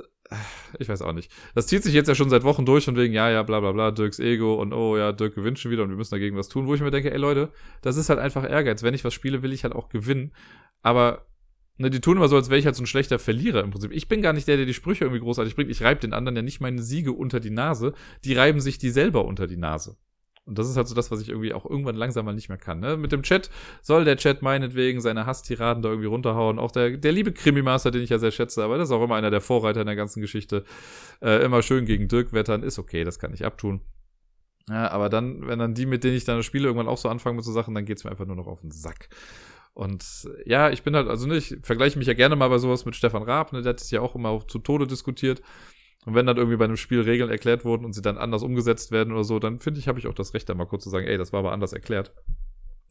ich 0.78 0.88
weiß 0.88 1.00
auch 1.00 1.12
nicht. 1.12 1.32
Das 1.54 1.66
zieht 1.66 1.82
sich 1.82 1.94
jetzt 1.94 2.08
ja 2.08 2.14
schon 2.14 2.28
seit 2.28 2.44
Wochen 2.44 2.66
durch 2.66 2.88
und 2.88 2.96
wegen, 2.96 3.14
ja, 3.14 3.30
ja, 3.30 3.42
bla 3.42 3.60
bla 3.60 3.72
bla, 3.72 3.90
Dirks 3.90 4.18
Ego 4.18 4.54
und 4.60 4.74
oh 4.74 4.98
ja, 4.98 5.12
Dirk 5.12 5.34
gewinnt 5.34 5.58
schon 5.58 5.70
wieder 5.70 5.82
und 5.82 5.90
wir 5.90 5.96
müssen 5.96 6.14
dagegen 6.14 6.36
was 6.36 6.48
tun, 6.48 6.66
wo 6.66 6.74
ich 6.74 6.82
mir 6.82 6.90
denke, 6.90 7.10
ey 7.10 7.18
Leute, 7.18 7.50
das 7.80 7.96
ist 7.96 8.10
halt 8.10 8.18
einfach 8.18 8.48
Ehrgeiz. 8.48 8.82
Wenn 8.82 8.94
ich 8.94 9.04
was 9.04 9.14
spiele, 9.14 9.42
will 9.42 9.52
ich 9.52 9.64
halt 9.64 9.74
auch 9.74 9.88
gewinnen. 9.88 10.32
Aber 10.82 11.26
Ne, 11.78 11.90
die 11.90 12.00
tun 12.00 12.16
immer 12.16 12.28
so, 12.28 12.34
als 12.34 12.50
wäre 12.50 12.58
ich 12.58 12.66
halt 12.66 12.74
so 12.74 12.82
ein 12.82 12.86
schlechter 12.86 13.20
Verlierer 13.20 13.62
im 13.62 13.70
Prinzip. 13.70 13.92
Ich 13.92 14.08
bin 14.08 14.20
gar 14.20 14.32
nicht 14.32 14.48
der, 14.48 14.56
der 14.56 14.66
die 14.66 14.74
Sprüche 14.74 15.04
irgendwie 15.04 15.22
großartig 15.22 15.54
bringt. 15.54 15.70
Ich 15.70 15.82
reibe 15.82 16.00
den 16.00 16.12
anderen 16.12 16.34
ja 16.34 16.42
nicht 16.42 16.60
meine 16.60 16.82
Siege 16.82 17.12
unter 17.12 17.38
die 17.38 17.50
Nase. 17.50 17.94
Die 18.24 18.34
reiben 18.34 18.60
sich 18.60 18.78
die 18.78 18.90
selber 18.90 19.24
unter 19.24 19.46
die 19.46 19.56
Nase. 19.56 19.96
Und 20.48 20.58
das 20.58 20.68
ist 20.68 20.76
halt 20.76 20.88
so 20.88 20.94
das, 20.94 21.10
was 21.10 21.20
ich 21.20 21.28
irgendwie 21.28 21.52
auch 21.52 21.68
irgendwann 21.68 21.94
langsam 21.94 22.24
mal 22.24 22.34
nicht 22.34 22.48
mehr 22.48 22.58
kann. 22.58 22.80
Ne? 22.80 22.96
Mit 22.96 23.12
dem 23.12 23.22
Chat 23.22 23.50
soll 23.82 24.04
der 24.04 24.16
Chat 24.16 24.40
meinetwegen 24.40 25.00
seine 25.00 25.26
Hasstiraden 25.26 25.82
da 25.82 25.90
irgendwie 25.90 26.08
runterhauen. 26.08 26.58
Auch 26.58 26.72
der, 26.72 26.96
der 26.96 27.12
liebe 27.12 27.32
Krimi-Master, 27.32 27.90
den 27.90 28.02
ich 28.02 28.10
ja 28.10 28.18
sehr 28.18 28.30
schätze, 28.30 28.64
aber 28.64 28.78
das 28.78 28.88
ist 28.88 28.94
auch 28.94 29.04
immer 29.04 29.14
einer 29.14 29.30
der 29.30 29.42
Vorreiter 29.42 29.82
in 29.82 29.86
der 29.86 29.94
ganzen 29.94 30.22
Geschichte. 30.22 30.64
Äh, 31.20 31.44
immer 31.44 31.60
schön 31.62 31.84
gegen 31.84 32.08
Dirk 32.08 32.32
wettern, 32.32 32.62
ist 32.62 32.78
okay, 32.78 33.04
das 33.04 33.18
kann 33.18 33.34
ich 33.34 33.44
abtun. 33.44 33.82
Ja, 34.70 34.90
aber 34.90 35.10
dann, 35.10 35.46
wenn 35.46 35.58
dann 35.58 35.74
die, 35.74 35.86
mit 35.86 36.02
denen 36.02 36.16
ich 36.16 36.24
dann 36.24 36.42
spiele, 36.42 36.66
irgendwann 36.66 36.88
auch 36.88 36.98
so 36.98 37.10
anfangen 37.10 37.36
mit 37.36 37.44
so 37.44 37.52
Sachen, 37.52 37.74
dann 37.74 37.84
geht's 37.84 38.04
mir 38.04 38.10
einfach 38.10 38.26
nur 38.26 38.36
noch 38.36 38.46
auf 38.46 38.62
den 38.62 38.70
Sack. 38.70 39.10
Und 39.78 40.28
ja, 40.44 40.70
ich 40.70 40.82
bin 40.82 40.96
halt, 40.96 41.06
also 41.06 41.28
nicht, 41.28 41.52
ich 41.52 41.64
vergleiche 41.64 42.00
mich 42.00 42.08
ja 42.08 42.14
gerne 42.14 42.34
mal 42.34 42.48
bei 42.48 42.58
sowas 42.58 42.84
mit 42.84 42.96
Stefan 42.96 43.22
Raab, 43.22 43.52
ne, 43.52 43.62
der 43.62 43.70
hat 43.70 43.80
es 43.80 43.92
ja 43.92 44.00
auch 44.00 44.16
immer 44.16 44.30
auch 44.30 44.42
zu 44.42 44.58
Tode 44.58 44.88
diskutiert. 44.88 45.40
Und 46.04 46.16
wenn 46.16 46.26
dann 46.26 46.36
irgendwie 46.36 46.56
bei 46.56 46.64
einem 46.64 46.76
Spiel 46.76 47.00
Regeln 47.02 47.30
erklärt 47.30 47.64
wurden 47.64 47.84
und 47.84 47.92
sie 47.92 48.02
dann 48.02 48.18
anders 48.18 48.42
umgesetzt 48.42 48.90
werden 48.90 49.12
oder 49.12 49.22
so, 49.22 49.38
dann 49.38 49.60
finde 49.60 49.78
ich, 49.78 49.86
habe 49.86 50.00
ich 50.00 50.08
auch 50.08 50.14
das 50.14 50.34
Recht, 50.34 50.48
da 50.48 50.54
mal 50.54 50.66
kurz 50.66 50.82
zu 50.82 50.90
sagen, 50.90 51.06
ey, 51.06 51.16
das 51.16 51.32
war 51.32 51.38
aber 51.38 51.52
anders 51.52 51.72
erklärt. 51.72 52.12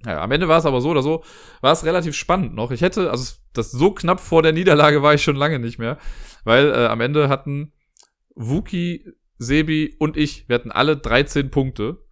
Ja, 0.05 0.21
am 0.21 0.31
Ende 0.31 0.47
war 0.47 0.59
es 0.59 0.65
aber 0.65 0.79
so 0.79 0.91
oder 0.91 1.01
so, 1.01 1.25
war 1.59 1.73
es 1.73 1.83
relativ 1.83 2.15
spannend 2.15 2.55
noch. 2.55 2.71
Ich 2.71 2.79
hätte, 2.79 3.11
also 3.11 3.33
das 3.51 3.69
so 3.69 3.91
knapp 3.91 4.21
vor 4.21 4.41
der 4.41 4.53
Niederlage 4.53 5.03
war 5.03 5.13
ich 5.13 5.23
schon 5.23 5.35
lange 5.35 5.59
nicht 5.59 5.79
mehr, 5.79 5.97
weil 6.45 6.71
äh, 6.71 6.85
am 6.85 7.01
Ende 7.01 7.27
hatten 7.27 7.73
Wookie, 8.33 9.11
Sebi 9.39 9.97
und 9.99 10.15
ich, 10.15 10.47
wir 10.47 10.55
hatten 10.55 10.71
alle 10.71 10.95
13 10.95 11.51
Punkte 11.51 12.06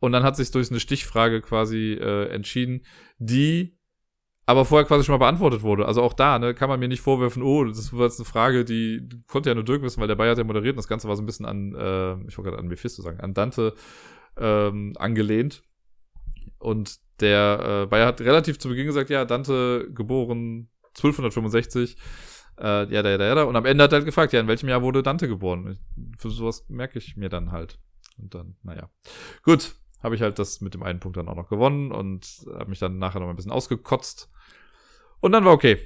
und 0.00 0.12
dann 0.12 0.22
hat 0.22 0.36
sich 0.36 0.50
durch 0.50 0.70
eine 0.70 0.80
Stichfrage 0.80 1.40
quasi 1.40 1.92
äh, 1.94 2.28
entschieden, 2.28 2.84
die 3.18 3.76
aber 4.46 4.64
vorher 4.64 4.86
quasi 4.86 5.04
schon 5.04 5.14
mal 5.14 5.24
beantwortet 5.24 5.62
wurde. 5.62 5.86
Also 5.86 6.02
auch 6.02 6.12
da, 6.12 6.38
ne, 6.38 6.54
kann 6.54 6.68
man 6.68 6.78
mir 6.78 6.88
nicht 6.88 7.00
vorwerfen, 7.00 7.42
oh, 7.42 7.64
das 7.64 7.92
war 7.92 8.06
jetzt 8.06 8.20
eine 8.20 8.26
Frage, 8.26 8.64
die 8.64 9.08
konnte 9.26 9.50
ja 9.50 9.54
nur 9.54 9.64
Dirk 9.64 9.82
wissen, 9.82 10.00
weil 10.00 10.08
der 10.08 10.14
Bayer 10.14 10.30
hat 10.30 10.38
ja 10.38 10.44
moderiert 10.44 10.74
und 10.74 10.78
das 10.78 10.88
Ganze 10.88 11.08
war 11.08 11.16
so 11.16 11.22
ein 11.22 11.26
bisschen 11.26 11.46
an, 11.46 11.74
äh, 11.74 12.12
ich 12.28 12.38
wollte 12.38 12.50
gerade 12.50 12.58
an 12.58 12.68
Mephisto 12.68 13.02
sagen, 13.02 13.20
an 13.20 13.34
Dante 13.34 13.74
ähm, 14.36 14.92
angelehnt. 14.98 15.62
Und 16.58 16.98
der 17.20 17.82
äh, 17.84 17.86
Bayer 17.86 18.06
hat 18.06 18.20
relativ 18.20 18.58
zu 18.58 18.68
Beginn 18.68 18.86
gesagt, 18.86 19.10
ja, 19.10 19.24
Dante 19.24 19.90
geboren 19.92 20.68
1265, 20.96 21.96
äh, 22.58 22.92
ja, 22.92 23.02
da, 23.02 23.10
ja, 23.10 23.34
da. 23.34 23.42
Und 23.44 23.56
am 23.56 23.66
Ende 23.66 23.84
hat 23.84 23.92
er 23.92 23.96
halt 23.96 24.06
gefragt, 24.06 24.32
ja, 24.32 24.40
in 24.40 24.48
welchem 24.48 24.68
Jahr 24.68 24.82
wurde 24.82 25.02
Dante 25.02 25.28
geboren? 25.28 25.78
Für 26.16 26.30
sowas 26.30 26.64
merke 26.68 26.98
ich 26.98 27.16
mir 27.16 27.28
dann 27.28 27.52
halt. 27.52 27.78
Und 28.18 28.34
dann, 28.34 28.56
naja. 28.62 28.88
Gut, 29.42 29.74
habe 30.02 30.14
ich 30.14 30.22
halt 30.22 30.38
das 30.38 30.60
mit 30.60 30.74
dem 30.74 30.82
einen 30.82 31.00
Punkt 31.00 31.16
dann 31.16 31.28
auch 31.28 31.36
noch 31.36 31.48
gewonnen 31.48 31.92
und 31.92 32.46
habe 32.54 32.70
mich 32.70 32.78
dann 32.78 32.98
nachher 32.98 33.20
noch 33.20 33.28
ein 33.28 33.36
bisschen 33.36 33.52
ausgekotzt. 33.52 34.30
Und 35.20 35.32
dann 35.32 35.44
war 35.44 35.52
okay. 35.52 35.78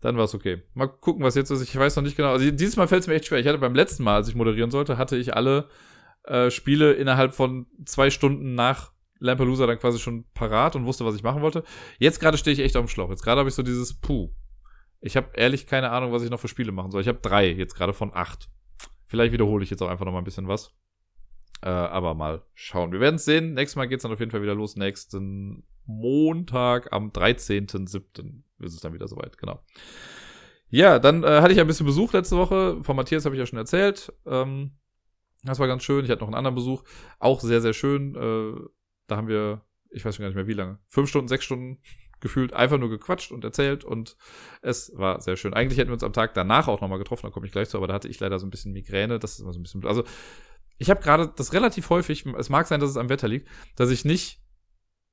Dann 0.00 0.16
war 0.16 0.24
es 0.24 0.34
okay. 0.34 0.62
Mal 0.74 0.88
gucken, 0.88 1.24
was 1.24 1.34
jetzt 1.34 1.50
ist. 1.50 1.62
Ich 1.62 1.76
weiß 1.76 1.96
noch 1.96 2.02
nicht 2.02 2.16
genau. 2.16 2.32
Also 2.32 2.50
dieses 2.50 2.76
Mal 2.76 2.86
fällt 2.86 3.02
es 3.02 3.08
mir 3.08 3.14
echt 3.14 3.26
schwer. 3.26 3.38
Ich 3.38 3.46
hatte 3.46 3.58
beim 3.58 3.74
letzten 3.74 4.04
Mal, 4.04 4.16
als 4.16 4.28
ich 4.28 4.34
moderieren 4.34 4.70
sollte, 4.70 4.98
hatte 4.98 5.16
ich 5.16 5.34
alle 5.34 5.68
äh, 6.24 6.50
Spiele 6.50 6.92
innerhalb 6.92 7.34
von 7.34 7.66
zwei 7.84 8.10
Stunden 8.10 8.54
nach 8.54 8.92
Lampelusa 9.18 9.66
dann 9.66 9.78
quasi 9.78 9.98
schon 9.98 10.24
parat 10.34 10.76
und 10.76 10.84
wusste, 10.84 11.04
was 11.04 11.14
ich 11.14 11.22
machen 11.22 11.42
wollte. 11.42 11.64
Jetzt 11.98 12.20
gerade 12.20 12.36
stehe 12.36 12.52
ich 12.52 12.60
echt 12.60 12.76
auf 12.76 12.84
dem 12.84 12.88
Schlauch. 12.88 13.10
Jetzt 13.10 13.22
gerade 13.22 13.38
habe 13.38 13.48
ich 13.48 13.54
so 13.54 13.62
dieses 13.62 13.98
Puh. 13.98 14.30
Ich 15.00 15.16
habe 15.16 15.30
ehrlich 15.34 15.66
keine 15.66 15.90
Ahnung, 15.90 16.12
was 16.12 16.22
ich 16.22 16.30
noch 16.30 16.40
für 16.40 16.48
Spiele 16.48 16.72
machen 16.72 16.90
soll. 16.90 17.00
Ich 17.00 17.08
habe 17.08 17.20
drei 17.20 17.48
jetzt 17.48 17.74
gerade 17.74 17.92
von 17.92 18.12
acht. 18.14 18.48
Vielleicht 19.06 19.32
wiederhole 19.32 19.64
ich 19.64 19.70
jetzt 19.70 19.82
auch 19.82 19.88
einfach 19.88 20.04
noch 20.04 20.12
mal 20.12 20.18
ein 20.18 20.24
bisschen 20.24 20.48
was. 20.48 20.74
Äh, 21.62 21.68
aber 21.68 22.14
mal 22.14 22.42
schauen. 22.54 22.92
Wir 22.92 23.00
werden 23.00 23.16
es 23.16 23.24
sehen. 23.24 23.54
Nächstes 23.54 23.76
Mal 23.76 23.86
geht 23.86 23.98
es 23.98 24.02
dann 24.02 24.12
auf 24.12 24.20
jeden 24.20 24.30
Fall 24.30 24.42
wieder 24.42 24.54
los. 24.54 24.76
Nächsten 24.76 25.64
Montag 25.86 26.92
am 26.92 27.10
13.07. 27.10 28.42
ist 28.60 28.74
es 28.74 28.80
dann 28.80 28.92
wieder 28.92 29.08
soweit. 29.08 29.38
Genau. 29.38 29.62
Ja, 30.68 30.98
dann 30.98 31.22
äh, 31.22 31.40
hatte 31.40 31.52
ich 31.52 31.60
ein 31.60 31.66
bisschen 31.66 31.86
Besuch 31.86 32.12
letzte 32.12 32.36
Woche. 32.36 32.82
Von 32.82 32.96
Matthias 32.96 33.24
habe 33.24 33.34
ich 33.34 33.38
ja 33.38 33.46
schon 33.46 33.58
erzählt. 33.58 34.12
Ähm, 34.26 34.72
das 35.44 35.58
war 35.58 35.68
ganz 35.68 35.84
schön. 35.84 36.04
Ich 36.04 36.10
hatte 36.10 36.20
noch 36.20 36.28
einen 36.28 36.36
anderen 36.36 36.56
Besuch. 36.56 36.82
Auch 37.18 37.40
sehr, 37.40 37.60
sehr 37.60 37.72
schön. 37.72 38.14
Äh, 38.14 38.60
da 39.06 39.16
haben 39.16 39.28
wir, 39.28 39.62
ich 39.90 40.04
weiß 40.04 40.16
schon 40.16 40.24
gar 40.24 40.28
nicht 40.28 40.36
mehr 40.36 40.48
wie 40.48 40.54
lange, 40.54 40.78
fünf 40.88 41.08
Stunden, 41.08 41.28
sechs 41.28 41.44
Stunden 41.44 41.78
gefühlt 42.20 42.54
einfach 42.54 42.78
nur 42.78 42.88
gequatscht 42.88 43.30
und 43.30 43.44
erzählt 43.44 43.84
und 43.84 44.16
es 44.62 44.90
war 44.96 45.20
sehr 45.20 45.36
schön. 45.36 45.52
Eigentlich 45.52 45.78
hätten 45.78 45.90
wir 45.90 45.94
uns 45.94 46.02
am 46.02 46.14
Tag 46.14 46.32
danach 46.34 46.66
auch 46.66 46.80
nochmal 46.80 46.98
getroffen, 46.98 47.26
da 47.26 47.30
komme 47.30 47.46
ich 47.46 47.52
gleich 47.52 47.68
zu, 47.68 47.76
aber 47.76 47.86
da 47.86 47.94
hatte 47.94 48.08
ich 48.08 48.18
leider 48.18 48.38
so 48.38 48.46
ein 48.46 48.50
bisschen 48.50 48.72
Migräne. 48.72 49.18
Das 49.18 49.32
ist 49.32 49.40
immer 49.40 49.52
so 49.52 49.60
ein 49.60 49.62
bisschen. 49.62 49.84
Also, 49.84 50.02
ich 50.78 50.90
habe 50.90 51.00
gerade 51.00 51.32
das 51.34 51.52
relativ 51.52 51.90
häufig, 51.90 52.26
es 52.26 52.48
mag 52.48 52.66
sein, 52.66 52.80
dass 52.80 52.90
es 52.90 52.96
am 52.96 53.08
Wetter 53.08 53.28
liegt, 53.28 53.48
dass 53.76 53.90
ich 53.90 54.04
nicht 54.04 54.40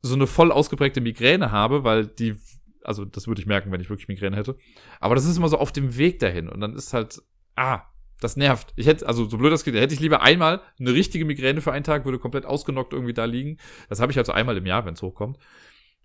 so 0.02 0.16
eine 0.16 0.28
voll 0.28 0.52
ausgeprägte 0.52 1.02
Migräne 1.02 1.52
habe, 1.52 1.84
weil 1.84 2.08
die, 2.08 2.36
also 2.84 3.06
das 3.06 3.28
würde 3.28 3.42
ich 3.42 3.48
merken, 3.48 3.72
wenn 3.72 3.82
ich 3.82 3.90
wirklich 3.90 4.10
Migräne 4.10 4.36
hätte. 4.36 4.58
Aber 5.00 5.16
das 5.16 5.26
ist 5.26 5.38
immer 5.38 5.50
so 5.50 5.58
auf 5.58 5.72
dem 5.72 5.98
Weg 5.98 6.20
dahin 6.20 6.50
und 6.50 6.60
dann 6.60 6.76
ist 6.76 6.94
halt, 6.94 7.22
ah, 7.56 7.84
das 8.20 8.38
nervt. 8.38 8.74
Ich 8.76 8.88
hätte, 8.88 9.08
also 9.08 9.28
so 9.28 9.38
blöd 9.38 9.52
das 9.52 9.64
geht, 9.64 9.76
hätte 9.76 9.94
ich 9.94 10.00
lieber 10.00 10.22
einmal 10.22 10.62
eine 10.80 10.94
richtige 10.94 11.26
Migräne 11.26 11.62
für 11.62 11.72
einen 11.72 11.84
Tag, 11.84 12.06
würde 12.06 12.20
komplett 12.20 12.46
ausgenockt 12.46 12.94
irgendwie 12.94 13.14
da 13.14 13.26
liegen. 13.26 13.58
Das 13.90 14.00
habe 14.00 14.12
ich 14.12 14.18
halt 14.18 14.28
so 14.28 14.34
einmal 14.34 14.58
im 14.58 14.66
Jahr, 14.66 14.86
wenn 14.86 14.94
es 14.94 15.02
hochkommt. 15.02 15.38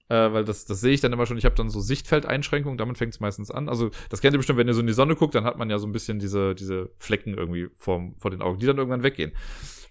Äh, 0.08 0.32
weil 0.32 0.44
das, 0.44 0.64
das 0.64 0.80
sehe 0.80 0.92
ich 0.92 1.00
dann 1.00 1.12
immer 1.12 1.26
schon. 1.26 1.36
Ich 1.36 1.44
habe 1.44 1.54
dann 1.54 1.68
so 1.68 1.80
Sichtfeldeinschränkungen, 1.80 2.78
damit 2.78 2.96
fängt 2.96 3.12
es 3.12 3.20
meistens 3.20 3.50
an. 3.50 3.68
Also, 3.68 3.90
das 4.08 4.20
kennt 4.20 4.34
ihr 4.34 4.38
bestimmt, 4.38 4.58
wenn 4.58 4.68
ihr 4.68 4.74
so 4.74 4.80
in 4.80 4.86
die 4.86 4.92
Sonne 4.94 5.16
guckt, 5.16 5.34
dann 5.34 5.44
hat 5.44 5.58
man 5.58 5.68
ja 5.68 5.78
so 5.78 5.86
ein 5.86 5.92
bisschen 5.92 6.18
diese, 6.18 6.54
diese 6.54 6.90
Flecken 6.96 7.34
irgendwie 7.34 7.68
vor, 7.74 8.12
vor 8.18 8.30
den 8.30 8.40
Augen, 8.40 8.58
die 8.58 8.66
dann 8.66 8.78
irgendwann 8.78 9.02
weggehen. 9.02 9.32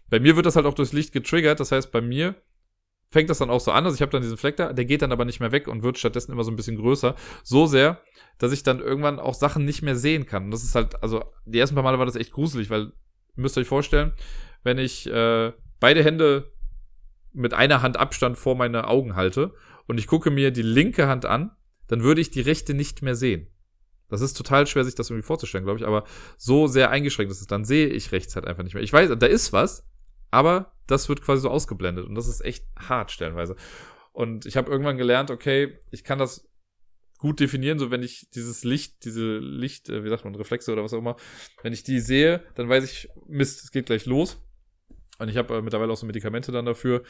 Bei 0.09 0.19
mir 0.19 0.35
wird 0.35 0.45
das 0.45 0.55
halt 0.55 0.65
auch 0.65 0.73
durchs 0.73 0.93
Licht 0.93 1.13
getriggert. 1.13 1.59
Das 1.59 1.71
heißt, 1.71 1.91
bei 1.91 2.01
mir 2.01 2.35
fängt 3.09 3.29
das 3.29 3.37
dann 3.37 3.49
auch 3.49 3.59
so 3.59 3.71
an. 3.71 3.85
Also 3.85 3.95
ich 3.95 4.01
habe 4.01 4.11
dann 4.11 4.21
diesen 4.21 4.37
Fleck 4.37 4.57
da, 4.57 4.73
der 4.73 4.85
geht 4.85 5.01
dann 5.01 5.11
aber 5.11 5.25
nicht 5.25 5.39
mehr 5.39 5.51
weg 5.51 5.67
und 5.67 5.83
wird 5.83 5.97
stattdessen 5.97 6.31
immer 6.31 6.43
so 6.43 6.51
ein 6.51 6.55
bisschen 6.55 6.77
größer. 6.77 7.15
So 7.43 7.65
sehr, 7.65 8.01
dass 8.37 8.51
ich 8.51 8.63
dann 8.63 8.79
irgendwann 8.79 9.19
auch 9.19 9.33
Sachen 9.33 9.65
nicht 9.65 9.81
mehr 9.81 9.95
sehen 9.95 10.25
kann. 10.25 10.45
Und 10.45 10.51
das 10.51 10.63
ist 10.63 10.75
halt, 10.75 11.01
also 11.01 11.23
die 11.45 11.59
ersten 11.59 11.75
paar 11.75 11.83
Male 11.83 11.99
war 11.99 12.05
das 12.05 12.15
echt 12.15 12.31
gruselig, 12.31 12.69
weil 12.69 12.91
müsst 13.35 13.57
ihr 13.57 13.61
euch 13.61 13.67
vorstellen, 13.67 14.13
wenn 14.63 14.77
ich 14.77 15.07
äh, 15.07 15.53
beide 15.79 16.03
Hände 16.03 16.51
mit 17.33 17.53
einer 17.53 17.81
Hand 17.81 17.97
Abstand 17.97 18.37
vor 18.37 18.55
meine 18.55 18.87
Augen 18.87 19.15
halte 19.15 19.53
und 19.87 19.97
ich 19.97 20.07
gucke 20.07 20.29
mir 20.29 20.51
die 20.51 20.61
linke 20.61 21.07
Hand 21.07 21.25
an, 21.25 21.51
dann 21.87 22.03
würde 22.03 22.21
ich 22.21 22.29
die 22.29 22.41
rechte 22.41 22.73
nicht 22.73 23.01
mehr 23.01 23.15
sehen. 23.15 23.47
Das 24.09 24.21
ist 24.21 24.33
total 24.33 24.67
schwer, 24.67 24.85
sich 24.85 24.95
das 24.95 25.09
irgendwie 25.09 25.25
vorzustellen, 25.25 25.65
glaube 25.65 25.79
ich, 25.79 25.85
aber 25.85 26.05
so 26.37 26.67
sehr 26.67 26.91
eingeschränkt 26.91 27.31
ist 27.31 27.41
es, 27.41 27.47
dann 27.47 27.65
sehe 27.65 27.87
ich 27.87 28.11
rechts 28.11 28.35
halt 28.35 28.45
einfach 28.45 28.63
nicht 28.63 28.73
mehr. 28.73 28.83
Ich 28.83 28.93
weiß, 28.93 29.11
da 29.17 29.25
ist 29.25 29.51
was, 29.51 29.85
aber 30.31 30.73
das 30.87 31.09
wird 31.09 31.21
quasi 31.21 31.41
so 31.41 31.49
ausgeblendet 31.49 32.05
und 32.05 32.15
das 32.15 32.27
ist 32.27 32.43
echt 32.43 32.65
hart 32.77 33.11
stellenweise. 33.11 33.55
Und 34.13 34.45
ich 34.45 34.55
habe 34.57 34.71
irgendwann 34.71 34.97
gelernt, 34.97 35.29
okay, 35.29 35.77
ich 35.91 36.03
kann 36.03 36.19
das 36.19 36.49
gut 37.17 37.39
definieren, 37.39 37.79
so 37.79 37.91
wenn 37.91 38.03
ich 38.03 38.29
dieses 38.31 38.63
Licht, 38.63 39.03
diese 39.03 39.39
Licht, 39.39 39.89
äh, 39.89 40.03
wie 40.03 40.09
sagt 40.09 40.23
man, 40.23 40.35
Reflexe 40.35 40.71
oder 40.71 40.83
was 40.83 40.93
auch 40.93 40.99
immer, 40.99 41.17
wenn 41.63 41.73
ich 41.73 41.83
die 41.83 41.99
sehe, 41.99 42.43
dann 42.55 42.69
weiß 42.69 42.83
ich, 42.83 43.09
Mist, 43.27 43.63
es 43.63 43.71
geht 43.71 43.87
gleich 43.87 44.05
los. 44.05 44.41
Und 45.19 45.29
ich 45.29 45.37
habe 45.37 45.55
äh, 45.55 45.61
mittlerweile 45.61 45.91
auch 45.91 45.97
so 45.97 46.05
Medikamente 46.05 46.51
dann 46.51 46.65
dafür, 46.65 47.03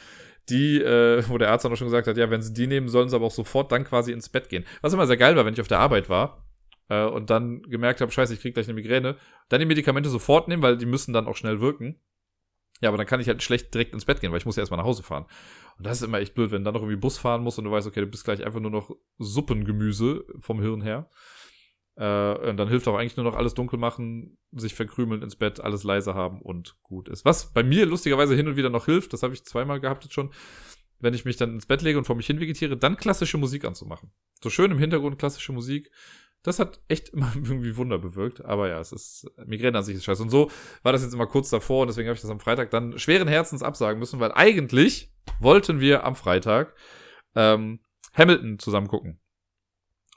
die, 0.48 0.80
äh, 0.80 1.22
wo 1.28 1.38
der 1.38 1.50
Arzt 1.50 1.64
dann 1.64 1.72
auch 1.72 1.76
schon 1.76 1.88
gesagt 1.88 2.06
hat, 2.06 2.16
ja, 2.16 2.30
wenn 2.30 2.42
sie 2.42 2.54
die 2.54 2.66
nehmen, 2.66 2.88
sollen 2.88 3.08
sie 3.08 3.16
aber 3.16 3.26
auch 3.26 3.32
sofort 3.32 3.70
dann 3.70 3.84
quasi 3.84 4.12
ins 4.12 4.28
Bett 4.28 4.48
gehen. 4.48 4.64
Was 4.80 4.92
immer 4.92 5.06
sehr 5.06 5.16
geil 5.16 5.36
war, 5.36 5.44
wenn 5.44 5.54
ich 5.54 5.60
auf 5.60 5.68
der 5.68 5.78
Arbeit 5.78 6.08
war 6.08 6.44
äh, 6.88 7.04
und 7.04 7.30
dann 7.30 7.62
gemerkt 7.62 8.00
habe, 8.00 8.10
scheiße, 8.10 8.32
ich 8.32 8.40
krieg 8.40 8.54
gleich 8.54 8.66
eine 8.66 8.74
Migräne, 8.74 9.16
dann 9.48 9.60
die 9.60 9.66
Medikamente 9.66 10.08
sofort 10.08 10.48
nehmen, 10.48 10.62
weil 10.62 10.78
die 10.78 10.86
müssen 10.86 11.12
dann 11.12 11.26
auch 11.26 11.36
schnell 11.36 11.60
wirken. 11.60 12.00
Ja, 12.80 12.90
aber 12.90 12.96
dann 12.96 13.06
kann 13.06 13.20
ich 13.20 13.28
halt 13.28 13.42
schlecht 13.42 13.74
direkt 13.74 13.92
ins 13.92 14.04
Bett 14.04 14.20
gehen, 14.20 14.30
weil 14.30 14.38
ich 14.38 14.46
muss 14.46 14.56
ja 14.56 14.62
erstmal 14.62 14.78
nach 14.78 14.86
Hause 14.86 15.02
fahren. 15.02 15.26
Und 15.78 15.86
das 15.86 15.98
ist 15.98 16.06
immer 16.06 16.20
echt 16.20 16.34
blöd, 16.34 16.50
wenn 16.50 16.62
du 16.62 16.64
dann 16.66 16.74
noch 16.74 16.82
irgendwie 16.82 17.00
Bus 17.00 17.18
fahren 17.18 17.42
musst 17.42 17.58
und 17.58 17.64
du 17.64 17.70
weißt, 17.70 17.86
okay, 17.86 18.00
du 18.00 18.06
bist 18.06 18.24
gleich 18.24 18.44
einfach 18.44 18.60
nur 18.60 18.70
noch 18.70 18.96
Suppengemüse 19.18 20.24
vom 20.38 20.60
Hirn 20.60 20.80
her. 20.80 21.10
Äh, 21.98 22.50
und 22.50 22.56
dann 22.56 22.68
hilft 22.68 22.86
auch 22.86 22.96
eigentlich 22.96 23.16
nur 23.16 23.24
noch 23.24 23.34
alles 23.34 23.54
dunkel 23.54 23.78
machen, 23.78 24.38
sich 24.52 24.74
verkrümeln 24.74 25.20
ins 25.22 25.34
Bett, 25.34 25.60
alles 25.60 25.82
leise 25.82 26.14
haben 26.14 26.40
und 26.40 26.76
gut 26.82 27.08
ist. 27.08 27.24
Was 27.24 27.52
bei 27.52 27.64
mir 27.64 27.86
lustigerweise 27.86 28.36
hin 28.36 28.46
und 28.46 28.56
wieder 28.56 28.70
noch 28.70 28.86
hilft, 28.86 29.12
das 29.12 29.24
habe 29.24 29.34
ich 29.34 29.44
zweimal 29.44 29.80
gehabt 29.80 30.04
jetzt 30.04 30.14
schon, 30.14 30.30
wenn 31.00 31.14
ich 31.14 31.24
mich 31.24 31.36
dann 31.36 31.54
ins 31.54 31.66
Bett 31.66 31.82
lege 31.82 31.98
und 31.98 32.04
vor 32.04 32.14
mich 32.14 32.26
hin 32.26 32.38
vegetiere, 32.40 32.76
dann 32.76 32.96
klassische 32.96 33.36
Musik 33.36 33.64
anzumachen. 33.64 34.12
So 34.42 34.48
schön 34.48 34.70
im 34.70 34.78
Hintergrund 34.78 35.18
klassische 35.18 35.52
Musik. 35.52 35.90
Das 36.44 36.60
hat 36.60 36.80
echt 36.86 37.08
immer 37.12 37.32
irgendwie 37.34 37.76
Wunder 37.76 37.98
bewirkt. 37.98 38.44
Aber 38.44 38.68
ja, 38.68 38.78
es 38.78 38.92
ist, 38.92 39.26
Migräne 39.44 39.78
an 39.78 39.84
sich 39.84 39.96
ist 39.96 40.04
scheiße. 40.04 40.22
Und 40.22 40.30
so 40.30 40.52
war 40.84 40.92
das 40.92 41.02
jetzt 41.02 41.14
immer 41.14 41.26
kurz 41.26 41.50
davor 41.50 41.82
und 41.82 41.88
deswegen 41.88 42.08
habe 42.08 42.14
ich 42.14 42.22
das 42.22 42.30
am 42.30 42.40
Freitag 42.40 42.70
dann 42.70 42.96
schweren 42.96 43.26
Herzens 43.26 43.64
absagen 43.64 43.98
müssen, 43.98 44.20
weil 44.20 44.30
eigentlich 44.32 45.12
wollten 45.40 45.80
wir 45.80 46.04
am 46.04 46.14
Freitag 46.14 46.76
ähm, 47.34 47.80
Hamilton 48.14 48.60
zusammen 48.60 48.86
gucken. 48.86 49.20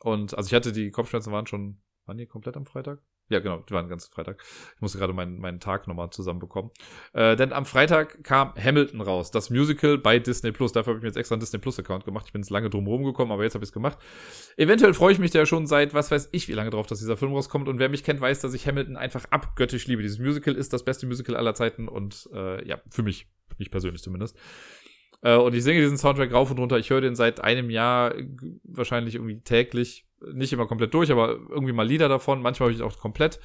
Und 0.04 0.36
also 0.38 0.47
ich 0.47 0.54
hatte 0.54 0.72
die 0.72 0.91
Kopfschmerzen 0.91 1.32
waren 1.32 1.47
schon, 1.47 1.82
waren 2.06 2.18
die 2.18 2.26
komplett 2.26 2.58
am 2.58 2.66
Freitag? 2.66 3.02
Ja, 3.32 3.39
genau, 3.39 3.60
die 3.60 3.74
waren 3.74 3.88
ganz 3.88 4.08
Freitag. 4.08 4.43
Ich 4.76 4.82
musste 4.82 4.97
gerade 4.97 5.14
meinen, 5.14 5.39
meinen 5.39 5.62
Tag 5.62 5.88
nochmal 5.88 6.10
zusammenbekommen. 6.10 6.70
Äh, 7.14 7.38
denn 7.38 7.54
am 7.54 7.66
Freitag 7.66 8.26
kam 8.26 8.54
Hamilton 8.62 8.99
raus, 8.99 9.32
das 9.32 9.49
Musical 9.49 9.97
bei 9.97 10.20
Disney 10.20 10.52
Plus. 10.52 10.74
Dafür 10.74 10.91
habe 10.91 10.97
ich 10.97 11.04
mir 11.04 11.08
jetzt 11.08 11.16
extra 11.16 11.36
einen 11.36 11.39
Disney 11.39 11.60
Plus-Account 11.60 12.04
gemacht. 12.04 12.26
Ich 12.28 12.34
bin 12.34 12.41
jetzt 12.41 12.49
lange 12.49 12.70
drum 12.70 12.86
gekommen, 13.06 13.32
aber 13.32 13.43
jetzt 13.43 13.54
habe 13.54 13.64
ich 13.64 13.70
es 13.70 13.74
gemacht. 13.74 13.97
Eventuell 14.58 14.93
freue 14.93 15.14
ich 15.14 15.20
mich 15.20 15.32
da 15.32 15.39
ja 15.39 15.45
schon 15.45 15.66
seit, 15.66 15.93
was 15.93 16.12
weiß 16.12 16.28
ich, 16.34 16.49
wie 16.49 16.54
lange 16.54 16.72
drauf, 16.72 16.88
dass 16.88 16.99
dieser 16.99 17.16
Film 17.16 17.32
rauskommt. 17.32 17.70
Und 17.70 17.80
wer 17.80 17.88
mich 17.88 18.04
kennt, 18.04 18.20
weiß, 18.20 18.41
dass 18.41 18.54
ich 18.54 18.68
Hamilton 18.68 18.97
einfach 18.97 19.24
abgöttisch 19.30 19.88
liebe. 19.88 20.02
Dieses 20.02 20.20
Musical 20.20 20.56
ist 20.56 20.74
das 20.74 20.84
beste 20.84 21.06
Musical 21.06 21.38
aller 21.38 21.56
Zeiten 21.56 21.88
und 21.88 22.30
äh, 22.34 22.68
ja, 22.68 22.82
für 22.89 23.04
mich, 23.04 23.28
mich 23.58 23.72
persönlich 23.72 24.04
zumindest. 24.04 24.38
Äh, 25.22 25.38
und 25.38 25.53
ich 25.55 25.63
singe 25.63 25.82
diesen 25.82 25.97
Soundtrack 25.97 26.34
rauf 26.34 26.51
und 26.51 26.59
runter. 26.59 26.78
Ich 26.78 26.89
höre 26.89 27.01
den 27.01 27.15
seit 27.15 27.43
einem 27.43 27.69
Jahr 27.69 28.13
wahrscheinlich 28.63 29.15
irgendwie 29.15 29.41
täglich 29.41 30.07
nicht 30.34 30.53
immer 30.53 30.67
komplett 30.67 30.93
durch, 30.93 31.11
aber 31.11 31.39
irgendwie 31.49 31.74
mal 31.74 31.88
Lieder 31.88 32.09
davon. 32.09 32.41
Manchmal 32.41 32.69
habe 32.69 32.76
ich 32.76 32.84
auch 32.84 32.97
komplett. 32.99 33.39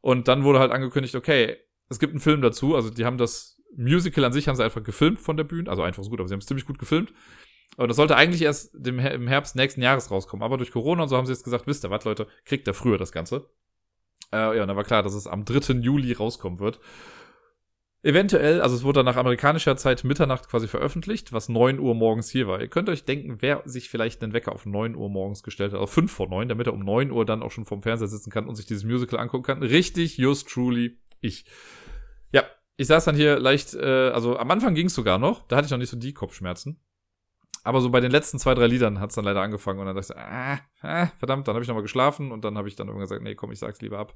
Und 0.00 0.28
dann 0.28 0.44
wurde 0.44 0.58
halt 0.58 0.72
angekündigt, 0.72 1.14
okay, 1.14 1.56
es 1.88 1.98
gibt 1.98 2.12
einen 2.12 2.20
Film 2.20 2.42
dazu. 2.42 2.74
Also 2.74 2.90
die 2.90 3.04
haben 3.04 3.18
das 3.18 3.60
Musical 3.76 4.24
an 4.24 4.32
sich 4.32 4.48
haben 4.48 4.56
sie 4.56 4.64
einfach 4.64 4.82
gefilmt 4.82 5.20
von 5.20 5.36
der 5.36 5.44
Bühne. 5.44 5.70
Also 5.70 5.82
einfach 5.82 6.02
so 6.02 6.10
gut, 6.10 6.20
aber 6.20 6.28
sie 6.28 6.34
haben 6.34 6.40
es 6.40 6.46
ziemlich 6.46 6.66
gut 6.66 6.78
gefilmt. 6.78 7.12
Aber 7.76 7.88
das 7.88 7.96
sollte 7.96 8.16
eigentlich 8.16 8.42
erst 8.42 8.74
im 8.86 8.98
Herbst 8.98 9.56
nächsten 9.56 9.80
Jahres 9.80 10.10
rauskommen. 10.10 10.42
Aber 10.42 10.58
durch 10.58 10.72
Corona 10.72 11.04
und 11.04 11.08
so 11.08 11.16
haben 11.16 11.26
sie 11.26 11.32
jetzt 11.32 11.44
gesagt, 11.44 11.66
wisst 11.66 11.84
ihr 11.84 11.90
was, 11.90 12.04
Leute, 12.04 12.26
kriegt 12.44 12.66
ihr 12.66 12.74
früher 12.74 12.98
das 12.98 13.12
Ganze. 13.12 13.48
Äh, 14.30 14.56
ja, 14.56 14.62
und 14.62 14.68
dann 14.68 14.76
war 14.76 14.84
klar, 14.84 15.02
dass 15.02 15.14
es 15.14 15.26
am 15.26 15.44
3. 15.44 15.74
Juli 15.80 16.12
rauskommen 16.12 16.60
wird. 16.60 16.80
Eventuell, 18.04 18.60
also 18.60 18.74
es 18.74 18.82
wurde 18.82 18.98
dann 18.98 19.06
nach 19.06 19.16
amerikanischer 19.16 19.76
Zeit 19.76 20.02
Mitternacht 20.02 20.48
quasi 20.48 20.66
veröffentlicht, 20.66 21.32
was 21.32 21.48
9 21.48 21.78
Uhr 21.78 21.94
morgens 21.94 22.30
hier 22.30 22.48
war. 22.48 22.60
Ihr 22.60 22.66
könnt 22.66 22.88
euch 22.88 23.04
denken, 23.04 23.36
wer 23.40 23.62
sich 23.64 23.88
vielleicht 23.88 24.22
einen 24.22 24.32
Wecker 24.32 24.52
auf 24.52 24.66
9 24.66 24.96
Uhr 24.96 25.08
morgens 25.08 25.44
gestellt 25.44 25.72
hat, 25.72 25.78
auf 25.78 25.92
5 25.92 26.10
vor 26.10 26.28
9, 26.28 26.48
damit 26.48 26.66
er 26.66 26.74
um 26.74 26.80
9 26.80 27.12
Uhr 27.12 27.24
dann 27.24 27.44
auch 27.44 27.52
schon 27.52 27.64
vorm 27.64 27.82
Fernseher 27.82 28.08
sitzen 28.08 28.30
kann 28.30 28.48
und 28.48 28.56
sich 28.56 28.66
dieses 28.66 28.82
Musical 28.82 29.20
angucken 29.20 29.44
kann. 29.44 29.62
Richtig, 29.62 30.18
just 30.18 30.48
truly, 30.48 30.98
ich. 31.20 31.44
Ja, 32.32 32.42
ich 32.76 32.88
saß 32.88 33.04
dann 33.04 33.14
hier 33.14 33.38
leicht, 33.38 33.74
äh, 33.74 34.10
also 34.10 34.36
am 34.36 34.50
Anfang 34.50 34.74
ging 34.74 34.86
es 34.86 34.94
sogar 34.94 35.18
noch, 35.18 35.46
da 35.46 35.56
hatte 35.56 35.66
ich 35.66 35.70
noch 35.70 35.78
nicht 35.78 35.90
so 35.90 35.96
die 35.96 36.12
Kopfschmerzen. 36.12 36.80
Aber 37.64 37.80
so 37.80 37.90
bei 37.90 38.00
den 38.00 38.10
letzten 38.10 38.38
zwei, 38.38 38.54
drei 38.54 38.66
Liedern 38.66 38.98
hat 38.98 39.10
es 39.10 39.14
dann 39.14 39.24
leider 39.24 39.40
angefangen 39.40 39.78
und 39.78 39.86
dann 39.86 39.94
dachte 39.94 40.12
ich, 40.12 40.18
ah, 40.18 40.60
ah 40.82 41.06
verdammt, 41.18 41.46
dann 41.46 41.54
habe 41.54 41.62
ich 41.62 41.68
nochmal 41.68 41.82
geschlafen 41.82 42.32
und 42.32 42.44
dann 42.44 42.58
habe 42.58 42.68
ich 42.68 42.74
dann 42.74 42.88
irgendwann 42.88 43.08
gesagt, 43.08 43.22
nee, 43.22 43.34
komm, 43.34 43.52
ich 43.52 43.60
sag's 43.60 43.80
lieber 43.80 43.98
ab, 43.98 44.14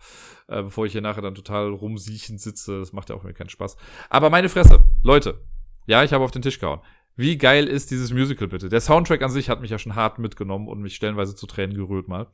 äh, 0.49 0.63
bevor 0.63 0.87
ich 0.87 0.93
hier 0.93 1.01
nachher 1.01 1.23
dann 1.23 1.35
total 1.35 1.71
rumsiechen 1.71 2.39
sitze. 2.39 2.81
Das 2.81 2.93
macht 2.93 3.09
ja 3.09 3.15
auch 3.15 3.23
mir 3.23 3.35
keinen 3.35 3.49
Spaß. 3.49 3.77
Aber 4.11 4.31
meine 4.31 4.49
Fresse, 4.49 4.85
Leute, 5.03 5.41
ja, 5.87 6.03
ich 6.03 6.13
habe 6.13 6.25
auf 6.25 6.33
den 6.33 6.43
Tisch 6.43 6.59
gehauen. 6.59 6.81
Wie 7.15 7.39
geil 7.39 7.67
ist 7.67 7.91
dieses 7.91 8.13
Musical 8.13 8.49
bitte? 8.49 8.69
Der 8.69 8.81
Soundtrack 8.81 9.23
an 9.23 9.31
sich 9.31 9.49
hat 9.49 9.61
mich 9.61 9.71
ja 9.71 9.79
schon 9.79 9.95
hart 9.95 10.19
mitgenommen 10.19 10.69
und 10.69 10.81
mich 10.81 10.97
stellenweise 10.97 11.35
zu 11.37 11.47
Tränen 11.47 11.77
gerührt 11.77 12.09
mal. 12.09 12.27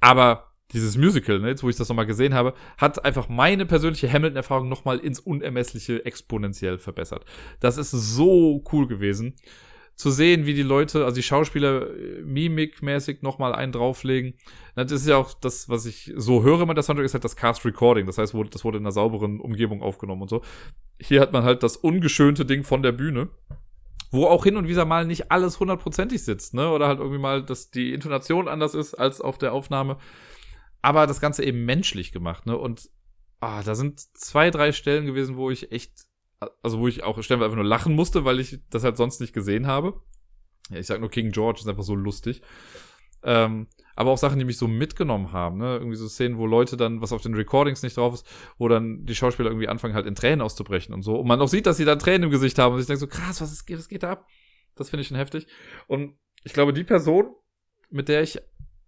Aber 0.00 0.52
dieses 0.72 0.96
Musical, 0.96 1.38
ne, 1.38 1.48
jetzt 1.48 1.62
wo 1.62 1.68
ich 1.68 1.76
das 1.76 1.88
nochmal 1.88 2.06
gesehen 2.06 2.34
habe, 2.34 2.54
hat 2.78 3.04
einfach 3.04 3.28
meine 3.28 3.64
persönliche 3.64 4.10
Hamilton-Erfahrung 4.10 4.68
nochmal 4.68 4.98
ins 4.98 5.20
Unermessliche 5.20 6.04
exponentiell 6.04 6.78
verbessert. 6.78 7.24
Das 7.60 7.78
ist 7.78 7.92
so 7.92 8.64
cool 8.72 8.88
gewesen 8.88 9.36
zu 9.94 10.10
sehen, 10.10 10.46
wie 10.46 10.54
die 10.54 10.62
Leute, 10.62 11.04
also 11.04 11.14
die 11.14 11.22
Schauspieler 11.22 11.90
äh, 11.90 12.22
mimikmäßig 12.22 13.22
nochmal 13.22 13.54
einen 13.54 13.72
drauflegen. 13.72 14.34
Das 14.74 14.90
ist 14.90 15.06
ja 15.06 15.16
auch 15.16 15.34
das, 15.34 15.68
was 15.68 15.86
ich 15.86 16.12
so 16.16 16.42
höre 16.42 16.66
mit 16.66 16.76
der 16.76 16.82
Soundtrack, 16.82 17.04
ist 17.04 17.14
halt 17.14 17.24
das 17.24 17.36
Cast 17.36 17.64
Recording. 17.64 18.06
Das 18.06 18.18
heißt, 18.18 18.34
das 18.50 18.64
wurde 18.64 18.78
in 18.78 18.84
einer 18.84 18.92
sauberen 18.92 19.40
Umgebung 19.40 19.82
aufgenommen 19.82 20.22
und 20.22 20.28
so. 20.28 20.42
Hier 21.00 21.20
hat 21.20 21.32
man 21.32 21.44
halt 21.44 21.62
das 21.62 21.76
ungeschönte 21.76 22.44
Ding 22.44 22.64
von 22.64 22.82
der 22.82 22.92
Bühne. 22.92 23.28
Wo 24.10 24.26
auch 24.26 24.44
hin 24.44 24.56
und 24.56 24.68
wieder 24.68 24.84
mal 24.84 25.06
nicht 25.06 25.30
alles 25.30 25.58
hundertprozentig 25.58 26.22
sitzt, 26.22 26.52
ne? 26.52 26.68
Oder 26.68 26.86
halt 26.86 26.98
irgendwie 26.98 27.18
mal, 27.18 27.42
dass 27.42 27.70
die 27.70 27.94
Intonation 27.94 28.46
anders 28.46 28.74
ist 28.74 28.94
als 28.94 29.22
auf 29.22 29.38
der 29.38 29.54
Aufnahme. 29.54 29.96
Aber 30.82 31.06
das 31.06 31.20
Ganze 31.20 31.44
eben 31.44 31.64
menschlich 31.64 32.12
gemacht, 32.12 32.44
ne? 32.44 32.58
Und 32.58 32.90
ah, 33.40 33.62
da 33.62 33.74
sind 33.74 34.00
zwei, 34.16 34.50
drei 34.50 34.72
Stellen 34.72 35.06
gewesen, 35.06 35.36
wo 35.36 35.50
ich 35.50 35.72
echt 35.72 35.92
also 36.62 36.78
wo 36.78 36.88
ich 36.88 37.02
auch 37.02 37.20
stellenweise 37.22 37.46
einfach 37.46 37.62
nur 37.62 37.64
lachen 37.64 37.94
musste, 37.94 38.24
weil 38.24 38.40
ich 38.40 38.60
das 38.70 38.84
halt 38.84 38.96
sonst 38.96 39.20
nicht 39.20 39.32
gesehen 39.32 39.66
habe. 39.66 40.00
Ja, 40.70 40.78
ich 40.78 40.86
sag 40.86 41.00
nur 41.00 41.10
King 41.10 41.30
George 41.30 41.60
ist 41.60 41.68
einfach 41.68 41.82
so 41.82 41.94
lustig. 41.94 42.42
Ähm, 43.24 43.68
aber 43.94 44.10
auch 44.10 44.18
Sachen, 44.18 44.38
die 44.38 44.44
mich 44.44 44.56
so 44.56 44.66
mitgenommen 44.66 45.32
haben, 45.32 45.58
ne? 45.58 45.76
Irgendwie 45.76 45.96
so 45.96 46.08
Szenen, 46.08 46.38
wo 46.38 46.46
Leute 46.46 46.76
dann, 46.76 47.00
was 47.00 47.12
auf 47.12 47.22
den 47.22 47.34
Recordings 47.34 47.82
nicht 47.82 47.96
drauf 47.96 48.14
ist, 48.14 48.26
wo 48.58 48.68
dann 48.68 49.04
die 49.04 49.14
Schauspieler 49.14 49.50
irgendwie 49.50 49.68
anfangen 49.68 49.94
halt 49.94 50.06
in 50.06 50.14
Tränen 50.14 50.40
auszubrechen 50.40 50.94
und 50.94 51.02
so. 51.02 51.16
Und 51.16 51.28
man 51.28 51.40
auch 51.40 51.48
sieht, 51.48 51.66
dass 51.66 51.76
sie 51.76 51.84
dann 51.84 51.98
Tränen 51.98 52.24
im 52.24 52.30
Gesicht 52.30 52.58
haben 52.58 52.74
und 52.74 52.80
ich 52.80 52.86
denke 52.86 53.00
so, 53.00 53.06
krass, 53.06 53.40
was, 53.40 53.52
ist, 53.52 53.70
was 53.70 53.88
geht 53.88 54.02
da 54.02 54.12
ab? 54.12 54.26
Das 54.74 54.90
finde 54.90 55.02
ich 55.02 55.08
schon 55.08 55.18
heftig. 55.18 55.46
Und 55.86 56.16
ich 56.42 56.52
glaube, 56.52 56.72
die 56.72 56.84
Person, 56.84 57.34
mit 57.90 58.08
der 58.08 58.22
ich 58.22 58.40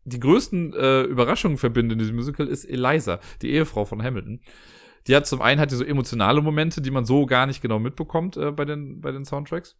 die 0.04 0.20
größten 0.20 0.74
äh, 0.74 1.02
Überraschungen 1.02 1.58
verbinden 1.58 1.92
in 1.92 1.98
diesem 1.98 2.16
Musical 2.16 2.46
ist 2.46 2.64
Eliza, 2.64 3.20
die 3.42 3.52
Ehefrau 3.52 3.84
von 3.84 4.02
Hamilton. 4.02 4.40
Die 5.06 5.14
hat 5.14 5.26
zum 5.26 5.42
einen 5.42 5.60
hat 5.60 5.70
die 5.70 5.76
so 5.76 5.84
emotionale 5.84 6.40
Momente, 6.40 6.80
die 6.80 6.90
man 6.90 7.04
so 7.04 7.26
gar 7.26 7.46
nicht 7.46 7.60
genau 7.60 7.78
mitbekommt 7.78 8.36
äh, 8.36 8.52
bei 8.52 8.64
den 8.64 9.00
bei 9.00 9.12
den 9.12 9.24
Soundtracks. 9.24 9.76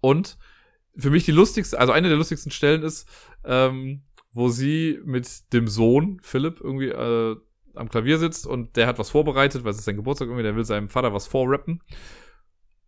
Und 0.00 0.38
für 0.96 1.10
mich 1.10 1.24
die 1.24 1.32
lustigste, 1.32 1.78
also 1.78 1.92
eine 1.92 2.08
der 2.08 2.16
lustigsten 2.16 2.52
Stellen 2.52 2.82
ist, 2.82 3.08
ähm, 3.44 4.02
wo 4.32 4.48
sie 4.48 5.00
mit 5.04 5.52
dem 5.52 5.68
Sohn 5.68 6.20
Philipp 6.22 6.60
irgendwie 6.60 6.88
äh, 6.88 7.36
am 7.74 7.88
Klavier 7.88 8.18
sitzt 8.18 8.46
und 8.46 8.76
der 8.76 8.86
hat 8.86 8.98
was 8.98 9.10
vorbereitet, 9.10 9.64
weil 9.64 9.72
es 9.72 9.78
ist 9.78 9.84
sein 9.84 9.96
Geburtstag 9.96 10.26
irgendwie, 10.26 10.42
der 10.42 10.56
will 10.56 10.64
seinem 10.64 10.88
Vater 10.88 11.12
was 11.12 11.26
vorrappen. 11.26 11.82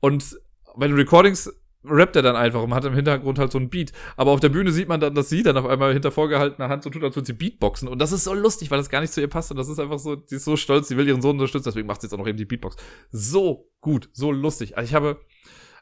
Und 0.01 0.39
bei 0.77 0.87
den 0.87 0.97
Recordings 0.97 1.53
rappt 1.85 2.17
er 2.17 2.23
dann 2.23 2.37
einfach 2.37 2.63
und 2.63 2.75
hat 2.75 2.85
im 2.85 2.95
Hintergrund 2.95 3.39
halt 3.39 3.53
so 3.53 3.59
ein 3.59 3.71
Beat. 3.71 3.93
Aber 4.17 4.31
auf 4.31 4.41
der 4.41 4.49
Bühne 4.49 4.73
sieht 4.73 4.89
man 4.89 5.01
dann, 5.01 5.15
dass 5.15 5.29
sie 5.29 5.43
dann 5.43 5.57
auf 5.57 5.67
einmal 5.67 5.93
hinter 5.93 6.11
vorgehaltener 6.11 6.69
Hand 6.69 6.83
so 6.83 6.91
tut, 6.91 7.03
als 7.03 7.17
würde 7.17 7.27
sie 7.27 7.33
Beatboxen. 7.33 7.89
Und 7.89 7.99
das 7.99 8.13
ist 8.13 8.25
so 8.25 8.35
lustig, 8.35 8.71
weil 8.71 8.79
das 8.79 8.91
gar 8.91 9.01
nicht 9.01 9.13
zu 9.13 9.21
ihr 9.21 9.29
passt. 9.29 9.51
Und 9.51 9.57
das 9.57 9.69
ist 9.69 9.79
einfach 9.79 9.99
so, 9.99 10.23
sie 10.27 10.37
ist 10.37 10.45
so 10.45 10.57
stolz, 10.57 10.89
sie 10.89 10.97
will 10.97 11.09
ihren 11.09 11.23
Sohn 11.23 11.37
unterstützen, 11.37 11.69
deswegen 11.69 11.87
macht 11.87 12.01
sie 12.01 12.07
jetzt 12.07 12.15
auch 12.15 12.19
noch 12.19 12.27
eben 12.27 12.39
die 12.39 12.45
Beatbox. 12.45 12.77
So 13.11 13.71
gut, 13.81 14.09
so 14.13 14.31
lustig. 14.31 14.77
Also 14.77 14.89
ich 14.89 14.95
habe, 14.95 15.21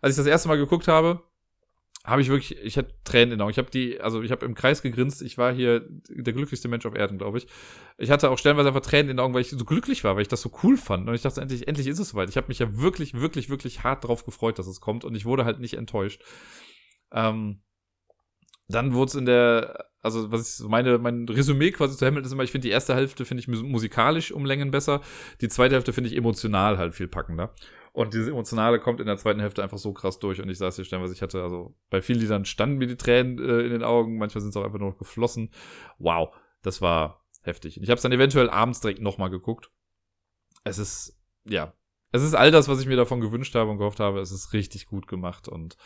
als 0.01 0.12
ich 0.12 0.16
das 0.16 0.26
erste 0.26 0.48
Mal 0.48 0.57
geguckt 0.57 0.88
habe, 0.88 1.22
habe 2.05 2.22
ich 2.22 2.28
wirklich, 2.28 2.57
ich 2.59 2.78
hatte 2.78 2.94
Tränen 3.05 3.32
in 3.32 3.38
den 3.38 3.40
Augen. 3.42 3.51
Ich 3.51 3.59
habe 3.59 3.70
die, 3.70 4.01
also 4.01 4.22
ich 4.22 4.30
habe 4.30 4.46
im 4.46 4.55
Kreis 4.55 4.80
gegrinst. 4.80 5.20
Ich 5.20 5.36
war 5.36 5.53
hier 5.53 5.86
der 6.09 6.32
glücklichste 6.32 6.68
Mensch 6.68 6.86
auf 6.86 6.94
Erden, 6.94 7.18
glaube 7.18 7.38
ich. 7.38 7.46
Ich 7.98 8.11
hatte 8.11 8.30
auch 8.30 8.38
stellenweise 8.38 8.68
einfach 8.68 8.80
Tränen 8.80 9.11
in 9.11 9.16
den 9.16 9.20
Augen, 9.20 9.34
weil 9.34 9.42
ich 9.42 9.51
so 9.51 9.64
glücklich 9.64 10.03
war, 10.03 10.14
weil 10.14 10.22
ich 10.22 10.28
das 10.28 10.40
so 10.40 10.51
cool 10.62 10.78
fand. 10.78 11.07
Und 11.07 11.14
ich 11.14 11.22
dachte, 11.22 11.42
endlich, 11.42 11.68
endlich 11.68 11.86
ist 11.86 11.98
es 11.98 12.11
soweit. 12.11 12.30
Ich 12.30 12.38
habe 12.38 12.48
mich 12.48 12.59
ja 12.59 12.78
wirklich, 12.78 13.14
wirklich, 13.14 13.51
wirklich 13.51 13.84
hart 13.84 14.05
drauf 14.05 14.24
gefreut, 14.24 14.59
dass 14.59 14.66
es 14.66 14.80
kommt. 14.80 15.05
Und 15.05 15.14
ich 15.14 15.26
wurde 15.26 15.44
halt 15.44 15.61
nicht 15.61 15.74
enttäuscht. 15.74 16.22
Ähm, 17.12 17.61
dann 18.70 18.94
wurde 18.94 19.09
es 19.11 19.14
in 19.16 19.26
der, 19.26 19.86
also 20.01 20.30
was 20.32 20.61
ich 20.61 20.68
meine, 20.68 20.98
mein 20.98 21.28
Resümee 21.28 21.72
quasi 21.72 21.96
zu 21.96 22.07
Hamilton 22.07 22.26
ist 22.26 22.32
immer, 22.32 22.44
ich 22.44 22.53
finde 22.53 22.68
die 22.68 22.72
erste 22.72 22.94
Hälfte 22.94 23.24
finde 23.24 23.42
ich 23.42 23.48
musikalisch 23.48 24.32
um 24.32 24.44
Längen 24.44 24.70
besser, 24.70 25.01
die 25.40 25.48
zweite 25.48 25.74
Hälfte 25.74 25.92
finde 25.92 26.09
ich 26.09 26.16
emotional 26.16 26.78
halt 26.78 26.94
viel 26.94 27.09
packender. 27.09 27.53
Und 27.93 28.14
dieses 28.14 28.28
Emotionale 28.28 28.78
kommt 28.78 29.01
in 29.01 29.07
der 29.07 29.16
zweiten 29.16 29.41
Hälfte 29.41 29.62
einfach 29.62 29.78
so 29.78 29.93
krass 29.93 30.18
durch. 30.18 30.41
Und 30.41 30.49
ich 30.49 30.59
saß 30.59 30.76
hier 30.76 30.84
stellen, 30.84 31.03
was 31.03 31.12
ich 31.12 31.22
hatte, 31.22 31.43
also 31.43 31.74
bei 31.91 32.01
vielen 32.01 32.20
Liedern 32.20 32.45
standen 32.45 32.78
mir 32.78 32.86
die 32.86 32.97
Tränen 32.97 33.38
äh, 33.38 33.62
in 33.62 33.70
den 33.70 33.82
Augen, 33.82 34.18
manchmal 34.18 34.43
sind 34.43 34.51
es 34.51 34.57
auch 34.57 34.64
einfach 34.64 34.78
nur 34.78 34.91
noch 34.91 34.99
geflossen. 34.99 35.51
Wow, 35.99 36.34
das 36.62 36.80
war 36.80 37.24
heftig. 37.43 37.80
Ich 37.80 37.88
habe 37.88 37.97
es 37.97 38.03
dann 38.03 38.12
eventuell 38.12 38.49
abends 38.49 38.80
direkt 38.80 39.01
nochmal 39.01 39.30
geguckt. 39.30 39.70
Es 40.62 40.78
ist, 40.78 41.18
ja, 41.45 41.74
es 42.12 42.22
ist 42.22 42.34
all 42.34 42.51
das, 42.51 42.68
was 42.68 42.80
ich 42.80 42.86
mir 42.86 42.97
davon 42.97 43.20
gewünscht 43.20 43.55
habe 43.55 43.70
und 43.70 43.78
gehofft 43.78 44.01
habe. 44.01 44.20
Es 44.20 44.30
ist 44.30 44.53
richtig 44.53 44.86
gut 44.86 45.09
gemacht 45.09 45.49
und 45.49 45.76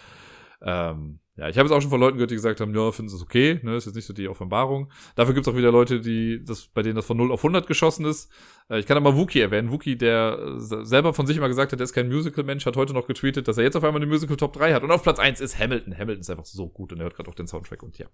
ähm, 0.60 1.20
ja, 1.36 1.48
ich 1.48 1.58
habe 1.58 1.66
es 1.66 1.72
auch 1.72 1.80
schon 1.80 1.90
von 1.90 1.98
Leuten 1.98 2.16
gehört, 2.16 2.30
die 2.30 2.36
gesagt 2.36 2.60
haben, 2.60 2.72
ja, 2.74 2.92
finden 2.92 3.08
sie 3.08 3.16
es 3.16 3.22
okay, 3.22 3.58
ne, 3.64 3.74
ist 3.74 3.86
jetzt 3.86 3.96
nicht 3.96 4.06
so 4.06 4.12
die 4.12 4.28
Offenbarung. 4.28 4.92
Dafür 5.16 5.34
gibt 5.34 5.46
es 5.46 5.52
auch 5.52 5.56
wieder 5.56 5.72
Leute, 5.72 6.00
die 6.00 6.44
das, 6.44 6.68
bei 6.68 6.82
denen 6.82 6.94
das 6.94 7.06
von 7.06 7.16
0 7.16 7.32
auf 7.32 7.40
100 7.40 7.66
geschossen 7.66 8.04
ist. 8.04 8.30
Äh, 8.70 8.78
ich 8.78 8.86
kann 8.86 8.96
aber 8.96 9.16
Wookie 9.16 9.40
erwähnen. 9.40 9.72
Wookie, 9.72 9.96
der 9.96 10.38
äh, 10.38 10.60
selber 10.60 11.12
von 11.12 11.26
sich 11.26 11.36
immer 11.36 11.48
gesagt 11.48 11.72
hat, 11.72 11.80
er 11.80 11.84
ist 11.84 11.92
kein 11.92 12.08
Musical-Mensch, 12.08 12.64
hat 12.66 12.76
heute 12.76 12.94
noch 12.94 13.08
getweetet, 13.08 13.48
dass 13.48 13.58
er 13.58 13.64
jetzt 13.64 13.74
auf 13.74 13.82
einmal 13.82 14.00
eine 14.00 14.10
Musical 14.10 14.36
Top 14.36 14.52
3 14.52 14.74
hat. 14.74 14.84
Und 14.84 14.92
auf 14.92 15.02
Platz 15.02 15.18
1 15.18 15.40
ist 15.40 15.58
Hamilton. 15.58 15.98
Hamilton 15.98 16.20
ist 16.20 16.30
einfach 16.30 16.44
so 16.44 16.68
gut 16.68 16.92
und 16.92 17.00
er 17.00 17.04
hört 17.04 17.16
gerade 17.16 17.28
auch 17.28 17.34
den 17.34 17.48
Soundtrack 17.48 17.82
und 17.82 17.98
ja. 17.98 18.06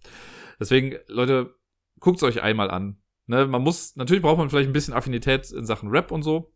Deswegen, 0.59 0.97
Leute, 1.07 1.55
guckt's 1.99 2.23
euch 2.23 2.41
einmal 2.41 2.71
an. 2.71 3.03
Ne, 3.27 3.47
man 3.47 3.63
muss, 3.63 3.97
natürlich 3.97 4.23
braucht 4.23 4.39
man 4.39 4.49
vielleicht 4.49 4.71
ein 4.71 4.73
bisschen 4.73 4.95
Affinität 4.95 5.51
in 5.53 5.67
Sachen 5.67 5.91
Rap 5.91 6.11
und 6.11 6.23
so, 6.23 6.55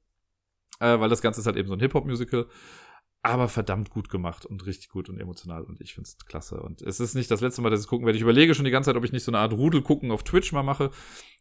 äh, 0.80 0.98
weil 0.98 1.10
das 1.10 1.20
Ganze 1.20 1.40
ist 1.40 1.46
halt 1.46 1.56
eben 1.56 1.68
so 1.68 1.74
ein 1.74 1.80
Hip-Hop-Musical 1.80 2.46
aber 3.24 3.48
verdammt 3.48 3.88
gut 3.88 4.10
gemacht 4.10 4.44
und 4.44 4.66
richtig 4.66 4.90
gut 4.90 5.08
und 5.08 5.18
emotional 5.18 5.64
und 5.64 5.80
ich 5.80 5.94
find's 5.94 6.18
klasse. 6.26 6.60
Und 6.60 6.82
es 6.82 7.00
ist 7.00 7.14
nicht 7.14 7.30
das 7.30 7.40
letzte 7.40 7.62
Mal, 7.62 7.70
dass 7.70 7.80
ich 7.80 7.86
gucken 7.86 8.04
werde. 8.04 8.16
Ich 8.16 8.22
überlege 8.22 8.54
schon 8.54 8.66
die 8.66 8.70
ganze 8.70 8.90
Zeit, 8.90 8.96
ob 8.96 9.04
ich 9.04 9.12
nicht 9.12 9.24
so 9.24 9.30
eine 9.30 9.38
Art 9.38 9.54
Rudel 9.54 9.80
gucken 9.80 10.10
auf 10.10 10.24
Twitch 10.24 10.52
mal 10.52 10.62
mache, 10.62 10.90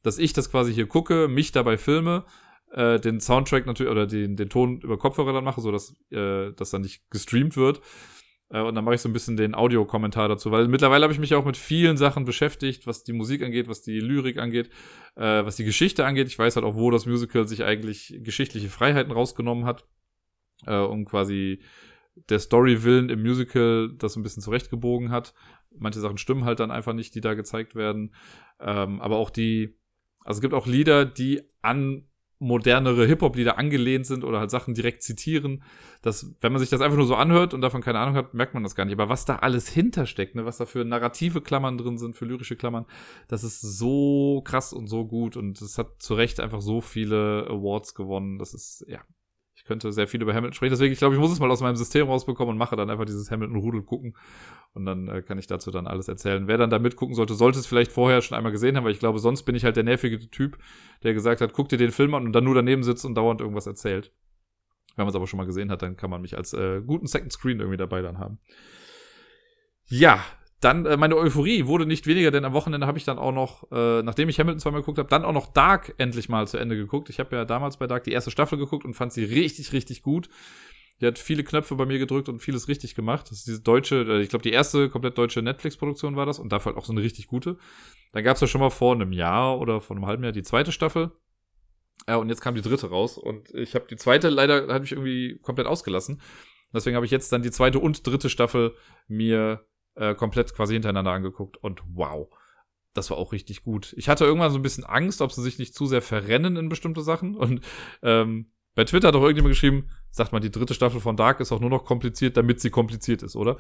dass 0.02 0.18
ich 0.18 0.32
das 0.32 0.50
quasi 0.50 0.74
hier 0.74 0.88
gucke, 0.88 1.28
mich 1.28 1.52
dabei 1.52 1.78
filme, 1.78 2.24
äh, 2.72 3.02
den 3.02 3.20
Soundtrack 3.20 3.66
natürlich 3.66 3.92
oder 3.92 4.08
den, 4.08 4.38
den 4.38 4.50
Ton 4.50 4.80
über 4.80 4.98
Kopfhörer 4.98 5.34
dann 5.34 5.44
mache, 5.44 5.60
so 5.60 5.74
dass 5.74 5.94
äh, 6.10 6.54
das 6.54 6.70
dann 6.70 6.84
nicht 6.84 7.04
gestreamt 7.12 7.58
wird. 7.58 7.82
Äh, 8.50 8.62
und 8.62 8.76
dann 8.76 8.86
mache 8.86 8.96
ich 8.96 9.02
so 9.02 9.10
ein 9.10 9.14
bisschen 9.14 9.36
den 9.36 9.54
Audiokommentar 9.54 10.30
dazu, 10.30 10.52
weil 10.52 10.70
mittlerweile 10.70 11.04
habe 11.04 11.14
ich 11.14 11.20
mich 11.20 11.36
auch 11.36 11.44
mit 11.44 11.58
vielen 11.58 11.98
Sachen 11.98 12.24
beschäftigt, 12.24 12.88
was 12.88 13.04
die 13.04 13.14
Musik 13.14 13.44
angeht, 13.44 13.68
was 13.68 13.82
die 13.82 14.00
Lyrik 14.00 14.38
angeht, 14.38 14.70
äh, 15.18 15.44
was 15.44 15.58
die 15.58 15.66
Geschichte 15.66 16.06
angeht. 16.06 16.28
Ich 16.28 16.40
weiß 16.40 16.56
halt 16.56 16.66
auch, 16.66 16.76
wo 16.76 16.92
das 16.92 17.06
Musical 17.06 17.46
sich 17.46 17.66
eigentlich 17.66 18.18
geschichtliche 18.20 18.70
Freiheiten 18.70 19.12
rausgenommen 19.12 19.66
hat 19.66 19.86
äh, 20.66 20.78
um 20.78 21.06
quasi 21.06 21.62
der 22.30 22.40
Story 22.40 22.84
willen 22.84 23.10
im 23.10 23.22
Musical 23.22 23.92
das 23.98 24.16
ein 24.16 24.24
bisschen 24.24 24.44
zurechtgebogen 24.44 25.10
hat. 25.10 25.34
Manche 25.78 26.00
Sachen 26.00 26.18
stimmen 26.18 26.46
halt 26.46 26.60
dann 26.60 26.72
einfach 26.72 26.94
nicht, 26.94 27.16
die 27.16 27.22
da 27.22 27.34
gezeigt 27.34 27.76
werden. 27.76 28.14
Ähm, 28.60 29.02
aber 29.02 29.18
auch 29.18 29.30
die, 29.30 29.76
also 30.24 30.38
es 30.38 30.42
gibt 30.42 30.54
auch 30.54 30.68
Lieder, 30.68 31.06
die 31.06 31.42
an 31.62 32.08
modernere 32.44 33.06
Hip-Hop-Lieder 33.06 33.58
angelehnt 33.58 34.06
sind 34.06 34.24
oder 34.24 34.40
halt 34.40 34.52
Sachen 34.52 34.74
direkt 34.74 35.02
zitieren. 35.02 35.64
Das, 36.02 36.36
wenn 36.42 36.52
man 36.52 36.60
sich 36.60 36.70
das 36.70 36.82
einfach 36.82 36.98
nur 36.98 37.08
so 37.08 37.16
anhört 37.16 37.54
und 37.54 37.62
davon 37.62 37.82
keine 37.82 38.00
Ahnung 38.00 38.16
hat, 38.16 38.34
merkt 38.34 38.54
man 38.54 38.64
das 38.64 38.76
gar 38.76 38.84
nicht. 38.84 38.94
Aber 38.94 39.10
was 39.10 39.26
da 39.26 39.38
alles 39.38 39.70
hintersteckt, 39.70 40.36
ne, 40.36 40.46
was 40.46 40.58
da 40.58 40.66
für 40.66 40.84
narrative 40.84 41.42
Klammern 41.42 41.78
drin 41.78 41.98
sind, 41.98 42.16
für 42.16 42.26
lyrische 42.26 42.58
Klammern, 42.58 42.86
das 43.30 43.44
ist 43.44 43.62
so 43.62 44.42
krass 44.44 44.74
und 44.74 44.88
so 44.88 45.06
gut 45.08 45.38
und 45.38 45.62
es 45.62 45.78
hat 45.78 46.02
zu 46.02 46.16
Recht 46.16 46.42
einfach 46.42 46.62
so 46.62 46.82
viele 46.82 47.48
Awards 47.50 47.96
gewonnen. 47.96 48.38
Das 48.38 48.54
ist, 48.54 48.86
ja, 48.88 49.00
ich 49.64 49.68
könnte 49.68 49.94
sehr 49.94 50.10
viel 50.10 50.22
über 50.22 50.34
Hamilton 50.34 50.54
sprechen. 50.54 50.72
Deswegen, 50.72 50.92
ich 50.92 51.00
glaube, 51.00 51.16
ich 51.16 51.22
muss 51.22 51.32
es 51.32 51.40
mal 51.40 51.50
aus 51.50 51.62
meinem 51.62 51.78
System 51.78 52.08
rausbekommen 52.08 52.52
und 52.52 52.58
mache 52.58 52.76
dann 52.76 52.90
einfach 52.90 53.06
dieses 53.06 53.32
Hamilton-Rudel 53.32 53.84
gucken. 53.84 54.14
Und 54.74 54.86
dann 54.86 55.08
äh, 55.08 55.22
kann 55.22 55.38
ich 55.40 55.48
dazu 55.48 55.72
dann 55.72 55.88
alles 55.88 56.10
erzählen. 56.10 56.50
Wer 56.50 56.58
dann 56.58 56.70
da 56.70 56.80
mitgucken 56.80 57.16
sollte, 57.16 57.34
sollte 57.34 57.60
es 57.60 57.66
vielleicht 57.66 57.94
vorher 57.94 58.22
schon 58.22 58.36
einmal 58.36 58.52
gesehen 58.52 58.76
haben, 58.76 58.84
weil 58.84 58.92
ich 58.92 59.00
glaube, 59.00 59.20
sonst 59.20 59.44
bin 59.44 59.56
ich 59.56 59.64
halt 59.64 59.78
der 59.78 59.86
nervige 59.86 60.20
Typ, 60.30 60.58
der 61.04 61.14
gesagt 61.14 61.40
hat, 61.40 61.54
guck 61.54 61.70
dir 61.70 61.78
den 61.78 61.92
Film 61.92 62.14
an 62.14 62.26
und 62.26 62.34
dann 62.34 62.44
nur 62.44 62.56
daneben 62.56 62.84
sitzt 62.84 63.06
und 63.06 63.16
dauernd 63.16 63.40
irgendwas 63.40 63.66
erzählt. 63.66 64.12
Wenn 64.98 65.06
man 65.06 65.12
es 65.12 65.16
aber 65.16 65.28
schon 65.28 65.38
mal 65.38 65.46
gesehen 65.46 65.72
hat, 65.72 65.82
dann 65.82 65.96
kann 65.96 66.10
man 66.10 66.22
mich 66.22 66.36
als 66.36 66.52
äh, 66.52 66.82
guten 66.86 67.08
Second 67.08 67.32
Screen 67.32 67.62
irgendwie 67.62 67.78
dabei 67.78 68.02
dann 68.02 68.18
haben. 68.18 68.40
Ja, 69.86 70.26
dann 70.64 70.86
äh, 70.86 70.98
meine 70.98 71.16
Euphorie 71.18 71.66
wurde 71.66 71.86
nicht 71.86 72.08
weniger, 72.08 72.32
denn 72.32 72.46
am 72.46 72.54
Wochenende 72.54 72.88
habe 72.88 72.98
ich 72.98 73.06
dann 73.06 73.18
auch 73.18 73.32
noch, 73.32 73.72
äh, 73.72 74.02
nachdem 74.04 74.30
ich 74.30 74.40
Hamilton 74.40 74.60
zweimal 74.60 74.82
geguckt 74.82 75.00
habe, 75.00 75.10
dann 75.10 75.26
auch 75.26 75.34
noch 75.34 75.52
Dark 75.52 75.94
endlich 75.98 76.30
mal 76.30 76.48
zu 76.48 76.58
Ende 76.58 76.76
geguckt. 76.76 77.10
Ich 77.10 77.20
habe 77.20 77.36
ja 77.36 77.46
damals 77.46 77.78
bei 77.78 77.88
Dark 77.88 78.04
die 78.04 78.12
erste 78.12 78.32
Staffel 78.32 78.58
geguckt 78.58 78.86
und 78.86 78.94
fand 78.94 79.14
sie 79.14 79.24
richtig, 79.24 79.74
richtig 79.74 80.04
gut. 80.04 80.30
Die 81.02 81.08
hat 81.08 81.18
viele 81.20 81.44
Knöpfe 81.44 81.76
bei 81.76 81.86
mir 81.86 82.00
gedrückt 82.00 82.30
und 82.30 82.40
vieles 82.40 82.68
richtig 82.68 82.96
gemacht. 82.96 83.30
Das 83.30 83.40
ist 83.40 83.48
diese 83.48 83.62
deutsche, 83.62 84.04
äh, 84.04 84.22
ich 84.22 84.30
glaube, 84.30 84.44
die 84.44 84.52
erste 84.52 84.90
komplett 84.90 85.18
deutsche 85.18 85.42
Netflix-Produktion 85.42 86.16
war 86.16 86.26
das 86.26 86.40
und 86.40 86.52
dafür 86.52 86.72
halt 86.72 86.78
auch 86.78 86.86
so 86.86 86.94
eine 86.94 87.02
richtig 87.02 87.28
gute. 87.28 87.58
Dann 88.12 88.24
gab 88.24 88.36
es 88.36 88.42
ja 88.42 88.48
schon 88.48 88.62
mal 88.62 88.70
vor 88.70 88.94
einem 88.94 89.12
Jahr 89.12 89.60
oder 89.60 89.82
vor 89.82 89.96
einem 89.96 90.06
halben 90.06 90.24
Jahr 90.24 90.32
die 90.32 90.44
zweite 90.44 90.72
Staffel. 90.72 91.12
Ja, 92.08 92.18
und 92.18 92.30
jetzt 92.30 92.42
kam 92.42 92.56
die 92.56 92.62
dritte 92.62 92.90
raus 92.90 93.18
und 93.18 93.54
ich 93.54 93.76
habe 93.76 93.86
die 93.90 93.96
zweite 93.96 94.30
leider, 94.30 94.68
hatte 94.74 94.86
ich 94.86 94.92
irgendwie 94.92 95.40
komplett 95.42 95.68
ausgelassen. 95.68 96.22
Deswegen 96.74 96.96
habe 96.96 97.06
ich 97.06 97.12
jetzt 97.12 97.32
dann 97.32 97.44
die 97.44 97.52
zweite 97.52 97.80
und 97.80 98.06
dritte 98.06 98.30
Staffel 98.30 98.74
mir 99.08 99.64
äh, 99.96 100.16
komplett 100.16 100.54
quasi 100.54 100.74
hintereinander 100.74 101.12
angeguckt 101.12 101.58
und 101.58 101.82
wow, 101.94 102.28
das 102.94 103.10
war 103.10 103.18
auch 103.18 103.32
richtig 103.32 103.64
gut. 103.64 103.94
Ich 103.98 104.10
hatte 104.10 104.26
irgendwann 104.26 104.52
so 104.52 104.60
ein 104.60 104.64
bisschen 104.64 104.84
Angst, 104.84 105.22
ob 105.22 105.32
sie 105.32 105.42
sich 105.42 105.60
nicht 105.60 105.74
zu 105.74 105.86
sehr 105.86 106.02
verrennen 106.02 106.56
in 106.56 106.70
bestimmte 106.70 107.02
Sachen 107.02 107.36
und 107.36 107.62
ähm, 108.02 108.52
bei 108.76 108.86
Twitter 108.86 109.10
hat 109.10 109.16
auch 109.16 109.22
irgendjemand 109.22 109.54
geschrieben, 109.54 109.90
sagt 110.10 110.32
man, 110.32 110.42
die 110.42 110.52
dritte 110.52 110.74
Staffel 110.74 111.00
von 111.00 111.16
Dark 111.16 111.40
ist 111.40 111.52
auch 111.52 111.60
nur 111.60 111.70
noch 111.70 111.86
kompliziert, 111.86 112.38
damit 112.38 112.60
sie 112.60 112.72
kompliziert 112.72 113.22
ist, 113.22 113.36
oder? 113.36 113.58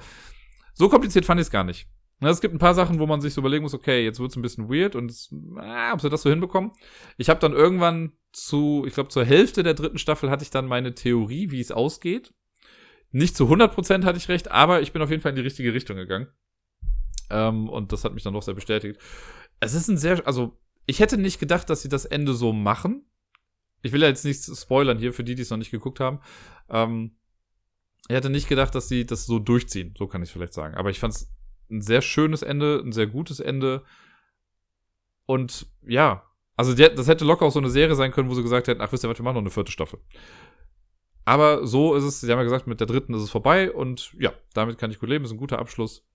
So 0.74 0.90
kompliziert 0.90 1.26
fand 1.26 1.40
ich 1.40 1.48
es 1.48 1.52
gar 1.52 1.64
nicht. 1.64 1.88
Na, 2.20 2.30
es 2.30 2.42
gibt 2.42 2.54
ein 2.54 2.60
paar 2.60 2.74
Sachen, 2.74 3.00
wo 3.00 3.06
man 3.06 3.22
sich 3.22 3.34
so 3.34 3.42
überlegen 3.42 3.64
muss, 3.64 3.74
okay, 3.74 4.04
jetzt 4.04 4.20
wird's 4.20 4.36
ein 4.36 4.42
bisschen 4.42 4.70
weird 4.70 4.96
und 4.96 5.12
äh, 5.62 5.92
ob 5.92 6.02
sie 6.02 6.10
das 6.10 6.22
so 6.22 6.30
hinbekommen. 6.30 6.72
Ich 7.18 7.30
habe 7.30 7.40
dann 7.40 7.54
irgendwann 7.54 8.14
zu, 8.32 8.86
ich 8.88 8.94
glaube 8.94 9.10
zur 9.10 9.26
Hälfte 9.26 9.62
der 9.62 9.74
dritten 9.74 9.98
Staffel 9.98 10.30
hatte 10.30 10.44
ich 10.44 10.50
dann 10.50 10.66
meine 10.66 10.96
Theorie, 10.96 11.52
wie 11.52 11.60
es 11.60 11.72
ausgeht. 11.72 12.34
Nicht 13.14 13.38
zu 13.38 13.46
100% 13.46 14.04
hatte 14.04 14.18
ich 14.18 14.28
recht, 14.28 14.52
aber 14.52 14.82
ich 14.82 14.92
bin 14.92 15.02
auf 15.02 15.10
jeden 15.12 15.22
Fall 15.22 15.30
in 15.30 15.36
die 15.36 15.44
richtige 15.44 15.74
Richtung 15.74 15.96
gegangen. 15.98 16.28
Ähm, 17.30 17.70
und 17.70 17.92
das 17.92 18.04
hat 18.04 18.14
mich 18.14 18.24
dann 18.24 18.34
doch 18.34 18.42
sehr 18.42 18.56
bestätigt. 18.56 19.00
Es 19.60 19.76
ist 19.76 19.88
ein 19.88 19.98
sehr, 19.98 20.26
also 20.26 20.60
ich 20.88 21.00
hätte 21.00 21.18
nicht 21.18 21.40
gedacht, 21.40 21.70
dass 21.70 21.84
sie 21.84 21.90
das 21.90 22.06
Ende 22.06 22.34
so 22.34 22.54
machen. 22.54 23.06
Ich 23.84 23.92
will 23.92 24.02
ja 24.02 24.08
jetzt 24.08 24.26
nichts 24.26 24.52
spoilern 24.60 24.98
hier 24.98 25.14
für 25.14 25.24
die, 25.24 25.36
die 25.36 25.44
es 25.44 25.52
noch 25.52 25.58
nicht 25.58 25.70
geguckt 25.70 26.00
haben. 26.00 26.22
Ähm, 26.70 27.16
ich 28.10 28.16
hätte 28.16 28.32
nicht 28.32 28.50
gedacht, 28.50 28.74
dass 28.74 28.88
sie 28.88 29.06
das 29.06 29.28
so 29.28 29.38
durchziehen. 29.38 29.94
So 29.96 30.08
kann 30.08 30.24
ich 30.24 30.32
vielleicht 30.32 30.54
sagen. 30.54 30.76
Aber 30.76 30.90
ich 30.90 31.00
fand 31.00 31.14
es 31.14 31.32
ein 31.70 31.82
sehr 31.82 32.02
schönes 32.02 32.42
Ende, 32.42 32.82
ein 32.84 32.94
sehr 32.94 33.08
gutes 33.08 33.40
Ende. 33.40 33.84
Und 35.28 35.68
ja, 35.84 36.24
also 36.56 36.74
das 36.74 37.08
hätte 37.08 37.26
locker 37.26 37.46
auch 37.46 37.52
so 37.52 37.60
eine 37.60 37.70
Serie 37.70 37.96
sein 37.96 38.12
können, 38.12 38.30
wo 38.30 38.34
sie 38.34 38.44
gesagt 38.44 38.68
hätten, 38.68 38.82
ach 38.82 38.92
wisst 38.92 39.04
ihr 39.04 39.10
was, 39.10 39.18
wir 39.18 39.24
machen 39.24 39.36
noch 39.36 39.42
eine 39.42 39.50
vierte 39.50 39.72
Staffel. 39.72 40.00
Aber 41.26 41.66
so 41.66 41.96
ist 41.96 42.04
es, 42.04 42.22
sie 42.22 42.32
haben 42.32 42.40
ja 42.40 42.44
gesagt, 42.44 42.68
mit 42.68 42.80
der 42.80 42.88
dritten 42.88 43.14
ist 43.14 43.22
es 43.22 43.30
vorbei 43.30 43.72
und 43.72 44.14
ja, 44.20 44.34
damit 44.54 44.78
kann 44.78 44.92
ich 44.92 45.00
gut 45.00 45.10
leben. 45.10 45.26
Ist 45.26 45.32
ein 45.32 45.38
guter 45.38 45.60
Abschluss. 45.60 46.06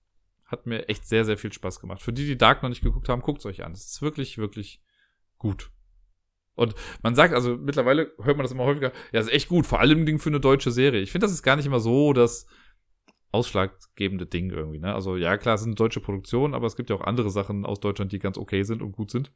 Hat 0.45 0.65
mir 0.65 0.87
echt 0.89 1.07
sehr, 1.07 1.25
sehr 1.25 1.37
viel 1.37 1.53
Spaß 1.53 1.79
gemacht. 1.79 2.01
Für 2.01 2.13
die, 2.13 2.25
die 2.25 2.37
Dark 2.37 2.61
noch 2.61 2.69
nicht 2.69 2.83
geguckt 2.83 3.09
haben, 3.09 3.21
guckt 3.21 3.39
es 3.39 3.45
euch 3.45 3.63
an. 3.63 3.71
Es 3.71 3.85
ist 3.85 4.01
wirklich, 4.01 4.37
wirklich 4.37 4.81
gut. 5.37 5.71
Und 6.55 6.75
man 7.01 7.15
sagt, 7.15 7.33
also 7.33 7.55
mittlerweile 7.55 8.11
hört 8.21 8.35
man 8.35 8.43
das 8.43 8.51
immer 8.51 8.65
häufiger, 8.65 8.91
ja, 9.13 9.19
ist 9.21 9.31
echt 9.31 9.47
gut, 9.47 9.65
vor 9.65 9.79
allem 9.79 10.05
Ding 10.05 10.19
für 10.19 10.29
eine 10.29 10.41
deutsche 10.41 10.71
Serie. 10.71 11.01
Ich 11.01 11.11
finde, 11.11 11.25
das 11.25 11.31
ist 11.31 11.43
gar 11.43 11.55
nicht 11.55 11.65
immer 11.65 11.79
so, 11.79 12.11
dass 12.13 12.47
ausschlaggebende 13.31 14.25
Ding 14.25 14.49
irgendwie. 14.51 14.79
Ne? 14.79 14.93
Also 14.93 15.15
ja, 15.15 15.37
klar, 15.37 15.55
es 15.55 15.61
sind 15.61 15.79
deutsche 15.79 16.01
Produktionen, 16.01 16.53
aber 16.53 16.67
es 16.67 16.75
gibt 16.75 16.89
ja 16.89 16.95
auch 16.95 17.01
andere 17.01 17.29
Sachen 17.29 17.65
aus 17.65 17.79
Deutschland, 17.79 18.11
die 18.11 18.19
ganz 18.19 18.37
okay 18.37 18.63
sind 18.63 18.81
und 18.81 18.91
gut 18.91 19.11
sind. 19.11 19.31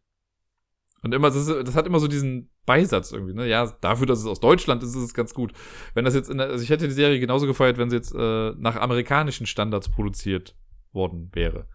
Und 1.04 1.14
immer, 1.14 1.28
das, 1.28 1.47
ist, 1.47 1.68
das 1.68 1.76
hat 1.76 1.86
immer 1.86 1.99
so 1.99 2.08
diesen 2.08 2.49
Beisatz 2.66 3.12
irgendwie, 3.12 3.34
ne? 3.34 3.47
Ja, 3.47 3.68
dafür, 3.82 4.08
dass 4.08 4.20
es 4.20 4.26
aus 4.26 4.39
Deutschland 4.39 4.82
ist, 4.84 4.95
ist 4.95 5.04
es 5.04 5.14
ganz 5.14 5.34
gut. 5.34 5.51
Wenn 5.93 6.06
das 6.06 6.16
jetzt 6.16 6.30
in 6.30 6.38
der, 6.38 6.47
also 6.47 6.64
ich 6.64 6.70
hätte 6.70 6.88
die 6.88 6.93
Serie 6.93 7.20
genauso 7.20 7.45
gefeiert, 7.45 7.78
wenn 7.78 7.89
sie 7.89 7.97
jetzt 7.97 8.16
äh, 8.16 8.51
nach 8.58 8.78
amerikanischen 8.78 9.45
Standards 9.45 9.89
produziert 9.89 10.56
worden 10.93 11.30
wäre. 11.34 11.68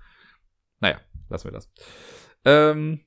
Naja, 0.81 0.99
lassen 1.29 1.45
wir 1.45 1.53
das. 1.53 1.71
Ähm, 2.47 3.01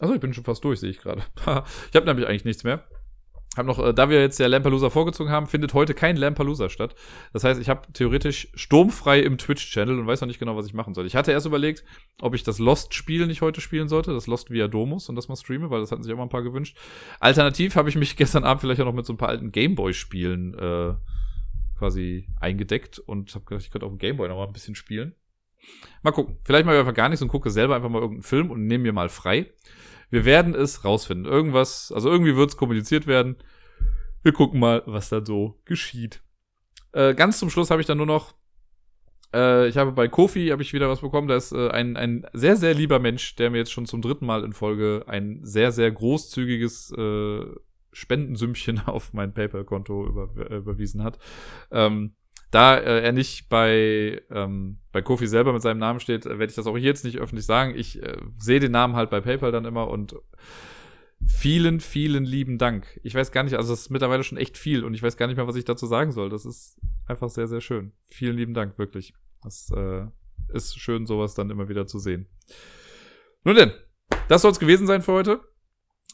also 0.00 0.12
ich 0.12 0.20
bin 0.20 0.34
schon 0.34 0.44
fast 0.44 0.64
durch, 0.64 0.80
sehe 0.80 0.90
ich 0.90 0.98
gerade. 0.98 1.22
ich 1.36 1.96
habe 1.96 2.06
nämlich 2.06 2.26
eigentlich 2.26 2.44
nichts 2.44 2.64
mehr. 2.64 2.84
Hab 3.56 3.66
noch, 3.66 3.78
äh, 3.78 3.92
da 3.92 4.08
wir 4.08 4.20
jetzt 4.20 4.38
ja 4.38 4.46
Lampalooza 4.46 4.88
vorgezogen 4.88 5.30
haben, 5.30 5.46
findet 5.46 5.74
heute 5.74 5.92
kein 5.92 6.16
Lampalooza 6.16 6.70
statt. 6.70 6.94
Das 7.34 7.44
heißt, 7.44 7.60
ich 7.60 7.68
habe 7.68 7.92
theoretisch 7.92 8.48
sturmfrei 8.54 9.20
im 9.20 9.36
Twitch-Channel 9.36 9.98
und 9.98 10.06
weiß 10.06 10.22
noch 10.22 10.28
nicht 10.28 10.38
genau, 10.38 10.56
was 10.56 10.66
ich 10.66 10.72
machen 10.72 10.94
soll. 10.94 11.06
Ich 11.06 11.16
hatte 11.16 11.32
erst 11.32 11.44
überlegt, 11.44 11.84
ob 12.22 12.34
ich 12.34 12.44
das 12.44 12.58
Lost-Spiel 12.58 13.26
nicht 13.26 13.42
heute 13.42 13.60
spielen 13.60 13.88
sollte, 13.88 14.14
das 14.14 14.26
Lost 14.26 14.50
via 14.50 14.68
Domus 14.68 15.10
und 15.10 15.16
das 15.16 15.28
mal 15.28 15.36
streame, 15.36 15.68
weil 15.68 15.80
das 15.80 15.92
hatten 15.92 16.02
sich 16.02 16.12
auch 16.12 16.16
mal 16.16 16.24
ein 16.24 16.30
paar 16.30 16.42
gewünscht. 16.42 16.78
Alternativ 17.20 17.76
habe 17.76 17.90
ich 17.90 17.96
mich 17.96 18.16
gestern 18.16 18.44
Abend 18.44 18.62
vielleicht 18.62 18.80
auch 18.80 18.86
noch 18.86 18.94
mit 18.94 19.04
so 19.04 19.12
ein 19.12 19.18
paar 19.18 19.28
alten 19.28 19.52
Gameboy-Spielen 19.52 20.54
äh, 20.54 20.94
quasi 21.78 22.28
eingedeckt 22.40 23.00
und 23.00 23.34
habe 23.34 23.44
gedacht, 23.44 23.64
ich 23.66 23.70
könnte 23.70 23.84
auf 23.84 23.92
dem 23.92 23.98
Gameboy 23.98 24.28
noch 24.28 24.36
mal 24.36 24.46
ein 24.46 24.52
bisschen 24.52 24.74
spielen. 24.74 25.14
Mal 26.02 26.12
gucken. 26.12 26.36
Vielleicht 26.44 26.66
mal 26.66 26.78
einfach 26.78 26.94
gar 26.94 27.08
nichts 27.08 27.22
und 27.22 27.28
gucke 27.28 27.50
selber 27.50 27.76
einfach 27.76 27.88
mal 27.88 28.00
irgendeinen 28.00 28.24
Film 28.24 28.50
und 28.50 28.66
nehme 28.66 28.82
mir 28.82 28.92
mal 28.92 29.08
frei. 29.08 29.50
Wir 30.10 30.24
werden 30.24 30.54
es 30.54 30.84
rausfinden. 30.84 31.30
Irgendwas, 31.30 31.92
also 31.92 32.10
irgendwie 32.10 32.36
wird 32.36 32.50
es 32.50 32.56
kommuniziert 32.56 33.06
werden. 33.06 33.36
Wir 34.22 34.32
gucken 34.32 34.60
mal, 34.60 34.82
was 34.86 35.08
da 35.08 35.24
so 35.24 35.60
geschieht. 35.64 36.22
Äh, 36.92 37.14
ganz 37.14 37.38
zum 37.38 37.50
Schluss 37.50 37.70
habe 37.70 37.80
ich 37.80 37.86
dann 37.86 37.96
nur 37.96 38.06
noch, 38.06 38.34
äh, 39.34 39.66
ich 39.68 39.76
habe 39.76 39.92
bei 39.92 40.08
Kofi 40.08 40.48
habe 40.48 40.62
ich 40.62 40.72
wieder 40.72 40.88
was 40.88 41.00
bekommen. 41.00 41.28
Da 41.28 41.36
ist 41.36 41.52
äh, 41.52 41.70
ein, 41.70 41.96
ein 41.96 42.26
sehr, 42.32 42.56
sehr 42.56 42.74
lieber 42.74 42.98
Mensch, 42.98 43.36
der 43.36 43.50
mir 43.50 43.58
jetzt 43.58 43.72
schon 43.72 43.86
zum 43.86 44.02
dritten 44.02 44.26
Mal 44.26 44.44
in 44.44 44.52
Folge 44.52 45.04
ein 45.06 45.40
sehr, 45.42 45.72
sehr 45.72 45.90
großzügiges 45.90 46.92
äh, 46.96 47.46
Spendensümmchen 47.92 48.80
auf 48.86 49.12
mein 49.12 49.32
PayPal-Konto 49.32 50.06
über, 50.06 50.50
äh, 50.50 50.56
überwiesen 50.56 51.02
hat. 51.02 51.18
Ähm, 51.70 52.14
da 52.52 52.76
äh, 52.76 53.00
er 53.02 53.12
nicht 53.12 53.48
bei, 53.48 54.22
ähm, 54.30 54.76
bei 54.92 55.00
Kofi 55.00 55.26
selber 55.26 55.54
mit 55.54 55.62
seinem 55.62 55.78
Namen 55.78 56.00
steht, 56.00 56.26
werde 56.26 56.44
ich 56.44 56.54
das 56.54 56.66
auch 56.66 56.76
hier 56.76 56.90
jetzt 56.90 57.04
nicht 57.04 57.18
öffentlich 57.18 57.46
sagen. 57.46 57.74
Ich 57.74 58.00
äh, 58.00 58.18
sehe 58.38 58.60
den 58.60 58.72
Namen 58.72 58.94
halt 58.94 59.08
bei 59.08 59.22
PayPal 59.22 59.50
dann 59.50 59.64
immer 59.64 59.88
und 59.88 60.14
vielen, 61.26 61.80
vielen 61.80 62.24
lieben 62.24 62.58
Dank. 62.58 63.00
Ich 63.02 63.14
weiß 63.14 63.32
gar 63.32 63.42
nicht, 63.42 63.54
also 63.54 63.72
es 63.72 63.82
ist 63.82 63.90
mittlerweile 63.90 64.22
schon 64.22 64.36
echt 64.36 64.58
viel 64.58 64.84
und 64.84 64.92
ich 64.92 65.02
weiß 65.02 65.16
gar 65.16 65.28
nicht 65.28 65.36
mehr, 65.36 65.48
was 65.48 65.56
ich 65.56 65.64
dazu 65.64 65.86
sagen 65.86 66.12
soll. 66.12 66.28
Das 66.28 66.44
ist 66.44 66.78
einfach 67.06 67.30
sehr, 67.30 67.48
sehr 67.48 67.62
schön. 67.62 67.92
Vielen 68.08 68.36
lieben 68.36 68.52
Dank, 68.52 68.78
wirklich. 68.78 69.14
Das 69.42 69.70
äh, 69.74 70.04
ist 70.52 70.78
schön, 70.78 71.06
sowas 71.06 71.34
dann 71.34 71.48
immer 71.48 71.70
wieder 71.70 71.86
zu 71.86 71.98
sehen. 71.98 72.26
Nun 73.44 73.56
denn, 73.56 73.72
das 74.28 74.42
soll 74.42 74.52
es 74.52 74.60
gewesen 74.60 74.86
sein 74.86 75.00
für 75.00 75.12
heute. 75.12 75.40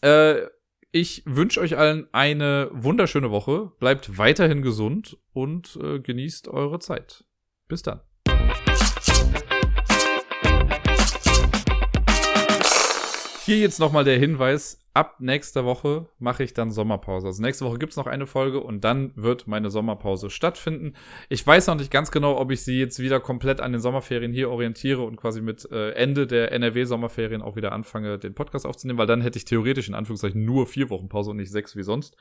Äh, 0.02 0.46
ich 0.90 1.22
wünsche 1.26 1.60
euch 1.60 1.76
allen 1.76 2.06
eine 2.12 2.70
wunderschöne 2.72 3.30
Woche. 3.30 3.72
Bleibt 3.78 4.16
weiterhin 4.16 4.62
gesund 4.62 5.18
und 5.32 5.78
äh, 5.82 6.00
genießt 6.00 6.48
eure 6.48 6.78
Zeit. 6.78 7.24
Bis 7.68 7.82
dann. 7.82 8.00
Hier 13.44 13.58
jetzt 13.58 13.80
nochmal 13.80 14.04
der 14.04 14.18
Hinweis, 14.18 14.86
ab 14.94 15.16
nächster 15.20 15.64
Woche 15.64 16.08
mache 16.18 16.42
ich 16.42 16.54
dann 16.54 16.70
Sommerpause. 16.70 17.28
Also 17.28 17.42
nächste 17.42 17.64
Woche 17.64 17.78
gibt 17.78 17.92
es 17.92 17.96
noch 17.96 18.06
eine 18.06 18.26
Folge 18.26 18.60
und 18.60 18.82
dann 18.84 19.12
wird 19.14 19.46
meine 19.46 19.70
Sommerpause 19.70 20.30
stattfinden. 20.30 20.94
Ich 21.28 21.46
weiß 21.46 21.66
noch 21.68 21.76
nicht 21.76 21.90
ganz 21.90 22.10
genau, 22.10 22.38
ob 22.38 22.50
ich 22.50 22.62
sie 22.62 22.78
jetzt 22.78 22.98
wieder 22.98 23.20
komplett 23.20 23.60
an 23.60 23.72
den 23.72 23.80
Sommerferien 23.80 24.32
hier 24.32 24.50
orientiere 24.50 25.02
und 25.02 25.16
quasi 25.16 25.40
mit 25.40 25.70
äh, 25.70 25.90
Ende 25.92 26.26
der 26.26 26.52
NRW-Sommerferien 26.52 27.42
auch 27.42 27.56
wieder 27.56 27.72
anfange, 27.72 28.18
den 28.18 28.34
Podcast 28.34 28.66
aufzunehmen, 28.66 28.98
weil 28.98 29.06
dann 29.06 29.20
hätte 29.20 29.38
ich 29.38 29.44
theoretisch 29.44 29.88
in 29.88 29.94
Anführungszeichen 29.94 30.44
nur 30.44 30.66
vier 30.66 30.90
Wochen 30.90 31.08
Pause 31.08 31.30
und 31.30 31.36
nicht 31.36 31.52
sechs 31.52 31.76
wie 31.76 31.82
sonst. 31.82 32.16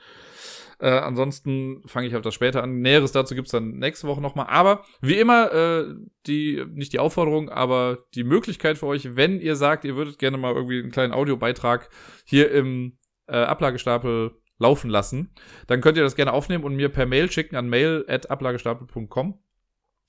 Äh, 0.80 0.90
ansonsten 0.90 1.82
fange 1.88 2.08
ich 2.08 2.16
auf 2.16 2.22
das 2.22 2.36
später 2.36 2.62
an. 2.62 2.82
Näheres 2.82 3.12
dazu 3.12 3.34
gibt's 3.34 3.52
dann 3.52 3.80
nächste 3.80 4.08
Woche 4.08 4.22
nochmal. 4.22 4.46
Aber 4.50 4.84
wie 5.02 5.18
immer, 5.18 5.52
äh, 5.52 5.96
die, 6.28 6.64
nicht 6.74 6.94
die 6.94 7.00
Aufforderung, 7.00 7.50
aber 7.50 8.06
die 8.14 8.24
Möglichkeit 8.24 8.78
für 8.78 8.86
euch, 8.86 9.16
wenn 9.16 9.40
ihr 9.40 9.56
sagt, 9.56 9.86
ihr 9.86 9.96
würdet 9.96 10.20
gerne 10.20 10.38
mal 10.38 10.54
irgendwie 10.54 10.80
einen 10.80 10.92
kleinen 10.92 11.14
Audiobeitrag 11.14 11.90
hier 12.26 12.52
im 12.68 12.98
äh, 13.28 13.38
Ablagestapel 13.38 14.32
laufen 14.60 14.90
lassen, 14.90 15.32
dann 15.68 15.82
könnt 15.82 15.98
ihr 15.98 16.04
das 16.04 16.16
gerne 16.16 16.34
aufnehmen 16.34 16.64
und 16.64 16.76
mir 16.76 16.90
per 16.90 17.06
Mail 17.06 17.32
schicken 17.32 17.56
an 17.56 17.70
mail.ablagestapel.com. 17.70 19.40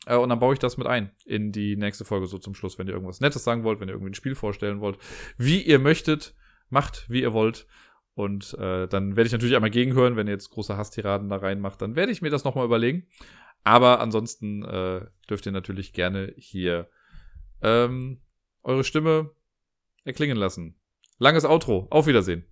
Äh, 0.06 0.16
und 0.16 0.28
dann 0.28 0.38
baue 0.38 0.54
ich 0.54 0.58
das 0.58 0.76
mit 0.76 0.86
ein 0.86 1.10
in 1.24 1.52
die 1.52 1.76
nächste 1.76 2.04
Folge 2.04 2.26
so 2.26 2.38
zum 2.38 2.54
Schluss, 2.54 2.78
wenn 2.78 2.86
ihr 2.86 2.94
irgendwas 2.94 3.20
Nettes 3.20 3.44
sagen 3.44 3.64
wollt, 3.64 3.80
wenn 3.80 3.88
ihr 3.88 3.94
irgendwie 3.94 4.10
ein 4.10 4.14
Spiel 4.14 4.34
vorstellen 4.34 4.80
wollt. 4.80 4.98
Wie 5.36 5.62
ihr 5.62 5.78
möchtet, 5.78 6.34
macht, 6.70 7.06
wie 7.08 7.22
ihr 7.22 7.32
wollt. 7.32 7.66
Und 8.14 8.54
äh, 8.54 8.88
dann 8.88 9.16
werde 9.16 9.26
ich 9.26 9.32
natürlich 9.32 9.54
einmal 9.54 9.70
gegenhören, 9.70 10.16
wenn 10.16 10.26
ihr 10.26 10.32
jetzt 10.32 10.50
große 10.50 10.76
Hasstiraden 10.76 11.28
da 11.28 11.36
reinmacht, 11.36 11.80
dann 11.80 11.94
werde 11.94 12.10
ich 12.10 12.20
mir 12.20 12.30
das 12.30 12.42
nochmal 12.42 12.64
überlegen. 12.64 13.06
Aber 13.62 14.00
ansonsten 14.00 14.64
äh, 14.64 15.02
dürft 15.28 15.46
ihr 15.46 15.52
natürlich 15.52 15.92
gerne 15.92 16.32
hier 16.36 16.88
ähm, 17.62 18.20
eure 18.62 18.82
Stimme 18.82 19.30
erklingen 20.04 20.36
lassen. 20.36 20.74
Langes 21.20 21.44
Outro. 21.44 21.88
Auf 21.90 22.06
Wiedersehen. 22.06 22.44